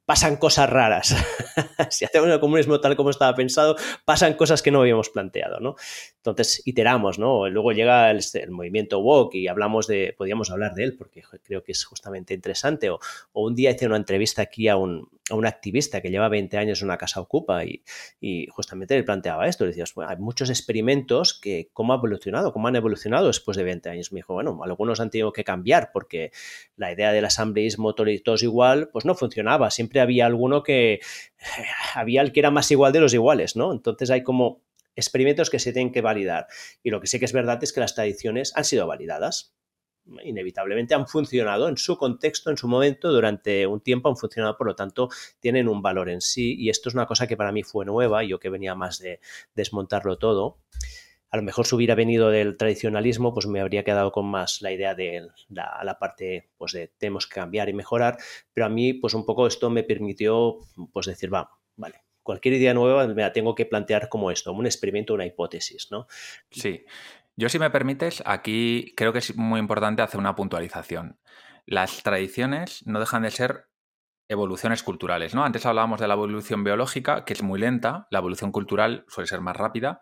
pasan 0.05 0.35
cosas 0.35 0.69
raras. 0.69 1.15
si 1.89 2.03
hacemos 2.03 2.27
el 2.27 2.41
comunismo 2.41 2.81
tal 2.81 2.97
como 2.97 3.11
estaba 3.11 3.33
pensado, 3.33 3.77
pasan 4.03 4.33
cosas 4.33 4.61
que 4.61 4.71
no 4.71 4.81
habíamos 4.81 5.09
planteado, 5.09 5.61
¿no? 5.61 5.75
Entonces 6.26 6.61
iteramos, 6.63 7.19
¿no? 7.19 7.49
Luego 7.49 7.74
llega 7.74 8.09
el, 8.09 8.21
movimiento 8.49 8.99
woke 8.99 9.36
y 9.36 9.49
hablamos 9.49 9.88
de, 9.88 10.15
podríamos 10.17 10.51
hablar 10.51 10.74
de 10.74 10.86
él 10.86 10.95
porque 10.95 11.21
creo 11.43 11.63
que 11.63 11.74
es 11.74 11.84
justamente 11.84 12.34
interesante. 12.34 12.89
O, 12.89 12.99
un 13.34 13.55
día 13.55 13.71
hice 13.71 13.88
una 13.88 13.97
entrevista 13.97 14.41
aquí 14.41 14.69
a 14.69 14.78
un, 14.78 15.09
activista 15.45 15.99
que 15.99 16.11
lleva 16.11 16.30
20 16.30 16.57
años 16.57 16.82
en 16.82 16.86
una 16.86 16.97
casa 16.97 17.19
ocupa 17.19 17.65
y, 17.65 18.47
justamente 18.51 18.95
le 18.95 19.03
planteaba 19.03 19.47
esto. 19.49 19.65
Le 19.65 19.71
decía, 19.71 19.84
bueno, 19.95 20.11
hay 20.11 20.17
muchos 20.17 20.49
experimentos 20.49 21.34
que, 21.34 21.69
¿cómo 21.74 21.91
ha 21.91 21.97
evolucionado? 21.97 22.53
¿Cómo 22.53 22.69
han 22.69 22.78
evolucionado 22.78 23.28
después 23.28 23.57
de 23.57 23.63
20 23.65 23.89
años? 23.89 24.13
Me 24.13 24.19
dijo, 24.19 24.34
bueno, 24.34 24.57
algunos 24.63 25.01
han 25.01 25.09
tenido 25.09 25.34
que 25.34 25.43
cambiar 25.43 25.91
porque 25.91 26.32
la 26.78 26.93
idea 26.93 27.11
del 27.11 27.26
asambleísmo 27.26 27.95
todos 27.95 28.43
igual, 28.43 28.88
pues 28.93 29.03
no 29.03 29.13
funcionaba. 29.13 29.71
Siempre 29.71 29.99
había 29.99 30.26
alguno 30.26 30.63
que 30.63 31.01
había 31.95 32.21
el 32.21 32.32
que 32.32 32.39
era 32.39 32.49
más 32.51 32.71
igual 32.71 32.93
de 32.93 33.01
los 33.01 33.13
iguales, 33.13 33.57
¿no? 33.57 33.74
Entonces 33.74 34.09
hay 34.09 34.24
como 34.24 34.61
experimentos 34.95 35.49
que 35.49 35.59
se 35.59 35.73
tienen 35.73 35.91
que 35.91 36.01
validar. 36.01 36.47
Y 36.81 36.89
lo 36.89 37.01
que 37.01 37.07
sí 37.07 37.19
que 37.19 37.25
es 37.25 37.33
verdad 37.33 37.63
es 37.63 37.73
que 37.73 37.79
las 37.79 37.95
tradiciones 37.95 38.53
han 38.55 38.65
sido 38.65 38.87
validadas. 38.87 39.55
Inevitablemente 40.23 40.93
han 40.93 41.07
funcionado 41.07 41.69
en 41.69 41.77
su 41.77 41.97
contexto, 41.97 42.49
en 42.49 42.57
su 42.57 42.67
momento, 42.67 43.11
durante 43.11 43.65
un 43.67 43.79
tiempo 43.79 44.09
han 44.09 44.17
funcionado, 44.17 44.57
por 44.57 44.67
lo 44.67 44.75
tanto, 44.75 45.09
tienen 45.39 45.69
un 45.69 45.81
valor 45.81 46.09
en 46.09 46.21
sí. 46.21 46.55
Y 46.57 46.69
esto 46.69 46.89
es 46.89 46.95
una 46.95 47.05
cosa 47.05 47.27
que 47.27 47.37
para 47.37 47.51
mí 47.51 47.63
fue 47.63 47.85
nueva, 47.85 48.23
yo 48.23 48.39
que 48.39 48.49
venía 48.49 48.75
más 48.75 48.99
de 48.99 49.19
desmontarlo 49.55 50.17
todo 50.17 50.59
a 51.33 51.37
lo 51.37 51.41
mejor 51.41 51.65
si 51.65 51.73
hubiera 51.73 51.95
venido 51.95 52.29
del 52.29 52.57
tradicionalismo, 52.57 53.33
pues 53.33 53.47
me 53.47 53.59
habría 53.59 53.83
quedado 53.83 54.11
con 54.11 54.27
más 54.27 54.61
la 54.61 54.71
idea 54.71 54.93
de 54.93 55.29
la, 55.49 55.97
parte 55.99 56.51
pues 56.59 56.73
de 56.73 56.89
tenemos 56.89 57.25
que 57.25 57.33
cambiar 57.33 57.69
y 57.69 57.73
mejorar, 57.73 58.17
pero 58.53 58.67
a 58.67 58.69
mí 58.69 58.93
pues 58.93 59.15
un 59.15 59.25
poco 59.25 59.47
esto 59.47 59.71
me 59.71 59.81
permitió 59.81 60.59
pues 60.91 61.07
decir, 61.07 61.33
va, 61.33 61.49
vale, 61.75 62.02
cualquier 62.24 62.55
idea 62.55 62.74
nueva 62.74 63.05
me 63.07 63.21
la 63.21 63.34
tengo 63.34 63.53
que 63.53 63.65
plantear 63.65 64.09
como 64.09 64.32
esto, 64.32 64.51
un 64.51 64.65
experimento, 64.65 65.13
una 65.13 65.26
hipótesis, 65.26 65.89
¿no? 65.91 66.07
Sí. 66.49 66.86
Yo 67.36 67.49
si 67.49 67.59
me 67.59 67.69
permites, 67.69 68.21
aquí 68.26 68.93
creo 68.95 69.11
que 69.11 69.19
es 69.19 69.36
muy 69.36 69.59
importante 69.59 70.01
hacer 70.01 70.19
una 70.19 70.36
puntualización. 70.36 71.19
Las 71.65 72.03
tradiciones 72.03 72.86
no 72.86 72.99
dejan 72.99 73.24
de 73.24 73.32
ser 73.32 73.67
evoluciones 74.30 74.84
culturales, 74.84 75.34
¿no? 75.34 75.43
Antes 75.43 75.65
hablábamos 75.65 75.99
de 75.99 76.07
la 76.07 76.13
evolución 76.13 76.63
biológica, 76.63 77.26
que 77.26 77.34
es 77.34 77.43
muy 77.43 77.59
lenta, 77.59 78.07
la 78.11 78.19
evolución 78.19 78.51
cultural 78.51 79.05
suele 79.07 79.28
ser 79.28 79.41
más 79.41 79.55
rápida, 79.55 80.01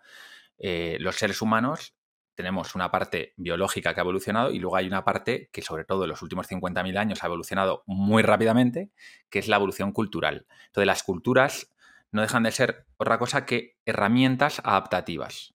eh, 0.57 0.97
los 0.99 1.15
seres 1.15 1.41
humanos 1.41 1.95
tenemos 2.35 2.75
una 2.75 2.91
parte 2.91 3.33
biológica 3.37 3.93
que 3.93 3.99
ha 3.99 4.03
evolucionado 4.03 4.51
y 4.51 4.59
luego 4.59 4.75
hay 4.75 4.87
una 4.87 5.03
parte 5.03 5.49
que 5.51 5.61
sobre 5.61 5.85
todo 5.85 6.03
en 6.03 6.09
los 6.09 6.21
últimos 6.21 6.47
50.000 6.49 6.97
años 6.97 7.23
ha 7.23 7.27
evolucionado 7.27 7.83
muy 7.85 8.23
rápidamente, 8.23 8.91
que 9.29 9.39
es 9.39 9.47
la 9.47 9.57
evolución 9.57 9.91
cultural. 9.91 10.47
Entonces 10.67 10.87
las 10.87 11.03
culturas 11.03 11.70
no 12.11 12.21
dejan 12.21 12.43
de 12.43 12.51
ser 12.51 12.87
otra 12.97 13.17
cosa 13.17 13.45
que 13.45 13.77
herramientas 13.85 14.61
adaptativas. 14.63 15.53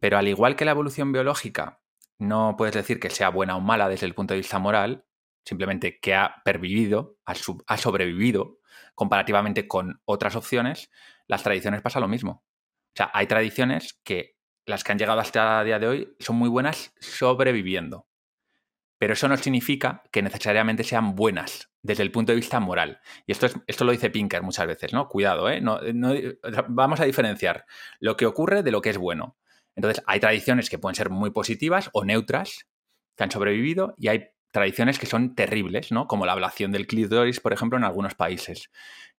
Pero 0.00 0.18
al 0.18 0.28
igual 0.28 0.56
que 0.56 0.64
la 0.64 0.72
evolución 0.72 1.12
biológica 1.12 1.80
no 2.18 2.56
puedes 2.56 2.74
decir 2.74 3.00
que 3.00 3.10
sea 3.10 3.30
buena 3.30 3.56
o 3.56 3.60
mala 3.60 3.88
desde 3.88 4.06
el 4.06 4.14
punto 4.14 4.34
de 4.34 4.38
vista 4.38 4.58
moral, 4.58 5.04
simplemente 5.44 5.98
que 6.00 6.14
ha 6.14 6.42
pervivido, 6.44 7.16
ha, 7.24 7.76
sobrevivido 7.76 8.58
comparativamente 8.94 9.66
con 9.66 10.00
otras 10.04 10.36
opciones, 10.36 10.90
las 11.26 11.42
tradiciones 11.42 11.80
pasa 11.82 12.00
lo 12.00 12.08
mismo. 12.08 12.44
O 12.88 12.96
sea, 12.96 13.10
hay 13.14 13.26
tradiciones 13.26 13.98
que 14.04 14.36
las 14.66 14.84
que 14.84 14.92
han 14.92 14.98
llegado 14.98 15.20
hasta 15.20 15.60
el 15.60 15.66
día 15.66 15.78
de 15.78 15.86
hoy 15.86 16.16
son 16.18 16.36
muy 16.36 16.48
buenas 16.48 16.92
sobreviviendo. 17.00 18.07
Pero 18.98 19.12
eso 19.12 19.28
no 19.28 19.36
significa 19.36 20.02
que 20.10 20.22
necesariamente 20.22 20.84
sean 20.84 21.14
buenas 21.14 21.70
desde 21.82 22.02
el 22.02 22.10
punto 22.10 22.32
de 22.32 22.36
vista 22.36 22.60
moral. 22.60 23.00
Y 23.26 23.32
esto, 23.32 23.46
es, 23.46 23.54
esto 23.66 23.84
lo 23.84 23.92
dice 23.92 24.10
Pinker 24.10 24.42
muchas 24.42 24.66
veces, 24.66 24.92
¿no? 24.92 25.08
Cuidado, 25.08 25.48
¿eh? 25.48 25.62
vamos 26.68 27.00
a 27.00 27.04
diferenciar 27.04 27.64
lo 28.00 28.16
que 28.16 28.26
ocurre 28.26 28.62
de 28.62 28.72
lo 28.72 28.80
que 28.80 28.90
es 28.90 28.98
bueno. 28.98 29.36
Entonces, 29.76 30.02
hay 30.06 30.18
tradiciones 30.18 30.68
que 30.68 30.78
pueden 30.78 30.96
ser 30.96 31.08
muy 31.08 31.30
positivas 31.30 31.88
o 31.92 32.04
neutras, 32.04 32.66
que 33.16 33.24
han 33.24 33.30
sobrevivido, 33.30 33.94
y 33.96 34.08
hay 34.08 34.30
tradiciones 34.50 34.98
que 34.98 35.06
son 35.06 35.36
terribles, 35.36 35.92
¿no? 35.92 36.08
Como 36.08 36.26
la 36.26 36.32
ablación 36.32 36.72
del 36.72 36.88
clítoris, 36.88 37.38
por 37.38 37.52
ejemplo, 37.52 37.78
en 37.78 37.84
algunos 37.84 38.14
países. 38.14 38.70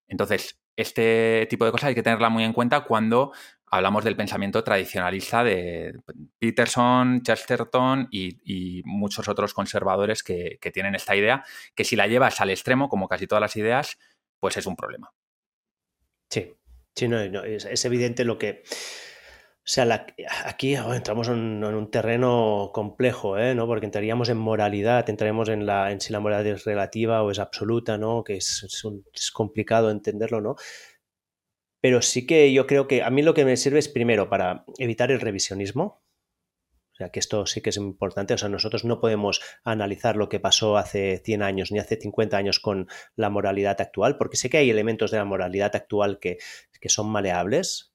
Entonces, 0.06 0.60
este 0.76 1.46
tipo 1.48 1.64
de 1.64 1.72
cosas 1.72 1.88
hay 1.88 1.94
que 1.94 2.02
tenerla 2.02 2.28
muy 2.28 2.44
en 2.44 2.52
cuenta 2.52 2.82
cuando 2.82 3.32
hablamos 3.70 4.04
del 4.04 4.16
pensamiento 4.16 4.64
tradicionalista 4.64 5.44
de 5.44 6.00
Peterson, 6.38 7.22
Chesterton 7.22 8.08
y, 8.10 8.82
muchos 8.84 9.28
otros 9.28 9.54
conservadores 9.54 10.22
que, 10.22 10.58
tienen 10.72 10.94
esta 10.94 11.16
idea, 11.16 11.44
que 11.74 11.84
si 11.84 11.96
la 11.96 12.06
llevas 12.06 12.40
al 12.40 12.50
extremo, 12.50 12.88
como 12.88 13.08
casi 13.08 13.26
todas 13.26 13.40
las 13.40 13.56
ideas, 13.56 13.98
pues 14.38 14.56
es 14.56 14.66
un 14.66 14.76
problema. 14.76 15.12
Sí, 16.28 16.52
sí, 16.94 17.08
no, 17.08 17.20
es, 17.20 17.84
evidente 17.84 18.24
lo 18.24 18.38
que... 18.38 18.62
O 19.62 19.72
sea, 19.72 20.06
aquí 20.46 20.74
entramos 20.74 21.28
en, 21.28 21.62
un 21.62 21.90
terreno 21.90 22.70
complejo, 22.74 23.38
¿eh? 23.38 23.54
¿no? 23.54 23.66
Porque 23.66 23.86
entraríamos 23.86 24.28
en 24.28 24.38
moralidad, 24.38 25.08
entraremos 25.08 25.48
en, 25.48 25.64
la, 25.64 25.92
en 25.92 26.00
si 26.00 26.12
la 26.12 26.18
moralidad 26.18 26.54
es 26.54 26.64
relativa 26.64 27.22
o 27.22 27.30
es 27.30 27.38
absoluta, 27.38 27.96
¿no? 27.96 28.24
Que 28.24 28.38
es, 28.38 28.66
es 29.12 29.30
complicado 29.30 29.90
entenderlo, 29.90 30.40
¿no? 30.40 30.56
Pero 31.80 32.02
sí 32.02 32.26
que 32.26 32.52
yo 32.52 32.66
creo 32.66 32.86
que 32.86 33.02
a 33.02 33.10
mí 33.10 33.22
lo 33.22 33.34
que 33.34 33.44
me 33.44 33.56
sirve 33.56 33.78
es 33.78 33.88
primero 33.88 34.28
para 34.28 34.64
evitar 34.78 35.10
el 35.10 35.20
revisionismo. 35.20 36.02
O 36.92 36.96
sea, 36.96 37.08
que 37.08 37.20
esto 37.20 37.46
sí 37.46 37.62
que 37.62 37.70
es 37.70 37.78
importante. 37.78 38.34
O 38.34 38.38
sea, 38.38 38.50
nosotros 38.50 38.84
no 38.84 39.00
podemos 39.00 39.40
analizar 39.64 40.16
lo 40.16 40.28
que 40.28 40.40
pasó 40.40 40.76
hace 40.76 41.22
100 41.24 41.42
años 41.42 41.72
ni 41.72 41.78
hace 41.78 41.96
50 41.96 42.36
años 42.36 42.60
con 42.60 42.88
la 43.16 43.30
moralidad 43.30 43.80
actual, 43.80 44.18
porque 44.18 44.36
sé 44.36 44.50
que 44.50 44.58
hay 44.58 44.68
elementos 44.68 45.10
de 45.10 45.16
la 45.16 45.24
moralidad 45.24 45.74
actual 45.74 46.18
que, 46.18 46.36
son 46.88 47.08
maleables. 47.08 47.94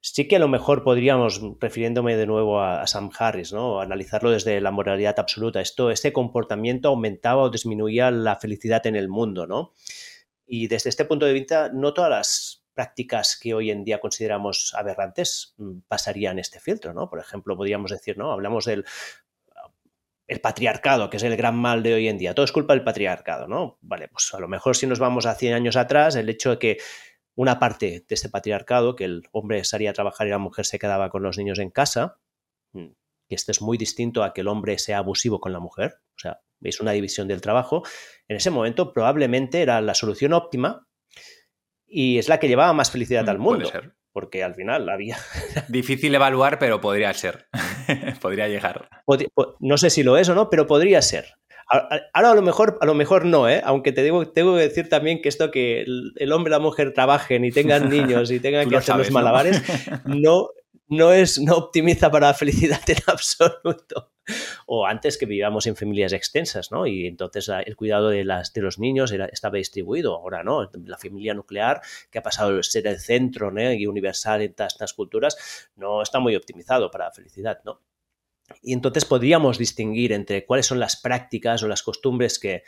Sí 0.00 0.28
que 0.28 0.36
a 0.36 0.38
lo 0.38 0.46
mejor 0.46 0.84
podríamos, 0.84 1.40
refiriéndome 1.60 2.16
de 2.16 2.26
nuevo 2.26 2.60
a, 2.60 2.86
Sam 2.86 3.10
Harris, 3.18 3.52
¿no? 3.52 3.80
analizarlo 3.80 4.30
desde 4.30 4.60
la 4.60 4.70
moralidad 4.70 5.18
absoluta. 5.18 5.60
Esto, 5.60 5.90
este 5.90 6.12
comportamiento 6.12 6.90
aumentaba 6.90 7.42
o 7.42 7.50
disminuía 7.50 8.12
la 8.12 8.36
felicidad 8.36 8.86
en 8.86 8.94
el 8.94 9.08
mundo, 9.08 9.48
¿no? 9.48 9.72
Y 10.46 10.68
desde 10.68 10.88
este 10.88 11.04
punto 11.04 11.26
de 11.26 11.32
vista, 11.32 11.70
no 11.74 11.92
todas 11.92 12.10
las 12.10 12.47
prácticas 12.78 13.36
que 13.36 13.54
hoy 13.54 13.72
en 13.72 13.82
día 13.82 13.98
consideramos 13.98 14.72
aberrantes 14.72 15.54
mm, 15.56 15.80
pasarían 15.88 16.38
este 16.38 16.60
filtro, 16.60 16.94
¿no? 16.94 17.10
Por 17.10 17.18
ejemplo, 17.18 17.56
podríamos 17.56 17.90
decir, 17.90 18.16
¿no? 18.16 18.30
Hablamos 18.30 18.66
del 18.66 18.84
el 20.28 20.40
patriarcado, 20.40 21.10
que 21.10 21.16
es 21.16 21.24
el 21.24 21.36
gran 21.36 21.56
mal 21.56 21.82
de 21.82 21.94
hoy 21.94 22.06
en 22.06 22.18
día. 22.18 22.34
Todo 22.34 22.44
es 22.44 22.52
culpa 22.52 22.74
del 22.74 22.84
patriarcado, 22.84 23.48
¿no? 23.48 23.78
Vale, 23.80 24.06
pues 24.06 24.32
a 24.32 24.38
lo 24.38 24.46
mejor 24.46 24.76
si 24.76 24.86
nos 24.86 25.00
vamos 25.00 25.26
a 25.26 25.34
100 25.34 25.54
años 25.54 25.76
atrás, 25.76 26.14
el 26.14 26.28
hecho 26.28 26.50
de 26.50 26.58
que 26.60 26.78
una 27.34 27.58
parte 27.58 28.04
de 28.06 28.14
este 28.14 28.28
patriarcado, 28.28 28.94
que 28.94 29.06
el 29.06 29.24
hombre 29.32 29.64
salía 29.64 29.90
a 29.90 29.94
trabajar 29.94 30.28
y 30.28 30.30
la 30.30 30.38
mujer 30.38 30.66
se 30.66 30.78
quedaba 30.78 31.10
con 31.10 31.24
los 31.24 31.36
niños 31.36 31.58
en 31.58 31.70
casa, 31.70 32.20
mm, 32.74 32.90
que 33.28 33.34
esto 33.34 33.50
es 33.50 33.60
muy 33.60 33.76
distinto 33.76 34.22
a 34.22 34.32
que 34.32 34.42
el 34.42 34.48
hombre 34.48 34.78
sea 34.78 34.98
abusivo 34.98 35.40
con 35.40 35.52
la 35.52 35.58
mujer, 35.58 35.96
o 36.14 36.18
sea, 36.20 36.42
es 36.60 36.80
una 36.80 36.92
división 36.92 37.26
del 37.26 37.40
trabajo, 37.40 37.82
en 38.28 38.36
ese 38.36 38.50
momento 38.50 38.92
probablemente 38.92 39.62
era 39.62 39.80
la 39.80 39.94
solución 39.94 40.32
óptima 40.32 40.86
y 41.88 42.18
es 42.18 42.28
la 42.28 42.38
que 42.38 42.48
llevaba 42.48 42.72
más 42.72 42.90
felicidad 42.90 43.24
mm, 43.24 43.28
al 43.30 43.38
mundo. 43.38 43.70
Puede 43.70 43.82
ser. 43.82 43.92
Porque 44.12 44.42
al 44.42 44.54
final 44.54 44.88
había. 44.88 45.16
Difícil 45.68 46.14
evaluar, 46.14 46.58
pero 46.58 46.80
podría 46.80 47.12
ser. 47.14 47.46
podría 48.20 48.48
llegar. 48.48 48.88
no 49.60 49.78
sé 49.78 49.90
si 49.90 50.02
lo 50.02 50.16
es 50.16 50.28
o 50.28 50.34
no, 50.34 50.50
pero 50.50 50.66
podría 50.66 51.02
ser. 51.02 51.38
Ahora 51.70 52.30
a 52.30 52.34
lo 52.34 52.40
mejor, 52.40 52.78
a 52.80 52.86
lo 52.86 52.94
mejor 52.94 53.26
no, 53.26 53.46
¿eh? 53.46 53.60
aunque 53.62 53.92
te 53.92 54.02
digo, 54.02 54.26
tengo 54.30 54.54
que 54.56 54.62
decir 54.62 54.88
también 54.88 55.20
que 55.20 55.28
esto 55.28 55.50
que 55.50 55.82
el 55.82 56.32
hombre 56.32 56.50
y 56.50 56.52
la 56.52 56.60
mujer 56.60 56.94
trabajen 56.94 57.44
y 57.44 57.50
tengan 57.50 57.90
niños 57.90 58.30
y 58.30 58.40
tengan 58.40 58.70
que 58.70 58.76
hacer 58.78 58.96
los 58.96 59.10
malabares, 59.10 59.62
no, 60.06 60.14
no, 60.16 60.48
es, 61.12 61.38
no 61.38 61.56
optimiza 61.56 62.10
para 62.10 62.28
la 62.28 62.34
felicidad 62.34 62.80
en 62.88 62.96
absoluto. 63.06 64.12
O 64.66 64.86
antes 64.86 65.16
que 65.16 65.26
vivíamos 65.26 65.66
en 65.66 65.76
familias 65.76 66.12
extensas, 66.12 66.70
¿no? 66.70 66.86
Y 66.86 67.06
entonces 67.06 67.50
el 67.64 67.76
cuidado 67.76 68.10
de, 68.10 68.24
las, 68.24 68.52
de 68.52 68.60
los 68.60 68.78
niños 68.78 69.12
era, 69.12 69.26
estaba 69.26 69.56
distribuido. 69.56 70.16
Ahora 70.16 70.42
no, 70.42 70.70
la 70.84 70.98
familia 70.98 71.34
nuclear, 71.34 71.80
que 72.10 72.18
ha 72.18 72.22
pasado 72.22 72.58
a 72.58 72.62
ser 72.62 72.86
el 72.86 72.98
centro 72.98 73.50
y 73.72 73.86
universal 73.86 74.42
en 74.42 74.54
todas 74.54 74.74
estas 74.74 74.92
culturas, 74.92 75.70
no 75.76 76.02
está 76.02 76.20
muy 76.20 76.36
optimizado 76.36 76.90
para 76.90 77.06
la 77.06 77.12
felicidad, 77.12 77.60
¿no? 77.64 77.80
Y 78.62 78.72
entonces 78.72 79.04
podríamos 79.04 79.58
distinguir 79.58 80.12
entre 80.12 80.44
cuáles 80.46 80.66
son 80.66 80.80
las 80.80 80.96
prácticas 80.96 81.62
o 81.62 81.68
las 81.68 81.82
costumbres 81.82 82.38
que 82.38 82.62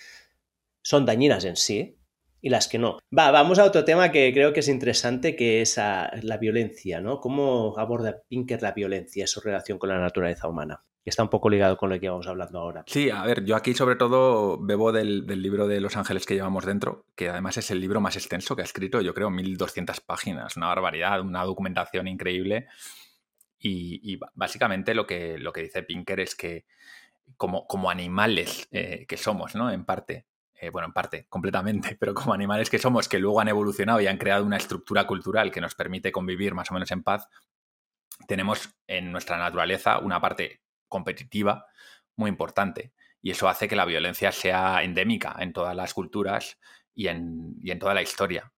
son 0.83 1.07
dañinas 1.07 1.45
en 1.45 1.57
sí, 1.57 2.00
y 2.43 2.49
las 2.49 2.69
que 2.69 2.79
no. 2.79 2.99
Va, 3.17 3.31
vamos 3.31 3.59
a 3.59 3.65
otro 3.65 3.85
tema 3.85 4.11
que 4.11 4.33
creo 4.33 4.53
que 4.53 4.61
es 4.61 4.69
interesante, 4.69 5.37
que 5.37 5.61
es 5.61 5.77
la 5.77 6.39
violencia, 6.41 7.01
¿no? 7.01 7.21
¿Cómo 7.21 7.79
aborda 7.79 8.23
Pinker 8.29 8.63
la 8.63 8.73
violencia, 8.73 9.27
su 9.27 9.41
relación 9.41 9.79
con 9.79 9.91
la 9.91 9.99
naturaleza 9.99 10.49
humana? 10.49 10.83
Que 11.03 11.11
está 11.11 11.23
un 11.23 11.31
poco 11.31 11.49
ligado 11.49 11.77
con 11.77 11.89
lo 11.89 11.99
que 11.99 12.09
vamos 12.09 12.27
hablando 12.27 12.59
ahora. 12.59 12.85
Sí, 12.87 13.09
a 13.11 13.23
ver, 13.25 13.45
yo 13.45 13.57
aquí 13.57 13.73
sobre 13.75 13.97
todo 13.97 14.59
bebo 14.59 14.93
del, 14.93 15.27
libro 15.27 15.67
de 15.67 15.81
Los 15.81 15.97
Ángeles 15.97 16.27
que 16.27 16.35
llevamos 16.35 16.67
dentro, 16.67 17.07
que 17.15 17.31
además 17.31 17.57
es 17.57 17.71
el 17.71 17.81
libro 17.81 18.01
más 18.01 18.17
extenso 18.17 18.55
que 18.55 18.63
ha 18.63 18.67
escrito, 18.67 19.01
yo 19.01 19.15
creo, 19.15 19.31
1200 19.31 20.01
páginas, 20.01 20.57
una 20.57 20.67
barbaridad, 20.67 21.21
una 21.21 21.45
documentación 21.45 22.09
increíble. 22.09 22.67
Y, 23.63 24.19
básicamente 24.35 24.95
lo 24.95 25.07
que, 25.07 25.37
lo 25.37 25.53
que 25.53 25.61
dice 25.63 25.83
Pinker 25.83 26.21
es 26.21 26.35
que 26.35 26.65
como, 27.37 27.67
como 27.67 27.91
animales 27.91 28.67
eh, 28.71 29.05
que 29.07 29.19
somos, 29.19 29.55
¿no? 29.55 29.71
En 29.71 29.85
parte, 29.85 30.25
eh, 30.61 30.69
bueno, 30.69 30.87
en 30.89 30.93
parte, 30.93 31.27
completamente, 31.29 31.97
pero 32.01 32.13
como 32.13 32.35
animales 32.35 32.69
que 32.69 32.79
somos, 32.79 33.09
que 33.09 33.19
luego 33.19 33.41
han 33.41 33.49
evolucionado 33.49 34.01
y 34.01 34.07
han 34.07 34.19
creado 34.19 34.45
una 34.45 34.59
estructura 34.59 35.07
cultural 35.07 35.51
que 35.51 35.61
nos 35.61 35.75
permite 35.75 36.13
convivir 36.13 36.55
más 36.55 36.71
o 36.71 36.75
menos 36.75 36.91
en 36.91 37.03
paz, 37.03 37.29
tenemos 38.29 38.69
en 38.87 39.11
nuestra 39.11 39.39
naturaleza 39.39 39.99
una 39.99 40.21
parte 40.21 40.61
competitiva 40.87 41.67
muy 42.17 42.29
importante. 42.29 42.93
Y 43.23 43.31
eso 43.31 43.49
hace 43.49 43.69
que 43.69 43.77
la 43.77 43.87
violencia 43.87 44.33
sea 44.33 44.83
endémica 44.83 45.35
en 45.39 45.53
todas 45.53 45.75
las 45.75 45.95
culturas 45.95 46.59
y 46.95 47.09
en, 47.09 47.55
y 47.63 47.71
en 47.71 47.79
toda 47.79 47.95
la 47.95 48.03
historia. 48.03 48.53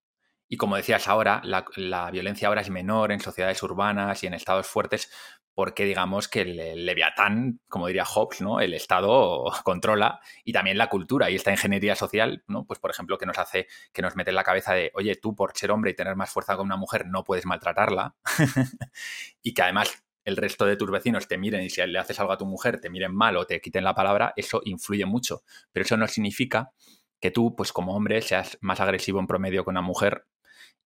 Y 0.48 0.56
como 0.56 0.76
decías 0.76 1.08
ahora, 1.08 1.40
la, 1.44 1.64
la, 1.76 2.10
violencia 2.10 2.48
ahora 2.48 2.60
es 2.60 2.70
menor 2.70 3.12
en 3.12 3.20
sociedades 3.20 3.62
urbanas 3.62 4.22
y 4.22 4.26
en 4.26 4.34
estados 4.34 4.66
fuertes 4.66 5.10
porque 5.54 5.84
digamos 5.84 6.28
que 6.28 6.42
el, 6.42 6.86
leviatán, 6.86 7.60
como 7.68 7.86
diría 7.86 8.04
Hobbes, 8.04 8.40
¿no? 8.40 8.60
El 8.60 8.74
Estado 8.74 9.44
controla 9.64 10.20
y 10.44 10.52
también 10.52 10.78
la 10.78 10.88
cultura 10.88 11.30
y 11.30 11.36
esta 11.36 11.50
ingeniería 11.50 11.94
social, 11.94 12.44
¿no? 12.46 12.64
Pues 12.64 12.78
por 12.78 12.90
ejemplo, 12.90 13.18
que 13.18 13.26
nos 13.26 13.38
hace, 13.38 13.66
que 13.92 14.02
nos 14.02 14.16
mete 14.16 14.30
en 14.30 14.36
la 14.36 14.44
cabeza 14.44 14.74
de, 14.74 14.90
oye, 14.94 15.16
tú 15.16 15.34
por 15.34 15.56
ser 15.56 15.70
hombre 15.70 15.90
y 15.90 15.94
tener 15.94 16.16
más 16.16 16.30
fuerza 16.30 16.56
que 16.56 16.62
una 16.62 16.76
mujer 16.76 17.06
no 17.06 17.24
puedes 17.24 17.46
maltratarla 17.46 18.14
y 19.42 19.54
que 19.54 19.62
además 19.62 20.04
el 20.24 20.36
resto 20.36 20.64
de 20.66 20.76
tus 20.76 20.90
vecinos 20.90 21.26
te 21.26 21.36
miren 21.36 21.62
y 21.62 21.70
si 21.70 21.84
le 21.84 21.98
haces 21.98 22.18
algo 22.20 22.32
a 22.32 22.38
tu 22.38 22.46
mujer 22.46 22.80
te 22.80 22.90
miren 22.90 23.14
mal 23.14 23.36
o 23.36 23.44
te 23.44 23.60
quiten 23.60 23.84
la 23.84 23.94
palabra, 23.94 24.32
eso 24.36 24.62
influye 24.64 25.04
mucho. 25.04 25.42
Pero 25.72 25.84
eso 25.84 25.96
no 25.96 26.06
significa 26.06 26.72
que 27.20 27.30
tú, 27.30 27.54
pues 27.54 27.72
como 27.72 27.94
hombre, 27.94 28.20
seas 28.22 28.58
más 28.60 28.80
agresivo 28.80 29.20
en 29.20 29.26
promedio 29.26 29.64
que 29.64 29.70
una 29.70 29.80
mujer 29.80 30.26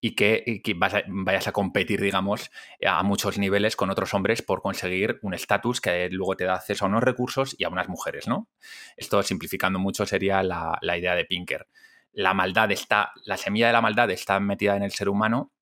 y 0.01 0.15
que, 0.15 0.63
vayas 1.09 1.49
a 1.49 1.53
competir, 1.53 2.01
digamos, 2.01 2.51
a 2.87 3.03
muchos 3.03 3.39
niveles 3.39 3.77
con 3.77 3.91
otros 3.91 4.15
hombres 4.15 4.43
por 4.43 4.63
conseguir 4.63 5.19
un 5.23 5.35
estatus 5.35 5.81
que 5.81 6.09
luego 6.11 6.37
te 6.37 6.45
da 6.45 6.55
acceso 6.55 6.85
a 6.85 6.89
unos 6.89 7.03
recursos 7.03 7.55
y 7.59 7.65
a 7.65 7.69
unas 7.69 7.89
mujeres, 7.89 8.29
¿no? 8.29 8.49
Esto, 8.97 9.23
simplificando 9.23 9.79
mucho, 9.79 10.07
sería 10.07 10.43
la, 10.43 10.79
idea 10.83 11.15
de 11.15 11.25
Pinker. 11.25 11.67
La 12.13 12.35
maldad 12.35 12.71
está, 12.71 13.13
la 13.25 13.37
semilla 13.37 13.69
de 13.69 13.73
la 13.73 13.83
maldad 13.83 14.11
está 14.11 14.39
metida 14.41 14.77
en 14.77 14.83
el 14.83 14.93
ser 14.93 15.09
humano 15.09 15.53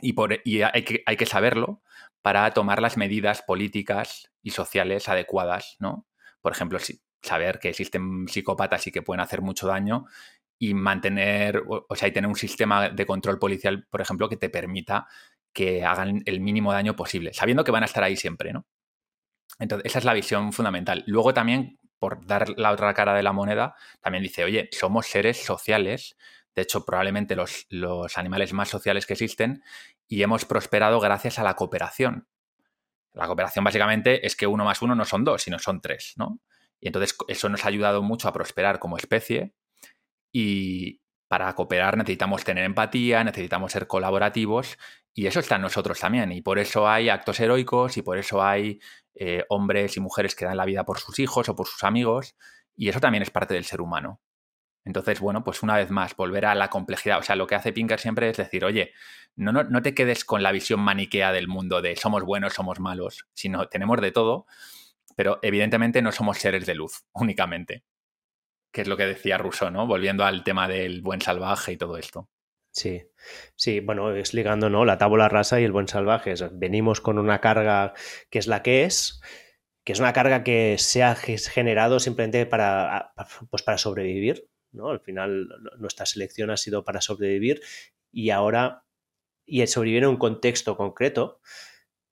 y, 0.00 0.14
hay, 0.62 0.84
que, 0.84 1.02
hay 1.06 1.16
que 1.16 1.26
saberlo 1.26 1.82
para 2.22 2.50
tomar 2.52 2.82
las 2.82 2.96
medidas 2.96 3.42
políticas 3.42 4.30
y 4.42 4.50
sociales 4.50 5.08
adecuadas, 5.08 5.76
¿no? 5.78 6.06
Por 6.40 6.52
ejemplo, 6.52 6.78
saber 7.22 7.58
que 7.58 7.68
existen 7.68 8.26
psicópatas 8.28 8.86
y 8.86 8.92
que 8.92 9.02
pueden 9.02 9.20
hacer 9.20 9.42
mucho 9.42 9.66
daño 9.66 10.06
y 10.62 10.74
mantener, 10.74 11.62
o, 11.66 11.96
sea, 11.96 12.06
y 12.06 12.12
tener 12.12 12.28
un 12.28 12.36
sistema 12.36 12.90
de 12.90 13.06
control 13.06 13.38
policial, 13.38 13.86
por 13.88 14.02
ejemplo, 14.02 14.28
que 14.28 14.36
te 14.36 14.50
permita 14.50 15.06
que 15.54 15.82
hagan 15.86 16.22
el 16.26 16.40
mínimo 16.40 16.70
daño 16.70 16.94
posible, 16.94 17.32
sabiendo 17.32 17.64
que 17.64 17.70
van 17.70 17.82
a 17.82 17.86
estar 17.86 18.04
ahí 18.04 18.14
siempre, 18.14 18.52
¿no? 18.52 18.66
Entonces, 19.58 19.86
esa 19.86 20.00
es 20.00 20.04
la 20.04 20.12
visión 20.12 20.52
fundamental. 20.52 21.02
Luego 21.06 21.32
también, 21.32 21.78
por 21.98 22.26
dar 22.26 22.50
la 22.58 22.72
otra 22.72 22.92
cara 22.92 23.14
de 23.14 23.22
la 23.22 23.32
moneda, 23.32 23.74
también 24.02 24.22
dice, 24.22 24.44
oye, 24.44 24.68
somos 24.70 25.06
seres 25.06 25.42
sociales, 25.42 26.18
de 26.54 26.60
hecho, 26.60 26.84
probablemente 26.84 27.34
los, 27.36 27.64
los 27.70 28.18
animales 28.18 28.52
más 28.52 28.68
sociales 28.68 29.06
que 29.06 29.14
existen, 29.14 29.62
y 30.06 30.22
hemos 30.22 30.44
prosperado 30.44 31.00
gracias 31.00 31.38
a 31.38 31.42
la 31.42 31.56
cooperación. 31.56 32.28
La 33.14 33.26
cooperación 33.26 33.64
básicamente 33.64 34.26
es 34.26 34.36
que 34.36 34.46
uno 34.46 34.66
más 34.66 34.82
uno 34.82 34.94
no 34.94 35.06
son 35.06 35.24
dos, 35.24 35.40
sino 35.40 35.58
son 35.58 35.80
tres, 35.80 36.12
¿no? 36.16 36.38
Y 36.80 36.88
entonces 36.88 37.16
eso 37.28 37.48
nos 37.48 37.64
ha 37.64 37.68
ayudado 37.68 38.02
mucho 38.02 38.28
a 38.28 38.32
prosperar 38.34 38.78
como 38.78 38.98
especie 38.98 39.54
y 40.32 41.00
para 41.28 41.52
cooperar 41.54 41.96
necesitamos 41.96 42.44
tener 42.44 42.64
empatía, 42.64 43.22
necesitamos 43.22 43.72
ser 43.72 43.86
colaborativos 43.86 44.78
y 45.14 45.26
eso 45.26 45.40
está 45.40 45.56
en 45.56 45.62
nosotros 45.62 46.00
también. 46.00 46.32
Y 46.32 46.42
por 46.42 46.58
eso 46.58 46.88
hay 46.88 47.08
actos 47.08 47.38
heroicos 47.40 47.96
y 47.96 48.02
por 48.02 48.18
eso 48.18 48.42
hay 48.42 48.80
eh, 49.14 49.44
hombres 49.48 49.96
y 49.96 50.00
mujeres 50.00 50.34
que 50.34 50.44
dan 50.44 50.56
la 50.56 50.64
vida 50.64 50.84
por 50.84 50.98
sus 50.98 51.18
hijos 51.18 51.48
o 51.48 51.56
por 51.56 51.66
sus 51.68 51.84
amigos 51.84 52.34
y 52.74 52.88
eso 52.88 53.00
también 53.00 53.22
es 53.22 53.30
parte 53.30 53.54
del 53.54 53.64
ser 53.64 53.80
humano. 53.80 54.20
Entonces, 54.84 55.20
bueno, 55.20 55.44
pues 55.44 55.62
una 55.62 55.76
vez 55.76 55.90
más, 55.90 56.16
volver 56.16 56.46
a 56.46 56.54
la 56.54 56.68
complejidad. 56.68 57.18
O 57.18 57.22
sea, 57.22 57.36
lo 57.36 57.46
que 57.46 57.54
hace 57.54 57.72
Pinker 57.72 58.00
siempre 58.00 58.30
es 58.30 58.38
decir, 58.38 58.64
oye, 58.64 58.92
no, 59.36 59.52
no, 59.52 59.62
no 59.64 59.82
te 59.82 59.94
quedes 59.94 60.24
con 60.24 60.42
la 60.42 60.52
visión 60.52 60.80
maniquea 60.80 61.32
del 61.32 61.48
mundo 61.48 61.82
de 61.82 61.96
somos 61.96 62.24
buenos, 62.24 62.54
somos 62.54 62.80
malos, 62.80 63.26
sino 63.34 63.68
tenemos 63.68 64.00
de 64.00 64.10
todo 64.10 64.46
pero 65.20 65.38
evidentemente 65.42 66.00
no 66.00 66.12
somos 66.12 66.38
seres 66.38 66.64
de 66.64 66.74
luz 66.74 67.04
únicamente, 67.12 67.84
que 68.72 68.82
es 68.82 68.88
lo 68.88 68.96
que 68.96 69.06
decía 69.06 69.38
Rousseau, 69.38 69.70
¿no? 69.70 69.86
Volviendo 69.86 70.24
al 70.24 70.44
tema 70.44 70.68
del 70.68 71.02
buen 71.02 71.20
salvaje 71.20 71.72
y 71.72 71.76
todo 71.76 71.96
esto. 71.96 72.28
Sí, 72.72 73.02
sí, 73.56 73.80
bueno, 73.80 74.14
es 74.14 74.32
ligando, 74.32 74.70
¿no? 74.70 74.84
La 74.84 74.98
tabla 74.98 75.28
rasa 75.28 75.60
y 75.60 75.64
el 75.64 75.72
buen 75.72 75.88
salvaje. 75.88 76.34
venimos 76.52 77.00
con 77.00 77.18
una 77.18 77.40
carga 77.40 77.94
que 78.30 78.38
es 78.38 78.46
la 78.46 78.62
que 78.62 78.84
es, 78.84 79.20
que 79.84 79.92
es 79.92 80.00
una 80.00 80.12
carga 80.12 80.44
que 80.44 80.76
se 80.78 81.02
ha 81.02 81.16
generado 81.16 81.98
simplemente 81.98 82.46
para, 82.46 83.12
pues 83.50 83.62
para 83.62 83.76
sobrevivir, 83.76 84.48
¿no? 84.70 84.90
Al 84.90 85.00
final 85.00 85.48
nuestra 85.78 86.06
selección 86.06 86.50
ha 86.50 86.56
sido 86.56 86.84
para 86.84 87.00
sobrevivir 87.00 87.60
y 88.12 88.30
ahora, 88.30 88.84
y 89.46 89.66
sobrevivir 89.66 90.04
en 90.04 90.10
un 90.10 90.16
contexto 90.16 90.76
concreto, 90.76 91.40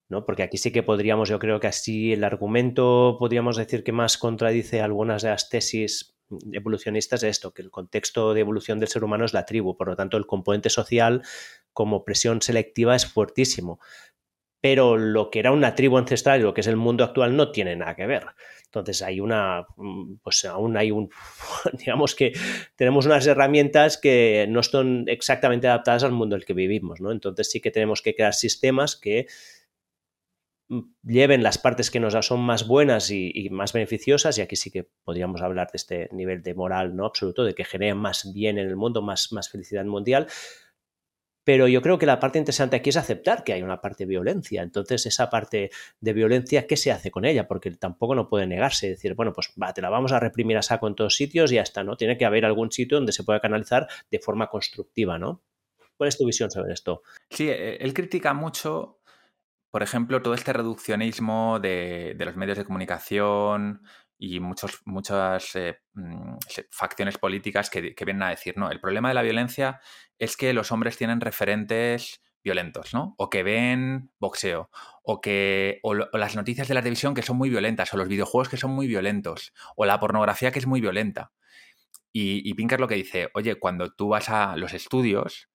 ¿no? 0.09 0.25
Porque 0.25 0.43
aquí 0.43 0.59
sí 0.59 0.73
que 0.73 0.83
podríamos, 0.83 1.29
yo 1.29 1.39
creo 1.39 1.61
que 1.61 1.69
así 1.69 2.13
el 2.13 2.25
argumento 2.25 3.17
podríamos 3.21 3.57
decir 3.57 3.85
que 3.85 3.93
más 3.93 4.19
contradice 4.19 4.81
algunas 4.81 5.23
de 5.23 5.31
las 5.31 5.49
tesis 5.49 6.18
evolucionistas 6.53 7.21
de 7.21 7.29
esto, 7.29 7.53
que 7.53 7.63
el 7.63 7.71
contexto 7.71 8.35
de 8.35 8.41
evolución 8.41 8.79
del 8.79 8.89
ser 8.89 9.05
humano 9.05 9.25
es 9.25 9.33
la 9.33 9.47
tribu, 9.47 9.77
por 9.77 9.89
lo 9.89 9.97
tanto 9.97 10.17
el 10.17 10.27
componente 10.27 10.71
social 10.71 11.23
como 11.73 12.05
presión 12.05 12.43
selectiva 12.43 12.97
es 12.97 13.07
fuertísimo. 13.07 13.81
Pero 14.61 14.97
lo 14.97 15.31
que 15.31 15.39
era 15.39 15.53
una 15.53 15.77
tribu 15.77 15.99
ancestral 15.99 16.41
y 16.41 16.43
lo 16.43 16.53
que 16.53 16.63
es 16.63 16.67
el 16.67 16.77
mundo 16.77 17.05
actual 17.05 17.37
no 17.37 17.53
tiene 17.53 17.77
nada 17.77 17.95
que 17.95 18.07
ver. 18.07 18.27
Entonces 18.65 19.03
hay 19.03 19.21
una, 19.21 19.67
pues 20.23 20.45
aún 20.45 20.77
hay 20.77 20.91
un, 20.91 21.11
digamos 21.79 22.15
que 22.15 22.33
tenemos 22.77 23.07
unas 23.07 23.27
herramientas 23.27 23.97
que 23.99 24.47
no 24.49 24.63
son 24.63 25.05
exactamente 25.07 25.69
adaptadas 25.69 26.03
al 26.03 26.13
mundo 26.13 26.35
en 26.35 26.41
el 26.41 26.47
que 26.47 26.55
vivimos, 26.55 27.01
¿no? 27.01 27.13
Entonces 27.13 27.51
sí 27.51 27.61
que 27.61 27.71
tenemos 27.71 28.03
que 28.03 28.15
crear 28.15 28.35
sistemas 28.35 28.97
que 28.97 29.27
lleven 31.03 31.43
las 31.43 31.59
partes 31.59 31.91
que 31.91 32.01
nos 32.01 32.15
son 32.27 32.41
más 32.41 32.67
buenas 32.67 33.11
y, 33.11 33.49
más 33.51 33.73
beneficiosas, 33.73 34.37
y 34.39 34.43
aquí 34.43 34.57
sí 34.57 34.71
que 34.71 34.89
podríamos 35.05 35.41
hablar 35.41 35.69
de 35.73 35.77
este 35.77 36.09
nivel 36.13 36.43
de 36.43 36.55
moral 36.55 36.95
no 36.95 37.07
absoluto, 37.07 37.45
de 37.45 37.55
que 37.55 37.65
generen 37.65 37.97
más 37.97 38.33
bien 38.33 38.59
en 38.59 38.69
el 38.69 38.77
mundo, 38.77 39.03
más, 39.03 39.33
más 39.33 39.49
felicidad 39.49 39.85
mundial. 39.85 40.27
Pero 41.45 41.67
yo 41.67 41.81
creo 41.81 41.99
que 41.99 42.05
la 42.05 42.21
parte 42.21 42.39
interesante 42.39 42.77
aquí 42.77 42.91
es 42.91 42.99
aceptar 42.99 43.43
que 43.43 43.55
hay 43.55 43.63
una 43.63 43.81
parte 43.81 44.05
de 44.05 44.11
violencia. 44.11 44.63
Entonces, 44.63 45.07
esa 45.07 45.31
parte 45.31 45.71
de 45.99 46.13
violencia, 46.13 46.67
¿qué 46.67 46.77
se 46.77 46.93
hace 46.93 47.11
con 47.11 47.25
ella? 47.25 47.49
Porque 47.49 47.71
tampoco 47.71 48.15
no 48.15 48.29
puede 48.29 48.47
negarse. 48.47 48.91
Decir, 48.91 49.15
bueno, 49.15 49.33
pues 49.33 49.55
va, 49.61 49.73
te 49.73 49.81
la 49.81 49.89
vamos 49.89 50.13
a 50.13 50.21
reprimir 50.21 50.59
a 50.59 50.63
saco 50.63 50.87
en 50.89 50.95
todos 50.95 51.17
sitios 51.17 51.51
y 51.51 51.55
ya 51.55 51.63
está, 51.63 51.83
¿no? 51.85 51.97
Tiene 51.97 52.19
que 52.19 52.27
haber 52.27 52.45
algún 52.45 52.71
sitio 52.71 52.99
donde 52.99 53.13
se 53.13 53.25
pueda 53.25 53.41
canalizar 53.41 53.89
de 54.11 54.19
forma 54.19 54.49
constructiva, 54.49 55.19
¿no? 55.19 55.43
¿Cuál 55.97 56.09
es 56.09 56.19
tu 56.19 56.27
visión 56.27 56.51
sobre 56.51 56.75
esto? 56.75 57.03
Sí, 57.31 57.49
e, 57.49 57.77
él 57.77 57.95
critica 57.95 58.35
mucho 58.35 58.98
por 59.71 59.83
ejemplo, 59.83 60.23
todo 60.23 60.35
este 60.35 60.53
reduccionismo 60.53 61.59
de, 61.61 62.17
los 62.19 62.37
medios 62.37 62.59
de 62.59 62.65
comunicación 62.65 63.83
y 64.19 64.41
muchos, 64.41 64.81
muchas 64.85 65.55
eh, 65.57 65.81
mm, 65.95 66.37
facciones 66.71 67.19
políticas 67.19 67.71
que, 67.71 67.95
vienen 68.05 68.23
a 68.23 68.31
decir, 68.31 68.57
no, 68.57 68.71
el 68.71 68.81
problema 68.81 69.09
de 69.09 69.15
la 69.15 69.23
violencia 69.23 69.81
es 70.19 70.37
que 70.37 70.53
los 70.53 70.73
hombres 70.73 70.97
tienen 70.97 71.21
referentes 71.21 72.23
violentos, 72.43 72.95
¿no? 72.95 73.15
O 73.19 73.29
que 73.29 73.43
ven 73.43 74.11
boxeo, 74.19 74.71
o 75.03 75.21
que 75.21 75.81
o, 75.83 75.95
las 75.95 76.37
noticias 76.37 76.69
de 76.69 76.75
la 76.75 76.81
televisión 76.81 77.15
que 77.15 77.23
son 77.23 77.37
muy 77.37 77.51
violentas, 77.51 77.93
o 77.93 77.97
los 77.97 78.09
videojuegos 78.09 78.49
que 78.49 78.57
son 78.57 78.71
muy 78.71 78.87
violentos, 78.87 79.53
o 79.77 79.85
la 79.85 80.01
pornografía 80.01 80.51
que 80.51 80.61
es 80.61 80.67
muy 80.67 80.81
violenta. 80.81 81.33
Y, 82.13 82.49
y 82.49 82.55
Pinker 82.55 82.81
lo 82.81 82.89
que 82.89 82.95
dice, 82.95 83.31
oye, 83.35 83.57
cuando 83.57 83.93
tú 83.93 84.09
vas 84.09 84.31
a 84.31 84.57
los 84.57 84.73
estudios, 84.73 85.51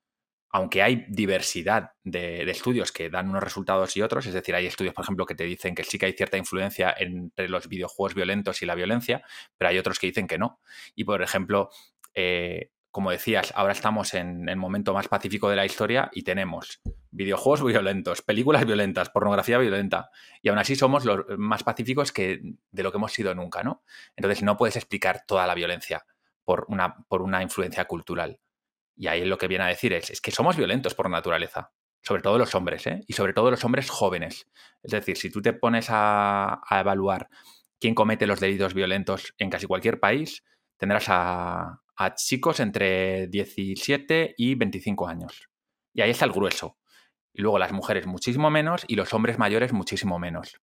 aunque 0.53 0.83
hay 0.83 1.05
diversidad 1.09 1.93
de, 2.03 2.43
estudios 2.43 2.91
que 2.91 3.09
dan 3.09 3.27
unos 3.27 3.41
resultados 3.41 3.97
y 3.97 4.03
otros, 4.03 4.27
es 4.27 4.35
decir, 4.35 4.53
hay 4.53 4.67
estudios, 4.67 4.93
por 4.93 5.03
ejemplo, 5.03 5.25
que 5.25 5.33
te 5.33 5.45
dicen 5.45 5.73
que 5.73 5.83
sí 5.83 5.97
que 5.97 6.05
hay 6.05 6.13
cierta 6.13 6.37
influencia 6.37 6.93
entre 6.95 7.49
los 7.49 7.67
videojuegos 7.67 8.13
violentos 8.13 8.61
y 8.61 8.67
la 8.67 8.75
violencia, 8.75 9.23
pero 9.57 9.69
hay 9.69 9.79
otros 9.79 9.97
que 9.97 10.07
dicen 10.07 10.27
que 10.27 10.37
no. 10.37 10.59
Y, 10.93 11.05
por 11.05 11.23
ejemplo, 11.23 11.71
eh, 12.13 12.69
como 12.91 13.09
decías, 13.09 13.51
ahora 13.55 13.73
estamos 13.73 14.13
en 14.13 14.47
el 14.47 14.55
momento 14.55 14.93
más 14.93 15.07
pacífico 15.07 15.49
de 15.49 15.55
la 15.55 15.65
historia 15.65 16.11
y 16.13 16.21
tenemos 16.21 16.81
videojuegos 17.09 17.63
violentos, 17.63 18.21
películas 18.21 18.63
violentas, 18.63 19.09
pornografía 19.09 19.57
violenta, 19.57 20.11
y 20.43 20.49
aún 20.49 20.59
así 20.59 20.75
somos 20.75 21.03
los 21.03 21.25
más 21.35 21.63
pacíficos 21.63 22.11
que 22.11 22.41
de 22.69 22.83
lo 22.83 22.91
que 22.91 22.97
hemos 22.99 23.11
sido 23.11 23.33
nunca, 23.33 23.63
¿no? 23.63 23.81
Entonces 24.15 24.43
no 24.43 24.55
puedes 24.55 24.75
explicar 24.75 25.25
toda 25.25 25.47
la 25.47 25.55
violencia 25.55 26.05
por 26.45 26.67
una, 26.67 26.95
por 27.07 27.23
una 27.23 27.41
influencia 27.41 27.85
cultural. 27.85 28.39
Y 28.95 29.07
ahí 29.07 29.25
lo 29.25 29.37
que 29.37 29.47
viene 29.47 29.63
a 29.63 29.67
decir 29.67 29.93
es, 29.93 30.09
es 30.09 30.21
que 30.21 30.31
somos 30.31 30.57
violentos 30.57 30.93
por 30.95 31.09
naturaleza, 31.09 31.71
sobre 32.01 32.21
todo 32.21 32.37
los 32.37 32.53
hombres, 32.55 32.85
¿eh? 32.87 33.01
y 33.07 33.13
sobre 33.13 33.33
todo 33.33 33.49
los 33.49 33.63
hombres 33.63 33.89
jóvenes. 33.89 34.47
Es 34.81 34.91
decir, 34.91 35.17
si 35.17 35.29
tú 35.29 35.41
te 35.41 35.53
pones 35.53 35.87
a, 35.89 36.61
evaluar 36.71 37.29
quién 37.79 37.95
comete 37.95 38.27
los 38.27 38.39
delitos 38.39 38.73
violentos 38.73 39.33
en 39.37 39.49
casi 39.49 39.65
cualquier 39.65 39.99
país, 39.99 40.43
tendrás 40.77 41.05
a, 41.07 41.81
a 41.95 42.15
chicos 42.15 42.59
entre 42.59 43.27
17 43.27 44.35
y 44.37 44.55
25 44.55 45.07
años. 45.07 45.49
Y 45.93 46.01
ahí 46.01 46.09
está 46.09 46.25
el 46.25 46.31
grueso. 46.31 46.77
Y 47.33 47.41
luego 47.41 47.57
las 47.57 47.71
mujeres 47.71 48.05
muchísimo 48.05 48.49
menos 48.51 48.83
y 48.87 48.95
los 48.95 49.13
hombres 49.13 49.39
mayores 49.39 49.73
muchísimo 49.73 50.19
menos. 50.19 50.61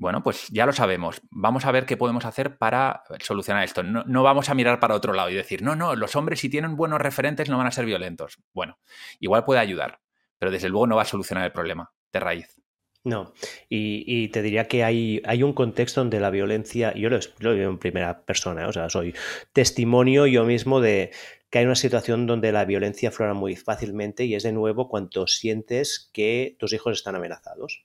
Bueno, 0.00 0.22
pues 0.22 0.48
ya 0.48 0.64
lo 0.64 0.72
sabemos. 0.72 1.20
Vamos 1.30 1.66
a 1.66 1.72
ver 1.72 1.84
qué 1.84 1.98
podemos 1.98 2.24
hacer 2.24 2.56
para 2.56 3.02
solucionar 3.20 3.64
esto. 3.64 3.82
No, 3.82 4.22
vamos 4.22 4.48
a 4.48 4.54
mirar 4.54 4.80
para 4.80 4.94
otro 4.94 5.12
lado 5.12 5.28
y 5.28 5.34
decir, 5.34 5.60
no, 5.60 5.76
no, 5.76 5.94
los 5.94 6.16
hombres 6.16 6.40
si 6.40 6.48
tienen 6.48 6.74
buenos 6.74 7.02
referentes 7.02 7.50
no 7.50 7.58
van 7.58 7.66
a 7.66 7.70
ser 7.70 7.84
violentos. 7.84 8.38
Bueno, 8.54 8.78
igual 9.18 9.44
puede 9.44 9.60
ayudar, 9.60 10.00
pero 10.38 10.50
desde 10.50 10.70
luego 10.70 10.86
no 10.86 10.96
va 10.96 11.02
a 11.02 11.04
solucionar 11.04 11.44
el 11.44 11.52
problema 11.52 11.92
de 12.14 12.18
raíz. 12.18 12.62
No, 13.04 13.34
y, 13.68 14.28
te 14.28 14.40
diría 14.40 14.68
que 14.68 14.84
hay, 14.84 15.20
hay, 15.26 15.42
un 15.42 15.52
contexto 15.52 16.00
donde 16.00 16.18
la 16.18 16.30
violencia, 16.30 16.94
yo 16.94 17.10
lo, 17.10 17.18
lo 17.38 17.54
vivo 17.54 17.70
en 17.70 17.78
primera 17.78 18.24
persona, 18.24 18.68
o 18.68 18.72
sea, 18.72 18.88
soy 18.88 19.14
testimonio 19.52 20.26
yo 20.26 20.44
mismo 20.44 20.80
de 20.80 21.10
que 21.50 21.58
hay 21.58 21.66
una 21.66 21.74
situación 21.74 22.26
donde 22.26 22.52
la 22.52 22.64
violencia 22.64 23.10
aflora 23.10 23.34
muy 23.34 23.54
fácilmente 23.54 24.24
y 24.24 24.34
es 24.34 24.44
de 24.44 24.52
nuevo 24.52 24.88
cuando 24.88 25.26
sientes 25.26 26.10
que 26.14 26.56
tus 26.58 26.72
hijos 26.72 26.92
están 26.94 27.16
amenazados 27.16 27.84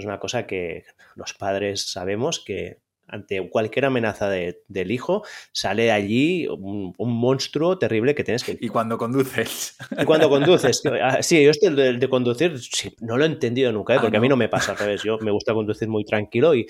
es 0.00 0.04
una 0.04 0.18
cosa 0.18 0.46
que 0.46 0.84
los 1.14 1.34
padres 1.34 1.90
sabemos 1.90 2.40
que 2.40 2.78
ante 3.06 3.48
cualquier 3.50 3.84
amenaza 3.84 4.28
del 4.30 4.90
hijo, 4.90 5.24
sale 5.52 5.92
allí 5.92 6.46
un, 6.48 6.94
monstruo 6.98 7.78
terrible 7.78 8.14
que 8.14 8.24
tienes 8.24 8.44
que... 8.44 8.56
Y 8.60 8.68
cuando 8.68 8.98
conduces. 8.98 9.76
Y 9.98 10.04
cuando 10.04 10.28
conduces. 10.28 10.82
Ah, 11.02 11.22
sí, 11.22 11.42
yo 11.42 11.50
estoy 11.50 11.74
de, 11.74 11.94
de 11.94 12.08
conducir, 12.08 12.58
no 13.00 13.16
lo 13.16 13.24
he 13.24 13.26
entendido 13.26 13.72
nunca, 13.72 13.94
¿eh? 13.94 13.96
ah, 13.98 14.00
porque 14.00 14.16
a 14.16 14.20
mí 14.20 14.28
no 14.28 14.36
me 14.36 14.48
pasa 14.48 14.72
al 14.72 14.78
revés. 14.78 15.02
Yo 15.02 15.18
me 15.18 15.30
gusta 15.30 15.54
conducir 15.54 15.88
muy 15.88 16.04
tranquilo 16.04 16.54
y... 16.54 16.66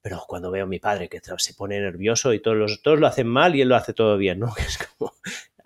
Pero 0.00 0.22
cuando 0.28 0.52
veo 0.52 0.62
a 0.62 0.66
mi 0.66 0.78
padre 0.78 1.08
que 1.08 1.20
se 1.38 1.54
pone 1.54 1.80
nervioso 1.80 2.32
y 2.32 2.40
todos, 2.40 2.56
los, 2.56 2.82
todos 2.82 3.00
lo 3.00 3.08
hacen 3.08 3.26
mal 3.26 3.56
y 3.56 3.62
él 3.62 3.68
lo 3.68 3.74
hace 3.74 3.92
todo 3.92 4.16
bien, 4.16 4.38
¿no? 4.38 4.54
Es 4.58 4.78
como, 4.78 5.12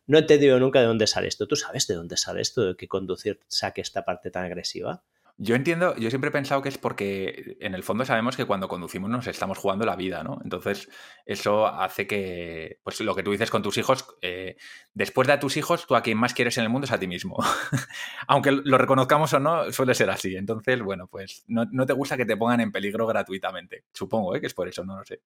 no 0.06 0.16
he 0.16 0.22
entendido 0.22 0.58
nunca 0.58 0.80
de 0.80 0.86
dónde 0.86 1.06
sale 1.06 1.28
esto. 1.28 1.46
¿Tú 1.46 1.54
sabes 1.54 1.86
de 1.86 1.94
dónde 1.94 2.16
sale 2.16 2.40
esto 2.40 2.64
de 2.64 2.76
que 2.76 2.88
conducir 2.88 3.40
saque 3.46 3.82
esta 3.82 4.04
parte 4.04 4.30
tan 4.30 4.44
agresiva? 4.44 5.02
Yo 5.38 5.54
entiendo, 5.54 5.96
yo 5.96 6.10
siempre 6.10 6.28
he 6.28 6.32
pensado 6.32 6.62
que 6.62 6.68
es 6.68 6.78
porque 6.78 7.56
en 7.60 7.74
el 7.74 7.82
fondo 7.82 8.04
sabemos 8.04 8.36
que 8.36 8.44
cuando 8.44 8.68
conducimos 8.68 9.10
nos 9.10 9.26
estamos 9.26 9.58
jugando 9.58 9.84
la 9.84 9.96
vida, 9.96 10.22
¿no? 10.22 10.38
Entonces, 10.44 10.88
eso 11.26 11.66
hace 11.66 12.06
que, 12.06 12.78
pues 12.82 13.00
lo 13.00 13.14
que 13.14 13.22
tú 13.22 13.32
dices 13.32 13.50
con 13.50 13.62
tus 13.62 13.78
hijos, 13.78 14.06
eh, 14.20 14.56
después 14.94 15.26
de 15.26 15.34
a 15.34 15.40
tus 15.40 15.56
hijos, 15.56 15.86
tú 15.86 15.96
a 15.96 16.02
quien 16.02 16.18
más 16.18 16.34
quieres 16.34 16.58
en 16.58 16.64
el 16.64 16.70
mundo 16.70 16.84
es 16.84 16.92
a 16.92 16.98
ti 16.98 17.06
mismo. 17.06 17.36
Aunque 18.28 18.52
lo 18.52 18.78
reconozcamos 18.78 19.32
o 19.32 19.40
no, 19.40 19.72
suele 19.72 19.94
ser 19.94 20.10
así. 20.10 20.36
Entonces, 20.36 20.80
bueno, 20.82 21.08
pues 21.08 21.44
no, 21.48 21.66
te 21.86 21.92
gusta 21.92 22.16
que 22.16 22.26
te 22.26 22.36
pongan 22.36 22.60
en 22.60 22.70
peligro 22.70 23.06
gratuitamente. 23.06 23.84
Supongo 23.92 24.36
¿eh? 24.36 24.40
que 24.40 24.46
es 24.46 24.54
por 24.54 24.68
eso, 24.68 24.84
no 24.84 24.98
lo 24.98 25.04
sé. 25.04 25.20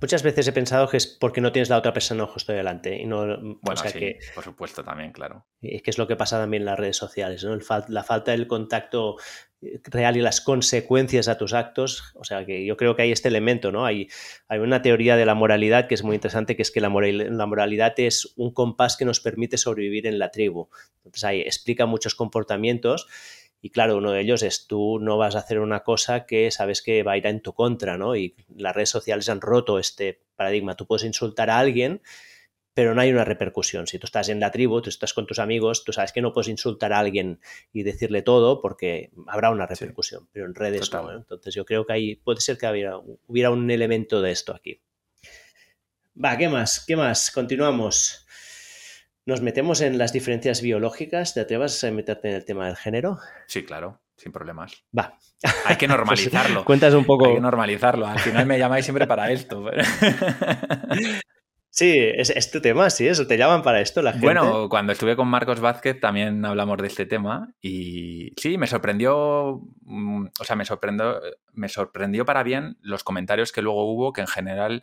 Muchas 0.00 0.22
veces 0.22 0.48
he 0.48 0.52
pensado 0.52 0.88
que 0.88 0.96
es 0.96 1.06
porque 1.06 1.40
no 1.40 1.52
tienes 1.52 1.68
la 1.68 1.78
otra 1.78 1.92
persona 1.92 2.26
justo 2.26 2.52
delante. 2.52 3.00
Y 3.00 3.06
no, 3.06 3.18
bueno, 3.60 3.80
sí, 3.84 4.16
por 4.34 4.44
supuesto, 4.44 4.82
también, 4.82 5.12
claro. 5.12 5.46
Es 5.60 5.82
que 5.82 5.90
es 5.90 5.98
lo 5.98 6.06
que 6.06 6.16
pasa 6.16 6.38
también 6.38 6.62
en 6.62 6.66
las 6.66 6.78
redes 6.78 6.96
sociales, 6.96 7.44
¿no? 7.44 7.56
la 7.88 8.04
falta 8.04 8.32
del 8.32 8.46
contacto 8.46 9.16
eh, 9.60 9.80
real 9.84 10.16
y 10.16 10.20
las 10.20 10.40
consecuencias 10.40 11.28
a 11.28 11.36
tus 11.36 11.52
actos. 11.52 12.12
O 12.14 12.24
sea, 12.24 12.44
que 12.46 12.64
yo 12.64 12.76
creo 12.76 12.96
que 12.96 13.02
hay 13.02 13.12
este 13.12 13.28
elemento, 13.28 13.70
¿no? 13.70 13.84
Hay, 13.84 14.08
hay 14.48 14.58
una 14.58 14.82
teoría 14.82 15.16
de 15.16 15.26
la 15.26 15.34
moralidad 15.34 15.88
que 15.88 15.94
es 15.94 16.02
muy 16.02 16.14
interesante, 16.14 16.56
que 16.56 16.62
es 16.62 16.70
que 16.70 16.80
la, 16.80 16.88
la 16.88 17.46
moralidad 17.46 17.94
es 17.98 18.32
un 18.36 18.52
compás 18.52 18.96
que 18.96 19.04
nos 19.04 19.20
permite 19.20 19.58
sobrevivir 19.58 20.06
en 20.06 20.18
la 20.18 20.30
tribu. 20.30 20.68
Entonces, 20.98 21.24
ahí 21.24 21.40
explica 21.40 21.86
muchos 21.86 22.14
comportamientos 22.14 23.08
Y 23.60 23.70
claro, 23.70 23.96
uno 23.96 24.12
de 24.12 24.20
ellos 24.20 24.42
es 24.42 24.66
tú 24.66 24.98
no 25.00 25.18
vas 25.18 25.34
a 25.34 25.40
hacer 25.40 25.58
una 25.58 25.80
cosa 25.80 26.26
que 26.26 26.50
sabes 26.50 26.80
que 26.80 27.02
va 27.02 27.12
a 27.12 27.16
ir 27.16 27.26
en 27.26 27.40
tu 27.40 27.54
contra, 27.54 27.98
¿no? 27.98 28.14
Y 28.14 28.36
las 28.56 28.74
redes 28.74 28.90
sociales 28.90 29.28
han 29.28 29.40
roto 29.40 29.78
este 29.78 30.22
paradigma. 30.36 30.76
Tú 30.76 30.86
puedes 30.86 31.04
insultar 31.04 31.50
a 31.50 31.58
alguien, 31.58 32.00
pero 32.72 32.94
no 32.94 33.00
hay 33.00 33.10
una 33.10 33.24
repercusión. 33.24 33.88
Si 33.88 33.98
tú 33.98 34.06
estás 34.06 34.28
en 34.28 34.38
la 34.38 34.52
tribu, 34.52 34.80
tú 34.80 34.90
estás 34.90 35.12
con 35.12 35.26
tus 35.26 35.40
amigos, 35.40 35.82
tú 35.82 35.92
sabes 35.92 36.12
que 36.12 36.22
no 36.22 36.32
puedes 36.32 36.46
insultar 36.46 36.92
a 36.92 37.00
alguien 37.00 37.40
y 37.72 37.82
decirle 37.82 38.22
todo 38.22 38.60
porque 38.60 39.10
habrá 39.26 39.50
una 39.50 39.66
repercusión, 39.66 40.28
pero 40.32 40.46
en 40.46 40.54
redes 40.54 40.92
no. 40.92 41.10
¿eh? 41.10 41.16
Entonces 41.16 41.52
yo 41.52 41.64
creo 41.64 41.84
que 41.84 41.92
ahí 41.92 42.14
puede 42.14 42.40
ser 42.40 42.56
que 42.56 42.68
hubiera, 42.68 42.96
hubiera 43.26 43.50
un 43.50 43.68
elemento 43.68 44.22
de 44.22 44.30
esto 44.30 44.54
aquí. 44.54 44.80
Va, 46.24 46.38
¿qué 46.38 46.48
más? 46.48 46.84
¿Qué 46.86 46.94
más? 46.94 47.32
Continuamos. 47.32 48.27
Nos 49.28 49.42
metemos 49.42 49.82
en 49.82 49.98
las 49.98 50.14
diferencias 50.14 50.62
biológicas. 50.62 51.34
¿Te 51.34 51.40
atrevas 51.40 51.84
a 51.84 51.90
meterte 51.90 52.30
en 52.30 52.36
el 52.36 52.46
tema 52.46 52.64
del 52.64 52.76
género? 52.76 53.18
Sí, 53.46 53.62
claro, 53.62 54.00
sin 54.16 54.32
problemas. 54.32 54.84
Va. 54.98 55.18
Hay 55.66 55.76
que 55.76 55.86
normalizarlo. 55.88 56.64
Cuentas 56.64 56.94
un 56.94 57.04
poco. 57.04 57.26
Hay 57.26 57.34
que 57.34 57.40
normalizarlo. 57.42 58.06
Al 58.06 58.18
final 58.20 58.46
me 58.46 58.58
llamáis 58.58 58.86
siempre 58.86 59.06
para 59.06 59.30
esto. 59.30 59.66
Sí, 61.70 61.94
es, 61.96 62.50
tu 62.50 62.60
tema, 62.60 62.90
sí, 62.90 63.06
eso. 63.06 63.28
Te 63.28 63.36
llaman 63.36 63.62
para 63.62 63.80
esto 63.80 64.02
la 64.02 64.10
gente. 64.10 64.26
Bueno, 64.26 64.68
cuando 64.68 64.92
estuve 64.92 65.14
con 65.14 65.28
Marcos 65.28 65.60
Vázquez 65.60 66.00
también 66.00 66.44
hablamos 66.44 66.78
de 66.78 66.88
este 66.88 67.06
tema 67.06 67.54
y 67.60 68.32
sí, 68.36 68.58
me 68.58 68.66
sorprendió, 68.66 69.60
mm, 69.82 70.26
o 70.40 70.44
sea, 70.44 70.56
me 70.56 70.64
sorprendió, 70.64 71.20
me 71.52 71.68
sorprendió 71.68 72.24
para 72.24 72.42
bien 72.42 72.78
los 72.80 73.04
comentarios 73.04 73.52
que 73.52 73.62
luego 73.62 73.84
hubo, 73.92 74.12
que 74.12 74.22
en 74.22 74.26
general 74.26 74.82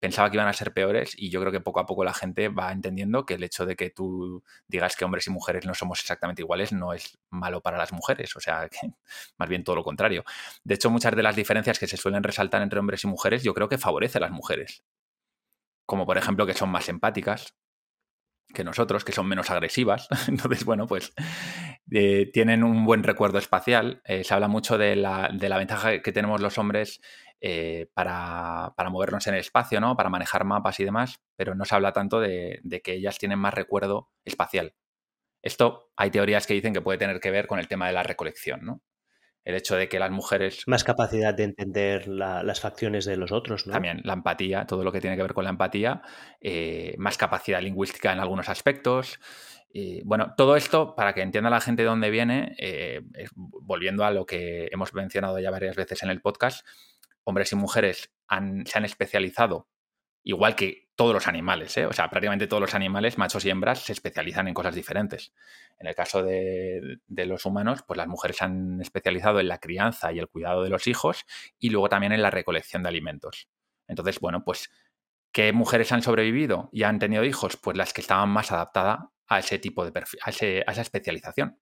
pensaba 0.00 0.30
que 0.30 0.36
iban 0.36 0.48
a 0.48 0.52
ser 0.52 0.72
peores 0.72 1.14
y 1.16 1.30
yo 1.30 1.40
creo 1.40 1.52
que 1.52 1.60
poco 1.60 1.80
a 1.80 1.86
poco 1.86 2.04
la 2.04 2.12
gente 2.12 2.48
va 2.48 2.72
entendiendo 2.72 3.24
que 3.24 3.34
el 3.34 3.42
hecho 3.42 3.66
de 3.66 3.76
que 3.76 3.90
tú 3.90 4.42
digas 4.68 4.96
que 4.96 5.04
hombres 5.04 5.26
y 5.26 5.30
mujeres 5.30 5.66
no 5.66 5.74
somos 5.74 6.00
exactamente 6.00 6.42
iguales 6.42 6.72
no 6.72 6.92
es 6.92 7.18
malo 7.30 7.60
para 7.62 7.78
las 7.78 7.92
mujeres, 7.92 8.36
o 8.36 8.40
sea, 8.40 8.68
que 8.68 8.78
más 9.38 9.48
bien 9.48 9.64
todo 9.64 9.76
lo 9.76 9.84
contrario. 9.84 10.24
De 10.64 10.74
hecho, 10.74 10.90
muchas 10.90 11.16
de 11.16 11.22
las 11.22 11.36
diferencias 11.36 11.78
que 11.78 11.86
se 11.86 11.96
suelen 11.96 12.22
resaltar 12.22 12.62
entre 12.62 12.78
hombres 12.78 13.04
y 13.04 13.06
mujeres 13.06 13.42
yo 13.42 13.54
creo 13.54 13.68
que 13.68 13.78
favorece 13.78 14.18
a 14.18 14.22
las 14.22 14.30
mujeres. 14.30 14.82
Como 15.86 16.04
por 16.06 16.18
ejemplo 16.18 16.46
que 16.46 16.54
son 16.54 16.70
más 16.70 16.88
empáticas 16.88 17.54
que 18.52 18.64
nosotros, 18.64 19.04
que 19.04 19.12
son 19.12 19.26
menos 19.26 19.50
agresivas. 19.50 20.08
Entonces, 20.28 20.64
bueno, 20.64 20.86
pues 20.86 21.12
eh, 21.90 22.30
tienen 22.32 22.64
un 22.64 22.84
buen 22.84 23.02
recuerdo 23.02 23.38
espacial. 23.38 24.00
Eh, 24.04 24.24
se 24.24 24.34
habla 24.34 24.48
mucho 24.48 24.78
de 24.78 24.96
la, 24.96 25.30
de 25.32 25.48
la, 25.48 25.58
ventaja 25.58 26.00
que 26.00 26.12
tenemos 26.12 26.40
los 26.40 26.58
hombres 26.58 27.00
eh, 27.40 27.88
para, 27.92 28.72
movernos 28.90 29.26
en 29.26 29.34
el 29.34 29.40
espacio, 29.40 29.78
¿no? 29.78 29.94
Para 29.94 30.08
manejar 30.08 30.44
mapas 30.44 30.80
y 30.80 30.84
demás, 30.84 31.20
pero 31.36 31.54
no 31.54 31.66
se 31.66 31.74
habla 31.74 31.92
tanto 31.92 32.18
de, 32.18 32.60
que 32.82 32.94
ellas 32.94 33.18
tienen 33.18 33.38
más 33.38 33.52
recuerdo 33.52 34.10
espacial. 34.24 34.74
Esto 35.42 35.90
hay 35.96 36.10
teorías 36.10 36.46
que 36.46 36.54
dicen 36.54 36.72
que 36.72 36.80
puede 36.80 36.98
tener 36.98 37.20
que 37.20 37.30
ver 37.30 37.46
con 37.46 37.58
el 37.58 37.68
tema 37.68 37.86
de 37.88 37.92
la 37.92 38.02
recolección, 38.02 38.64
¿no? 38.64 38.82
El 39.44 39.54
hecho 39.54 39.76
de 39.76 39.88
que 39.88 40.00
las 40.00 40.10
mujeres... 40.10 40.64
Más 40.66 40.82
capacidad 40.82 41.34
de 41.34 41.44
entender 41.44 42.08
las 42.08 42.60
facciones 42.60 43.04
de 43.04 43.16
los 43.16 43.30
otros, 43.30 43.66
¿no? 43.66 43.74
También 43.74 44.00
la 44.02 44.14
empatía, 44.14 44.66
todo 44.66 44.82
lo 44.82 44.90
que 44.90 45.00
tiene 45.00 45.14
que 45.14 45.22
ver 45.22 45.34
con 45.34 45.44
la 45.44 45.50
empatía, 45.50 46.02
eh, 46.40 46.96
más 46.98 47.16
capacidad 47.16 47.60
lingüística 47.60 48.12
en 48.12 48.18
algunos 48.18 48.48
aspectos. 48.48 49.20
bueno, 50.04 50.32
todo 50.36 50.56
esto, 50.56 50.96
para 50.96 51.12
que 51.12 51.20
entienda 51.20 51.50
la 51.50 51.60
gente 51.60 51.82
de 51.82 51.88
dónde 51.88 52.10
viene, 52.10 52.56
eh, 52.58 53.02
volviendo 53.34 54.04
a 54.04 54.10
lo 54.10 54.24
que 54.24 54.68
hemos 54.72 54.94
mencionado 54.94 55.38
ya 55.38 55.50
varias 55.50 55.76
veces 55.76 56.02
en 56.02 56.08
el 56.08 56.22
podcast, 56.22 56.66
hombres 57.26 57.52
y 57.52 57.56
mujeres 57.56 58.12
se 58.28 58.78
han 58.78 58.84
especializado, 58.84 59.68
igual 60.22 60.54
que 60.54 60.88
todos 60.94 61.12
los 61.12 61.26
animales, 61.26 61.76
¿eh? 61.76 61.86
o 61.86 61.92
sea, 61.92 62.08
prácticamente 62.08 62.46
todos 62.46 62.60
los 62.60 62.74
animales, 62.74 63.18
machos 63.18 63.44
y 63.44 63.50
hembras, 63.50 63.80
se 63.80 63.92
especializan 63.92 64.48
en 64.48 64.54
cosas 64.54 64.74
diferentes. 64.74 65.34
En 65.78 65.88
el 65.88 65.94
caso 65.94 66.22
de, 66.22 66.98
los 67.08 67.44
humanos, 67.44 67.82
pues 67.86 67.98
las 67.98 68.06
mujeres 68.06 68.38
se 68.38 68.44
han 68.44 68.80
especializado 68.80 69.40
en 69.40 69.48
la 69.48 69.58
crianza 69.58 70.12
y 70.12 70.18
el 70.18 70.28
cuidado 70.28 70.62
de 70.62 70.70
los 70.70 70.86
hijos 70.86 71.26
y 71.58 71.68
luego 71.70 71.88
también 71.88 72.12
en 72.12 72.22
la 72.22 72.30
recolección 72.30 72.82
de 72.82 72.88
alimentos. 72.88 73.48
Entonces, 73.88 74.20
bueno, 74.20 74.42
pues, 74.44 74.70
¿qué 75.32 75.52
mujeres 75.52 75.92
han 75.92 76.02
sobrevivido 76.02 76.70
y 76.72 76.84
han 76.84 76.98
tenido 76.98 77.24
hijos? 77.24 77.56
Pues 77.56 77.76
las 77.76 77.92
que 77.92 78.00
estaban 78.00 78.30
más 78.30 78.52
adaptadas 78.52 79.00
a 79.26 79.40
ese 79.40 79.58
tipo 79.58 79.84
de 79.84 79.92
perfil, 79.92 80.20
a 80.24 80.30
esa 80.30 80.80
especialización. 80.80 81.60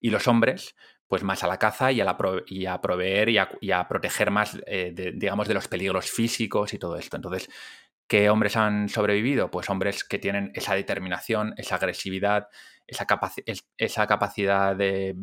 Y 0.00 0.10
los 0.10 0.28
hombres, 0.28 0.76
pues 1.14 1.22
más 1.22 1.44
a 1.44 1.46
la 1.46 1.60
caza 1.60 1.92
y 1.92 2.00
a, 2.00 2.16
proveer 2.16 3.28
y 3.28 3.70
a, 3.70 3.88
proteger 3.88 4.32
más, 4.32 4.58
eh, 4.66 4.90
de, 4.92 5.12
digamos, 5.12 5.46
de 5.46 5.54
los 5.54 5.68
peligros 5.68 6.10
físicos 6.10 6.74
y 6.74 6.78
todo 6.80 6.96
esto. 6.96 7.14
Entonces, 7.14 7.48
¿qué 8.08 8.28
hombres 8.30 8.56
han 8.56 8.88
sobrevivido? 8.88 9.48
Pues 9.48 9.70
hombres 9.70 10.02
que 10.02 10.18
tienen 10.18 10.50
esa 10.56 10.74
determinación, 10.74 11.54
esa 11.56 11.76
agresividad, 11.76 12.48
esa, 12.88 13.06
esa 13.76 14.06
capacidad 14.08 14.74
de, 14.74 15.14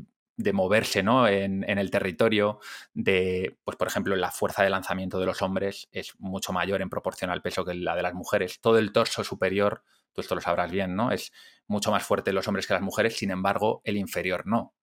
moverse 0.53 1.03
¿no? 1.03 1.27
en, 1.27 1.65
el 1.65 1.91
territorio, 1.91 2.61
de, 2.93 3.57
pues 3.65 3.75
por 3.75 3.89
ejemplo, 3.89 4.15
la 4.15 4.31
fuerza 4.31 4.63
de 4.63 4.69
lanzamiento 4.69 5.19
de 5.19 5.25
los 5.25 5.41
hombres 5.41 5.89
es 5.91 6.13
mucho 6.19 6.53
mayor 6.53 6.81
en 6.81 6.89
proporción 6.89 7.31
al 7.31 7.41
peso 7.41 7.65
que 7.65 7.73
la 7.73 7.97
de 7.97 8.03
las 8.03 8.13
mujeres. 8.13 8.61
Todo 8.61 8.77
el 8.77 8.93
torso 8.93 9.25
superior, 9.25 9.83
tú 10.13 10.21
esto 10.21 10.35
lo 10.35 10.41
sabrás 10.41 10.71
bien, 10.71 10.95
¿no? 10.95 11.11
Es 11.11 11.33
mucho 11.67 11.91
más 11.91 12.03
fuerte 12.03 12.31
los 12.31 12.47
hombres 12.47 12.65
que 12.65 12.75
las 12.75 12.81
mujeres, 12.81 13.17
sin 13.17 13.29
embargo, 13.29 13.81
el 13.83 13.97
inferior 13.97 14.47
no. 14.47 14.73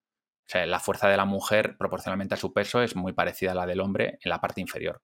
O 0.48 0.50
sea, 0.50 0.64
la 0.64 0.80
fuerza 0.80 1.10
de 1.10 1.16
la 1.18 1.26
mujer 1.26 1.76
proporcionalmente 1.76 2.32
a 2.32 2.38
su 2.38 2.54
peso 2.54 2.80
es 2.80 2.96
muy 2.96 3.12
parecida 3.12 3.52
a 3.52 3.54
la 3.54 3.66
del 3.66 3.80
hombre 3.80 4.18
en 4.22 4.30
la 4.30 4.40
parte 4.40 4.62
inferior. 4.62 5.02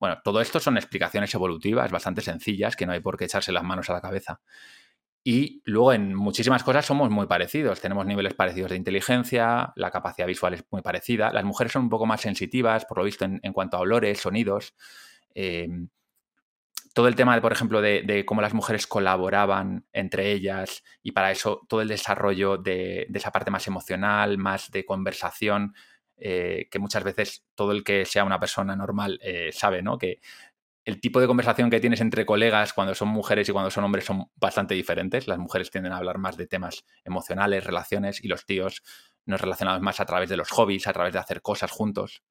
Bueno, 0.00 0.18
todo 0.24 0.40
esto 0.40 0.58
son 0.58 0.76
explicaciones 0.76 1.32
evolutivas 1.32 1.92
bastante 1.92 2.22
sencillas 2.22 2.74
que 2.74 2.84
no 2.84 2.92
hay 2.92 2.98
por 2.98 3.16
qué 3.16 3.26
echarse 3.26 3.52
las 3.52 3.62
manos 3.62 3.88
a 3.88 3.92
la 3.92 4.00
cabeza. 4.00 4.40
Y 5.22 5.62
luego 5.64 5.92
en 5.92 6.16
muchísimas 6.16 6.64
cosas 6.64 6.84
somos 6.84 7.08
muy 7.08 7.28
parecidos. 7.28 7.80
Tenemos 7.80 8.04
niveles 8.04 8.34
parecidos 8.34 8.72
de 8.72 8.76
inteligencia, 8.76 9.72
la 9.76 9.92
capacidad 9.92 10.26
visual 10.26 10.54
es 10.54 10.64
muy 10.72 10.82
parecida. 10.82 11.32
Las 11.32 11.44
mujeres 11.44 11.72
son 11.72 11.84
un 11.84 11.88
poco 11.88 12.04
más 12.04 12.20
sensitivas, 12.20 12.84
por 12.84 12.98
lo 12.98 13.04
visto, 13.04 13.24
en, 13.24 13.52
cuanto 13.52 13.76
a 13.76 13.80
olores, 13.80 14.18
sonidos. 14.18 14.74
Eh, 15.36 15.68
todo 16.94 17.08
el 17.08 17.16
tema, 17.16 17.34
de, 17.34 17.40
por 17.42 17.52
ejemplo, 17.52 17.82
de, 17.82 18.24
cómo 18.24 18.40
las 18.40 18.54
mujeres 18.54 18.86
colaboraban 18.86 19.84
entre 19.92 20.30
ellas 20.30 20.84
y 21.02 21.12
para 21.12 21.32
eso 21.32 21.60
todo 21.68 21.82
el 21.82 21.88
desarrollo 21.88 22.56
de, 22.56 23.08
esa 23.12 23.32
parte 23.32 23.50
más 23.50 23.66
emocional, 23.66 24.38
más 24.38 24.70
de 24.70 24.86
conversación, 24.86 25.74
eh, 26.16 26.68
que 26.70 26.78
muchas 26.78 27.02
veces 27.02 27.44
todo 27.56 27.72
el 27.72 27.82
que 27.82 28.06
sea 28.06 28.24
una 28.24 28.38
persona 28.38 28.76
normal 28.76 29.18
eh, 29.22 29.50
sabe, 29.52 29.82
¿no? 29.82 29.98
Que 29.98 30.20
el 30.84 31.00
tipo 31.00 31.20
de 31.20 31.26
conversación 31.26 31.68
que 31.68 31.80
tienes 31.80 32.00
entre 32.00 32.24
colegas 32.24 32.72
cuando 32.72 32.94
son 32.94 33.08
mujeres 33.08 33.48
y 33.48 33.52
cuando 33.52 33.72
son 33.72 33.84
hombres 33.84 34.04
son 34.04 34.26
bastante 34.36 34.74
diferentes. 34.74 35.26
Las 35.26 35.38
mujeres 35.38 35.70
tienden 35.70 35.92
a 35.92 35.96
hablar 35.96 36.18
más 36.18 36.36
de 36.36 36.46
temas 36.46 36.84
emocionales, 37.04 37.64
relaciones, 37.64 38.22
y 38.22 38.28
los 38.28 38.46
tíos 38.46 38.82
nos 39.26 39.40
relacionamos 39.40 39.80
más 39.80 39.98
a 39.98 40.06
través 40.06 40.28
de 40.28 40.36
los 40.36 40.50
hobbies, 40.50 40.86
a 40.86 40.92
través 40.92 41.14
de 41.14 41.18
hacer 41.18 41.42
cosas 41.42 41.70
juntos. 41.70 42.22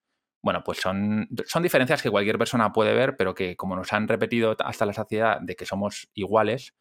Bueno, 0.44 0.62
pues 0.64 0.80
son, 0.80 1.30
son 1.46 1.64
diferencias 1.64 2.02
que 2.02 2.12
cualquier 2.12 2.38
persona 2.38 2.74
puede 2.74 2.94
ver, 2.94 3.16
pero 3.16 3.34
que 3.34 3.56
como 3.56 3.78
nos 3.78 3.94
han 3.94 4.10
repetido 4.10 4.58
hasta 4.60 4.86
la 4.86 4.92
saciedad 4.92 5.40
de 5.42 5.56
que 5.56 5.66
somos 5.66 6.10
iguales, 6.14 6.76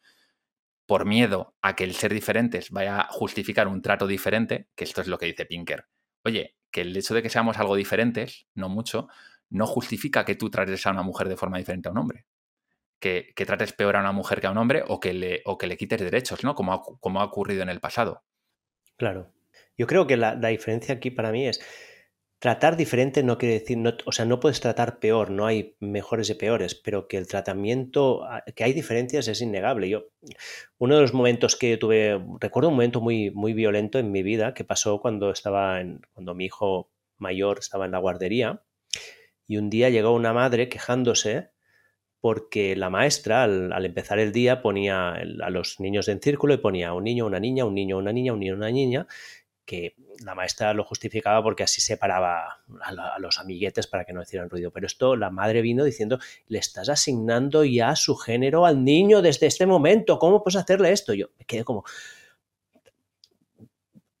por 0.85 1.05
miedo 1.05 1.55
a 1.61 1.73
que 1.73 1.85
el 1.85 1.95
ser 1.95 2.13
diferentes 2.13 2.69
vaya 2.69 2.99
a 2.99 3.07
justificar 3.07 3.69
un 3.69 3.81
trato 3.81 4.05
diferente, 4.05 4.67
que 4.75 4.83
esto 4.83 4.99
es 4.99 5.07
lo 5.07 5.17
que 5.17 5.27
dice 5.27 5.45
Pinker. 5.45 5.85
Oye, 6.25 6.57
que 6.71 6.81
el 6.81 6.95
hecho 6.95 7.13
de 7.13 7.21
que 7.21 7.29
seamos 7.29 7.57
algo 7.57 7.77
diferentes, 7.77 8.47
no 8.53 8.67
mucho, 8.67 9.07
no 9.49 9.65
justifica 9.65 10.25
que 10.25 10.35
tú 10.35 10.49
trates 10.49 10.85
a 10.85 10.91
una 10.91 11.03
mujer 11.03 11.29
de 11.29 11.37
forma 11.37 11.57
diferente 11.57 11.87
a 11.87 11.93
un 11.93 11.99
hombre. 11.99 12.25
Que, 12.99 13.33
trates 13.45 13.71
peor 13.71 13.95
a 13.95 14.01
una 14.01 14.11
mujer 14.11 14.41
que 14.41 14.47
a 14.47 14.51
un 14.51 14.57
hombre 14.57 14.83
o 14.87 14.99
que 14.99 15.13
le, 15.13 15.41
o 15.45 15.57
que 15.57 15.67
le 15.67 15.77
quites 15.77 16.01
derechos, 16.01 16.43
¿no? 16.43 16.53
Como 16.53 16.73
ha, 16.73 16.81
como 16.81 17.21
ha 17.21 17.25
ocurrido 17.25 17.63
en 17.63 17.69
el 17.69 17.79
pasado. 17.79 18.23
Claro. 18.97 19.31
Yo 19.77 19.87
creo 19.87 20.05
que 20.05 20.17
la 20.17 20.35
diferencia 20.35 20.95
aquí 20.95 21.11
para 21.11 21.31
mí 21.31 21.47
es 21.47 21.59
Tratar 22.43 22.75
diferente 22.75 23.23
no 23.23 23.37
quiere 23.37 23.57
decir, 23.57 23.77
o 24.03 24.11
sea, 24.11 24.25
no 24.25 24.41
puedes 24.41 24.59
tratar 24.59 24.99
peor, 24.99 25.31
no 25.31 25.45
hay 25.45 25.77
mejores 25.79 26.29
y 26.29 26.33
peores, 26.33 26.75
pero 26.75 27.07
que 27.07 27.15
el 27.15 27.25
tratamiento, 27.25 28.25
ah, 28.25 28.43
que 28.53 28.65
hay 28.65 28.73
diferencias 28.73 29.29
es 29.29 29.39
innegable. 29.39 29.87
Yo, 29.87 30.09
uno 30.77 30.95
de 30.95 31.01
los 31.03 31.13
momentos 31.13 31.55
que 31.55 31.77
tuve, 31.77 32.21
recuerdo 32.41 32.67
un 32.67 32.75
momento 32.75 32.99
muy, 32.99 33.31
muy 33.31 33.53
violento 33.53 33.97
en 33.97 34.11
mi 34.11 34.23
vida 34.23 34.53
que 34.53 34.65
pasó 34.65 34.99
cuando 34.99 35.31
estaba 35.31 35.79
en, 35.79 36.01
cuando 36.11 36.35
mi 36.35 36.43
hijo 36.43 36.91
mayor 37.17 37.59
estaba 37.59 37.85
en 37.85 37.91
la 37.91 37.99
guardería 37.99 38.61
y 39.47 39.55
un 39.55 39.69
día 39.69 39.89
llegó 39.89 40.11
una 40.11 40.33
madre 40.33 40.67
quejándose 40.67 41.51
porque 42.19 42.75
la 42.75 42.89
maestra 42.89 43.43
al, 43.43 43.85
empezar 43.85 44.19
el 44.19 44.33
día 44.33 44.61
ponía 44.61 45.13
a 45.13 45.49
los 45.49 45.79
niños 45.79 46.09
en 46.09 46.19
círculo 46.19 46.53
y 46.53 46.57
ponía 46.57 46.93
un 46.93 47.05
niño, 47.05 47.25
una 47.25 47.39
niña, 47.39 47.63
un 47.63 47.75
niño, 47.75 47.97
una 47.97 48.11
niña, 48.11 48.33
un 48.33 48.39
niño, 48.39 48.55
una 48.55 48.69
niña, 48.69 49.07
que 49.65 49.95
la 50.23 50.35
maestra 50.35 50.73
lo 50.73 50.83
justificaba 50.83 51.41
porque 51.41 51.63
así 51.63 51.81
separaba 51.81 52.63
a, 52.81 53.19
los 53.19 53.39
amiguetes 53.39 53.87
para 53.87 54.05
que 54.05 54.13
no 54.13 54.21
hicieran 54.21 54.49
ruido. 54.49 54.71
Pero 54.71 54.87
esto 54.87 55.15
la 55.15 55.29
madre 55.29 55.61
vino 55.61 55.83
diciendo, 55.83 56.19
le 56.47 56.59
estás 56.59 56.89
asignando 56.89 57.63
ya 57.63 57.95
su 57.95 58.15
género 58.15 58.65
al 58.65 58.83
niño 58.83 59.21
desde 59.21 59.47
este 59.47 59.65
momento, 59.65 60.19
¿cómo 60.19 60.43
puedes 60.43 60.57
hacerle 60.57 60.91
esto? 60.91 61.13
Yo 61.13 61.27
me 61.37 61.45
quedé 61.45 61.63
como... 61.63 61.83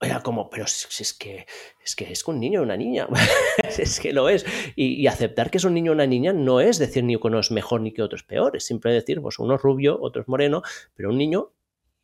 Era 0.01 0.21
como, 0.21 0.49
pero 0.49 0.65
es 0.65 1.15
que 1.17 1.45
es 1.85 1.95
que 1.95 2.11
es 2.11 2.27
un 2.27 2.37
niño 2.37 2.59
o 2.59 2.63
una 2.63 2.75
niña, 2.75 3.07
es 3.77 4.01
que 4.01 4.11
lo 4.11 4.27
es. 4.27 4.45
Y, 4.75 5.07
aceptar 5.07 5.49
que 5.49 5.59
es 5.59 5.63
un 5.63 5.73
niño 5.73 5.91
o 5.91 5.95
una 5.95 6.05
niña 6.05 6.33
no 6.33 6.59
es 6.59 6.77
decir 6.77 7.05
ni 7.05 7.17
que 7.17 7.27
uno 7.27 7.39
es 7.39 7.51
mejor 7.51 7.79
ni 7.79 7.93
que 7.93 8.01
otro 8.01 8.17
es 8.17 8.23
peor, 8.23 8.57
es 8.57 8.65
siempre 8.65 8.91
decir, 8.91 9.21
pues 9.21 9.39
uno 9.39 9.55
es 9.55 9.61
rubio, 9.61 9.97
otro 10.01 10.21
es 10.21 10.27
moreno, 10.27 10.61
pero 10.93 11.09
un 11.09 11.17
niño 11.17 11.53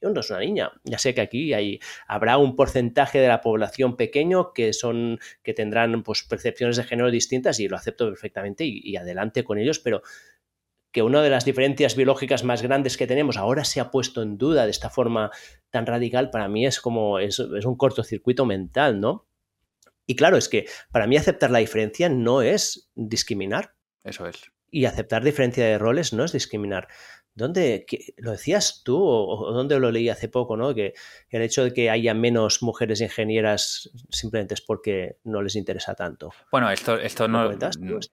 no 0.02 0.20
es 0.20 0.30
una 0.30 0.40
niña. 0.40 0.72
Ya 0.84 0.98
sé 0.98 1.14
que 1.14 1.22
aquí 1.22 1.54
hay, 1.54 1.80
habrá 2.08 2.38
un 2.38 2.56
porcentaje 2.56 3.20
de 3.20 3.28
la 3.28 3.42
población 3.42 3.96
pequeño 3.98 4.54
que 4.54 4.74
son, 4.74 5.20
que 5.44 5.54
tendrán 5.54 6.04
pues, 6.04 6.24
percepciones 6.24 6.78
de 6.78 6.84
género 6.84 7.12
distintas 7.12 7.60
y 7.60 7.68
lo 7.68 7.76
acepto 7.76 8.08
perfectamente 8.08 8.64
y, 8.66 8.96
adelante 8.96 9.44
con 9.44 9.58
ellos, 9.58 9.80
pero 9.80 10.02
que 10.92 11.04
una 11.04 11.22
de 11.22 11.30
las 11.30 11.46
diferencias 11.46 11.96
biológicas 11.96 12.44
más 12.44 12.62
grandes 12.62 12.98
que 12.98 13.06
tenemos 13.06 13.38
ahora 13.38 13.64
se 13.64 13.80
ha 13.80 13.92
puesto 13.92 14.24
en 14.24 14.38
duda 14.38 14.66
de 14.66 14.72
esta 14.72 14.90
forma 14.90 15.30
tan 15.70 15.86
radical, 15.86 16.32
para 16.32 16.48
mí 16.48 16.66
es 16.66 16.82
como, 16.82 17.20
es, 17.20 17.40
es 17.40 17.66
un 17.66 17.76
cortocircuito 17.76 18.46
mental, 18.46 19.00
¿no? 19.00 19.28
Y 20.08 20.16
claro, 20.16 20.38
es 20.38 20.50
que 20.50 20.66
para 20.92 21.06
mí 21.06 21.18
aceptar 21.18 21.52
la 21.52 21.60
diferencia 21.60 22.10
no 22.10 22.42
es 22.42 22.90
discriminar. 22.96 23.76
Eso 24.04 24.28
es. 24.28 24.42
Y 24.72 24.86
aceptar 24.86 25.24
diferencia 25.24 25.64
de 25.64 25.78
roles 25.78 26.14
no 26.14 26.24
es 26.24 26.32
discriminar. 26.32 26.88
¿Dónde 27.36 27.86
lo 28.18 28.32
decías 28.32 28.82
tú 28.84 29.02
o, 29.02 29.52
dónde 29.54 29.80
lo 29.80 29.92
leí 29.92 30.10
hace 30.10 30.28
poco, 30.28 30.58
¿no? 30.58 30.74
Que 30.76 30.94
el 31.30 31.42
hecho 31.42 31.64
de 31.64 31.74
que 31.74 31.90
haya 31.90 32.14
menos 32.14 32.62
mujeres 32.62 33.02
ingenieras 33.02 33.90
simplemente 34.10 34.56
es 34.56 34.62
porque 34.62 35.18
no 35.24 35.42
les 35.42 35.56
interesa 35.56 35.96
tanto. 35.96 36.32
Bueno, 36.52 36.70
esto, 36.70 36.98
esto 36.98 37.28
no. 37.28 37.50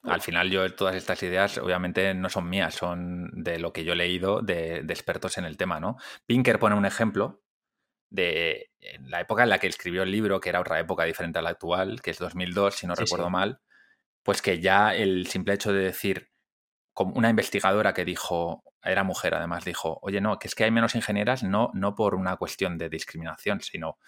Al 0.04 0.20
final, 0.20 0.50
yo 0.50 0.72
todas 0.74 0.94
estas 0.94 1.22
ideas, 1.22 1.58
obviamente, 1.58 2.14
no 2.14 2.28
son 2.28 2.48
mías, 2.48 2.74
son 2.74 3.30
de 3.32 3.58
lo 3.58 3.72
que 3.72 3.84
yo 3.84 3.94
he 3.94 3.96
leído 3.96 4.42
de, 4.42 4.78
expertos 4.88 5.38
en 5.38 5.44
el 5.44 5.56
tema, 5.56 5.80
¿no? 5.80 5.96
Pinker 6.26 6.58
pone 6.58 6.76
un 6.76 6.86
ejemplo 6.86 7.42
de 8.10 8.70
la 9.00 9.20
época 9.20 9.42
en 9.42 9.48
la 9.48 9.58
que 9.58 9.66
escribió 9.66 10.04
el 10.04 10.12
libro, 10.12 10.40
que 10.40 10.50
era 10.50 10.60
otra 10.60 10.78
época 10.78 11.04
diferente 11.04 11.38
a 11.38 11.42
la 11.42 11.50
actual, 11.50 12.00
que 12.00 12.12
es 12.12 12.18
2002, 12.18 12.76
si 12.76 12.86
no 12.86 12.94
recuerdo 12.94 13.30
mal, 13.30 13.60
pues 14.22 14.42
que 14.42 14.60
ya 14.60 14.94
el 14.94 15.26
simple 15.26 15.54
hecho 15.54 15.72
de 15.72 15.84
decir, 15.84 16.30
como 16.96 17.12
una 17.12 17.28
investigadora 17.28 17.92
que 17.92 18.06
dijo, 18.06 18.64
era 18.82 19.04
mujer 19.04 19.34
además, 19.34 19.66
dijo, 19.66 19.98
oye, 20.00 20.22
no, 20.22 20.38
que 20.38 20.48
es 20.48 20.54
que 20.54 20.64
hay 20.64 20.70
menos 20.70 20.94
ingenieras 20.94 21.42
no, 21.42 21.70
no 21.74 21.94
por 21.94 22.14
una 22.14 22.38
cuestión 22.38 22.78
de 22.78 22.88
discriminación, 22.88 23.60
sino 23.60 23.98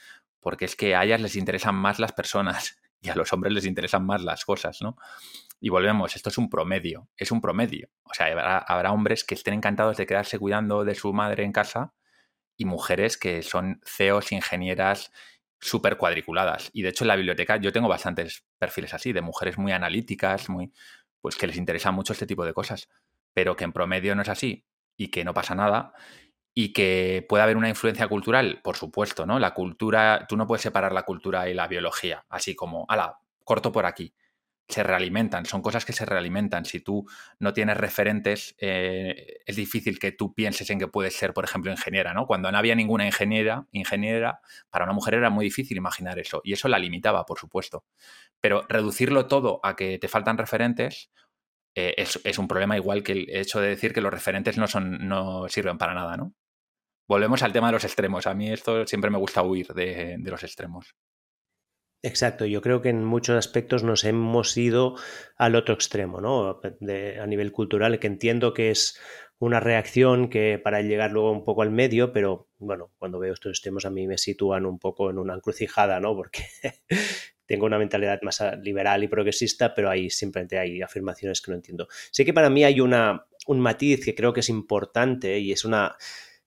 porque 0.40 0.64
es 0.64 0.74
que 0.74 0.96
a 0.96 1.04
ellas 1.04 1.20
les 1.20 1.36
interesan 1.36 1.74
más 1.74 1.98
las 1.98 2.12
personas 2.12 2.80
y 3.02 3.10
a 3.10 3.14
los 3.14 3.30
hombres 3.34 3.52
les 3.52 3.66
interesan 3.66 4.06
más 4.06 4.22
las 4.22 4.46
cosas, 4.46 4.80
¿no? 4.80 4.96
Y 5.60 5.68
volvemos, 5.68 6.16
esto 6.16 6.30
es 6.30 6.38
un 6.38 6.48
promedio, 6.48 7.10
es 7.18 7.30
un 7.30 7.42
promedio. 7.42 7.90
O 8.04 8.14
sea, 8.14 8.28
habrá, 8.66 8.92
hombres 8.92 9.22
que 9.22 9.34
estén 9.34 9.52
encantados 9.52 9.98
de 9.98 10.06
quedarse 10.06 10.38
cuidando 10.38 10.82
de 10.86 10.94
su 10.94 11.12
madre 11.12 11.44
en 11.44 11.52
casa 11.52 11.92
y 12.56 12.64
mujeres 12.64 13.18
que 13.18 13.42
son 13.42 13.82
CEOs, 13.84 14.32
ingenieras 14.32 15.12
súper 15.60 15.98
cuadriculadas. 15.98 16.70
Y 16.72 16.80
de 16.80 16.88
hecho 16.88 17.04
en 17.04 17.08
la 17.08 17.16
biblioteca 17.16 17.58
yo 17.58 17.70
tengo 17.70 17.88
bastantes 17.88 18.46
perfiles 18.58 18.94
así, 18.94 19.12
de 19.12 19.20
mujeres 19.20 19.58
muy 19.58 19.72
analíticas, 19.72 20.48
muy, 20.48 20.72
pues 21.20 21.36
que 21.36 21.46
les 21.46 21.56
interesa 21.56 21.90
mucho 21.90 22.12
este 22.12 22.26
tipo 22.26 22.44
de 22.44 22.52
cosas 22.52 22.88
pero 23.38 23.54
que 23.54 23.64
en 23.64 23.72
promedio 23.72 24.16
no 24.16 24.22
es 24.22 24.28
así 24.28 24.66
y 24.96 25.12
que 25.12 25.24
no 25.24 25.32
pasa 25.32 25.54
nada 25.54 25.92
y 26.54 26.72
que 26.72 27.24
puede 27.28 27.44
haber 27.44 27.56
una 27.56 27.68
influencia 27.68 28.08
cultural, 28.08 28.60
por 28.64 28.76
supuesto, 28.76 29.26
¿no? 29.26 29.38
La 29.38 29.54
cultura, 29.54 30.26
tú 30.28 30.36
no 30.36 30.44
puedes 30.44 30.62
separar 30.62 30.92
la 30.92 31.04
cultura 31.04 31.48
y 31.48 31.54
la 31.54 31.68
biología, 31.68 32.26
así 32.28 32.56
como, 32.56 32.84
ala, 32.88 33.20
corto 33.44 33.70
por 33.70 33.86
aquí. 33.86 34.12
Se 34.68 34.82
realimentan, 34.82 35.46
son 35.46 35.62
cosas 35.62 35.84
que 35.84 35.94
se 35.94 36.04
realimentan. 36.04 36.64
Si 36.66 36.80
tú 36.80 37.06
no 37.38 37.54
tienes 37.54 37.76
referentes, 37.78 38.54
eh, 38.58 39.38
es 39.46 39.56
difícil 39.56 39.98
que 39.98 40.12
tú 40.12 40.34
pienses 40.34 40.68
en 40.70 40.78
que 40.78 40.88
puedes 40.88 41.16
ser, 41.16 41.32
por 41.32 41.44
ejemplo, 41.44 41.70
ingeniera, 41.70 42.12
¿no? 42.12 42.26
Cuando 42.26 42.52
no 42.52 42.58
había 42.58 42.74
ninguna 42.74 43.06
ingeniera, 43.06 43.66
ingeniera, 43.72 44.40
para 44.70 44.84
una 44.84 44.92
mujer 44.92 45.14
era 45.14 45.30
muy 45.30 45.46
difícil 45.46 45.76
imaginar 45.76 46.18
eso. 46.18 46.42
Y 46.44 46.52
eso 46.52 46.68
la 46.68 46.78
limitaba, 46.78 47.24
por 47.24 47.38
supuesto. 47.38 47.84
Pero 48.40 48.66
reducirlo 48.68 49.26
todo 49.26 49.60
a 49.62 49.74
que 49.74 49.98
te 49.98 50.08
faltan 50.08 50.36
referentes 50.36 51.10
eh, 51.74 51.94
es, 51.96 52.38
un 52.38 52.48
problema 52.48 52.76
igual 52.76 53.02
que 53.04 53.12
el 53.12 53.30
hecho 53.30 53.60
de 53.60 53.68
decir 53.68 53.92
que 53.92 54.00
los 54.00 54.12
referentes 54.12 54.58
no, 54.58 54.66
son, 54.66 55.06
no 55.06 55.48
sirven 55.48 55.78
para 55.78 55.94
nada, 55.94 56.16
¿no? 56.16 56.34
Volvemos 57.08 57.42
al 57.42 57.52
tema 57.52 57.68
de 57.68 57.72
los 57.72 57.84
extremos. 57.84 58.26
A 58.26 58.34
mí 58.34 58.50
esto 58.50 58.86
siempre 58.86 59.10
me 59.10 59.18
gusta 59.18 59.42
huir 59.42 59.68
de, 59.68 60.18
los 60.24 60.42
extremos. 60.42 60.94
Exacto, 62.02 62.44
yo 62.46 62.62
creo 62.62 62.80
que 62.80 62.90
en 62.90 63.04
muchos 63.04 63.36
aspectos 63.36 63.82
nos 63.82 64.04
hemos 64.04 64.56
ido 64.56 64.94
al 65.36 65.56
otro 65.56 65.74
extremo, 65.74 66.20
¿no? 66.20 66.60
a 66.60 67.26
nivel 67.26 67.50
cultural, 67.50 67.98
que 67.98 68.06
entiendo 68.06 68.54
que 68.54 68.70
es 68.70 69.00
una 69.40 69.58
reacción 69.58 70.30
que 70.30 70.60
para 70.62 70.80
llegar 70.82 71.10
luego 71.10 71.32
un 71.32 71.44
poco 71.44 71.62
al 71.62 71.70
medio, 71.70 72.12
pero 72.12 72.48
bueno, 72.58 72.92
cuando 72.98 73.18
veo 73.18 73.32
estos 73.32 73.50
extremos 73.50 73.84
a 73.84 73.90
mí 73.90 74.06
me 74.06 74.18
sitúan 74.18 74.66
un 74.66 74.78
poco 74.78 75.10
en 75.10 75.18
una 75.18 75.34
encrucijada, 75.34 75.98
¿no? 75.98 76.14
Porque 76.14 76.44
tengo 77.46 77.66
una 77.66 77.78
mentalidad 77.78 78.20
más 78.22 78.42
liberal 78.62 79.02
y 79.02 79.08
progresista, 79.08 79.74
pero 79.74 79.90
ahí 79.90 80.10
simplemente 80.10 80.58
hay 80.58 80.82
afirmaciones 80.82 81.40
que 81.40 81.50
no 81.50 81.56
entiendo. 81.56 81.88
Sé 82.12 82.24
que 82.24 82.34
para 82.34 82.50
mí 82.50 82.64
hay 82.64 82.80
una, 82.80 83.26
un 83.46 83.60
matiz 83.60 84.04
que 84.04 84.14
creo 84.14 84.32
que 84.32 84.40
es 84.40 84.48
importante 84.48 85.38
y 85.38 85.52
es 85.52 85.64
una, 85.64 85.96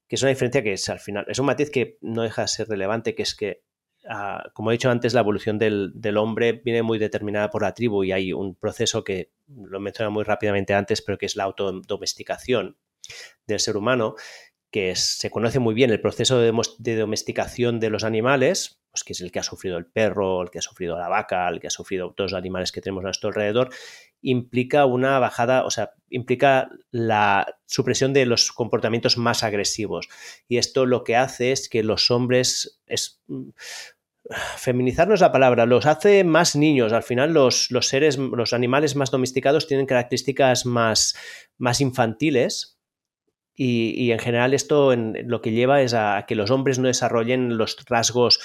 que 0.08 0.16
es 0.16 0.22
una 0.22 0.30
diferencia 0.30 0.62
que 0.62 0.74
es 0.74 0.90
al 0.90 1.00
final, 1.00 1.26
es 1.28 1.40
un 1.40 1.46
matiz 1.46 1.72
que 1.72 1.98
no 2.02 2.24
deja 2.24 2.44
de 2.44 2.48
ser 2.50 2.68
relevante, 2.68 3.16
que 3.16 3.24
es 3.24 3.36
que, 3.36 3.64
ah, 4.08 4.50
como 4.54 4.72
he 4.72 4.74
dicho 4.74 4.90
antes, 4.90 5.14
la 5.14 5.22
evolución 5.22 5.58
del, 5.58 6.18
hombre 6.18 6.54
viene 6.54 6.84
muy 6.84 7.00
determinada 7.00 7.50
por 7.50 7.62
la 7.62 7.74
tribu 7.74 8.04
y 8.04 8.12
hay 8.12 8.34
un 8.34 8.56
proceso 8.56 9.04
que 9.04 9.32
lo 9.48 9.80
mencioné 9.80 10.10
muy 10.10 10.24
rápidamente 10.24 10.74
antes, 10.74 11.02
pero 11.02 11.18
que 11.18 11.26
es 11.26 11.36
la 11.36 11.44
autodomesticación 11.44 12.78
del 13.48 13.60
ser 13.60 13.78
humano 13.78 14.16
que 14.72 14.96
se 14.96 15.30
conoce 15.30 15.60
muy 15.60 15.74
bien 15.74 15.92
el 15.92 16.00
proceso 16.00 16.40
de, 16.40 16.96
domesticación 16.96 17.80
de 17.82 17.90
los 17.90 18.06
animales, 18.06 18.82
pues 18.90 19.04
que 19.04 19.14
es 19.14 19.22
el 19.22 19.32
que 19.32 19.40
ha 19.40 19.44
sufrido 19.44 19.78
el 19.78 19.86
perro, 19.86 20.42
el 20.42 20.50
que 20.50 20.60
ha 20.60 20.62
sufrido 20.62 20.98
la 20.98 21.10
vaca, 21.10 21.50
el 21.50 21.60
que 21.60 21.68
ha 21.68 21.72
sufrido 21.72 22.14
todos 22.14 22.32
los 22.32 22.38
animales 22.38 22.72
que 22.72 22.80
tenemos 22.80 23.04
a 23.04 23.08
nuestro 23.08 23.30
alrededor, 23.30 23.70
implica 24.22 24.86
una 24.86 25.20
bajada, 25.20 25.66
o 25.66 25.72
sea, 25.72 25.92
implica 26.10 26.70
la 26.92 27.58
supresión 27.66 28.14
de 28.14 28.26
los 28.26 28.52
comportamientos 28.52 29.18
más 29.18 29.44
agresivos. 29.44 30.10
Y 30.48 30.58
esto 30.58 30.86
lo 30.86 31.04
que 31.04 31.16
hace 31.16 31.52
es 31.52 31.70
que 31.70 31.84
los 31.84 32.12
hombres 32.12 32.82
no 35.08 35.14
es 35.14 35.22
la 35.22 35.32
palabra, 35.32 35.66
los 35.66 35.86
hace 35.86 36.24
más 36.24 36.56
niños. 36.56 36.94
Al 36.94 37.04
final 37.04 37.34
los, 37.34 37.72
los 37.72 37.88
seres, 37.88 38.18
los 38.18 38.54
animales 38.54 38.96
más 38.96 39.12
domesticados 39.12 39.68
tienen 39.68 39.86
características 39.86 40.66
más, 40.66 41.16
más 41.58 41.82
infantiles 41.82 42.78
y, 43.64 44.12
en 44.12 44.20
general 44.20 44.54
esto 44.54 44.96
lo 44.96 45.42
que 45.42 45.52
lleva 45.52 45.82
es 45.82 45.94
a, 45.94 46.26
que 46.28 46.36
los 46.36 46.50
hombres 46.52 46.80
no 46.80 46.88
desarrollen 46.88 47.58
los 47.58 47.78
rasgos 47.88 48.40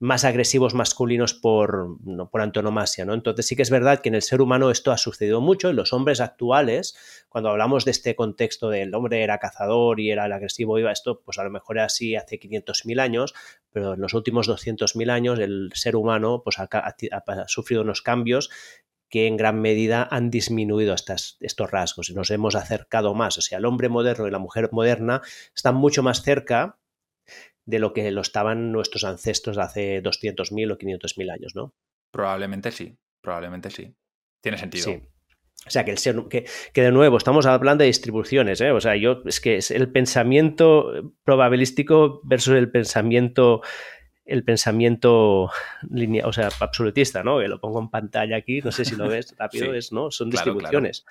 más 0.00 0.24
agresivos 0.24 0.72
masculinos 0.72 1.34
por, 1.34 1.98
por 2.30 2.40
antonomasia, 2.40 3.04
¿no? 3.04 3.12
Entonces 3.12 3.46
sí 3.46 3.54
que 3.54 3.62
es 3.62 3.68
verdad 3.68 4.00
que 4.00 4.08
en 4.08 4.14
el 4.14 4.22
ser 4.22 4.40
humano 4.40 4.70
esto 4.70 4.92
ha 4.92 4.96
sucedido 4.96 5.42
mucho, 5.42 5.68
en 5.68 5.76
los 5.76 5.92
hombres 5.92 6.20
actuales, 6.20 6.96
cuando 7.28 7.50
hablamos 7.50 7.84
de 7.84 7.90
este 7.90 8.16
contexto 8.16 8.70
del 8.70 8.94
hombre 8.94 9.22
era 9.22 9.38
cazador 9.38 10.00
y 10.00 10.10
era 10.10 10.24
el 10.24 10.32
agresivo, 10.32 10.78
iba 10.78 10.90
esto, 10.90 11.20
pues 11.20 11.38
a 11.38 11.44
lo 11.44 11.50
mejor 11.50 11.76
era 11.76 11.84
así 11.84 12.16
hace 12.16 12.40
500.000 12.40 12.98
años, 12.98 13.34
pero 13.72 13.92
en 13.92 14.00
los 14.00 14.14
últimos 14.14 14.48
200.000 14.48 15.10
años 15.10 15.38
el 15.38 15.70
ser 15.74 15.96
humano 15.96 16.40
pues 16.42 16.58
ha, 16.58 16.68
ha 16.72 17.48
sufrido 17.48 17.82
unos 17.82 18.00
cambios 18.00 18.48
que 19.10 19.26
en 19.26 19.36
gran 19.36 19.60
medida 19.60 20.08
han 20.10 20.30
disminuido 20.30 20.94
estas, 20.94 21.36
estos 21.40 21.70
rasgos 21.70 22.08
y 22.08 22.14
nos 22.14 22.30
hemos 22.30 22.54
acercado 22.54 23.12
más. 23.12 23.36
O 23.36 23.42
sea, 23.42 23.58
el 23.58 23.66
hombre 23.66 23.88
moderno 23.88 24.26
y 24.26 24.30
la 24.30 24.38
mujer 24.38 24.70
moderna 24.72 25.20
están 25.54 25.74
mucho 25.74 26.02
más 26.02 26.22
cerca 26.22 26.79
de 27.70 27.78
lo 27.78 27.92
que 27.92 28.10
lo 28.10 28.20
estaban 28.20 28.72
nuestros 28.72 29.04
ancestros 29.04 29.58
hace 29.58 30.02
200.000 30.02 30.72
o 30.72 30.78
500.000 30.78 31.32
años, 31.32 31.54
¿no? 31.54 31.74
Probablemente 32.12 32.72
sí, 32.72 32.98
probablemente 33.22 33.70
sí. 33.70 33.94
Tiene 34.42 34.58
sentido. 34.58 34.84
Sí. 34.84 35.02
O 35.66 35.70
sea, 35.70 35.84
que, 35.84 35.90
el 35.90 35.98
ser, 35.98 36.16
que, 36.30 36.46
que, 36.72 36.82
de 36.82 36.90
nuevo 36.90 37.18
estamos 37.18 37.44
hablando 37.44 37.82
de 37.82 37.88
distribuciones, 37.88 38.60
¿eh? 38.62 38.70
O 38.72 38.80
sea, 38.80 38.96
yo 38.96 39.22
es 39.26 39.40
que 39.40 39.56
es 39.56 39.70
el 39.70 39.92
pensamiento 39.92 41.12
probabilístico 41.22 42.20
versus 42.24 42.56
el 42.56 42.70
pensamiento 42.70 43.60
el 44.24 44.44
pensamiento 44.44 45.50
lineal, 45.90 46.28
o 46.28 46.32
sea, 46.32 46.48
absolutista, 46.60 47.24
¿no? 47.24 47.40
Que 47.40 47.48
lo 47.48 47.60
pongo 47.60 47.80
en 47.80 47.90
pantalla 47.90 48.36
aquí, 48.36 48.60
no 48.60 48.70
sé 48.70 48.84
si 48.84 48.94
lo 48.94 49.08
ves 49.08 49.34
rápido, 49.38 49.74
es, 49.74 49.92
¿no? 49.92 50.10
Son 50.10 50.30
distribuciones. 50.30 51.04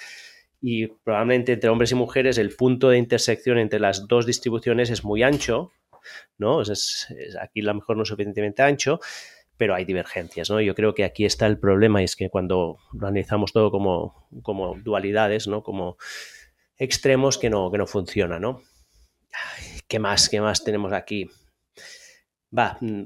Y 0.61 0.87
probablemente 0.87 1.53
entre 1.53 1.69
hombres 1.69 1.91
y 1.91 1.95
mujeres 1.95 2.37
el 2.37 2.55
punto 2.55 2.89
de 2.89 2.97
intersección 2.97 3.57
entre 3.57 3.79
las 3.79 4.07
dos 4.07 4.25
distribuciones 4.25 4.89
es 4.89 5.03
muy 5.03 5.21
ancho, 5.23 5.71
¿no? 6.37 6.61
Es, 6.61 7.07
aquí 7.41 7.61
a 7.61 7.65
lo 7.65 7.75
mejor 7.75 7.97
no 7.97 8.03
es 8.03 8.09
suficientemente 8.09 8.61
ancho, 8.61 8.99
pero 9.57 9.75
hay 9.75 9.85
divergencias, 9.85 10.49
¿no? 10.49 10.61
Yo 10.61 10.75
creo 10.75 10.93
que 10.93 11.03
aquí 11.03 11.25
está 11.25 11.45
el 11.47 11.59
problema 11.59 12.01
y 12.01 12.05
es 12.05 12.15
que 12.15 12.29
cuando 12.29 12.77
lo 12.93 13.07
analizamos 13.07 13.51
todo 13.51 13.71
como, 13.71 14.27
como 14.41 14.75
dualidades, 14.75 15.47
¿no? 15.47 15.63
Como 15.63 15.97
extremos 16.77 17.37
que 17.37 17.49
no, 17.49 17.69
que 17.71 17.77
no 17.77 17.87
funcionan, 17.87 18.41
¿no? 18.41 18.61
¿Qué 19.87 19.99
más? 19.99 20.29
¿Qué 20.29 20.39
más 20.39 20.63
tenemos 20.63 20.93
aquí? 20.93 21.29
Va, 22.57 22.77
mm, 22.79 23.03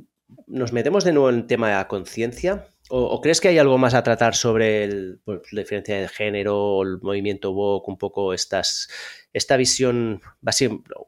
¿nos 0.48 0.74
metemos 0.74 1.04
de 1.04 1.14
nuevo 1.14 1.30
en 1.30 1.36
el 1.36 1.48
tema 1.48 1.70
de 1.70 1.76
la 1.76 1.88
conciencia? 1.88 2.74
¿O, 2.90 3.22
crees 3.22 3.40
que 3.40 3.48
hay 3.48 3.58
algo 3.58 3.78
más 3.78 3.94
a 3.94 4.04
tratar 4.04 4.36
sobre 4.36 5.18
pues, 5.24 5.42
la 5.52 5.62
diferencia 5.62 6.00
de 6.00 6.08
género 6.10 6.60
o 6.60 6.84
el 6.84 7.00
movimiento 7.02 7.52
woke, 7.52 7.88
un 7.88 7.98
poco 7.98 8.34
estas, 8.34 8.90
esta 9.32 9.56
visión? 9.56 10.22
Va 10.46 10.52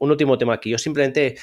un 0.00 0.10
último 0.10 0.38
tema 0.38 0.54
aquí. 0.54 0.70
Yo 0.70 0.78
simplemente, 0.78 1.36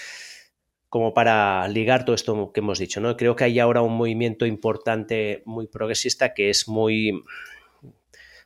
como 0.94 1.12
para 1.12 1.68
ligar 1.70 2.06
todo 2.06 2.14
esto 2.14 2.52
que 2.54 2.60
hemos 2.60 2.78
dicho, 2.78 3.02
¿no? 3.02 3.18
Creo 3.18 3.36
que 3.36 3.46
hay 3.46 3.58
ahora 3.58 3.82
un 3.82 3.98
movimiento 3.98 4.46
importante, 4.46 5.42
muy 5.44 5.66
progresista, 5.66 6.36
que 6.36 6.52
es 6.52 6.68
muy 6.68 7.24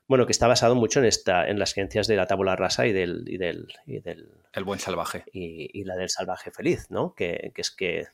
bueno, 0.07 0.25
que 0.25 0.31
está 0.31 0.47
basado 0.47 0.73
mucho 0.73 0.99
en 0.99 1.07
esta, 1.07 1.45
en 1.45 1.59
las 1.59 1.73
creencias 1.73 2.07
de 2.07 2.15
la 2.15 2.25
tabula 2.25 2.55
rasa 2.55 2.87
y 2.87 2.93
del, 2.93 3.25
y 3.27 3.35
del, 3.35 3.67
y 3.85 3.99
del 3.99 4.29
el 4.53 4.63
buen 4.63 4.79
salvaje. 4.79 5.25
Y, 5.33 5.83
la 5.83 5.97
del 5.97 6.07
salvaje 6.07 6.49
feliz, 6.51 6.89
¿no? 6.89 7.13
Que, 7.15 7.51
es 7.53 7.69
que 7.69 8.07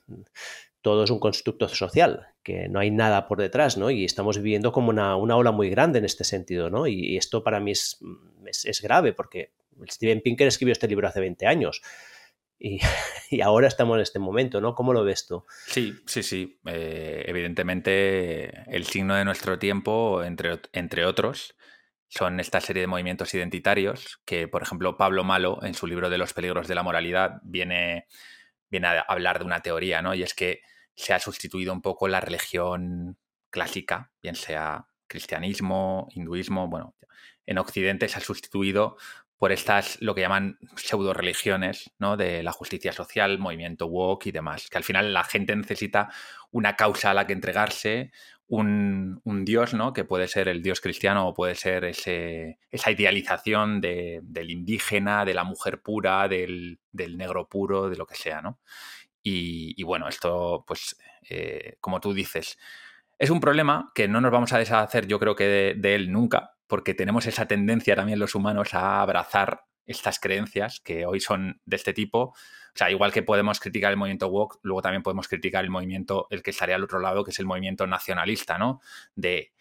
todo 0.81 1.03
es 1.03 1.11
un 1.11 1.19
constructo 1.19 1.67
social, 1.67 2.29
que 2.41 2.67
no 2.69 2.79
hay 2.79 2.89
nada 2.89 3.27
por 3.27 3.37
detrás, 3.37 3.77
¿no? 3.77 3.91
Y 3.91 4.03
estamos 4.03 4.39
viviendo 4.39 4.71
como 4.71 4.89
una, 4.89 5.15
ola 5.15 5.51
muy 5.51 5.69
grande 5.69 5.99
en 5.99 6.05
este 6.05 6.23
sentido, 6.23 6.71
¿no? 6.71 6.87
Y, 6.87 7.17
esto 7.17 7.43
para 7.43 7.59
mí 7.59 7.69
es, 7.69 7.99
es, 8.63 8.81
grave, 8.81 9.13
porque 9.13 9.51
Steven 9.87 10.21
Pinker 10.21 10.47
escribió 10.47 10.71
este 10.71 10.87
libro 10.87 11.07
hace 11.07 11.19
20 11.19 11.45
años. 11.45 11.83
Y, 13.29 13.41
ahora 13.41 13.67
estamos 13.67 13.95
en 13.95 14.01
este 14.01 14.19
momento, 14.19 14.61
¿no? 14.61 14.75
¿Cómo 14.75 14.93
lo 14.93 15.03
ves 15.03 15.27
tú? 15.27 15.43
Sí, 15.65 15.95
sí, 16.05 16.23
sí. 16.23 16.59
Eh, 16.65 17.23
evidentemente, 17.27 18.63
el 18.73 18.85
signo 18.85 19.15
de 19.15 19.25
nuestro 19.25 19.57
tiempo, 19.59 20.23
entre, 20.23 20.59
entre 20.71 21.05
otros, 21.05 21.55
son 22.07 22.39
esta 22.39 22.61
serie 22.61 22.81
de 22.81 22.87
movimientos 22.87 23.33
identitarios 23.33 24.21
que, 24.23 24.47
por 24.47 24.61
ejemplo, 24.61 24.97
Pablo 24.97 25.23
Malo, 25.23 25.59
en 25.63 25.73
su 25.73 25.87
libro 25.87 26.09
de 26.09 26.19
los 26.19 26.33
peligros 26.33 26.67
de 26.67 26.75
la 26.75 26.83
moralidad, 26.83 27.41
viene, 27.43 28.07
viene 28.69 28.87
a 28.87 28.99
hablar 29.01 29.39
de 29.39 29.45
una 29.45 29.61
teoría, 29.61 30.01
¿no? 30.01 30.13
Y 30.13 30.21
es 30.21 30.35
que 30.35 30.61
se 30.95 31.13
ha 31.13 31.19
sustituido 31.19 31.73
un 31.73 31.81
poco 31.81 32.07
la 32.07 32.21
religión 32.21 33.17
clásica, 33.49 34.11
bien 34.21 34.35
sea 34.35 34.87
cristianismo, 35.07 36.07
hinduismo, 36.11 36.67
bueno, 36.67 36.95
en 37.45 37.57
Occidente 37.57 38.07
se 38.07 38.17
ha 38.17 38.21
sustituido 38.21 38.95
por 39.43 39.51
estas, 39.51 40.01
lo 40.01 40.15
que 40.15 40.21
llaman 40.21 40.57
pseudo 40.77 41.13
religiones, 41.13 41.91
¿no? 41.99 42.15
De 42.15 42.43
la 42.43 42.53
justicia 42.53 42.93
social, 42.93 43.39
movimiento 43.39 43.87
woke 43.87 44.27
y 44.27 44.31
demás, 44.31 44.69
que 44.69 44.77
al 44.77 44.85
final 44.85 45.13
la 45.13 45.25
gente 45.25 45.53
necesita 45.53 46.07
una 46.51 46.77
causa 46.77 47.11
a 47.11 47.13
la 47.13 47.27
que 47.27 47.33
entregarse, 47.33 48.13
un, 48.47 49.21
dios, 49.43 49.73
¿no? 49.73 49.91
Que 49.91 50.05
puede 50.05 50.29
ser 50.29 50.47
el 50.47 50.63
dios 50.63 50.79
cristiano 50.79 51.27
o 51.27 51.33
puede 51.33 51.55
ser 51.55 51.83
ese, 51.83 52.57
esa 52.71 52.91
idealización 52.91 53.81
del 53.81 54.49
indígena, 54.49 55.25
de 55.25 55.33
la 55.33 55.43
mujer 55.43 55.81
pura, 55.81 56.29
del, 56.29 56.79
negro 56.93 57.49
puro, 57.49 57.89
de 57.89 57.97
lo 57.97 58.05
que 58.05 58.15
sea, 58.15 58.41
¿no? 58.41 58.61
Y, 59.21 59.83
bueno, 59.83 60.07
esto, 60.07 60.63
pues, 60.65 60.95
eh, 61.29 61.75
como 61.81 61.99
tú 61.99 62.13
dices, 62.13 62.57
es 63.19 63.29
un 63.29 63.41
problema 63.41 63.91
que 63.93 64.07
no 64.07 64.21
nos 64.21 64.31
vamos 64.31 64.53
a 64.53 64.59
deshacer, 64.59 65.05
yo 65.05 65.19
creo 65.19 65.35
que 65.35 65.75
de 65.75 65.95
él 65.95 66.13
nunca, 66.13 66.52
porque 66.67 66.93
tenemos 66.93 67.25
esa 67.25 67.47
tendencia 67.47 67.95
también 67.95 68.19
los 68.19 68.35
humanos 68.35 68.73
a 68.73 69.01
abrazar 69.01 69.65
estas 69.85 70.19
creencias 70.19 70.79
que 70.79 71.05
hoy 71.05 71.19
son 71.19 71.61
de 71.65 71.75
este 71.75 71.93
tipo 71.93 72.33
o 72.73 72.77
sea, 72.77 72.89
igual 72.89 73.11
que 73.11 73.21
podemos 73.21 73.59
criticar 73.59 73.91
el 73.91 73.97
movimiento 73.97 74.27
woke, 74.29 74.59
luego 74.63 74.81
también 74.81 75.03
podemos 75.03 75.27
criticar 75.27 75.63
el 75.63 75.69
movimiento, 75.69 76.25
el 76.31 76.41
que 76.41 76.49
estaría 76.49 76.75
al 76.75 76.83
otro 76.83 76.99
lado, 76.99 77.23
que 77.23 77.29
es 77.29 77.37
el 77.37 77.45
movimiento 77.45 77.85
nacionalista, 77.85 78.57
¿no? 78.57 78.81
De 79.15 79.51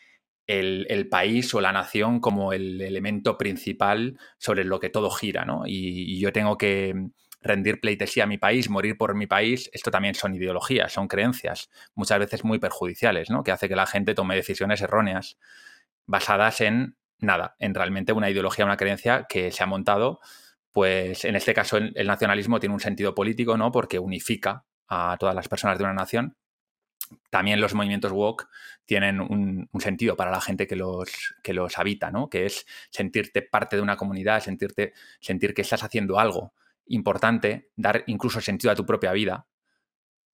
el, 0.46 1.08
país 1.10 1.52
o 1.54 1.60
la 1.60 1.72
nación 1.72 2.20
como 2.20 2.54
el 2.54 2.80
elemento 2.80 3.36
principal 3.36 4.18
sobre 4.38 4.64
lo 4.64 4.80
que 4.80 4.88
todo 4.88 5.10
gira, 5.10 5.44
¿no? 5.44 5.64
Y, 5.66 6.18
yo 6.18 6.32
tengo 6.32 6.56
que 6.56 6.94
rendir 7.42 7.80
pleitesía 7.80 8.24
a 8.24 8.26
mi 8.26 8.38
país, 8.38 8.70
morir 8.70 8.96
por 8.96 9.14
mi 9.14 9.26
país, 9.26 9.68
esto 9.74 9.90
también 9.90 10.14
son 10.14 10.34
ideologías, 10.34 10.92
son 10.92 11.06
creencias, 11.06 11.70
muchas 11.94 12.18
veces 12.18 12.44
muy 12.44 12.58
perjudiciales, 12.58 13.28
¿no? 13.28 13.42
Que 13.42 13.52
hace 13.52 13.68
que 13.68 13.76
la 13.76 13.86
gente 13.86 14.14
tome 14.14 14.36
decisiones 14.36 14.80
erróneas 14.80 15.36
basadas 16.06 16.60
en 16.60 16.96
nada, 17.18 17.56
en 17.58 17.74
realmente 17.74 18.12
una 18.12 18.30
ideología, 18.30 18.64
una 18.64 18.76
creencia 18.76 19.26
que 19.28 19.52
se 19.52 19.62
ha 19.62 19.66
montado 19.66 20.20
pues 20.72 21.24
en 21.24 21.36
este 21.36 21.54
caso 21.54 21.76
el, 21.76 22.06
nacionalismo 22.06 22.58
tiene 22.58 22.74
un 22.74 22.80
sentido 22.80 23.14
político, 23.14 23.56
¿no? 23.56 23.70
Porque 23.70 23.98
unifica 23.98 24.64
a 24.88 25.16
todas 25.20 25.34
las 25.34 25.48
personas 25.48 25.78
de 25.78 25.84
una 25.84 25.92
nación. 25.92 26.36
También 27.28 27.60
los 27.60 27.74
movimientos 27.74 28.10
woke 28.10 28.48
tienen 28.86 29.20
un, 29.20 29.68
sentido 29.78 30.16
para 30.16 30.30
la 30.30 30.40
gente 30.40 30.66
que 30.66 30.76
los, 30.76 31.34
que 31.42 31.52
los 31.52 31.78
habita, 31.78 32.10
¿no? 32.10 32.30
Que 32.30 32.46
es 32.46 32.66
sentirte 32.90 33.42
parte 33.42 33.76
de 33.76 33.82
una 33.82 33.96
comunidad, 33.96 34.40
sentirte, 34.40 34.94
sentir 35.20 35.52
que 35.52 35.62
estás 35.62 35.84
haciendo 35.84 36.18
algo 36.18 36.54
importante, 36.86 37.70
dar 37.76 38.02
incluso 38.06 38.40
sentido 38.40 38.72
a 38.72 38.74
tu 38.74 38.86
propia 38.86 39.12
vida, 39.12 39.46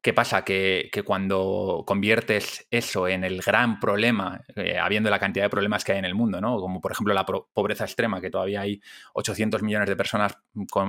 ¿Qué 0.09 0.15
pasa? 0.15 0.43
Que, 0.43 0.91
cuando 1.05 1.85
conviertes 1.87 2.67
eso 2.71 3.09
en 3.09 3.25
el 3.25 3.43
gran 3.43 3.79
problema, 3.79 4.41
eh, 4.57 4.79
habiendo 4.79 5.11
la 5.11 5.19
cantidad 5.19 5.45
de 5.45 5.51
problemas 5.51 5.85
que 5.85 5.93
hay 5.93 5.99
en 5.99 6.07
el 6.07 6.15
mundo, 6.15 6.41
¿no? 6.41 6.59
como 6.61 6.81
por 6.81 6.93
ejemplo 6.93 7.13
la 7.13 7.27
pobreza 7.27 7.85
extrema, 7.85 8.19
que 8.19 8.31
todavía 8.31 8.63
hay 8.63 8.81
800 9.13 9.63
millones 9.63 9.87
de 9.87 9.97
personas 9.97 10.39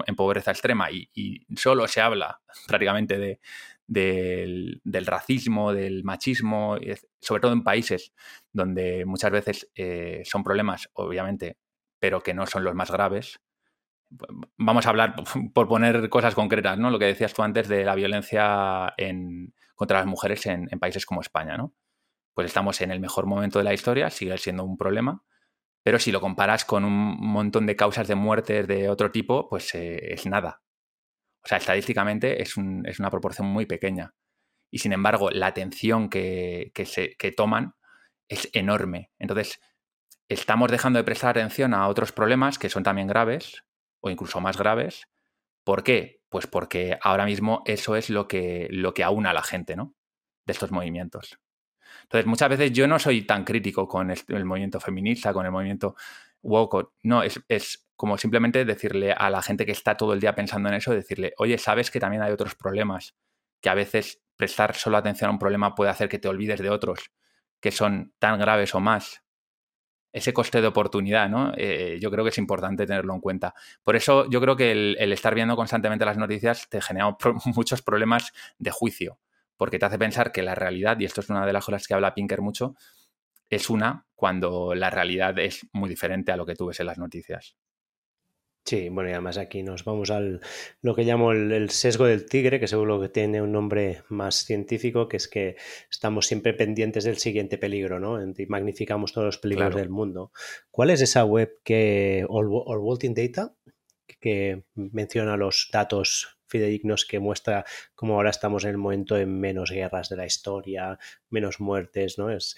en 0.08 0.16
pobreza 0.16 0.52
extrema 0.52 0.90
y, 0.90 1.46
solo 1.58 1.86
se 1.90 2.00
habla 2.00 2.40
prácticamente 2.70 3.41
del, 3.88 4.82
racismo, 5.06 5.74
del 5.74 6.06
machismo, 6.06 6.78
sobre 7.20 7.41
todo 7.41 7.52
en 7.52 7.64
países 7.66 8.14
donde 8.54 9.04
muchas 9.04 9.32
veces 9.32 9.70
eh, 9.76 10.22
son 10.24 10.46
problemas, 10.46 10.90
obviamente, 10.94 11.58
pero 12.00 12.22
que 12.24 12.34
no 12.34 12.48
son 12.48 12.64
los 12.64 12.74
más 12.74 12.90
graves, 12.90 13.41
vamos 14.57 14.86
a 14.86 14.90
hablar, 14.90 15.15
por 15.53 15.68
poner 15.68 16.10
cosas 16.10 16.36
concretas, 16.36 16.77
¿no? 16.77 16.90
Lo 16.90 16.99
que 16.99 17.06
decías 17.06 17.34
tú 17.34 17.44
antes 17.44 17.68
de 17.68 17.86
la 17.86 17.95
violencia 17.95 18.94
contra 19.76 19.99
las 19.99 20.07
mujeres 20.07 20.45
en, 20.45 20.68
países 20.80 21.06
como 21.06 21.22
España, 21.22 21.57
¿no? 21.57 21.73
Pues 22.34 22.48
estamos 22.48 22.80
en 22.81 22.91
el 22.91 22.99
mejor 22.99 23.26
momento 23.26 23.60
de 23.60 23.65
la 23.65 23.73
historia, 23.73 24.10
sigue 24.10 24.38
siendo 24.38 24.64
un 24.64 24.77
problema, 24.77 25.23
pero 25.84 25.99
si 25.99 26.11
lo 26.11 26.22
comparas 26.22 26.65
con 26.65 26.86
un 26.86 27.18
montón 27.19 27.65
de 27.65 27.76
causas 27.76 28.07
de 28.07 28.15
muertes 28.15 28.68
de 28.68 28.90
otro 28.90 29.11
tipo, 29.11 29.49
pues 29.49 29.73
eh, 29.76 30.14
es 30.14 30.26
nada. 30.26 30.61
O 31.44 31.48
sea, 31.48 31.57
estadísticamente 31.57 32.41
es, 32.41 32.57
una 32.57 33.10
proporción 33.10 33.48
muy 33.48 33.65
pequeña. 33.65 34.14
Y 34.72 34.80
sin 34.80 34.94
embargo, 34.94 35.31
la 35.31 35.48
atención 35.48 36.10
que, 36.10 36.72
se, 36.86 37.15
que 37.18 37.31
toman 37.31 37.73
es 38.27 38.49
enorme. 38.53 39.11
Entonces, 39.18 39.60
estamos 40.27 40.69
dejando 40.69 40.99
de 40.99 41.06
prestar 41.06 41.31
atención 41.31 41.73
a 41.73 41.88
otros 41.88 42.11
problemas 42.11 42.60
que 42.60 42.69
son 42.69 42.84
también 42.84 43.07
graves, 43.07 43.64
o 44.01 44.09
incluso 44.09 44.39
más 44.39 44.57
graves. 44.57 45.07
¿Por 45.63 45.84
qué? 45.84 46.21
Pues 46.30 46.47
porque 46.47 46.97
ahora 47.01 47.26
mismo 47.26 47.63
eso 47.65 47.95
es 47.95 48.09
lo 48.09 48.27
que, 48.27 48.67
lo 48.71 48.93
que 48.93 49.03
aúna 49.03 49.31
a 49.31 49.34
la 49.34 49.43
gente, 49.43 49.76
¿no? 49.76 49.95
De 50.45 50.53
estos 50.53 50.71
movimientos. 50.71 51.39
Entonces, 52.03 52.26
muchas 52.26 52.49
veces 52.49 52.71
yo 52.71 52.88
no 52.88 52.99
soy 52.99 53.23
tan 53.23 53.43
crítico 53.43 53.88
con 53.88 54.11
el, 54.11 54.45
movimiento 54.45 54.80
feminista, 54.80 55.34
con 55.34 55.45
el 55.45 55.51
movimiento 55.51 55.95
woke. 56.41 56.93
No, 57.03 57.23
es, 57.23 57.39
es, 57.47 57.88
como 57.95 58.17
simplemente 58.17 58.65
decirle 58.65 59.11
a 59.11 59.30
la 59.30 59.41
gente 59.41 59.65
que 59.65 59.71
está 59.71 59.97
todo 59.97 60.13
el 60.13 60.19
día 60.19 60.35
pensando 60.35 60.69
en 60.69 60.76
eso, 60.76 60.91
decirle, 60.91 61.34
oye, 61.38 61.57
sabes 61.57 61.91
que 61.91 61.99
también 61.99 62.23
hay 62.23 62.31
otros 62.31 62.55
problemas, 62.55 63.15
que 63.61 63.69
a 63.69 63.73
veces 63.73 64.21
prestar 64.38 64.76
solo 64.76 64.97
atención 64.97 65.30
a 65.30 65.34
un 65.34 65.39
problema 65.39 65.76
puede 65.76 65.91
hacer 65.91 66.07
que 66.07 66.19
te 66.19 66.30
olvides 66.30 66.61
de 66.61 66.69
otros, 66.69 67.11
que 67.59 67.71
son 67.71 68.13
tan 68.19 68.39
graves 68.39 68.73
o 68.73 68.80
más 68.80 69.23
ese 70.11 70.34
coste 70.34 70.61
de 70.61 70.68
oportunidad, 70.68 71.30
¿no? 71.30 71.53
Eh, 71.56 71.98
yo 72.02 72.10
creo 72.11 72.23
que 72.23 72.30
es 72.30 72.38
importante 72.38 72.86
tenerlo 72.86 73.14
en 73.14 73.22
cuenta. 73.22 73.53
Por 73.84 73.95
eso 73.95 74.30
yo 74.30 74.41
creo 74.41 74.56
que 74.56 74.72
el, 74.72 75.14
estar 75.14 75.36
viendo 75.36 75.56
constantemente 75.56 76.06
las 76.06 76.18
noticias 76.18 76.68
te 76.69 76.81
genera 76.81 77.15
muchos 77.56 77.81
problemas 77.81 78.34
de 78.57 78.72
juicio, 78.72 79.19
porque 79.57 79.80
te 79.80 79.86
hace 79.86 79.99
pensar 79.99 80.31
que 80.31 80.41
la 80.41 80.56
realidad, 80.56 80.99
y 80.99 81.06
esto 81.06 81.22
es 81.22 81.30
una 81.30 81.45
de 81.45 81.53
las 81.53 81.65
cosas 81.65 81.88
que 81.88 81.94
habla 81.94 82.14
Pinker 82.14 82.41
mucho, 82.41 82.76
es 83.49 83.69
una 83.69 84.06
cuando 84.15 84.76
la 84.76 84.90
realidad 84.90 85.38
es 85.40 85.68
muy 85.73 85.90
diferente 85.90 86.31
a 86.31 86.38
lo 86.38 86.45
que 86.45 86.56
tú 86.56 86.68
ves 86.68 86.80
en 86.80 86.88
las 86.88 86.98
noticias. 86.98 87.56
Sí, 88.65 88.90
bueno, 88.90 89.10
y 89.10 89.14
además 89.14 89.38
aquí 89.38 89.64
nos 89.64 89.84
vamos 89.84 90.11
al 90.11 90.41
lo 90.81 90.94
que 90.94 91.03
llamo 91.03 91.31
el, 91.31 91.69
sesgo 91.72 92.06
del 92.06 92.27
tigre, 92.27 92.60
que 92.60 92.68
seguro 92.68 93.02
que 93.02 93.10
tiene 93.10 93.41
un 93.41 93.52
nombre 93.52 94.03
más 94.10 94.45
científico, 94.45 95.07
que 95.07 95.18
es 95.18 95.27
que 95.27 95.56
estamos 95.90 96.27
siempre 96.27 96.53
pendientes 96.53 97.03
del 97.03 97.18
siguiente 97.18 97.57
peligro, 97.57 97.99
¿no? 97.99 98.22
Y 98.22 98.45
magnificamos 98.45 99.11
todos 99.11 99.26
los 99.26 99.38
peligros 99.40 99.76
del 99.76 99.90
mundo. 99.90 100.31
¿Cuál 100.69 100.91
es 100.91 101.02
esa 101.02 101.26
web 101.26 101.60
que, 101.64 102.26
All, 102.30 102.99
Data, 103.15 103.56
que 104.19 104.64
menciona 104.76 105.38
los 105.38 105.69
datos 105.72 106.40
fidedignos 106.49 107.06
que 107.06 107.19
muestra 107.19 107.65
cómo 107.95 108.15
ahora 108.15 108.31
estamos 108.31 108.64
en 108.64 108.72
el 108.72 108.77
momento 108.77 109.18
en 109.18 109.40
menos 109.40 109.72
guerras 109.72 110.10
de 110.10 110.18
la 110.18 110.26
historia, 110.26 110.98
menos 111.30 111.60
muertes, 111.60 112.18
¿no? 112.18 112.30
Es, 112.30 112.57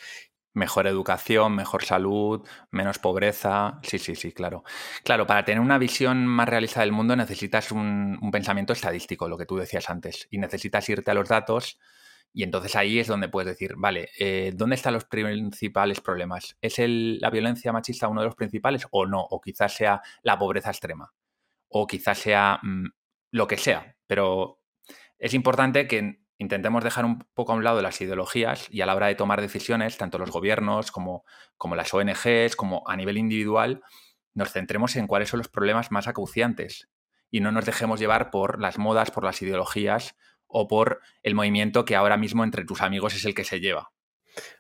Mejor 0.54 0.88
educación, 0.88 1.56
mejor 1.56 1.84
salud, 1.86 2.48
menos 2.72 3.00
pobreza. 3.00 3.80
Sí, 3.84 4.00
sí, 4.00 4.16
sí, 4.16 4.34
claro. 4.34 4.64
Claro, 5.04 5.26
para 5.26 5.46
tener 5.46 5.62
una 5.62 5.78
visión 5.78 6.28
más 6.28 6.50
realista 6.50 6.82
del 6.82 6.92
mundo 6.92 7.16
necesitas 7.16 7.72
un, 7.72 8.20
pensamiento 8.32 8.74
estadístico, 8.74 9.30
lo 9.30 9.38
que 9.38 9.46
tú 9.46 9.58
decías 9.58 9.90
antes, 9.90 10.28
y 10.30 10.38
necesitas 10.40 10.88
irte 10.90 11.12
a 11.12 11.14
los 11.14 11.30
datos 11.30 11.80
y 12.34 12.44
entonces 12.44 12.76
ahí 12.76 13.00
es 13.00 13.08
donde 13.08 13.30
puedes 13.30 13.48
decir, 13.48 13.74
vale, 13.76 14.10
eh, 14.18 14.52
¿dónde 14.56 14.76
están 14.76 14.94
los 14.94 15.06
principales 15.06 16.00
problemas? 16.00 16.58
¿Es 16.62 16.76
la 16.80 17.30
violencia 17.30 17.74
machista 17.74 18.08
uno 18.08 18.22
de 18.22 18.28
los 18.28 18.36
principales 18.36 18.88
o 18.92 19.06
no? 19.06 19.22
O 19.22 19.42
quizás 19.42 19.74
sea 19.74 20.02
la 20.24 20.40
pobreza 20.40 20.70
extrema. 20.70 21.14
O 21.68 21.88
quizás 21.88 22.18
sea 22.20 22.60
mm, 22.64 22.86
lo 23.32 23.48
que 23.48 23.58
sea. 23.58 23.96
Pero 24.08 24.62
es 25.20 25.34
importante 25.34 25.88
que 25.88 26.21
intentemos 26.42 26.84
dejar 26.84 27.06
un 27.06 27.24
poco 27.36 27.52
a 27.52 27.56
un 27.56 27.64
lado 27.64 27.84
las 27.84 28.02
ideologías 28.02 28.68
y 28.72 28.82
a 28.82 28.88
la 28.88 28.96
hora 28.96 29.08
de 29.08 29.16
tomar 29.16 29.42
decisiones, 29.42 29.98
tanto 29.98 30.18
los 30.18 30.32
gobiernos 30.32 30.92
como, 30.92 31.24
como 31.56 31.76
las 31.76 31.94
ONGs, 31.94 32.56
como 32.56 32.84
a 32.88 32.96
nivel 32.96 33.20
individual, 33.20 33.84
nos 34.34 34.52
centremos 34.52 34.96
en 34.96 35.06
cuáles 35.06 35.30
son 35.30 35.38
los 35.38 35.50
problemas 35.50 35.92
más 35.92 36.08
acuciantes 36.08 36.90
y 37.30 37.42
no 37.42 37.52
nos 37.52 37.66
dejemos 37.66 38.00
llevar 38.00 38.32
por 38.32 38.60
las 38.60 38.80
modas, 38.80 39.12
por 39.12 39.24
las 39.24 39.40
ideologías 39.44 40.16
o 40.48 40.68
por 40.68 41.02
el 41.22 41.36
movimiento 41.36 41.86
que 41.86 41.96
ahora 41.96 42.18
mismo 42.18 42.44
entre 42.44 42.66
tus 42.66 42.82
amigos 42.82 43.14
es 43.14 43.24
el 43.26 43.36
que 43.36 43.44
se 43.44 43.60
lleva. 43.60 43.92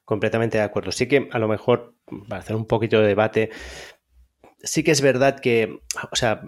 Completamente 0.05 0.59
de 0.59 0.63
acuerdo. 0.63 0.91
Sí 0.91 1.07
que 1.07 1.29
a 1.31 1.39
lo 1.39 1.47
mejor, 1.47 1.95
para 2.29 2.41
hacer 2.41 2.55
un 2.55 2.67
poquito 2.67 3.01
de 3.01 3.07
debate, 3.07 3.49
sí 4.63 4.83
que 4.83 4.91
es 4.91 5.01
verdad 5.01 5.39
que, 5.39 5.79
o 6.11 6.15
sea, 6.15 6.43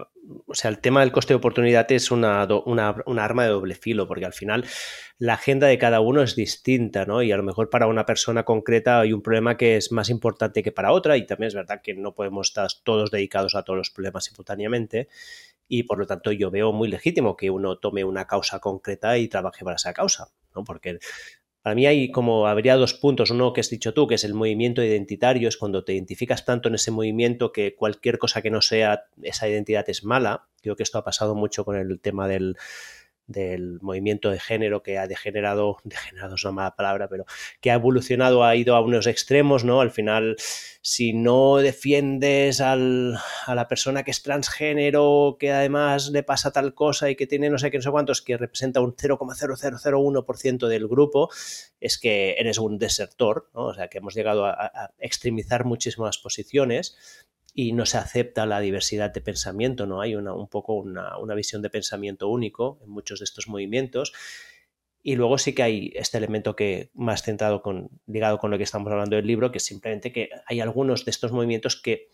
o 0.46 0.54
sea 0.54 0.70
el 0.70 0.78
tema 0.78 1.00
del 1.00 1.12
coste 1.12 1.32
de 1.32 1.36
oportunidad 1.36 1.90
es 1.92 2.10
una, 2.10 2.46
una, 2.64 2.96
una, 3.06 3.24
arma 3.24 3.44
de 3.44 3.50
doble 3.50 3.74
filo, 3.74 4.06
porque 4.06 4.24
al 4.24 4.32
final 4.32 4.64
la 5.18 5.34
agenda 5.34 5.66
de 5.66 5.78
cada 5.78 6.00
uno 6.00 6.22
es 6.22 6.36
distinta, 6.36 7.04
¿no? 7.04 7.22
Y 7.22 7.32
a 7.32 7.36
lo 7.36 7.42
mejor 7.42 7.70
para 7.70 7.86
una 7.86 8.06
persona 8.06 8.44
concreta 8.44 9.00
hay 9.00 9.12
un 9.12 9.22
problema 9.22 9.56
que 9.56 9.76
es 9.76 9.92
más 9.92 10.10
importante 10.10 10.62
que 10.62 10.72
para 10.72 10.92
otra, 10.92 11.16
y 11.16 11.26
también 11.26 11.48
es 11.48 11.54
verdad 11.54 11.80
que 11.82 11.94
no 11.94 12.14
podemos 12.14 12.48
estar 12.48 12.68
todos 12.82 13.10
dedicados 13.10 13.54
a 13.54 13.62
todos 13.62 13.76
los 13.76 13.90
problemas 13.90 14.24
simultáneamente. 14.24 15.08
Y 15.66 15.84
por 15.84 15.98
lo 15.98 16.06
tanto, 16.06 16.30
yo 16.30 16.50
veo 16.50 16.72
muy 16.72 16.88
legítimo 16.88 17.36
que 17.36 17.50
uno 17.50 17.78
tome 17.78 18.04
una 18.04 18.26
causa 18.26 18.58
concreta 18.58 19.16
y 19.16 19.28
trabaje 19.28 19.64
para 19.64 19.76
esa 19.76 19.94
causa, 19.94 20.28
¿no? 20.54 20.62
Porque 20.62 20.98
para 21.64 21.76
mí 21.76 21.86
hay 21.86 22.10
como 22.10 22.46
habría 22.46 22.76
dos 22.76 22.92
puntos. 22.92 23.30
Uno 23.30 23.54
que 23.54 23.62
has 23.62 23.70
dicho 23.70 23.94
tú, 23.94 24.06
que 24.06 24.16
es 24.16 24.24
el 24.24 24.34
movimiento 24.34 24.82
identitario, 24.82 25.48
es 25.48 25.56
cuando 25.56 25.82
te 25.82 25.94
identificas 25.94 26.44
tanto 26.44 26.68
en 26.68 26.74
ese 26.74 26.90
movimiento 26.90 27.52
que 27.52 27.74
cualquier 27.74 28.18
cosa 28.18 28.42
que 28.42 28.50
no 28.50 28.60
sea 28.60 29.06
esa 29.22 29.48
identidad 29.48 29.88
es 29.88 30.04
mala. 30.04 30.44
Creo 30.60 30.76
que 30.76 30.82
esto 30.82 30.98
ha 30.98 31.04
pasado 31.04 31.34
mucho 31.34 31.64
con 31.64 31.76
el 31.76 31.98
tema 32.00 32.28
del, 32.28 32.58
del 33.26 33.78
movimiento 33.80 34.30
de 34.30 34.38
género 34.38 34.82
que 34.82 34.98
ha 34.98 35.06
degenerado, 35.06 35.78
degenerado 35.84 36.34
es 36.34 36.44
una 36.44 36.52
mala 36.52 36.76
palabra, 36.76 37.08
pero 37.08 37.24
que 37.60 37.70
ha 37.70 37.74
evolucionado, 37.74 38.44
ha 38.44 38.56
ido 38.56 38.76
a 38.76 38.80
unos 38.80 39.06
extremos, 39.06 39.64
¿no? 39.64 39.80
Al 39.80 39.90
final, 39.90 40.36
si 40.82 41.12
no 41.12 41.56
defiendes 41.56 42.60
al, 42.60 43.16
a 43.46 43.54
la 43.54 43.68
persona 43.68 44.02
que 44.02 44.10
es 44.10 44.22
transgénero, 44.22 45.36
que 45.38 45.52
además 45.52 46.10
le 46.10 46.22
pasa 46.22 46.52
tal 46.52 46.74
cosa 46.74 47.10
y 47.10 47.16
que 47.16 47.26
tiene 47.26 47.50
no 47.50 47.58
sé 47.58 47.70
qué, 47.70 47.78
no 47.78 47.82
sé 47.82 47.90
cuántos, 47.90 48.22
que 48.22 48.36
representa 48.36 48.80
un 48.80 48.94
0,0001% 48.94 50.68
del 50.68 50.88
grupo, 50.88 51.30
es 51.80 51.98
que 51.98 52.34
eres 52.38 52.58
un 52.58 52.78
desertor, 52.78 53.50
¿no? 53.54 53.66
O 53.66 53.74
sea, 53.74 53.88
que 53.88 53.98
hemos 53.98 54.14
llegado 54.14 54.44
a, 54.44 54.52
a 54.52 54.90
extremizar 54.98 55.64
muchísimas 55.64 56.18
posiciones 56.18 56.96
y 57.54 57.72
no 57.72 57.86
se 57.86 57.98
acepta 57.98 58.46
la 58.46 58.58
diversidad 58.58 59.12
de 59.12 59.20
pensamiento, 59.20 59.86
no 59.86 60.00
hay 60.00 60.16
una, 60.16 60.34
un 60.34 60.48
poco 60.48 60.74
una, 60.74 61.16
una, 61.18 61.36
visión 61.36 61.62
de 61.62 61.70
pensamiento 61.70 62.28
único 62.28 62.80
en 62.82 62.90
muchos 62.90 63.20
de 63.20 63.24
estos 63.24 63.46
movimientos. 63.46 64.12
Y 65.02 65.14
luego 65.14 65.38
sí 65.38 65.54
que 65.54 65.62
hay 65.62 65.92
este 65.94 66.18
elemento 66.18 66.56
que 66.56 66.90
más 66.94 67.22
centrado 67.22 67.62
con, 67.62 67.90
ligado 68.06 68.38
con 68.38 68.50
lo 68.50 68.58
que 68.58 68.64
estamos 68.64 68.90
hablando 68.90 69.14
del 69.14 69.26
libro, 69.26 69.52
que 69.52 69.58
es 69.58 69.64
simplemente 69.64 70.12
que 70.12 70.30
hay 70.46 70.60
algunos 70.60 71.04
de 71.04 71.12
estos 71.12 71.30
movimientos 71.30 71.80
que 71.80 72.08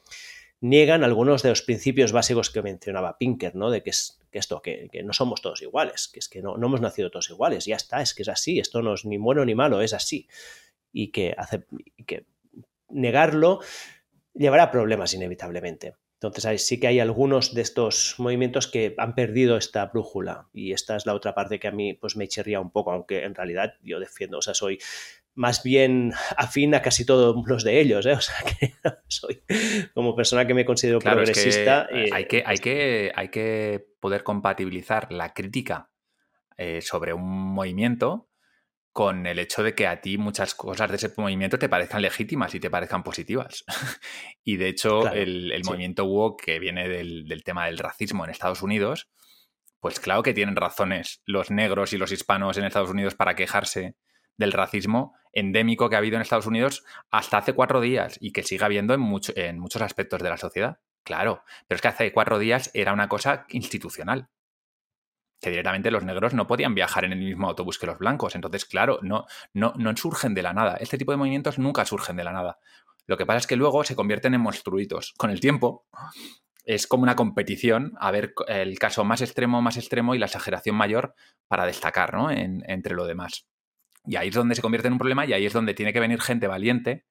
niegan 0.61 1.05
algunos 1.05 1.43
de 1.43 1.49
los 1.49 1.62
principios 1.62 2.12
básicos 2.12 2.51
que 2.51 2.61
mencionaba 2.61 3.17
Pinker, 3.17 3.55
¿no? 3.55 3.71
De 3.71 3.83
que 3.83 3.91
es 3.91 4.21
que 4.31 4.39
esto, 4.39 4.61
que, 4.61 4.91
no 5.05 5.12
somos 5.15 5.41
todos 5.41 5.62
iguales, 5.62 6.09
que 6.12 6.19
es 6.19 6.29
que 6.29 6.43
no, 6.43 6.59
no, 6.59 6.67
hemos 6.67 6.81
nacido 6.83 7.11
todos 7.11 7.31
iguales, 7.31 7.65
ya 7.65 7.77
está, 7.77 8.03
es 8.03 8.12
que 8.12 8.23
es 8.23 8.29
así, 8.29 8.61
esto 8.61 8.83
no 8.83 8.95
es 8.95 9.05
ni 9.07 9.17
bueno 9.17 9.45
ni 9.45 9.55
malo, 9.55 9.81
es 9.81 9.95
así. 9.95 10.29
Y 10.93 11.09
que, 11.09 11.35
hace, 11.37 11.65
que 12.07 12.27
negarlo 12.89 13.61
llevará 14.35 14.70
problemas 14.70 15.15
inevitablemente. 15.15 15.94
Entonces 16.23 16.66
sí 16.66 16.78
que 16.78 16.86
hay 16.86 17.01
algunos 17.01 17.55
de 17.55 17.62
estos 17.62 18.16
movimientos 18.19 18.66
que 18.66 18.94
han 18.98 19.15
perdido 19.15 19.57
esta 19.57 19.86
brújula 19.86 20.48
y 20.52 20.73
esta 20.73 20.97
es 20.97 21.07
la 21.07 21.15
otra 21.15 21.35
parte 21.35 21.59
que 21.59 21.69
a 21.69 21.73
mí 21.73 21.94
pues 21.94 22.15
me 22.15 22.28
chirría 22.28 22.61
un 22.61 22.70
poco, 22.70 22.93
aunque 22.93 23.24
en 23.24 23.35
realidad 23.35 23.74
yo 23.82 23.98
defiendo, 23.98 24.36
o 24.39 24.43
sea, 24.43 24.52
soy 24.52 24.78
más 25.35 25.62
bien 25.62 26.12
afín 26.36 26.74
a 26.74 26.82
casi 26.82 27.07
todos 27.07 27.36
los 27.47 27.65
de 27.65 27.81
ellos, 27.81 28.05
¿eh? 28.05 28.12
o 28.12 28.20
sea 28.20 28.36
que 28.61 28.74
soy 29.09 29.43
como 29.94 30.15
persona 30.15 30.47
que 30.47 30.52
me 30.52 30.66
considero 30.66 30.98
progresista. 30.98 31.89
Eh, 31.90 32.11
hay, 32.12 32.27
que, 32.27 32.43
hay, 32.44 32.59
que, 32.59 33.12
hay 33.15 33.28
que 33.31 33.86
poder 34.01 34.23
compatibilizar 34.23 35.11
la 35.12 35.32
crítica 35.32 35.89
eh, 36.59 36.82
sobre 36.82 37.15
un 37.15 37.55
movimiento 37.55 38.30
con 38.93 39.27
el 39.27 39.39
hecho 39.39 39.62
de 39.62 39.75
que 39.75 39.87
a 39.87 40.01
ti 40.01 40.19
muchas 40.19 40.55
cosas 40.55 40.91
de 40.91 40.97
ese 40.97 41.12
movimiento 41.17 41.59
te 41.59 41.69
parezcan 41.69 42.03
legítimas 42.03 42.55
y 42.55 42.61
te 42.61 42.71
parezcan 42.71 43.03
positivas. 43.03 43.65
y 44.45 44.57
de 44.57 44.69
hecho, 44.69 45.11
el, 45.12 45.62
movimiento 45.65 46.05
woke 46.05 46.43
que 46.45 46.59
viene 46.59 46.89
del, 46.89 47.43
tema 47.45 47.67
del 47.67 47.79
racismo 47.79 48.25
en 48.25 48.31
Estados 48.31 48.62
Unidos, 48.62 49.09
pues 49.79 50.01
claro 50.01 50.23
que 50.23 50.35
tienen 50.35 50.57
razones 50.57 51.23
los 51.25 51.51
negros 51.51 51.93
y 51.93 51.99
los 51.99 52.12
hispanos 52.12 52.59
en 52.59 52.65
Estados 52.65 52.91
Unidos 52.91 53.15
para 53.15 53.37
quejarse 53.37 53.97
del 54.37 54.53
racismo 54.53 55.15
endémico 55.33 55.89
que 55.89 55.95
ha 55.95 55.99
habido 55.99 56.17
en 56.17 56.23
Estados 56.23 56.47
Unidos 56.47 56.85
hasta 57.11 57.39
hace 57.39 57.53
cuatro 57.53 57.81
días 57.81 58.19
y 58.21 58.33
que 58.33 58.43
sigue 58.43 58.65
habiendo 58.65 58.95
en, 58.95 59.03
en 59.37 59.59
muchos 59.61 59.83
aspectos 59.83 60.23
de 60.23 60.29
la 60.29 60.37
sociedad. 60.37 60.81
Claro, 61.05 61.45
pero 61.69 61.77
es 61.77 61.83
que 61.83 61.89
hace 61.89 62.12
cuatro 62.12 62.39
días 62.39 62.71
era 62.75 62.93
una 62.93 63.09
cosa 63.09 63.47
institucional 63.49 64.29
que 65.41 65.51
directamente 65.51 65.91
los 65.91 66.05
negros 66.05 66.35
no 66.35 66.47
podían 66.47 66.75
viajar 66.75 67.05
en 67.05 67.12
el 67.12 67.19
mismo 67.19 67.49
autobús 67.49 67.79
que 67.79 67.87
los 67.87 67.99
blancos. 67.99 68.35
Entonces, 68.35 68.65
claro, 68.65 68.99
no, 69.03 69.27
no, 69.55 69.73
no 69.77 69.97
surgen 69.97 70.35
de 70.35 70.43
la 70.43 70.53
nada. 70.53 70.77
Este 70.77 70.99
tipo 70.99 71.12
de 71.12 71.17
movimientos 71.17 71.59
nunca 71.59 71.85
surgen 71.85 72.17
de 72.17 72.25
la 72.25 72.33
nada. 72.33 72.59
Lo 73.07 73.17
que 73.17 73.27
pasa 73.27 73.39
es 73.39 73.47
que 73.47 73.57
luego 73.57 73.83
se 73.85 73.97
convierten 73.97 74.35
en 74.35 74.41
monstruitos. 74.41 75.15
Con 75.17 75.31
el 75.31 75.41
tiempo, 75.41 75.87
es 76.65 76.87
como 76.87 77.03
una 77.03 77.17
competición 77.17 77.95
a 77.99 78.11
ver 78.11 78.35
el 78.47 78.79
caso 78.79 79.05
más 79.05 79.23
extremo, 79.23 79.62
más 79.62 79.77
extremo 79.77 80.15
y 80.15 80.19
la 80.19 80.27
exageración 80.27 80.77
mayor 80.77 81.15
para 81.49 81.67
destacar 81.67 82.15
¿no? 82.15 82.31
entre 82.31 82.95
lo 82.95 83.07
demás. 83.07 83.47
Y 84.05 84.17
ahí 84.17 84.29
es 84.29 84.35
donde 84.35 84.55
se 84.55 84.62
convierte 84.62 84.89
en 84.89 84.95
un 84.95 84.99
problema 84.99 85.27
y 85.27 85.33
ahí 85.33 85.47
es 85.47 85.53
donde 85.53 85.75
tiene 85.75 85.93
que 85.93 86.01
venir 86.01 86.21
gente 86.21 86.47
valiente 86.47 87.07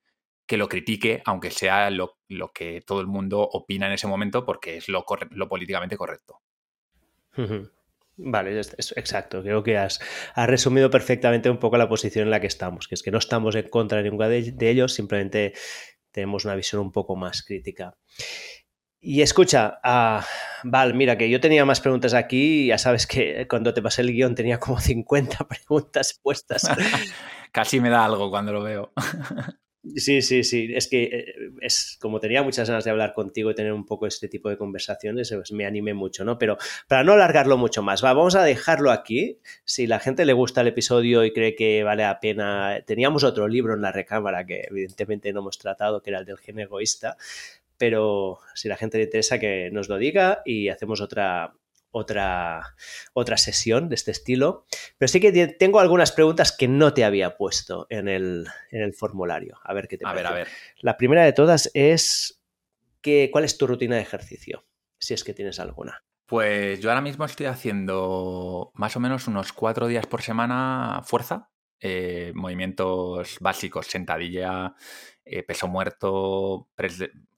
que 0.46 0.58
lo 0.58 0.68
critique, 0.68 1.22
aunque 1.26 1.52
sea 1.52 1.92
lo, 1.92 2.18
que 2.54 2.82
todo 2.82 3.02
el 3.02 3.08
mundo 3.08 3.42
opina 3.42 3.86
en 3.86 3.94
ese 3.94 4.08
momento, 4.08 4.46
porque 4.46 4.78
es 4.78 4.90
lo, 4.90 5.06
lo 5.30 5.48
políticamente 5.48 5.96
correcto. 5.96 6.42
Vale, 8.22 8.60
es, 8.60 8.94
exacto. 8.98 9.42
Creo 9.42 9.64
que 9.64 9.78
has, 9.78 10.00
resumido 10.36 10.90
perfectamente 10.90 11.50
un 11.50 11.58
poco 11.58 11.78
la 11.78 11.88
posición 11.88 12.26
en 12.26 12.32
la 12.32 12.42
que 12.42 12.48
estamos, 12.48 12.88
que 12.88 12.96
es 12.96 13.04
que 13.04 13.12
no 13.12 13.18
estamos 13.18 13.56
en 13.56 13.70
contra 13.70 14.00
de 14.00 14.04
ninguno 14.04 14.28
de, 14.28 14.70
ellos, 14.70 14.94
simplemente 14.94 15.54
tenemos 16.12 16.44
una 16.44 16.56
visión 16.56 16.82
un 16.82 16.92
poco 16.92 17.16
más 17.16 17.44
crítica. 17.44 17.98
Y 19.00 19.22
escucha, 19.22 19.80
uh, 19.86 20.22
Val, 20.66 20.94
mira, 20.94 21.18
que 21.18 21.30
yo 21.30 21.40
tenía 21.40 21.64
más 21.64 21.80
preguntas 21.80 22.14
aquí, 22.14 22.68
ya 22.68 22.78
sabes 22.78 23.08
que 23.08 23.48
cuando 23.48 23.74
te 23.74 23.82
pasé 23.82 24.02
el 24.02 24.12
guion 24.12 24.36
tenía 24.36 24.60
como 24.60 24.82
50 24.82 25.48
preguntas 25.48 26.20
puestas. 26.22 26.64
Casi 27.54 27.80
me 27.80 27.90
da 27.90 28.04
algo 28.04 28.30
cuando 28.30 28.52
lo 28.52 28.62
veo. 28.62 28.92
Sí, 29.96 30.22
sí, 30.22 30.44
sí. 30.44 30.74
Es 30.76 30.88
que 30.90 31.04
eh, 31.04 31.52
es 31.62 31.98
como 32.02 32.20
tenía 32.20 32.44
muchas 32.44 32.68
ganas 32.68 32.84
de 32.84 32.92
hablar 32.92 33.14
contigo 33.14 33.50
y 33.50 33.56
tener 33.56 33.72
un 33.72 33.86
poco 33.86 34.08
este 34.08 34.28
tipo 34.28 34.50
de 34.50 34.58
conversaciones, 34.58 35.32
pues 35.32 35.54
me 35.54 35.66
animé 35.66 35.94
mucho, 35.94 36.26
¿no? 36.26 36.38
Pero 36.38 36.58
para 36.88 37.04
no 37.06 37.14
alargarlo 37.14 37.58
mucho 37.58 37.82
más, 37.82 38.04
va, 38.04 38.14
vamos 38.14 38.36
a 38.36 38.44
dejarlo 38.44 38.92
aquí. 38.92 39.40
Si 39.64 39.88
la 39.88 40.00
gente 40.00 40.26
le 40.26 40.34
gusta 40.34 40.62
el 40.62 40.68
episodio 40.68 41.24
y 41.24 41.32
cree 41.32 41.56
que 41.56 41.84
vale 41.84 42.04
la 42.04 42.20
pena, 42.20 42.82
teníamos 42.86 43.24
otro 43.24 43.48
libro 43.48 43.74
en 43.74 43.82
la 43.82 43.94
recámara 43.94 44.46
que 44.46 44.66
evidentemente 44.70 45.32
no 45.32 45.40
hemos 45.40 45.58
tratado, 45.58 46.02
que 46.02 46.10
era 46.10 46.20
el 46.20 46.26
del 46.26 46.38
gen 46.40 46.60
egoísta. 46.60 47.16
Pero 47.78 48.40
si 48.56 48.68
la 48.68 48.76
gente 48.76 48.98
le 48.98 49.06
interesa 49.06 49.40
que 49.40 49.70
nos 49.72 49.88
lo 49.88 49.98
diga 49.98 50.42
y 50.44 50.68
hacemos 50.68 51.00
otra, 51.00 51.54
otra, 51.92 52.76
otra 53.14 53.38
sesión 53.38 53.90
de 53.90 53.96
este 53.96 54.12
estilo. 54.12 54.66
Pero 54.98 55.08
sí 55.08 55.20
que 55.20 55.48
tengo 55.48 55.80
algunas 55.80 56.12
preguntas 56.12 56.56
que 56.56 56.68
no 56.68 56.94
te 56.94 57.04
había 57.04 57.38
puesto 57.38 57.88
en 57.90 58.08
el, 58.08 58.48
en 58.72 58.82
el 58.82 58.94
formulario. 58.94 59.58
A 59.64 59.74
ver 59.74 59.88
qué 59.88 59.98
te 59.98 60.08
a 60.08 60.14
Ver, 60.14 60.28
a 60.28 60.32
ver. 60.32 60.48
La 60.80 60.98
primera 60.98 61.24
de 61.24 61.34
todas 61.34 61.72
es 61.74 62.42
que, 63.02 63.30
¿cuál 63.32 63.46
es 63.46 63.58
tu 63.58 63.68
rutina 63.68 63.96
de 63.96 64.02
ejercicio? 64.02 64.66
Si 64.98 65.14
es 65.14 65.24
que 65.24 65.34
tienes 65.34 65.60
alguna. 65.60 66.04
Pues 66.26 66.80
yo 66.80 66.90
ahora 66.90 67.02
mismo 67.02 67.26
estoy 67.26 67.48
haciendo 67.48 68.72
más 68.76 68.96
o 68.96 69.00
menos 69.00 69.28
unos 69.28 69.52
cuatro 69.52 69.88
días 69.88 70.06
por 70.06 70.22
semana 70.22 71.02
fuerza, 71.04 71.50
eh, 71.80 72.34
movimientos 72.36 73.38
básicos, 73.40 73.88
sentadilla, 73.88 74.76
eh, 75.26 75.42
peso 75.44 75.68
muerto, 75.68 76.70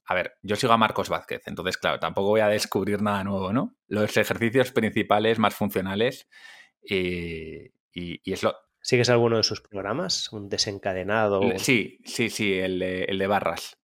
a 0.06 0.14
ver, 0.14 0.34
yo 0.42 0.56
sigo 0.56 0.72
a 0.72 0.78
Marcos 0.78 1.08
Vázquez, 1.08 1.42
entonces, 1.46 1.76
claro, 1.78 1.98
tampoco 1.98 2.28
voy 2.28 2.40
a 2.40 2.48
descubrir 2.48 3.02
nada 3.02 3.24
nuevo, 3.24 3.52
¿no? 3.52 3.76
Los 3.86 4.16
ejercicios 4.16 4.72
principales 4.72 5.38
más 5.38 5.54
funcionales 5.54 6.28
y, 6.82 7.66
y, 7.92 8.32
es 8.32 8.42
lo... 8.42 8.54
¿Sigues 8.80 9.10
alguno 9.10 9.36
de 9.36 9.44
sus 9.44 9.60
programas? 9.60 10.32
¿Un 10.32 10.48
desencadenado? 10.48 11.40
Sí, 11.56 12.00
sí, 12.04 12.30
sí, 12.30 12.54
el 12.54 12.82
el 12.82 13.18
de 13.18 13.26
barras 13.28 13.81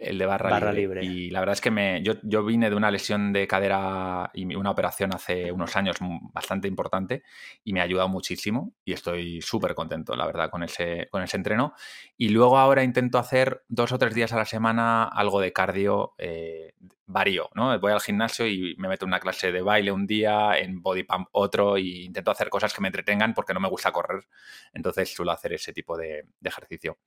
el, 0.00 0.18
de 0.18 0.26
barra, 0.26 0.72
libre. 0.72 1.04
Y 1.04 1.30
la 1.30 1.40
verdad 1.40 1.54
es 1.54 1.60
que 1.60 1.70
me, 1.70 2.02
yo, 2.02 2.14
yo, 2.22 2.44
vine 2.44 2.70
de 2.70 2.76
una 2.76 2.90
lesión 2.90 3.32
de 3.32 3.46
cadera 3.46 4.30
y 4.32 4.54
una 4.54 4.70
operación 4.70 5.14
hace 5.14 5.52
unos 5.52 5.76
años 5.76 5.96
bastante 6.32 6.68
importante 6.68 7.22
y 7.62 7.72
me 7.72 7.80
ha 7.80 7.84
ayudado 7.84 8.08
muchísimo 8.08 8.72
y 8.84 8.92
estoy 8.92 9.42
súper 9.42 9.74
contento, 9.74 10.16
la 10.16 10.26
verdad, 10.26 10.50
con 10.50 10.62
ese, 10.62 11.08
con 11.10 11.22
ese 11.22 11.36
entreno. 11.36 11.74
Y 12.16 12.30
luego 12.30 12.58
ahora 12.58 12.82
intento 12.82 13.18
hacer 13.18 13.64
dos 13.68 13.92
o 13.92 13.98
tres 13.98 14.14
días 14.14 14.32
a 14.32 14.36
la 14.36 14.44
semana 14.44 15.04
algo 15.04 15.40
de 15.40 15.52
cardio 15.52 16.14
eh, 16.18 16.74
varío, 17.06 17.50
¿no? 17.54 17.78
Voy 17.78 17.92
al 17.92 18.00
gimnasio 18.00 18.46
y 18.46 18.74
me 18.78 18.88
meto 18.88 19.04
en 19.04 19.10
una 19.10 19.20
clase 19.20 19.52
de 19.52 19.60
baile 19.60 19.92
un 19.92 20.06
día, 20.06 20.58
en 20.58 20.80
body 20.80 21.02
pump 21.04 21.28
otro 21.32 21.76
y 21.76 22.04
intento 22.06 22.30
hacer 22.30 22.48
cosas 22.48 22.72
que 22.72 22.80
me 22.80 22.88
entretengan 22.88 23.34
porque 23.34 23.52
no 23.52 23.60
me 23.60 23.68
gusta 23.68 23.92
correr. 23.92 24.26
Entonces 24.72 25.12
suelo 25.12 25.32
hacer 25.32 25.52
ese 25.52 25.72
tipo 25.72 25.96
de, 25.96 26.24
de 26.40 26.48
ejercicio. 26.48 26.98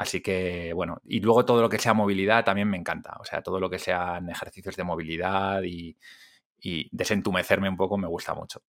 Así 0.00 0.22
que, 0.22 0.72
bueno, 0.72 1.02
y 1.04 1.20
luego 1.20 1.44
todo 1.44 1.60
lo 1.60 1.68
que 1.68 1.78
sea 1.78 1.92
movilidad 1.92 2.42
también 2.42 2.70
me 2.70 2.78
encanta. 2.78 3.18
O 3.20 3.24
sea, 3.24 3.42
todo 3.42 3.60
lo 3.60 3.68
que 3.68 3.78
sean 3.78 4.30
ejercicios 4.30 4.74
de 4.74 4.82
movilidad 4.82 5.62
y, 5.62 5.94
desentumecerme 6.90 7.68
un 7.68 7.76
poco 7.76 7.98
me 7.98 8.08
gusta 8.08 8.34
mucho. 8.34 8.62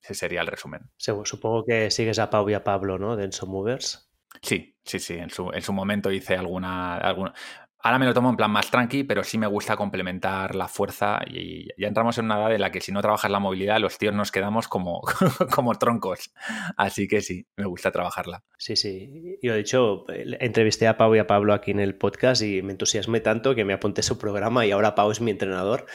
Ese 0.00 0.14
sería 0.14 0.40
el 0.40 0.46
resumen. 0.46 0.90
Supongo 0.96 1.64
que 1.66 1.90
sigues 1.90 2.18
a 2.18 2.30
Pau 2.30 2.48
y 2.48 2.54
a 2.54 2.64
Pablo, 2.64 2.98
¿no? 2.98 3.16
De 3.16 3.24
Enso 3.24 3.46
Movers. 3.46 4.10
Sí, 4.40 4.78
Sí, 4.88 4.98
sí, 5.00 5.18
en 5.18 5.28
su, 5.28 5.50
en 5.52 5.60
su 5.60 5.74
momento 5.74 6.10
hice 6.10 6.34
alguna, 6.34 6.96
alguna, 6.96 7.34
Ahora 7.80 7.98
me 7.98 8.06
lo 8.06 8.14
tomo 8.14 8.30
en 8.30 8.36
plan 8.36 8.50
más 8.50 8.70
tranqui, 8.70 9.04
pero 9.04 9.22
sí 9.22 9.38
me 9.38 9.46
gusta 9.46 9.76
complementar 9.76 10.56
la 10.56 10.66
fuerza 10.66 11.20
y 11.26 11.68
ya 11.80 11.86
entramos 11.88 12.18
en 12.18 12.24
una 12.24 12.38
edad 12.38 12.54
en 12.54 12.60
la 12.60 12.72
que 12.72 12.80
si 12.80 12.90
no 12.90 13.00
trabajas 13.00 13.30
la 13.30 13.38
movilidad, 13.38 13.78
los 13.78 13.98
tíos 13.98 14.14
nos 14.14 14.32
quedamos 14.32 14.66
como, 14.66 15.02
como 15.54 15.74
troncos. 15.76 16.32
Así 16.76 17.06
que 17.06 17.20
sí, 17.20 17.46
me 17.56 17.66
gusta 17.66 17.92
trabajarla. 17.92 18.42
Sí, 18.58 18.74
sí. 18.74 19.38
Yo, 19.42 19.54
de 19.54 19.60
hecho, 19.60 20.04
entrevisté 20.08 20.88
a 20.88 20.96
Pau 20.96 21.14
y 21.14 21.20
a 21.20 21.26
Pablo 21.26 21.54
aquí 21.54 21.70
en 21.70 21.80
el 21.80 21.94
podcast 21.94 22.42
y 22.42 22.62
me 22.62 22.72
entusiasmé 22.72 23.20
tanto 23.20 23.54
que 23.54 23.64
me 23.64 23.74
apunté 23.74 24.00
a 24.00 24.04
su 24.04 24.18
programa 24.18 24.66
y 24.66 24.72
ahora 24.72 24.94
Pau 24.94 25.10
es 25.10 25.20
mi 25.20 25.30
entrenador 25.30 25.86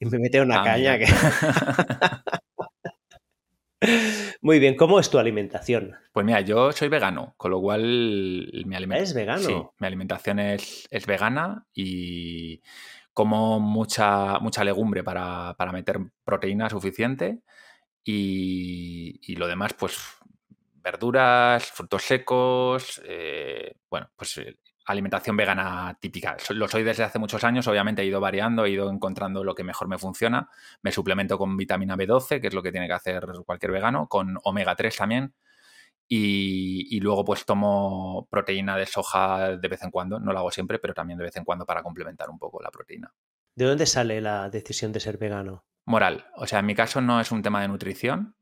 y 0.00 0.06
me 0.06 0.18
mete 0.18 0.40
una 0.40 0.62
ah, 0.62 0.64
caña 0.64 0.98
que... 0.98 1.06
Muy 4.48 4.60
bien, 4.60 4.76
¿cómo 4.76 4.98
es 4.98 5.10
tu 5.10 5.18
alimentación? 5.18 5.94
Pues 6.10 6.24
mira, 6.24 6.40
yo 6.40 6.72
soy 6.72 6.88
vegano, 6.88 7.34
con 7.36 7.50
lo 7.50 7.60
cual 7.60 7.82
mi 8.64 8.76
alimentación... 8.76 9.02
¿Es 9.02 9.12
vegano? 9.12 9.42
Sí, 9.42 9.54
mi 9.78 9.86
alimentación 9.86 10.38
es, 10.38 10.88
vegana 11.06 11.66
y 11.74 12.62
como 13.12 13.60
mucha, 13.60 14.38
mucha 14.38 14.64
legumbre 14.64 15.04
para, 15.04 15.54
meter 15.70 15.98
proteína 16.24 16.70
suficiente 16.70 17.42
y, 18.02 19.36
lo 19.36 19.48
demás, 19.48 19.74
pues 19.74 19.98
verduras, 20.76 21.70
frutos 21.70 22.04
secos, 22.04 23.02
eh, 23.04 23.74
bueno, 23.90 24.08
pues 24.16 24.40
alimentación 24.92 25.36
vegana 25.36 25.96
típica. 26.00 26.36
Lo 26.50 26.66
soy 26.68 26.82
desde 26.82 27.04
hace 27.04 27.18
muchos 27.18 27.44
años, 27.44 27.66
obviamente 27.68 28.02
he 28.02 28.06
ido 28.06 28.20
variando, 28.20 28.64
he 28.64 28.70
ido 28.70 28.90
encontrando 28.90 29.44
lo 29.44 29.54
que 29.54 29.64
mejor 29.64 29.88
me 29.88 29.98
funciona. 29.98 30.48
Me 30.82 30.92
suplemento 30.92 31.36
con 31.36 31.56
vitamina 31.56 31.96
B12, 31.96 32.40
que 32.40 32.46
es 32.46 32.54
lo 32.54 32.62
que 32.62 32.72
tiene 32.72 32.86
que 32.86 32.94
hacer 32.94 33.26
cualquier 33.44 33.72
vegano, 33.72 34.08
con 34.08 34.38
omega 34.44 34.74
3 34.74 34.96
también. 34.96 35.34
Y, 36.10 36.98
luego 37.00 37.22
pues 37.22 37.44
tomo 37.44 38.26
proteína 38.30 38.78
de 38.78 38.86
soja 38.86 39.58
de 39.58 39.68
vez 39.68 39.82
en 39.82 39.90
cuando, 39.90 40.18
no 40.18 40.32
lo 40.32 40.38
hago 40.38 40.50
siempre, 40.50 40.78
pero 40.78 40.94
también 40.94 41.18
de 41.18 41.24
vez 41.24 41.36
en 41.36 41.44
cuando 41.44 41.66
para 41.66 41.82
complementar 41.82 42.30
un 42.30 42.38
poco 42.38 42.62
la 42.62 42.70
proteína. 42.70 43.12
¿De 43.54 43.66
dónde 43.66 43.84
sale 43.84 44.22
la 44.22 44.48
decisión 44.48 44.90
de 44.92 45.00
ser 45.00 45.18
vegano? 45.18 45.66
Moral. 45.84 46.26
O 46.36 46.46
sea, 46.46 46.60
en 46.60 46.66
mi 46.66 46.74
caso 46.74 47.02
no 47.02 47.20
es 47.20 47.30
un 47.30 47.42
tema 47.42 47.60
de 47.60 47.68
nutrición, 47.68 48.36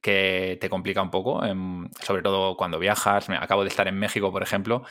que 0.00 0.58
te 0.60 0.68
complica 0.68 1.02
un 1.02 1.10
poco, 1.10 1.44
em, 1.44 1.88
sobre 2.00 2.22
todo 2.22 2.56
cuando 2.56 2.78
viajas. 2.78 3.28
Acabo 3.30 3.62
de 3.62 3.68
estar 3.68 3.88
en 3.88 3.98
México, 3.98 4.30
por 4.30 4.42
ejemplo, 4.42 4.84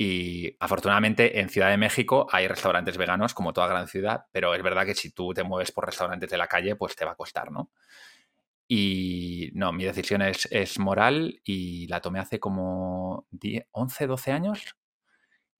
y 0.00 0.56
afortunadamente 0.60 1.40
en 1.40 1.48
Ciudad 1.48 1.70
de 1.70 1.76
México 1.76 2.28
hay 2.30 2.46
restaurantes 2.46 2.96
veganos 2.96 3.34
como 3.34 3.52
toda 3.52 3.66
gran 3.66 3.88
ciudad, 3.88 4.26
pero 4.30 4.54
es 4.54 4.62
verdad 4.62 4.86
que 4.86 4.94
si 4.94 5.10
tú 5.10 5.34
te 5.34 5.42
mueves 5.42 5.72
por 5.72 5.86
restaurantes 5.86 6.30
de 6.30 6.38
la 6.38 6.46
calle, 6.46 6.76
pues 6.76 6.94
te 6.94 7.04
va 7.04 7.10
a 7.10 7.16
costar, 7.16 7.50
¿no? 7.50 7.72
Y 8.68 9.50
no, 9.54 9.72
mi 9.72 9.82
decisión 9.84 10.22
es, 10.22 10.46
es 10.52 10.78
moral 10.78 11.40
y 11.42 11.88
la 11.88 12.00
tomé 12.00 12.20
hace 12.20 12.38
como 12.38 13.26
10, 13.32 13.66
11, 13.72 14.06
12 14.06 14.30
años, 14.30 14.76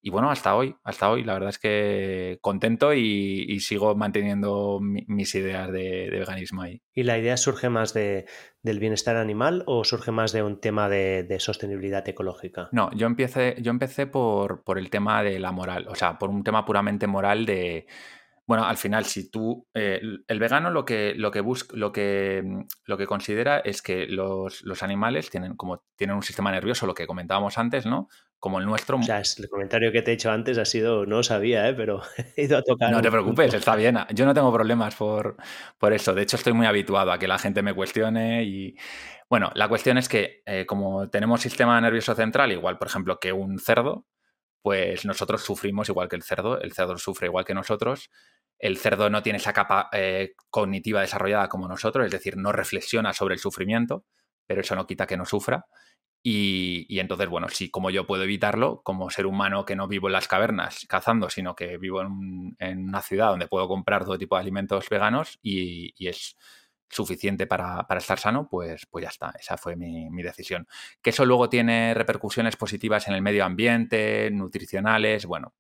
y 0.09 0.11
bueno, 0.11 0.31
hasta 0.31 0.57
hoy, 0.57 0.75
hasta 0.85 1.11
hoy, 1.11 1.23
la 1.23 1.35
verdad 1.35 1.51
es 1.51 1.59
que 1.59 2.39
contento 2.41 2.95
y, 2.95 3.61
sigo 3.61 3.95
manteniendo 3.95 4.79
mis 4.81 5.35
ideas 5.35 5.71
de, 5.71 6.09
veganismo 6.11 6.63
ahí. 6.63 6.81
¿Y 6.95 7.03
la 7.03 7.19
idea 7.19 7.37
surge 7.37 7.69
más 7.69 7.93
de, 7.93 8.25
del 8.63 8.79
bienestar 8.79 9.17
animal 9.17 9.65
o 9.67 9.85
surge 9.85 10.11
más 10.11 10.33
de 10.33 10.43
un 10.43 10.63
tema 10.63 10.89
de, 10.89 11.37
sostenibilidad 11.41 12.09
ecológica? 12.09 12.71
No, 12.73 12.91
yo 12.93 13.07
empecé, 13.07 13.57
yo 13.61 13.71
empecé 13.71 14.07
por, 14.07 14.65
por 14.65 14.79
el 14.79 14.89
tema 14.89 15.23
de 15.23 15.39
la 15.39 15.53
moral, 15.53 15.87
o 15.89 15.95
sea, 15.95 16.19
por 16.19 16.31
un 16.31 16.43
tema 16.43 16.65
puramente 16.65 17.07
moral 17.07 17.45
de, 17.45 17.87
bueno, 18.49 18.65
al 18.65 18.79
final, 18.79 19.05
si 19.05 19.31
tú. 19.31 19.69
Eh, 19.75 20.01
el 20.27 20.39
vegano 20.39 20.71
lo 20.71 20.87
que, 20.87 21.13
lo 21.15 21.31
que 21.31 21.43
busca, 21.43 21.77
lo 21.77 21.93
que, 21.93 22.43
lo 22.87 22.97
que 22.97 23.07
considera 23.07 23.59
es 23.59 23.83
que 23.83 24.07
los, 24.07 24.65
animales 24.83 25.29
tienen, 25.29 25.55
como 25.55 25.85
tienen 25.97 26.17
un 26.17 26.23
sistema 26.23 26.51
nervioso, 26.51 26.87
lo 26.87 26.95
que 26.95 27.07
comentábamos 27.07 27.59
antes, 27.59 27.85
¿no? 27.85 28.09
Como 28.39 28.59
el 28.59 28.65
nuestro. 28.65 28.97
O 28.97 29.03
sea, 29.03 29.21
el 29.21 29.49
comentario 29.51 29.93
que 29.93 30.01
te 30.01 30.13
he 30.13 30.15
hecho 30.15 30.31
antes 30.31 30.57
ha 30.57 30.65
sido, 30.65 31.05
no 31.05 31.23
sabía, 31.23 31.69
¿eh? 31.69 31.75
pero 31.75 32.01
he 32.37 32.45
ido 32.45 32.57
a 32.57 32.63
tocar. 32.63 32.91
No 32.91 33.03
te 33.03 33.11
preocupes, 33.11 33.53
está 33.53 33.77
bien. 33.77 33.99
Yo 34.15 34.25
no 34.25 34.33
tengo 34.33 34.51
problemas 34.51 34.95
por, 34.95 35.37
por 35.77 35.93
eso. 35.93 36.15
De 36.15 36.23
hecho, 36.23 36.37
estoy 36.37 36.55
muy 36.55 36.65
habituado 36.65 37.13
a 37.13 37.19
que 37.19 37.29
la 37.29 37.39
gente 37.39 37.61
me 37.61 37.75
cuestione 37.75 38.45
y. 38.45 38.77
Bueno, 39.29 39.51
la 39.57 39.69
cuestión 39.69 39.99
es 39.99 40.09
que, 40.09 40.41
eh, 40.47 40.65
como 40.65 41.11
tenemos 41.11 41.43
sistema 41.43 41.79
nervioso 41.83 42.15
central, 42.15 42.51
igual, 42.51 42.79
por 42.79 42.89
ejemplo, 42.89 43.19
que 43.21 43.31
un 43.31 43.59
cerdo, 43.59 44.07
pues 44.63 45.05
nosotros 45.05 45.43
sufrimos 45.43 45.89
igual 45.89 46.09
que 46.09 46.17
el 46.17 46.23
cerdo, 46.23 46.61
el 46.61 46.73
cerdo 46.73 46.97
sufre 46.99 47.27
igual 47.27 47.45
que 47.45 47.55
nosotros 47.55 48.11
el 48.59 48.77
cerdo 48.77 49.09
no 49.11 49.23
tiene 49.23 49.39
esa 49.39 49.53
capa 49.53 49.89
eh, 49.93 50.35
cognitiva 50.51 51.01
desarrollada 51.01 51.49
como 51.49 51.69
nosotros, 51.69 52.05
es 52.07 52.13
decir, 52.13 52.37
no 52.37 52.53
reflexiona 52.53 53.13
sobre 53.13 53.35
el 53.35 53.41
sufrimiento, 53.41 54.05
pero 54.47 54.63
eso 54.63 54.75
no 54.75 54.87
quita 54.87 55.07
que 55.07 55.17
no 55.17 55.25
sufra. 55.25 55.67
Y, 56.23 56.99
entonces, 56.99 57.29
bueno, 57.29 57.49
si 57.49 57.71
como 57.71 57.91
yo 57.91 58.07
puedo 58.07 58.25
evitarlo, 58.25 58.83
como 58.83 59.09
ser 59.09 59.27
humano 59.27 59.65
que 59.65 59.77
no 59.77 59.87
vivo 59.87 60.09
en 60.09 60.15
las 60.15 60.29
cavernas 60.29 60.85
cazando, 60.89 61.31
sino 61.31 61.55
que 61.55 61.79
vivo 61.79 62.03
en, 62.03 62.57
una 62.89 63.03
ciudad 63.03 63.31
donde 63.31 63.47
puedo 63.47 63.69
comprar 63.69 64.05
todo 64.05 64.19
tipo 64.19 64.35
de 64.37 64.43
alimentos 64.43 64.89
veganos 64.91 65.39
y, 65.43 65.95
es 66.07 66.37
suficiente 66.91 67.47
para, 67.47 67.87
estar 67.97 68.19
sano, 68.19 68.49
pues, 68.51 68.87
pues 68.91 69.05
ya 69.05 69.11
está, 69.11 69.33
esa 69.39 69.57
fue 69.57 69.77
mi, 69.77 70.11
mi, 70.11 70.23
decisión. 70.23 70.67
Que 71.03 71.11
eso 71.11 71.25
luego 71.25 71.49
tiene 71.49 71.95
repercusiones 71.95 72.57
positivas 72.57 73.07
en 73.09 73.15
el 73.15 73.23
medio 73.23 73.45
ambiente, 73.45 74.31
nutricionales, 74.31 75.27
bueno, 75.27 75.55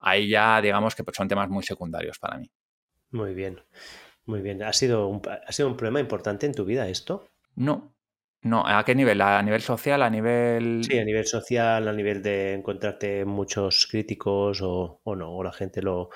ahí 0.00 0.28
ya 0.28 0.60
digamos 0.60 0.94
que 0.94 1.04
son 1.12 1.28
temas 1.28 1.48
muy 1.48 1.62
secundarios 1.62 2.18
para 2.18 2.38
mí. 2.38 2.50
Muy 3.10 3.34
bien, 3.34 3.60
muy 4.24 4.40
bien. 4.40 4.62
¿Ha 4.62 4.72
sido 4.72 5.08
un, 5.08 5.22
¿ha 5.26 5.52
sido 5.52 5.68
un 5.68 5.76
problema 5.76 6.00
importante 6.00 6.46
en 6.46 6.54
tu 6.54 6.64
vida 6.64 6.88
esto? 6.88 7.28
No, 7.54 7.96
no, 8.46 8.64
¿a 8.64 8.84
qué 8.84 8.94
nivel? 8.94 9.20
¿A 9.20 9.42
nivel 9.42 9.60
social? 9.60 10.02
¿A 10.02 10.10
nivel...? 10.10 10.82
Sí, 10.84 10.96
a 10.98 11.04
nivel 11.04 11.26
social, 11.26 11.88
a 11.88 11.92
nivel 11.92 12.22
de 12.22 12.54
encontrarte 12.54 13.24
muchos 13.24 13.88
críticos 13.90 14.60
o, 14.62 15.00
no, 15.04 15.36
o 15.36 15.42
la 15.42 15.52
gente 15.52 15.82
lo, 15.82 16.10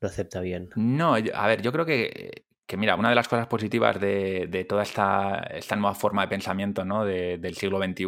acepta 0.00 0.40
bien. 0.40 0.70
No, 0.74 1.14
a 1.14 1.46
ver, 1.46 1.62
yo 1.62 1.72
creo 1.72 1.86
que, 1.86 2.44
que 2.66 2.76
mira, 2.76 2.96
una 2.96 3.10
de 3.10 3.14
las 3.14 3.28
cosas 3.28 3.46
positivas 3.46 4.00
de, 4.00 4.66
toda 4.68 4.82
esta, 4.82 5.46
esta, 5.50 5.76
nueva 5.76 5.94
forma 5.94 6.22
de 6.22 6.28
pensamiento 6.28 6.84
¿no? 6.84 7.04
del 7.04 7.54
siglo 7.54 7.78
XXI 7.78 8.06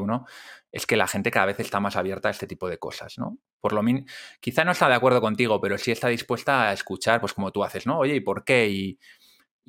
es 0.73 0.87
que 0.87 0.97
la 0.97 1.07
gente 1.07 1.31
cada 1.31 1.47
vez 1.47 1.61
está 1.61 1.79
más 1.79 1.97
abierta 1.97 2.29
a 2.29 2.33
este 2.33 2.47
tipo 2.47 2.69
de 2.69 2.79
cosas, 2.79 3.17
¿no? 3.17 3.39
Por 3.61 3.73
lo 3.73 3.83
menos, 3.83 4.05
quizá 4.41 4.65
no 4.65 4.73
está 4.73 4.89
de 4.89 4.95
acuerdo 4.95 5.21
contigo, 5.21 5.61
pero 5.61 5.79
sí 5.79 5.91
está 5.91 6.09
dispuesta 6.09 6.69
a 6.69 6.73
escuchar, 6.73 7.21
pues 7.21 7.33
como 7.35 7.51
tú 7.53 7.65
haces, 7.65 7.87
¿no? 7.87 7.99
Oye, 7.99 8.17
¿y 8.17 8.21
por 8.21 8.45
qué? 8.45 8.69
Y, 8.69 8.99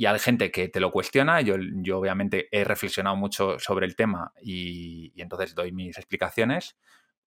hay 0.05 0.19
gente 0.19 0.49
que 0.51 0.69
te 0.69 0.79
lo 0.79 0.91
cuestiona. 0.91 1.41
Yo, 1.41 1.55
yo 1.83 1.99
obviamente 1.99 2.47
he 2.51 2.63
reflexionado 2.63 3.17
mucho 3.17 3.59
sobre 3.59 3.85
el 3.85 3.97
tema 3.97 4.31
y, 4.41 5.11
entonces 5.21 5.55
doy 5.55 5.71
mis 5.73 5.97
explicaciones. 5.97 6.77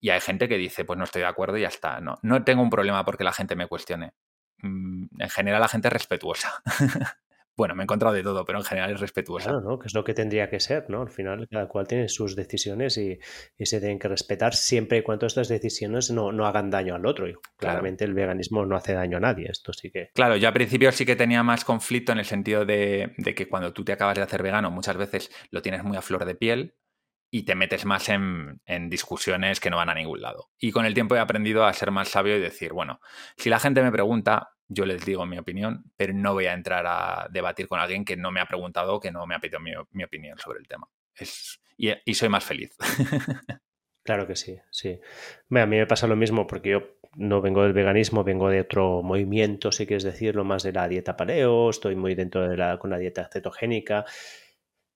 Y 0.00 0.10
hay 0.10 0.20
gente 0.20 0.48
que 0.48 0.56
dice, 0.56 0.84
pues 0.84 0.98
no 0.98 1.04
estoy 1.04 1.22
de 1.22 1.28
acuerdo 1.28 1.58
y 1.58 1.62
ya 1.62 1.68
está. 1.68 2.00
No, 2.00 2.16
no 2.22 2.44
tengo 2.44 2.62
un 2.62 2.70
problema 2.70 3.04
porque 3.04 3.24
la 3.24 3.32
gente 3.32 3.56
me 3.56 3.68
cuestione. 3.68 4.14
Mm, 4.58 5.06
en 5.18 5.30
general 5.30 5.60
la 5.60 5.68
gente 5.68 5.88
es 5.88 5.92
respetuosa. 5.92 6.62
bueno, 7.56 7.74
me 7.74 7.82
he 7.82 7.84
encontrado 7.84 8.14
de 8.14 8.22
todo, 8.22 8.44
pero 8.44 8.58
en 8.58 8.64
general 8.64 8.92
es 8.92 9.00
respetuosa. 9.00 9.50
Claro, 9.50 9.60
¿no? 9.60 9.78
Que 9.78 9.86
es 9.86 9.94
lo 9.94 10.04
que 10.04 10.14
tendría 10.14 10.48
que 10.48 10.58
ser, 10.58 10.88
¿no? 10.88 11.02
Al 11.02 11.10
final, 11.10 11.46
cada 11.50 11.68
cual 11.68 11.86
tiene 11.86 12.08
sus 12.08 12.34
decisiones 12.34 12.96
y, 12.96 13.18
se 13.58 13.78
tienen 13.78 13.98
que 13.98 14.08
respetar 14.08 14.54
siempre 14.54 14.98
y 14.98 15.02
cuando 15.02 15.26
estas 15.26 15.48
decisiones 15.48 16.10
no, 16.10 16.46
hagan 16.46 16.70
daño 16.70 16.94
al 16.94 17.06
otro. 17.06 17.28
Y 17.28 17.34
claramente 17.56 18.04
el 18.04 18.14
veganismo 18.14 18.64
no 18.64 18.76
hace 18.76 18.94
daño 18.94 19.18
a 19.18 19.20
nadie, 19.20 19.48
esto 19.50 19.72
sí 19.72 19.90
que... 19.90 20.10
Claro, 20.14 20.36
yo 20.36 20.48
al 20.48 20.54
principio 20.54 20.90
sí 20.92 21.04
que 21.04 21.16
tenía 21.16 21.42
más 21.42 21.64
conflicto 21.64 22.12
en 22.12 22.18
el 22.18 22.24
sentido 22.24 22.64
de, 22.64 23.12
que 23.36 23.48
cuando 23.48 23.72
tú 23.72 23.84
te 23.84 23.92
acabas 23.92 24.16
de 24.16 24.22
hacer 24.22 24.42
vegano, 24.42 24.70
muchas 24.70 24.96
veces 24.96 25.30
lo 25.50 25.62
tienes 25.62 25.84
muy 25.84 25.96
a 25.96 26.02
flor 26.02 26.24
de 26.24 26.34
piel 26.34 26.74
y 27.30 27.44
te 27.44 27.54
metes 27.54 27.84
más 27.84 28.08
en, 28.08 28.60
en, 28.66 28.90
discusiones 28.90 29.60
que 29.60 29.70
no 29.70 29.76
van 29.76 29.88
a 29.88 29.94
ningún 29.94 30.20
lado. 30.20 30.50
Y 30.58 30.70
con 30.70 30.84
el 30.84 30.94
tiempo 30.94 31.16
he 31.16 31.18
aprendido 31.18 31.64
a 31.64 31.72
ser 31.72 31.90
más 31.90 32.08
sabio 32.08 32.36
y 32.36 32.40
decir, 32.40 32.72
bueno, 32.72 33.00
si 33.36 33.48
la 33.48 33.58
gente 33.58 33.82
me 33.82 33.92
pregunta, 33.92 34.51
yo 34.72 34.86
les 34.86 35.04
digo 35.04 35.26
mi 35.26 35.38
opinión, 35.38 35.84
pero 35.96 36.12
no 36.12 36.32
voy 36.34 36.46
a 36.46 36.52
entrar 36.52 36.84
a 36.86 37.28
debatir 37.30 37.68
con 37.68 37.80
alguien 37.80 38.04
que 38.04 38.16
no 38.16 38.30
me 38.30 38.40
ha 38.40 38.46
preguntado, 38.46 39.00
que 39.00 39.10
no 39.10 39.26
me 39.26 39.34
ha 39.34 39.38
pedido 39.38 39.60
mi, 39.60 40.04
opinión 40.04 40.38
sobre 40.38 40.60
el 40.60 40.68
tema. 40.68 40.88
Y, 41.76 42.14
soy 42.14 42.28
más 42.28 42.44
feliz. 42.44 42.76
Claro 44.04 44.26
que 44.26 44.34
sí, 44.34 44.58
sí. 44.72 44.98
a 45.50 45.64
mí 45.64 45.76
me 45.76 45.86
pasa 45.86 46.08
lo 46.08 46.16
mismo 46.16 46.44
porque 46.48 46.70
yo 46.70 46.98
no 47.14 47.40
vengo 47.40 47.62
del 47.62 47.72
veganismo, 47.72 48.24
vengo 48.24 48.48
de 48.48 48.62
otro 48.62 49.00
movimiento, 49.00 49.70
si 49.70 49.86
quieres 49.86 50.02
decirlo, 50.02 50.42
más 50.42 50.64
de 50.64 50.72
la 50.72 50.88
dieta 50.88 51.16
paleo, 51.16 51.70
estoy 51.70 51.94
muy 51.94 52.16
dentro 52.16 52.48
de 52.48 52.56
la, 52.56 52.80
con 52.80 52.90
la 52.90 52.98
dieta 52.98 53.30
cetogénica. 53.32 54.04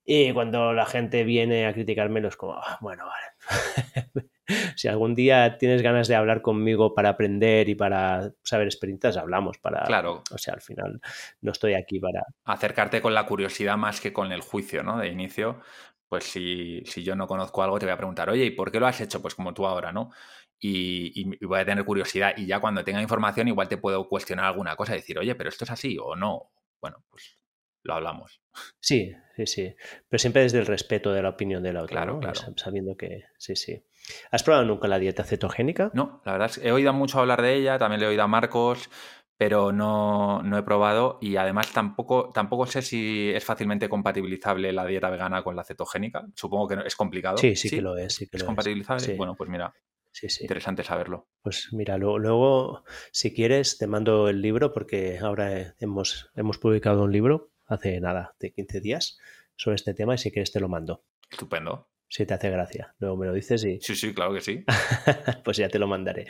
Y 0.05 0.33
cuando 0.33 0.73
la 0.73 0.87
gente 0.87 1.23
viene 1.23 1.67
a 1.67 1.73
criticármelo 1.73 2.27
es 2.27 2.37
como, 2.37 2.55
ah, 2.55 2.79
bueno, 2.81 3.05
vale. 3.07 4.27
si 4.77 4.89
algún 4.89 5.15
día 5.15 5.59
tienes 5.59 5.83
ganas 5.83 6.09
de 6.09 6.15
hablar 6.15 6.43
conmigo 6.43 6.95
para 6.95 7.11
aprender 7.11 7.69
y 7.69 7.75
para 7.75 8.33
saber 8.43 8.67
experiencias, 8.67 9.17
hablamos 9.17 9.59
para... 9.59 9.83
Claro. 9.85 10.23
O 10.33 10.39
sea, 10.39 10.55
al 10.55 10.61
final 10.61 11.01
no 11.41 11.53
estoy 11.53 11.75
aquí 11.75 11.99
para... 12.01 12.23
Acercarte 12.45 13.01
con 13.01 13.15
la 13.15 13.27
curiosidad 13.27 13.77
más 13.77 14.01
que 14.01 14.13
con 14.13 14.33
el 14.33 14.41
juicio, 14.41 14.83
¿no? 14.83 14.99
De 14.99 15.09
inicio, 15.09 15.61
pues 16.09 16.25
si, 16.25 16.83
si 16.87 17.03
yo 17.03 17.17
no 17.17 17.27
conozco 17.27 17.63
algo 17.63 17.79
te 17.79 17.87
voy 17.87 17.93
a 17.93 17.99
preguntar, 17.99 18.31
oye, 18.31 18.45
¿y 18.45 18.51
por 18.51 18.71
qué 18.71 18.81
lo 18.81 18.87
has 18.87 19.01
hecho? 19.01 19.21
Pues 19.21 19.35
como 19.35 19.55
tú 19.55 19.67
ahora, 19.67 19.93
¿no? 19.93 20.11
Y, 20.59 21.13
y, 21.15 21.45
voy 21.45 21.61
a 21.61 21.67
tener 21.67 21.85
curiosidad 21.85 22.33
y 22.37 22.47
ya 22.47 22.61
cuando 22.61 22.83
tenga 22.83 23.03
información 23.03 23.49
igual 23.49 23.69
te 23.69 23.77
puedo 23.77 24.09
cuestionar 24.09 24.47
alguna 24.47 24.75
cosa, 24.75 24.95
decir, 24.95 25.19
oye, 25.19 25.35
pero 25.35 25.51
esto 25.51 25.65
es 25.65 25.71
así 25.71 25.99
o 26.01 26.17
no. 26.17 26.51
Bueno, 26.81 27.05
pues 27.11 27.39
lo 27.87 27.95
hablamos. 27.95 28.41
Sí, 28.81 29.15
sí, 29.37 29.47
sí. 29.47 29.77
Pero 30.09 30.19
siempre 30.19 30.43
desde 30.43 30.59
el 30.59 30.67
respeto 30.67 31.13
de 31.13 31.23
la 31.23 31.31
opinión 31.31 31.63
de 31.63 31.73
la 31.73 31.83
otra. 31.83 32.03
Claro, 32.03 32.21
claro. 32.21 32.41
Sabiendo 32.57 32.97
que 32.97 33.25
sí, 33.39 33.57
sí. 33.57 33.83
¿Has 34.31 34.43
probado 34.43 34.65
nunca 34.65 34.89
la 34.89 34.99
dieta 34.99 35.25
cetogénica? 35.25 35.91
No, 35.95 36.21
la 36.25 36.33
verdad 36.33 36.51
es 36.51 36.59
que 36.59 36.69
he 36.69 36.73
oído 36.73 36.93
mucho 36.93 37.19
hablar 37.21 37.43
de 37.43 37.55
ella, 37.55 37.79
también 37.79 38.01
le 38.01 38.07
he 38.07 38.11
oído 38.11 38.23
a 38.23 38.29
Marcos, 38.29 38.89
pero 39.37 39.73
no, 39.73 40.43
no, 40.43 40.57
he 40.57 40.63
probado 40.63 41.19
y 41.21 41.37
además 41.37 41.73
tampoco, 41.73 42.31
tampoco 42.33 42.67
sé 42.67 42.83
si 42.83 43.31
es 43.35 43.45
fácilmente 43.45 43.89
compatibilizable 43.89 44.73
la 44.73 44.87
dieta 44.87 45.11
vegana 45.11 45.43
con 45.43 45.57
la 45.57 45.65
cetogénica. 45.65 46.27
Supongo 46.35 46.69
que 46.69 46.87
es 46.87 46.97
complicado. 46.97 47.37
Sí, 47.37 47.55
sí, 47.55 47.69
que 47.69 47.83
lo 47.83 47.97
es. 47.97 48.15
Sí 48.15 48.29
que 48.29 48.39
¿Es 48.39 48.45
compatibilizable? 48.45 49.15
Bueno, 49.17 49.35
pues 49.35 49.51
mira, 49.51 49.75
sí, 50.11 50.29
sí. 50.31 50.45
interesante 50.45 50.83
saberlo. 50.85 51.29
Pues 51.43 51.69
mira, 51.73 51.99
luego, 51.99 52.19
luego, 52.19 52.85
si 53.13 53.35
quieres, 53.35 53.77
te 53.77 53.87
mando 53.87 54.29
el 54.29 54.41
libro 54.41 54.73
porque 54.73 55.19
ahora 55.19 55.75
hemos, 55.79 56.31
hemos 56.35 56.59
publicado 56.59 57.05
un 57.05 57.13
libro 57.13 57.51
hace 57.67 58.01
nada, 58.01 58.35
de 58.39 58.53
15 58.53 58.81
días, 58.81 59.19
sobre 59.57 59.77
este 59.77 59.93
tema 59.93 60.15
y 60.15 60.19
si 60.19 60.31
quieres 60.31 60.53
te 60.53 60.61
lo 60.61 60.69
mando. 60.69 61.05
Estupendo. 61.31 61.89
Si 62.09 62.25
te 62.25 62.35
hace 62.35 62.51
gracia. 62.51 62.95
Luego 62.99 63.17
me 63.17 63.27
lo 63.27 63.33
dices 63.33 63.65
y... 63.65 63.81
Sí, 63.81 63.97
sí, 63.97 64.15
claro 64.15 64.33
que 64.33 64.41
sí. 64.41 64.65
pues 65.45 65.57
ya 65.57 65.69
te 65.69 65.79
lo 65.79 65.87
mandaré. 65.87 66.27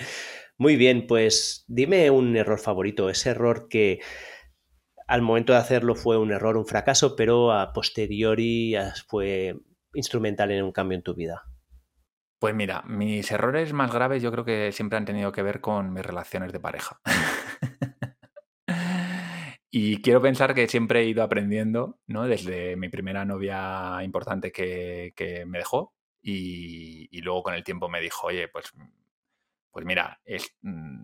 Muy 0.58 0.76
bien, 0.76 1.06
pues 1.06 1.64
dime 1.68 2.10
un 2.10 2.36
error 2.36 2.58
favorito, 2.58 3.10
ese 3.10 3.30
error 3.30 3.68
que 3.68 4.00
al 5.06 5.22
momento 5.22 5.52
de 5.52 5.58
hacerlo 5.58 5.94
fue 5.94 6.18
un 6.18 6.32
error, 6.32 6.56
un 6.56 6.66
fracaso, 6.66 7.14
pero 7.14 7.52
a 7.52 7.72
posteriori 7.72 8.74
fue 9.06 9.56
instrumental 9.94 10.50
en 10.50 10.64
un 10.64 10.72
cambio 10.72 10.96
en 10.96 11.02
tu 11.02 11.14
vida. 11.14 11.44
Pues 12.38 12.54
mira, 12.54 12.82
mis 12.86 13.30
errores 13.30 13.72
más 13.72 13.92
graves 13.92 14.22
yo 14.22 14.30
creo 14.30 14.44
que 14.44 14.72
siempre 14.72 14.98
han 14.98 15.04
tenido 15.04 15.32
que 15.32 15.42
ver 15.42 15.60
con 15.60 15.92
mis 15.92 16.04
relaciones 16.04 16.52
de 16.52 16.60
pareja. 16.60 17.00
y 19.78 20.00
quiero 20.00 20.22
pensar 20.22 20.54
que 20.54 20.68
siempre 20.68 21.00
he 21.02 21.04
ido 21.04 21.22
aprendiendo, 21.22 21.98
¿no? 22.06 22.26
Desde 22.26 22.76
mi 22.76 22.88
primera 22.88 23.26
novia 23.26 23.98
importante 24.02 24.50
que, 24.50 25.44
me 25.46 25.58
dejó 25.58 25.94
y, 26.22 27.20
luego 27.20 27.42
con 27.42 27.52
el 27.52 27.62
tiempo 27.62 27.86
me 27.90 28.00
dijo, 28.00 28.28
oye, 28.28 28.48
pues 28.48 28.72
pues 29.70 29.84
mira, 29.84 30.18
es, 30.24 30.56
mm, 30.62 31.02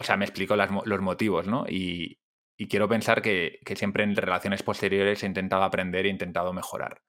o 0.00 0.04
sea, 0.04 0.16
me 0.16 0.24
explicó 0.24 0.56
los 0.56 1.00
motivos, 1.02 1.46
¿no? 1.46 1.66
Y, 1.68 2.18
quiero 2.70 2.88
pensar 2.88 3.20
que, 3.20 3.60
siempre 3.76 4.04
en 4.04 4.16
relaciones 4.16 4.62
posteriores 4.62 5.22
he 5.22 5.26
intentado 5.26 5.62
aprender 5.62 6.06
e 6.06 6.08
intentado 6.08 6.54
mejorar. 6.54 7.02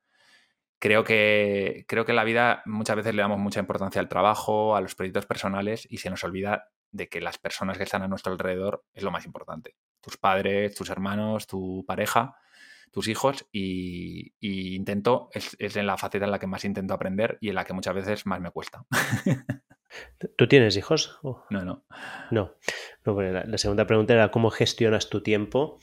Creo 0.79 1.05
que, 1.05 1.85
creo 1.87 2.03
que 2.03 2.11
en 2.11 2.17
la 2.17 2.25
vida 2.25 2.61
muchas 2.65 2.97
veces 2.97 3.15
le 3.15 3.21
damos 3.21 3.39
mucha 3.39 3.61
importancia 3.61 4.01
al 4.01 4.09
trabajo, 4.09 4.75
a 4.75 4.81
los 4.81 4.95
proyectos 4.95 5.25
personales 5.25 5.87
y 5.89 5.99
se 5.99 6.09
nos 6.09 6.25
olvida 6.25 6.71
de 6.91 7.07
que 7.09 7.21
las 7.21 7.37
personas 7.37 7.77
que 7.77 7.83
están 7.83 8.03
a 8.03 8.07
nuestro 8.07 8.33
alrededor 8.33 8.83
es 8.93 9.03
lo 9.03 9.11
más 9.11 9.25
importante. 9.25 9.75
Tus 10.01 10.17
padres, 10.17 10.75
tus 10.75 10.89
hermanos, 10.89 11.47
tu 11.47 11.83
pareja, 11.85 12.35
tus 12.91 13.07
hijos 13.07 13.45
y, 13.51 14.33
intento, 14.39 15.29
es, 15.33 15.55
es, 15.59 15.75
en 15.75 15.85
la 15.85 15.97
faceta 15.97 16.25
en 16.25 16.31
la 16.31 16.39
que 16.39 16.47
más 16.47 16.65
intento 16.65 16.93
aprender 16.93 17.37
y 17.41 17.49
en 17.49 17.55
la 17.55 17.65
que 17.65 17.73
muchas 17.73 17.95
veces 17.95 18.25
más 18.25 18.39
me 18.39 18.51
cuesta. 18.51 18.85
¿Tú 20.37 20.47
tienes 20.47 20.77
hijos? 20.77 21.19
No, 21.23 21.63
no. 21.63 21.85
No. 22.31 22.55
la, 23.05 23.57
segunda 23.57 23.87
pregunta 23.87 24.13
era 24.13 24.31
cómo 24.31 24.49
gestionas 24.51 25.09
tu 25.09 25.21
tiempo, 25.21 25.79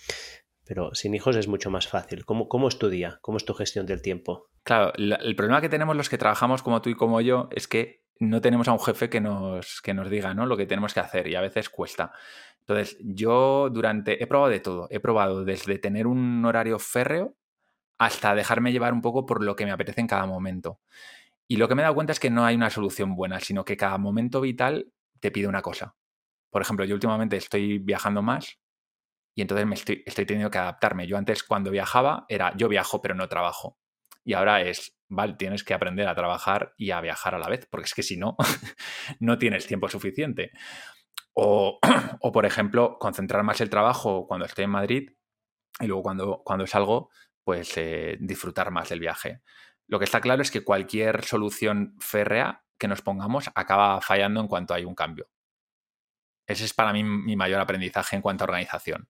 pero 0.65 0.95
sin 0.95 1.15
hijos 1.15 1.37
es 1.37 1.49
mucho 1.49 1.71
más 1.71 1.89
fácil. 1.89 2.25
¿Cómo, 2.25 2.49
cómo 2.49 2.69
es 2.69 2.79
tu 2.79 2.89
día? 2.89 3.19
¿Cómo 3.23 3.39
es 3.39 3.45
tu 3.45 3.55
gestión 3.55 3.87
del 3.87 4.03
tiempo? 4.03 4.51
Claro, 4.63 4.93
el 4.97 5.37
problema 5.37 5.61
que 5.61 5.69
tenemos 5.69 5.97
los 5.97 6.09
que 6.09 6.19
trabajamos 6.19 6.63
como 6.63 6.83
tú 6.83 6.91
y 6.91 6.95
como 6.95 7.21
yo 7.21 7.49
es 7.53 7.69
que 7.69 8.04
no 8.20 8.41
tenemos 8.41 8.69
a 8.69 8.73
un 8.73 8.81
jefe 8.81 9.11
que 9.11 9.20
nos, 9.20 9.81
que 9.82 9.95
nos 9.95 10.09
diga 10.11 10.35
¿no? 10.35 10.47
lo 10.47 10.57
que 10.57 10.66
tenemos 10.66 10.95
que 10.95 11.01
hacer 11.01 11.27
y 11.28 11.35
a 11.35 11.41
veces 11.41 11.69
cuesta. 11.69 12.12
Entonces, 12.61 12.97
yo 13.01 13.69
durante, 13.70 14.23
he 14.23 14.27
probado 14.27 14.51
de 14.51 14.61
todo. 14.61 14.86
He 14.91 15.01
probado 15.01 15.45
desde 15.45 15.78
tener 15.78 16.07
un 16.07 16.45
horario 16.45 16.78
férreo 16.78 17.36
hasta 17.99 18.35
dejarme 18.35 18.73
llevar 18.73 18.93
un 18.93 19.03
poco 19.03 19.27
por 19.27 19.43
lo 19.43 19.55
que 19.55 19.66
me 19.66 19.73
apetece 19.73 20.01
en 20.01 20.07
cada 20.07 20.27
momento. 20.27 20.81
Y 21.47 21.57
lo 21.57 21.69
que 21.69 21.74
me 21.74 21.82
he 21.82 21.85
dado 21.85 21.95
cuenta 21.95 22.12
es 22.12 22.20
que 22.20 22.31
no 22.31 22.45
hay 22.45 22.57
una 22.57 22.70
solución 22.70 23.15
buena, 23.15 23.41
sino 23.41 23.65
que 23.65 23.77
cada 23.77 23.99
momento 23.99 24.41
vital 24.41 24.93
te 25.20 25.31
pide 25.31 25.47
una 25.47 25.62
cosa. 25.62 25.95
Por 26.51 26.62
ejemplo, 26.62 26.85
yo 26.85 26.95
últimamente 26.95 27.36
estoy 27.36 27.78
viajando 27.78 28.23
más 28.23 28.59
y 29.35 29.43
entonces 29.43 29.66
me 29.66 29.74
estoy, 29.74 30.03
estoy 30.07 30.24
teniendo 30.24 30.51
que 30.51 30.59
adaptarme. 30.59 31.07
Yo 31.07 31.19
antes 31.19 31.43
cuando 31.43 31.70
viajaba 31.70 32.24
era 32.28 32.57
yo 32.57 32.69
viajo 32.69 33.03
pero 33.03 33.15
no 33.15 33.28
trabajo. 33.28 33.78
Y 34.25 34.33
ahora 34.33 34.63
es, 34.63 34.97
vale, 35.09 35.35
tienes 35.35 35.63
que 35.65 35.75
aprender 35.75 36.09
a 36.09 36.15
trabajar 36.15 36.75
y 36.77 36.91
a 36.91 37.01
viajar 37.01 37.35
a 37.35 37.39
la 37.39 37.49
vez, 37.49 37.67
porque 37.71 37.87
es 37.87 37.95
que 37.95 38.03
si 38.03 38.17
no, 38.17 38.37
no 39.21 39.39
tienes 39.39 39.67
tiempo 39.67 39.89
suficiente. 39.89 40.51
O, 41.35 41.79
o, 42.21 42.33
por 42.33 42.47
ejemplo, 42.47 42.99
concentrar 42.99 43.43
más 43.43 43.61
el 43.61 43.71
trabajo 43.71 44.27
cuando 44.27 44.47
estoy 44.47 44.65
en 44.65 44.71
Madrid 44.71 45.11
y 45.81 45.87
luego 45.87 46.03
cuando, 46.03 46.43
cuando 46.45 46.67
salgo, 46.67 47.11
pues 47.45 47.77
eh, 47.77 48.17
disfrutar 48.21 48.71
más 48.71 48.89
del 48.89 49.01
viaje. 49.01 49.43
Lo 49.87 49.99
que 49.99 50.07
está 50.07 50.21
claro 50.21 50.43
es 50.43 50.51
que 50.51 50.65
cualquier 50.65 51.25
solución 51.25 51.97
férrea 52.01 52.65
que 52.79 52.89
nos 52.89 53.03
pongamos 53.03 53.51
acaba 53.55 54.01
fallando 54.01 54.41
en 54.41 54.49
cuanto 54.49 54.75
hay 54.75 54.85
un 54.85 54.95
cambio. 54.95 55.29
Ese 56.47 56.65
es 56.65 56.75
para 56.75 56.93
mí 56.93 57.03
mi 57.05 57.37
mayor 57.37 57.61
aprendizaje 57.61 58.17
en 58.17 58.23
cuanto 58.23 58.45
a 58.45 58.47
organización. 58.47 59.09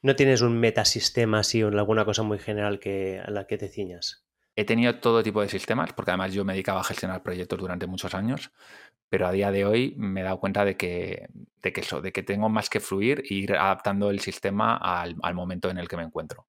¿No 0.00 0.14
tienes 0.14 0.42
un 0.42 0.60
metasistema 0.60 1.40
así 1.40 1.62
o 1.62 1.68
alguna 1.68 2.04
cosa 2.04 2.22
muy 2.22 2.38
general 2.38 2.78
que, 2.78 3.20
a 3.24 3.30
la 3.30 3.46
que 3.46 3.58
te 3.58 3.68
ciñas? 3.68 4.27
He 4.58 4.64
tenido 4.64 4.96
todo 4.96 5.22
tipo 5.22 5.40
de 5.40 5.48
sistemas, 5.48 5.92
porque 5.92 6.10
además 6.10 6.34
yo 6.34 6.44
me 6.44 6.52
dedicaba 6.52 6.80
a 6.80 6.84
gestionar 6.84 7.22
proyectos 7.22 7.60
durante 7.60 7.86
muchos 7.86 8.12
años, 8.12 8.50
pero 9.08 9.28
a 9.28 9.30
día 9.30 9.52
de 9.52 9.64
hoy 9.64 9.94
me 9.96 10.20
he 10.20 10.24
dado 10.24 10.40
cuenta 10.40 10.64
de 10.64 10.76
que, 10.76 11.28
de 11.62 11.72
que 11.72 11.82
de 12.02 12.10
que 12.10 12.24
tengo 12.24 12.48
más 12.48 12.68
que 12.68 12.80
fluir 12.80 13.22
e 13.30 13.34
ir 13.34 13.54
adaptando 13.54 14.10
el 14.10 14.18
sistema 14.18 14.76
al 14.76 15.34
momento 15.36 15.70
en 15.70 15.78
el 15.78 15.86
que 15.86 15.96
me 15.96 16.02
encuentro. 16.02 16.48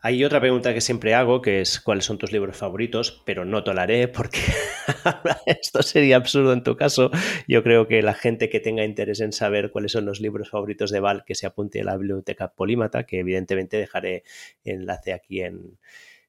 Hay 0.00 0.24
otra 0.24 0.40
pregunta 0.40 0.72
que 0.72 0.80
siempre 0.80 1.12
hago, 1.12 1.42
que 1.42 1.60
es 1.60 1.80
cuáles 1.80 2.06
son 2.06 2.16
tus 2.16 2.32
libros 2.32 2.56
favoritos, 2.56 3.22
pero 3.26 3.44
no 3.44 3.62
te 3.62 3.74
la 3.74 3.82
haré 3.82 4.08
porque 4.08 4.40
esto 5.46 5.82
sería 5.82 6.16
absurdo 6.16 6.54
en 6.54 6.64
tu 6.64 6.76
caso. 6.76 7.10
Yo 7.46 7.62
creo 7.62 7.88
que 7.88 8.00
la 8.00 8.14
gente 8.14 8.48
que 8.48 8.58
tenga 8.58 8.86
interés 8.86 9.20
en 9.20 9.32
saber 9.32 9.70
cuáles 9.70 9.92
son 9.92 10.06
los 10.06 10.22
libros 10.22 10.48
favoritos 10.48 10.90
de 10.90 11.00
Val, 11.00 11.24
que 11.26 11.34
se 11.34 11.46
apunte 11.46 11.82
a 11.82 11.84
la 11.84 11.98
biblioteca 11.98 12.54
Polímata, 12.54 13.04
que 13.04 13.20
evidentemente 13.20 13.76
dejaré 13.76 14.24
enlace 14.64 15.12
aquí 15.12 15.42
en, 15.42 15.78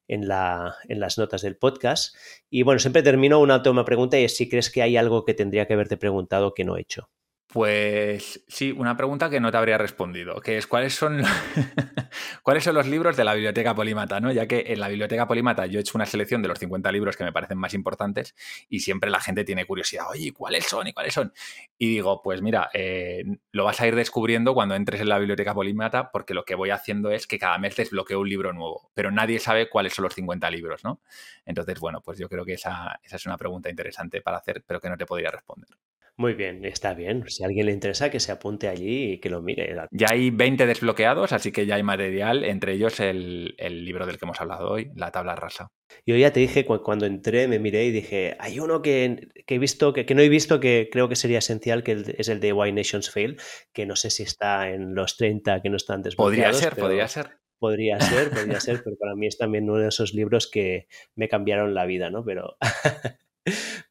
en, 0.07 0.27
la, 0.27 0.75
en, 0.87 0.99
las 0.99 1.17
notas 1.17 1.41
del 1.41 1.57
podcast. 1.57 2.15
Y 2.49 2.63
bueno, 2.63 2.79
siempre 2.79 3.03
termino 3.03 3.39
una 3.39 3.57
última 3.57 3.85
pregunta 3.85 4.19
y 4.19 4.25
es 4.25 4.35
si 4.35 4.49
crees 4.49 4.69
que 4.69 4.81
hay 4.81 4.97
algo 4.97 5.25
que 5.25 5.33
tendría 5.33 5.67
que 5.67 5.73
haberte 5.73 5.97
preguntado 5.97 6.53
que 6.53 6.63
no 6.65 6.77
he 6.77 6.81
hecho. 6.81 7.09
Pues 7.53 8.43
sí, 8.47 8.71
una 8.71 8.97
pregunta 8.97 9.29
que 9.29 9.39
no 9.39 9.51
te 9.51 9.57
habría 9.57 9.77
respondido, 9.77 10.41
que 10.41 10.57
es 10.57 10.65
cuáles 10.65 10.95
son, 10.95 11.21
cuáles 12.41 12.63
son 12.63 12.73
los 12.73 12.87
libros 12.87 13.15
de 13.15 13.23
la 13.23 13.35
Biblioteca 13.35 13.75
Polímata, 13.75 14.19
¿no? 14.19 14.31
Ya 14.31 14.47
que 14.47 14.63
en 14.69 14.79
la 14.79 14.87
Biblioteca 14.87 15.27
Polímata 15.27 15.67
yo 15.67 15.77
he 15.77 15.81
hecho 15.81 15.95
una 15.95 16.07
selección 16.07 16.41
de 16.41 16.47
los 16.47 16.57
50 16.57 16.91
libros 16.91 17.15
que 17.15 17.23
me 17.23 17.31
parecen 17.31 17.59
más 17.59 17.75
importantes 17.75 18.33
y 18.69 18.79
siempre 18.79 19.11
la 19.11 19.19
gente 19.19 19.43
tiene 19.43 19.67
curiosidad, 19.67 20.05
oye, 20.09 20.33
¿cuáles 20.33 20.65
son 20.65 20.87
y 20.87 20.93
cuáles 20.93 21.13
son? 21.13 21.31
Y 21.77 21.89
digo, 21.89 22.23
pues 22.23 22.41
mira, 22.41 22.71
eh, 22.73 23.23
lo 23.51 23.65
vas 23.65 23.79
a 23.81 23.87
ir 23.87 23.95
descubriendo 23.95 24.55
cuando 24.55 24.73
entres 24.73 25.01
en 25.01 25.09
la 25.09 25.19
Biblioteca 25.19 25.53
Polímata 25.53 26.09
porque 26.11 26.33
lo 26.33 26.45
que 26.45 26.55
voy 26.55 26.71
haciendo 26.71 27.11
es 27.11 27.27
que 27.27 27.37
cada 27.37 27.59
mes 27.59 27.75
desbloqueo 27.75 28.19
un 28.19 28.29
libro 28.29 28.51
nuevo, 28.51 28.89
pero 28.95 29.11
nadie 29.11 29.37
sabe 29.37 29.69
cuáles 29.69 29.93
son 29.93 30.05
los 30.05 30.15
50 30.15 30.49
libros, 30.49 30.83
¿no? 30.83 31.01
Entonces, 31.45 31.79
bueno, 31.79 32.01
pues 32.01 32.17
yo 32.17 32.27
creo 32.27 32.45
que 32.45 32.53
esa, 32.53 32.99
esa 33.03 33.15
es 33.17 33.25
una 33.27 33.37
pregunta 33.37 33.69
interesante 33.69 34.21
para 34.21 34.37
hacer, 34.37 34.63
pero 34.65 34.79
que 34.79 34.89
no 34.89 34.97
te 34.97 35.05
podría 35.05 35.29
responder. 35.29 35.69
Muy 36.15 36.35
bien, 36.35 36.63
está 36.63 36.93
bien. 36.93 37.23
Si 37.27 37.43
a 37.43 37.47
alguien 37.47 37.65
le 37.65 37.71
interesa, 37.71 38.11
que 38.11 38.19
se 38.19 38.31
apunte 38.31 38.67
allí 38.67 39.13
y 39.13 39.19
que 39.19 39.29
lo 39.29 39.41
mire. 39.41 39.75
Ya 39.89 40.07
hay 40.11 40.29
20 40.29 40.67
desbloqueado, 40.67 41.23
así 41.23 41.51
que 41.51 41.65
ya 41.65 41.75
hay 41.75 41.83
material, 41.83 42.43
entre 42.43 42.73
ellos 42.73 42.99
el, 42.99 43.55
libro 43.57 44.05
del 44.05 44.19
que 44.19 44.25
hemos 44.25 44.39
hablado 44.39 44.69
hoy, 44.69 44.91
La 44.95 45.11
tabla 45.11 45.35
rasa. 45.35 45.69
Yo 46.05 46.15
ya 46.15 46.31
te 46.31 46.39
dije, 46.39 46.65
cuando 46.65 47.07
entré, 47.07 47.47
me 47.47 47.57
miré 47.57 47.85
y 47.85 47.91
dije, 47.91 48.35
hay 48.39 48.59
uno 48.59 48.83
que, 48.83 49.31
he 49.47 49.57
visto, 49.57 49.91
que, 49.91 50.05
no 50.13 50.21
he 50.21 50.29
visto, 50.29 50.59
que 50.59 50.89
creo 50.91 51.09
que 51.09 51.15
sería 51.15 51.39
esencial, 51.39 51.83
que 51.83 52.03
es 52.17 52.29
el 52.29 52.39
de 52.39 52.53
Why 52.53 52.71
Nations 52.73 53.09
Fail, 53.09 53.37
que 53.73 53.87
no 53.87 53.95
sé 53.95 54.11
si 54.11 54.21
está 54.21 54.69
en 54.69 54.93
los 54.93 55.17
30 55.17 55.63
que 55.63 55.69
no 55.71 55.77
están 55.77 56.03
desbloqueados. 56.03 56.57
Podría 56.57 56.69
ser, 56.69 56.79
podría 56.79 57.07
ser. 57.07 57.43
Podría 57.57 57.99
ser, 57.99 58.29
podría 58.29 58.59
ser, 58.59 58.81
pero 58.83 58.97
para 58.97 59.15
mí 59.15 59.25
es 59.25 59.37
también 59.37 59.67
uno 59.69 59.79
de 59.79 59.87
esos 59.87 60.13
libros 60.13 60.47
que 60.51 60.87
me 61.15 61.27
cambiaron 61.27 61.73
la 61.73 61.85
vida, 61.85 62.11
¿no? 62.11 62.23
Pero 62.23 62.57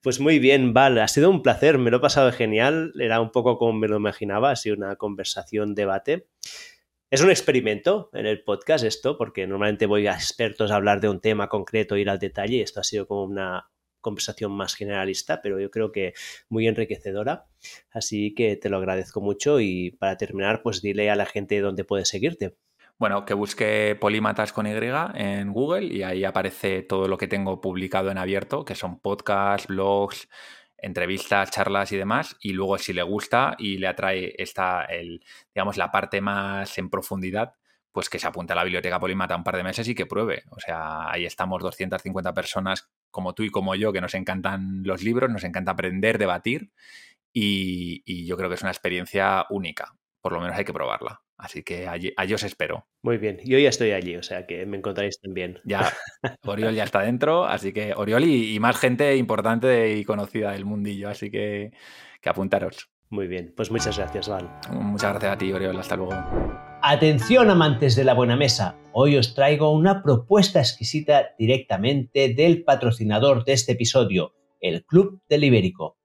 Pues 0.02 0.18
muy 0.18 0.38
bien, 0.38 0.72
Val, 0.72 0.98
ha 0.98 1.08
sido 1.08 1.30
un 1.30 1.42
placer, 1.42 1.78
me 1.78 1.90
lo 1.90 1.98
he 1.98 2.00
pasado 2.00 2.32
genial, 2.32 2.92
era 2.98 3.20
un 3.20 3.30
poco 3.30 3.58
como 3.58 3.72
me 3.78 3.88
lo 3.88 3.96
imaginaba, 3.96 4.56
sido 4.56 4.76
una 4.76 4.96
conversación, 4.96 5.74
debate. 5.74 6.26
Es 7.10 7.20
un 7.20 7.30
experimento 7.30 8.08
en 8.14 8.26
el 8.26 8.42
podcast 8.42 8.84
esto, 8.84 9.18
porque 9.18 9.46
normalmente 9.46 9.86
voy 9.86 10.06
a 10.06 10.14
expertos 10.14 10.70
a 10.70 10.76
hablar 10.76 11.00
de 11.00 11.10
un 11.10 11.20
tema 11.20 11.48
concreto, 11.48 11.96
ir 11.96 12.08
al 12.08 12.18
detalle, 12.18 12.62
esto 12.62 12.80
ha 12.80 12.84
sido 12.84 13.06
como 13.06 13.24
una 13.24 13.68
conversación 14.00 14.52
más 14.52 14.74
generalista, 14.74 15.40
pero 15.42 15.60
yo 15.60 15.70
creo 15.70 15.92
que 15.92 16.14
muy 16.48 16.66
enriquecedora. 16.66 17.46
Así 17.90 18.34
que 18.34 18.56
te 18.56 18.70
lo 18.70 18.78
agradezco 18.78 19.20
mucho 19.20 19.60
y 19.60 19.92
para 19.92 20.16
terminar, 20.16 20.62
pues 20.62 20.82
dile 20.82 21.10
a 21.10 21.16
la 21.16 21.26
gente 21.26 21.60
dónde 21.60 21.84
puedes 21.84 22.08
seguirte. 22.08 22.56
Bueno, 22.98 23.24
que 23.24 23.34
busque 23.34 23.96
Polímatas 24.00 24.52
con 24.52 24.66
Y 24.66 24.70
en 24.70 25.52
Google 25.52 25.86
y 25.86 26.02
ahí 26.02 26.24
aparece 26.24 26.82
todo 26.82 27.08
lo 27.08 27.18
que 27.18 27.26
tengo 27.26 27.60
publicado 27.60 28.10
en 28.10 28.18
abierto, 28.18 28.64
que 28.64 28.74
son 28.74 29.00
podcasts, 29.00 29.66
blogs, 29.66 30.28
entrevistas, 30.78 31.50
charlas 31.50 31.90
y 31.92 31.96
demás. 31.96 32.36
Y 32.40 32.52
luego, 32.52 32.78
si 32.78 32.92
le 32.92 33.02
gusta 33.02 33.56
y 33.58 33.78
le 33.78 33.88
atrae 33.88 34.34
esta, 34.38 34.84
el, 34.84 35.24
digamos, 35.54 35.76
la 35.76 35.90
parte 35.90 36.20
más 36.20 36.78
en 36.78 36.90
profundidad, 36.90 37.54
pues 37.92 38.08
que 38.08 38.18
se 38.18 38.26
apunte 38.26 38.52
a 38.52 38.56
la 38.56 38.64
biblioteca 38.64 38.98
Polímata 38.98 39.36
un 39.36 39.44
par 39.44 39.56
de 39.56 39.64
meses 39.64 39.86
y 39.88 39.94
que 39.94 40.06
pruebe. 40.06 40.44
O 40.50 40.60
sea, 40.60 41.10
ahí 41.10 41.26
estamos 41.26 41.62
250 41.62 42.32
personas 42.34 42.90
como 43.10 43.34
tú 43.34 43.42
y 43.42 43.50
como 43.50 43.74
yo, 43.74 43.92
que 43.92 44.00
nos 44.00 44.14
encantan 44.14 44.82
los 44.84 45.02
libros, 45.02 45.30
nos 45.30 45.44
encanta 45.44 45.72
aprender, 45.72 46.18
debatir 46.18 46.72
y, 47.32 48.26
yo 48.26 48.36
creo 48.36 48.48
que 48.48 48.56
es 48.56 48.62
una 48.62 48.70
experiencia 48.70 49.46
única. 49.50 49.94
Por 50.20 50.32
lo 50.32 50.40
menos 50.40 50.56
hay 50.56 50.64
que 50.64 50.72
probarla. 50.72 51.20
Así 51.42 51.64
que 51.64 51.88
allí, 51.88 52.14
os 52.32 52.44
espero. 52.44 52.86
Muy 53.02 53.18
bien, 53.18 53.38
yo 53.44 53.58
ya 53.58 53.68
estoy 53.68 53.90
allí, 53.90 54.14
o 54.14 54.22
sea 54.22 54.46
que 54.46 54.64
me 54.64 54.76
encontraréis 54.76 55.20
también. 55.20 55.58
Ya, 55.64 55.92
Oriol 56.46 56.72
ya 56.72 56.84
está 56.84 57.00
dentro, 57.00 57.44
así 57.44 57.72
que 57.72 57.94
Oriol 57.96 58.24
y, 58.24 58.60
más 58.60 58.76
gente 58.76 59.16
importante 59.16 59.96
y 59.96 60.04
conocida 60.04 60.52
del 60.52 60.64
mundillo, 60.64 61.08
así 61.08 61.32
que, 61.32 61.72
que 62.20 62.28
apuntaros. 62.28 62.90
Muy 63.10 63.26
bien, 63.26 63.52
pues 63.56 63.72
muchas 63.72 63.98
gracias, 63.98 64.28
Val. 64.28 64.48
Muchas 64.70 65.10
gracias 65.10 65.32
a 65.32 65.36
ti, 65.38 65.52
Oriol, 65.52 65.76
hasta 65.76 65.96
luego. 65.96 66.14
Atención 66.80 67.50
amantes 67.50 67.96
de 67.96 68.04
la 68.04 68.14
buena 68.14 68.36
mesa, 68.36 68.76
hoy 68.92 69.16
os 69.16 69.34
traigo 69.34 69.72
una 69.72 70.00
propuesta 70.00 70.60
exquisita 70.60 71.34
directamente 71.40 72.32
del 72.34 72.62
patrocinador 72.62 73.44
de 73.44 73.54
este 73.54 73.72
episodio, 73.72 74.36
el 74.60 74.84
Club 74.84 75.20
del 75.28 75.42
Ibérico. 75.42 75.98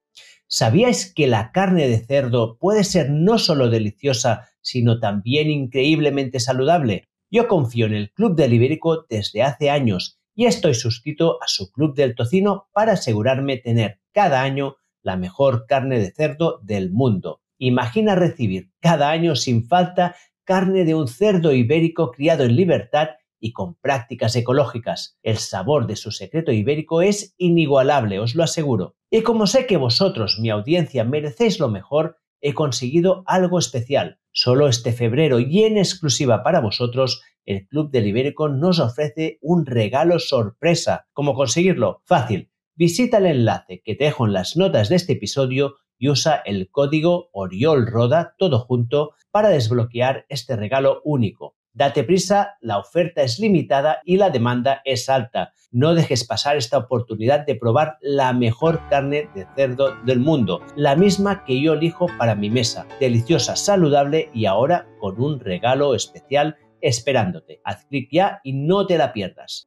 ¿Sabíais 0.50 1.14
que 1.14 1.28
la 1.28 1.52
carne 1.52 1.90
de 1.90 2.00
cerdo 2.00 2.58
puede 2.58 2.86
ser 2.86 3.10
no 3.10 3.38
solo 3.38 3.70
deliciosa, 3.70 4.50
sino 4.62 5.02
también 5.02 5.50
increíblemente 5.50 6.40
saludable? 6.40 7.10
Yo 7.30 7.50
confío 7.50 7.86
en 7.86 7.94
el 7.94 8.14
Club 8.14 8.38
del 8.38 8.54
Ibérico 8.54 9.06
desde 9.10 9.44
hace 9.44 9.70
años 9.70 10.20
y 10.36 10.46
estoy 10.46 10.74
suscrito 10.74 11.38
a 11.44 11.48
su 11.48 11.70
Club 11.74 11.96
del 11.96 12.16
Tocino 12.16 12.70
para 12.72 12.94
asegurarme 12.94 13.58
tener 13.58 14.00
cada 14.14 14.42
año 14.42 14.78
la 15.02 15.18
mejor 15.18 15.66
carne 15.68 16.00
de 16.00 16.12
cerdo 16.12 16.62
del 16.64 16.92
mundo. 16.92 17.42
Imagina 17.58 18.16
recibir 18.16 18.72
cada 18.80 19.10
año 19.10 19.36
sin 19.36 19.68
falta 19.68 20.16
carne 20.46 20.86
de 20.86 20.96
un 20.96 21.10
cerdo 21.10 21.52
ibérico 21.52 22.12
criado 22.12 22.46
en 22.46 22.56
libertad 22.56 23.10
y 23.40 23.52
con 23.52 23.76
prácticas 23.76 24.36
ecológicas. 24.36 25.18
El 25.24 25.38
sabor 25.38 25.88
de 25.88 25.96
su 25.96 26.12
secreto 26.12 26.52
ibérico 26.52 27.02
es 27.02 27.34
inigualable, 27.38 28.20
os 28.20 28.36
lo 28.36 28.44
aseguro. 28.44 28.96
Y 29.10 29.22
como 29.22 29.48
sé 29.48 29.66
que 29.66 29.78
vosotros, 29.78 30.38
mi 30.40 30.50
audiencia, 30.50 31.04
merecéis 31.04 31.60
lo 31.60 31.70
mejor, 31.70 32.18
he 32.42 32.54
conseguido 32.54 33.24
algo 33.26 33.60
especial. 33.60 34.20
Solo 34.32 34.68
este 34.68 34.94
febrero 34.94 35.40
y 35.40 35.64
en 35.64 35.78
exclusiva 35.78 36.44
para 36.44 36.62
vosotros, 36.62 37.22
el 37.46 37.68
Club 37.68 37.90
del 37.92 38.08
Ibérico 38.08 38.50
nos 38.50 38.80
ofrece 38.80 39.40
un 39.42 39.66
regalo 39.66 40.20
sorpresa. 40.20 41.08
¿Cómo 41.14 41.34
conseguirlo? 41.34 42.02
Fácil. 42.06 42.52
Visita 42.76 43.18
el 43.18 43.26
enlace 43.26 43.82
que 43.84 43.96
te 43.96 44.04
dejo 44.04 44.28
en 44.28 44.34
las 44.34 44.56
notas 44.56 44.90
de 44.90 44.98
este 44.98 45.14
episodio 45.14 45.78
y 45.98 46.10
usa 46.10 46.36
el 46.46 46.70
código 46.70 47.30
OriolRoda 47.34 48.36
todo 48.38 48.60
junto 48.60 49.14
para 49.32 49.50
desbloquear 49.50 50.26
este 50.30 50.56
regalo 50.56 51.02
único. 51.04 51.57
Date 51.78 52.04
prisa, 52.04 52.58
la 52.60 52.80
oferta 52.80 53.22
es 53.22 53.38
limitada 53.38 54.02
y 54.04 54.18
la 54.18 54.32
demanda 54.32 54.82
es 54.84 55.10
alta. 55.10 55.54
No 55.72 55.94
dejes 55.94 56.26
pasar 56.26 56.58
esta 56.58 56.80
oportunidad 56.80 57.46
de 57.46 57.54
probar 57.54 58.00
la 58.02 58.34
mejor 58.34 58.82
carne 58.90 59.30
de 59.36 59.46
cerdo 59.56 59.96
del 60.04 60.20
mundo, 60.20 60.60
la 60.76 60.96
misma 60.96 61.46
que 61.46 61.62
yo 61.62 61.74
elijo 61.74 62.08
para 62.18 62.34
mi 62.34 62.50
mesa. 62.50 62.88
Deliciosa, 63.00 63.56
saludable 63.56 64.32
y 64.34 64.48
ahora 64.48 64.88
con 65.00 65.22
un 65.22 65.40
regalo 65.40 65.94
especial 65.94 66.58
esperándote. 66.82 67.62
Haz 67.64 67.86
clic 67.86 68.10
ya 68.12 68.40
y 68.44 68.54
no 68.54 68.88
te 68.88 68.98
la 68.98 69.14
pierdas. 69.14 69.66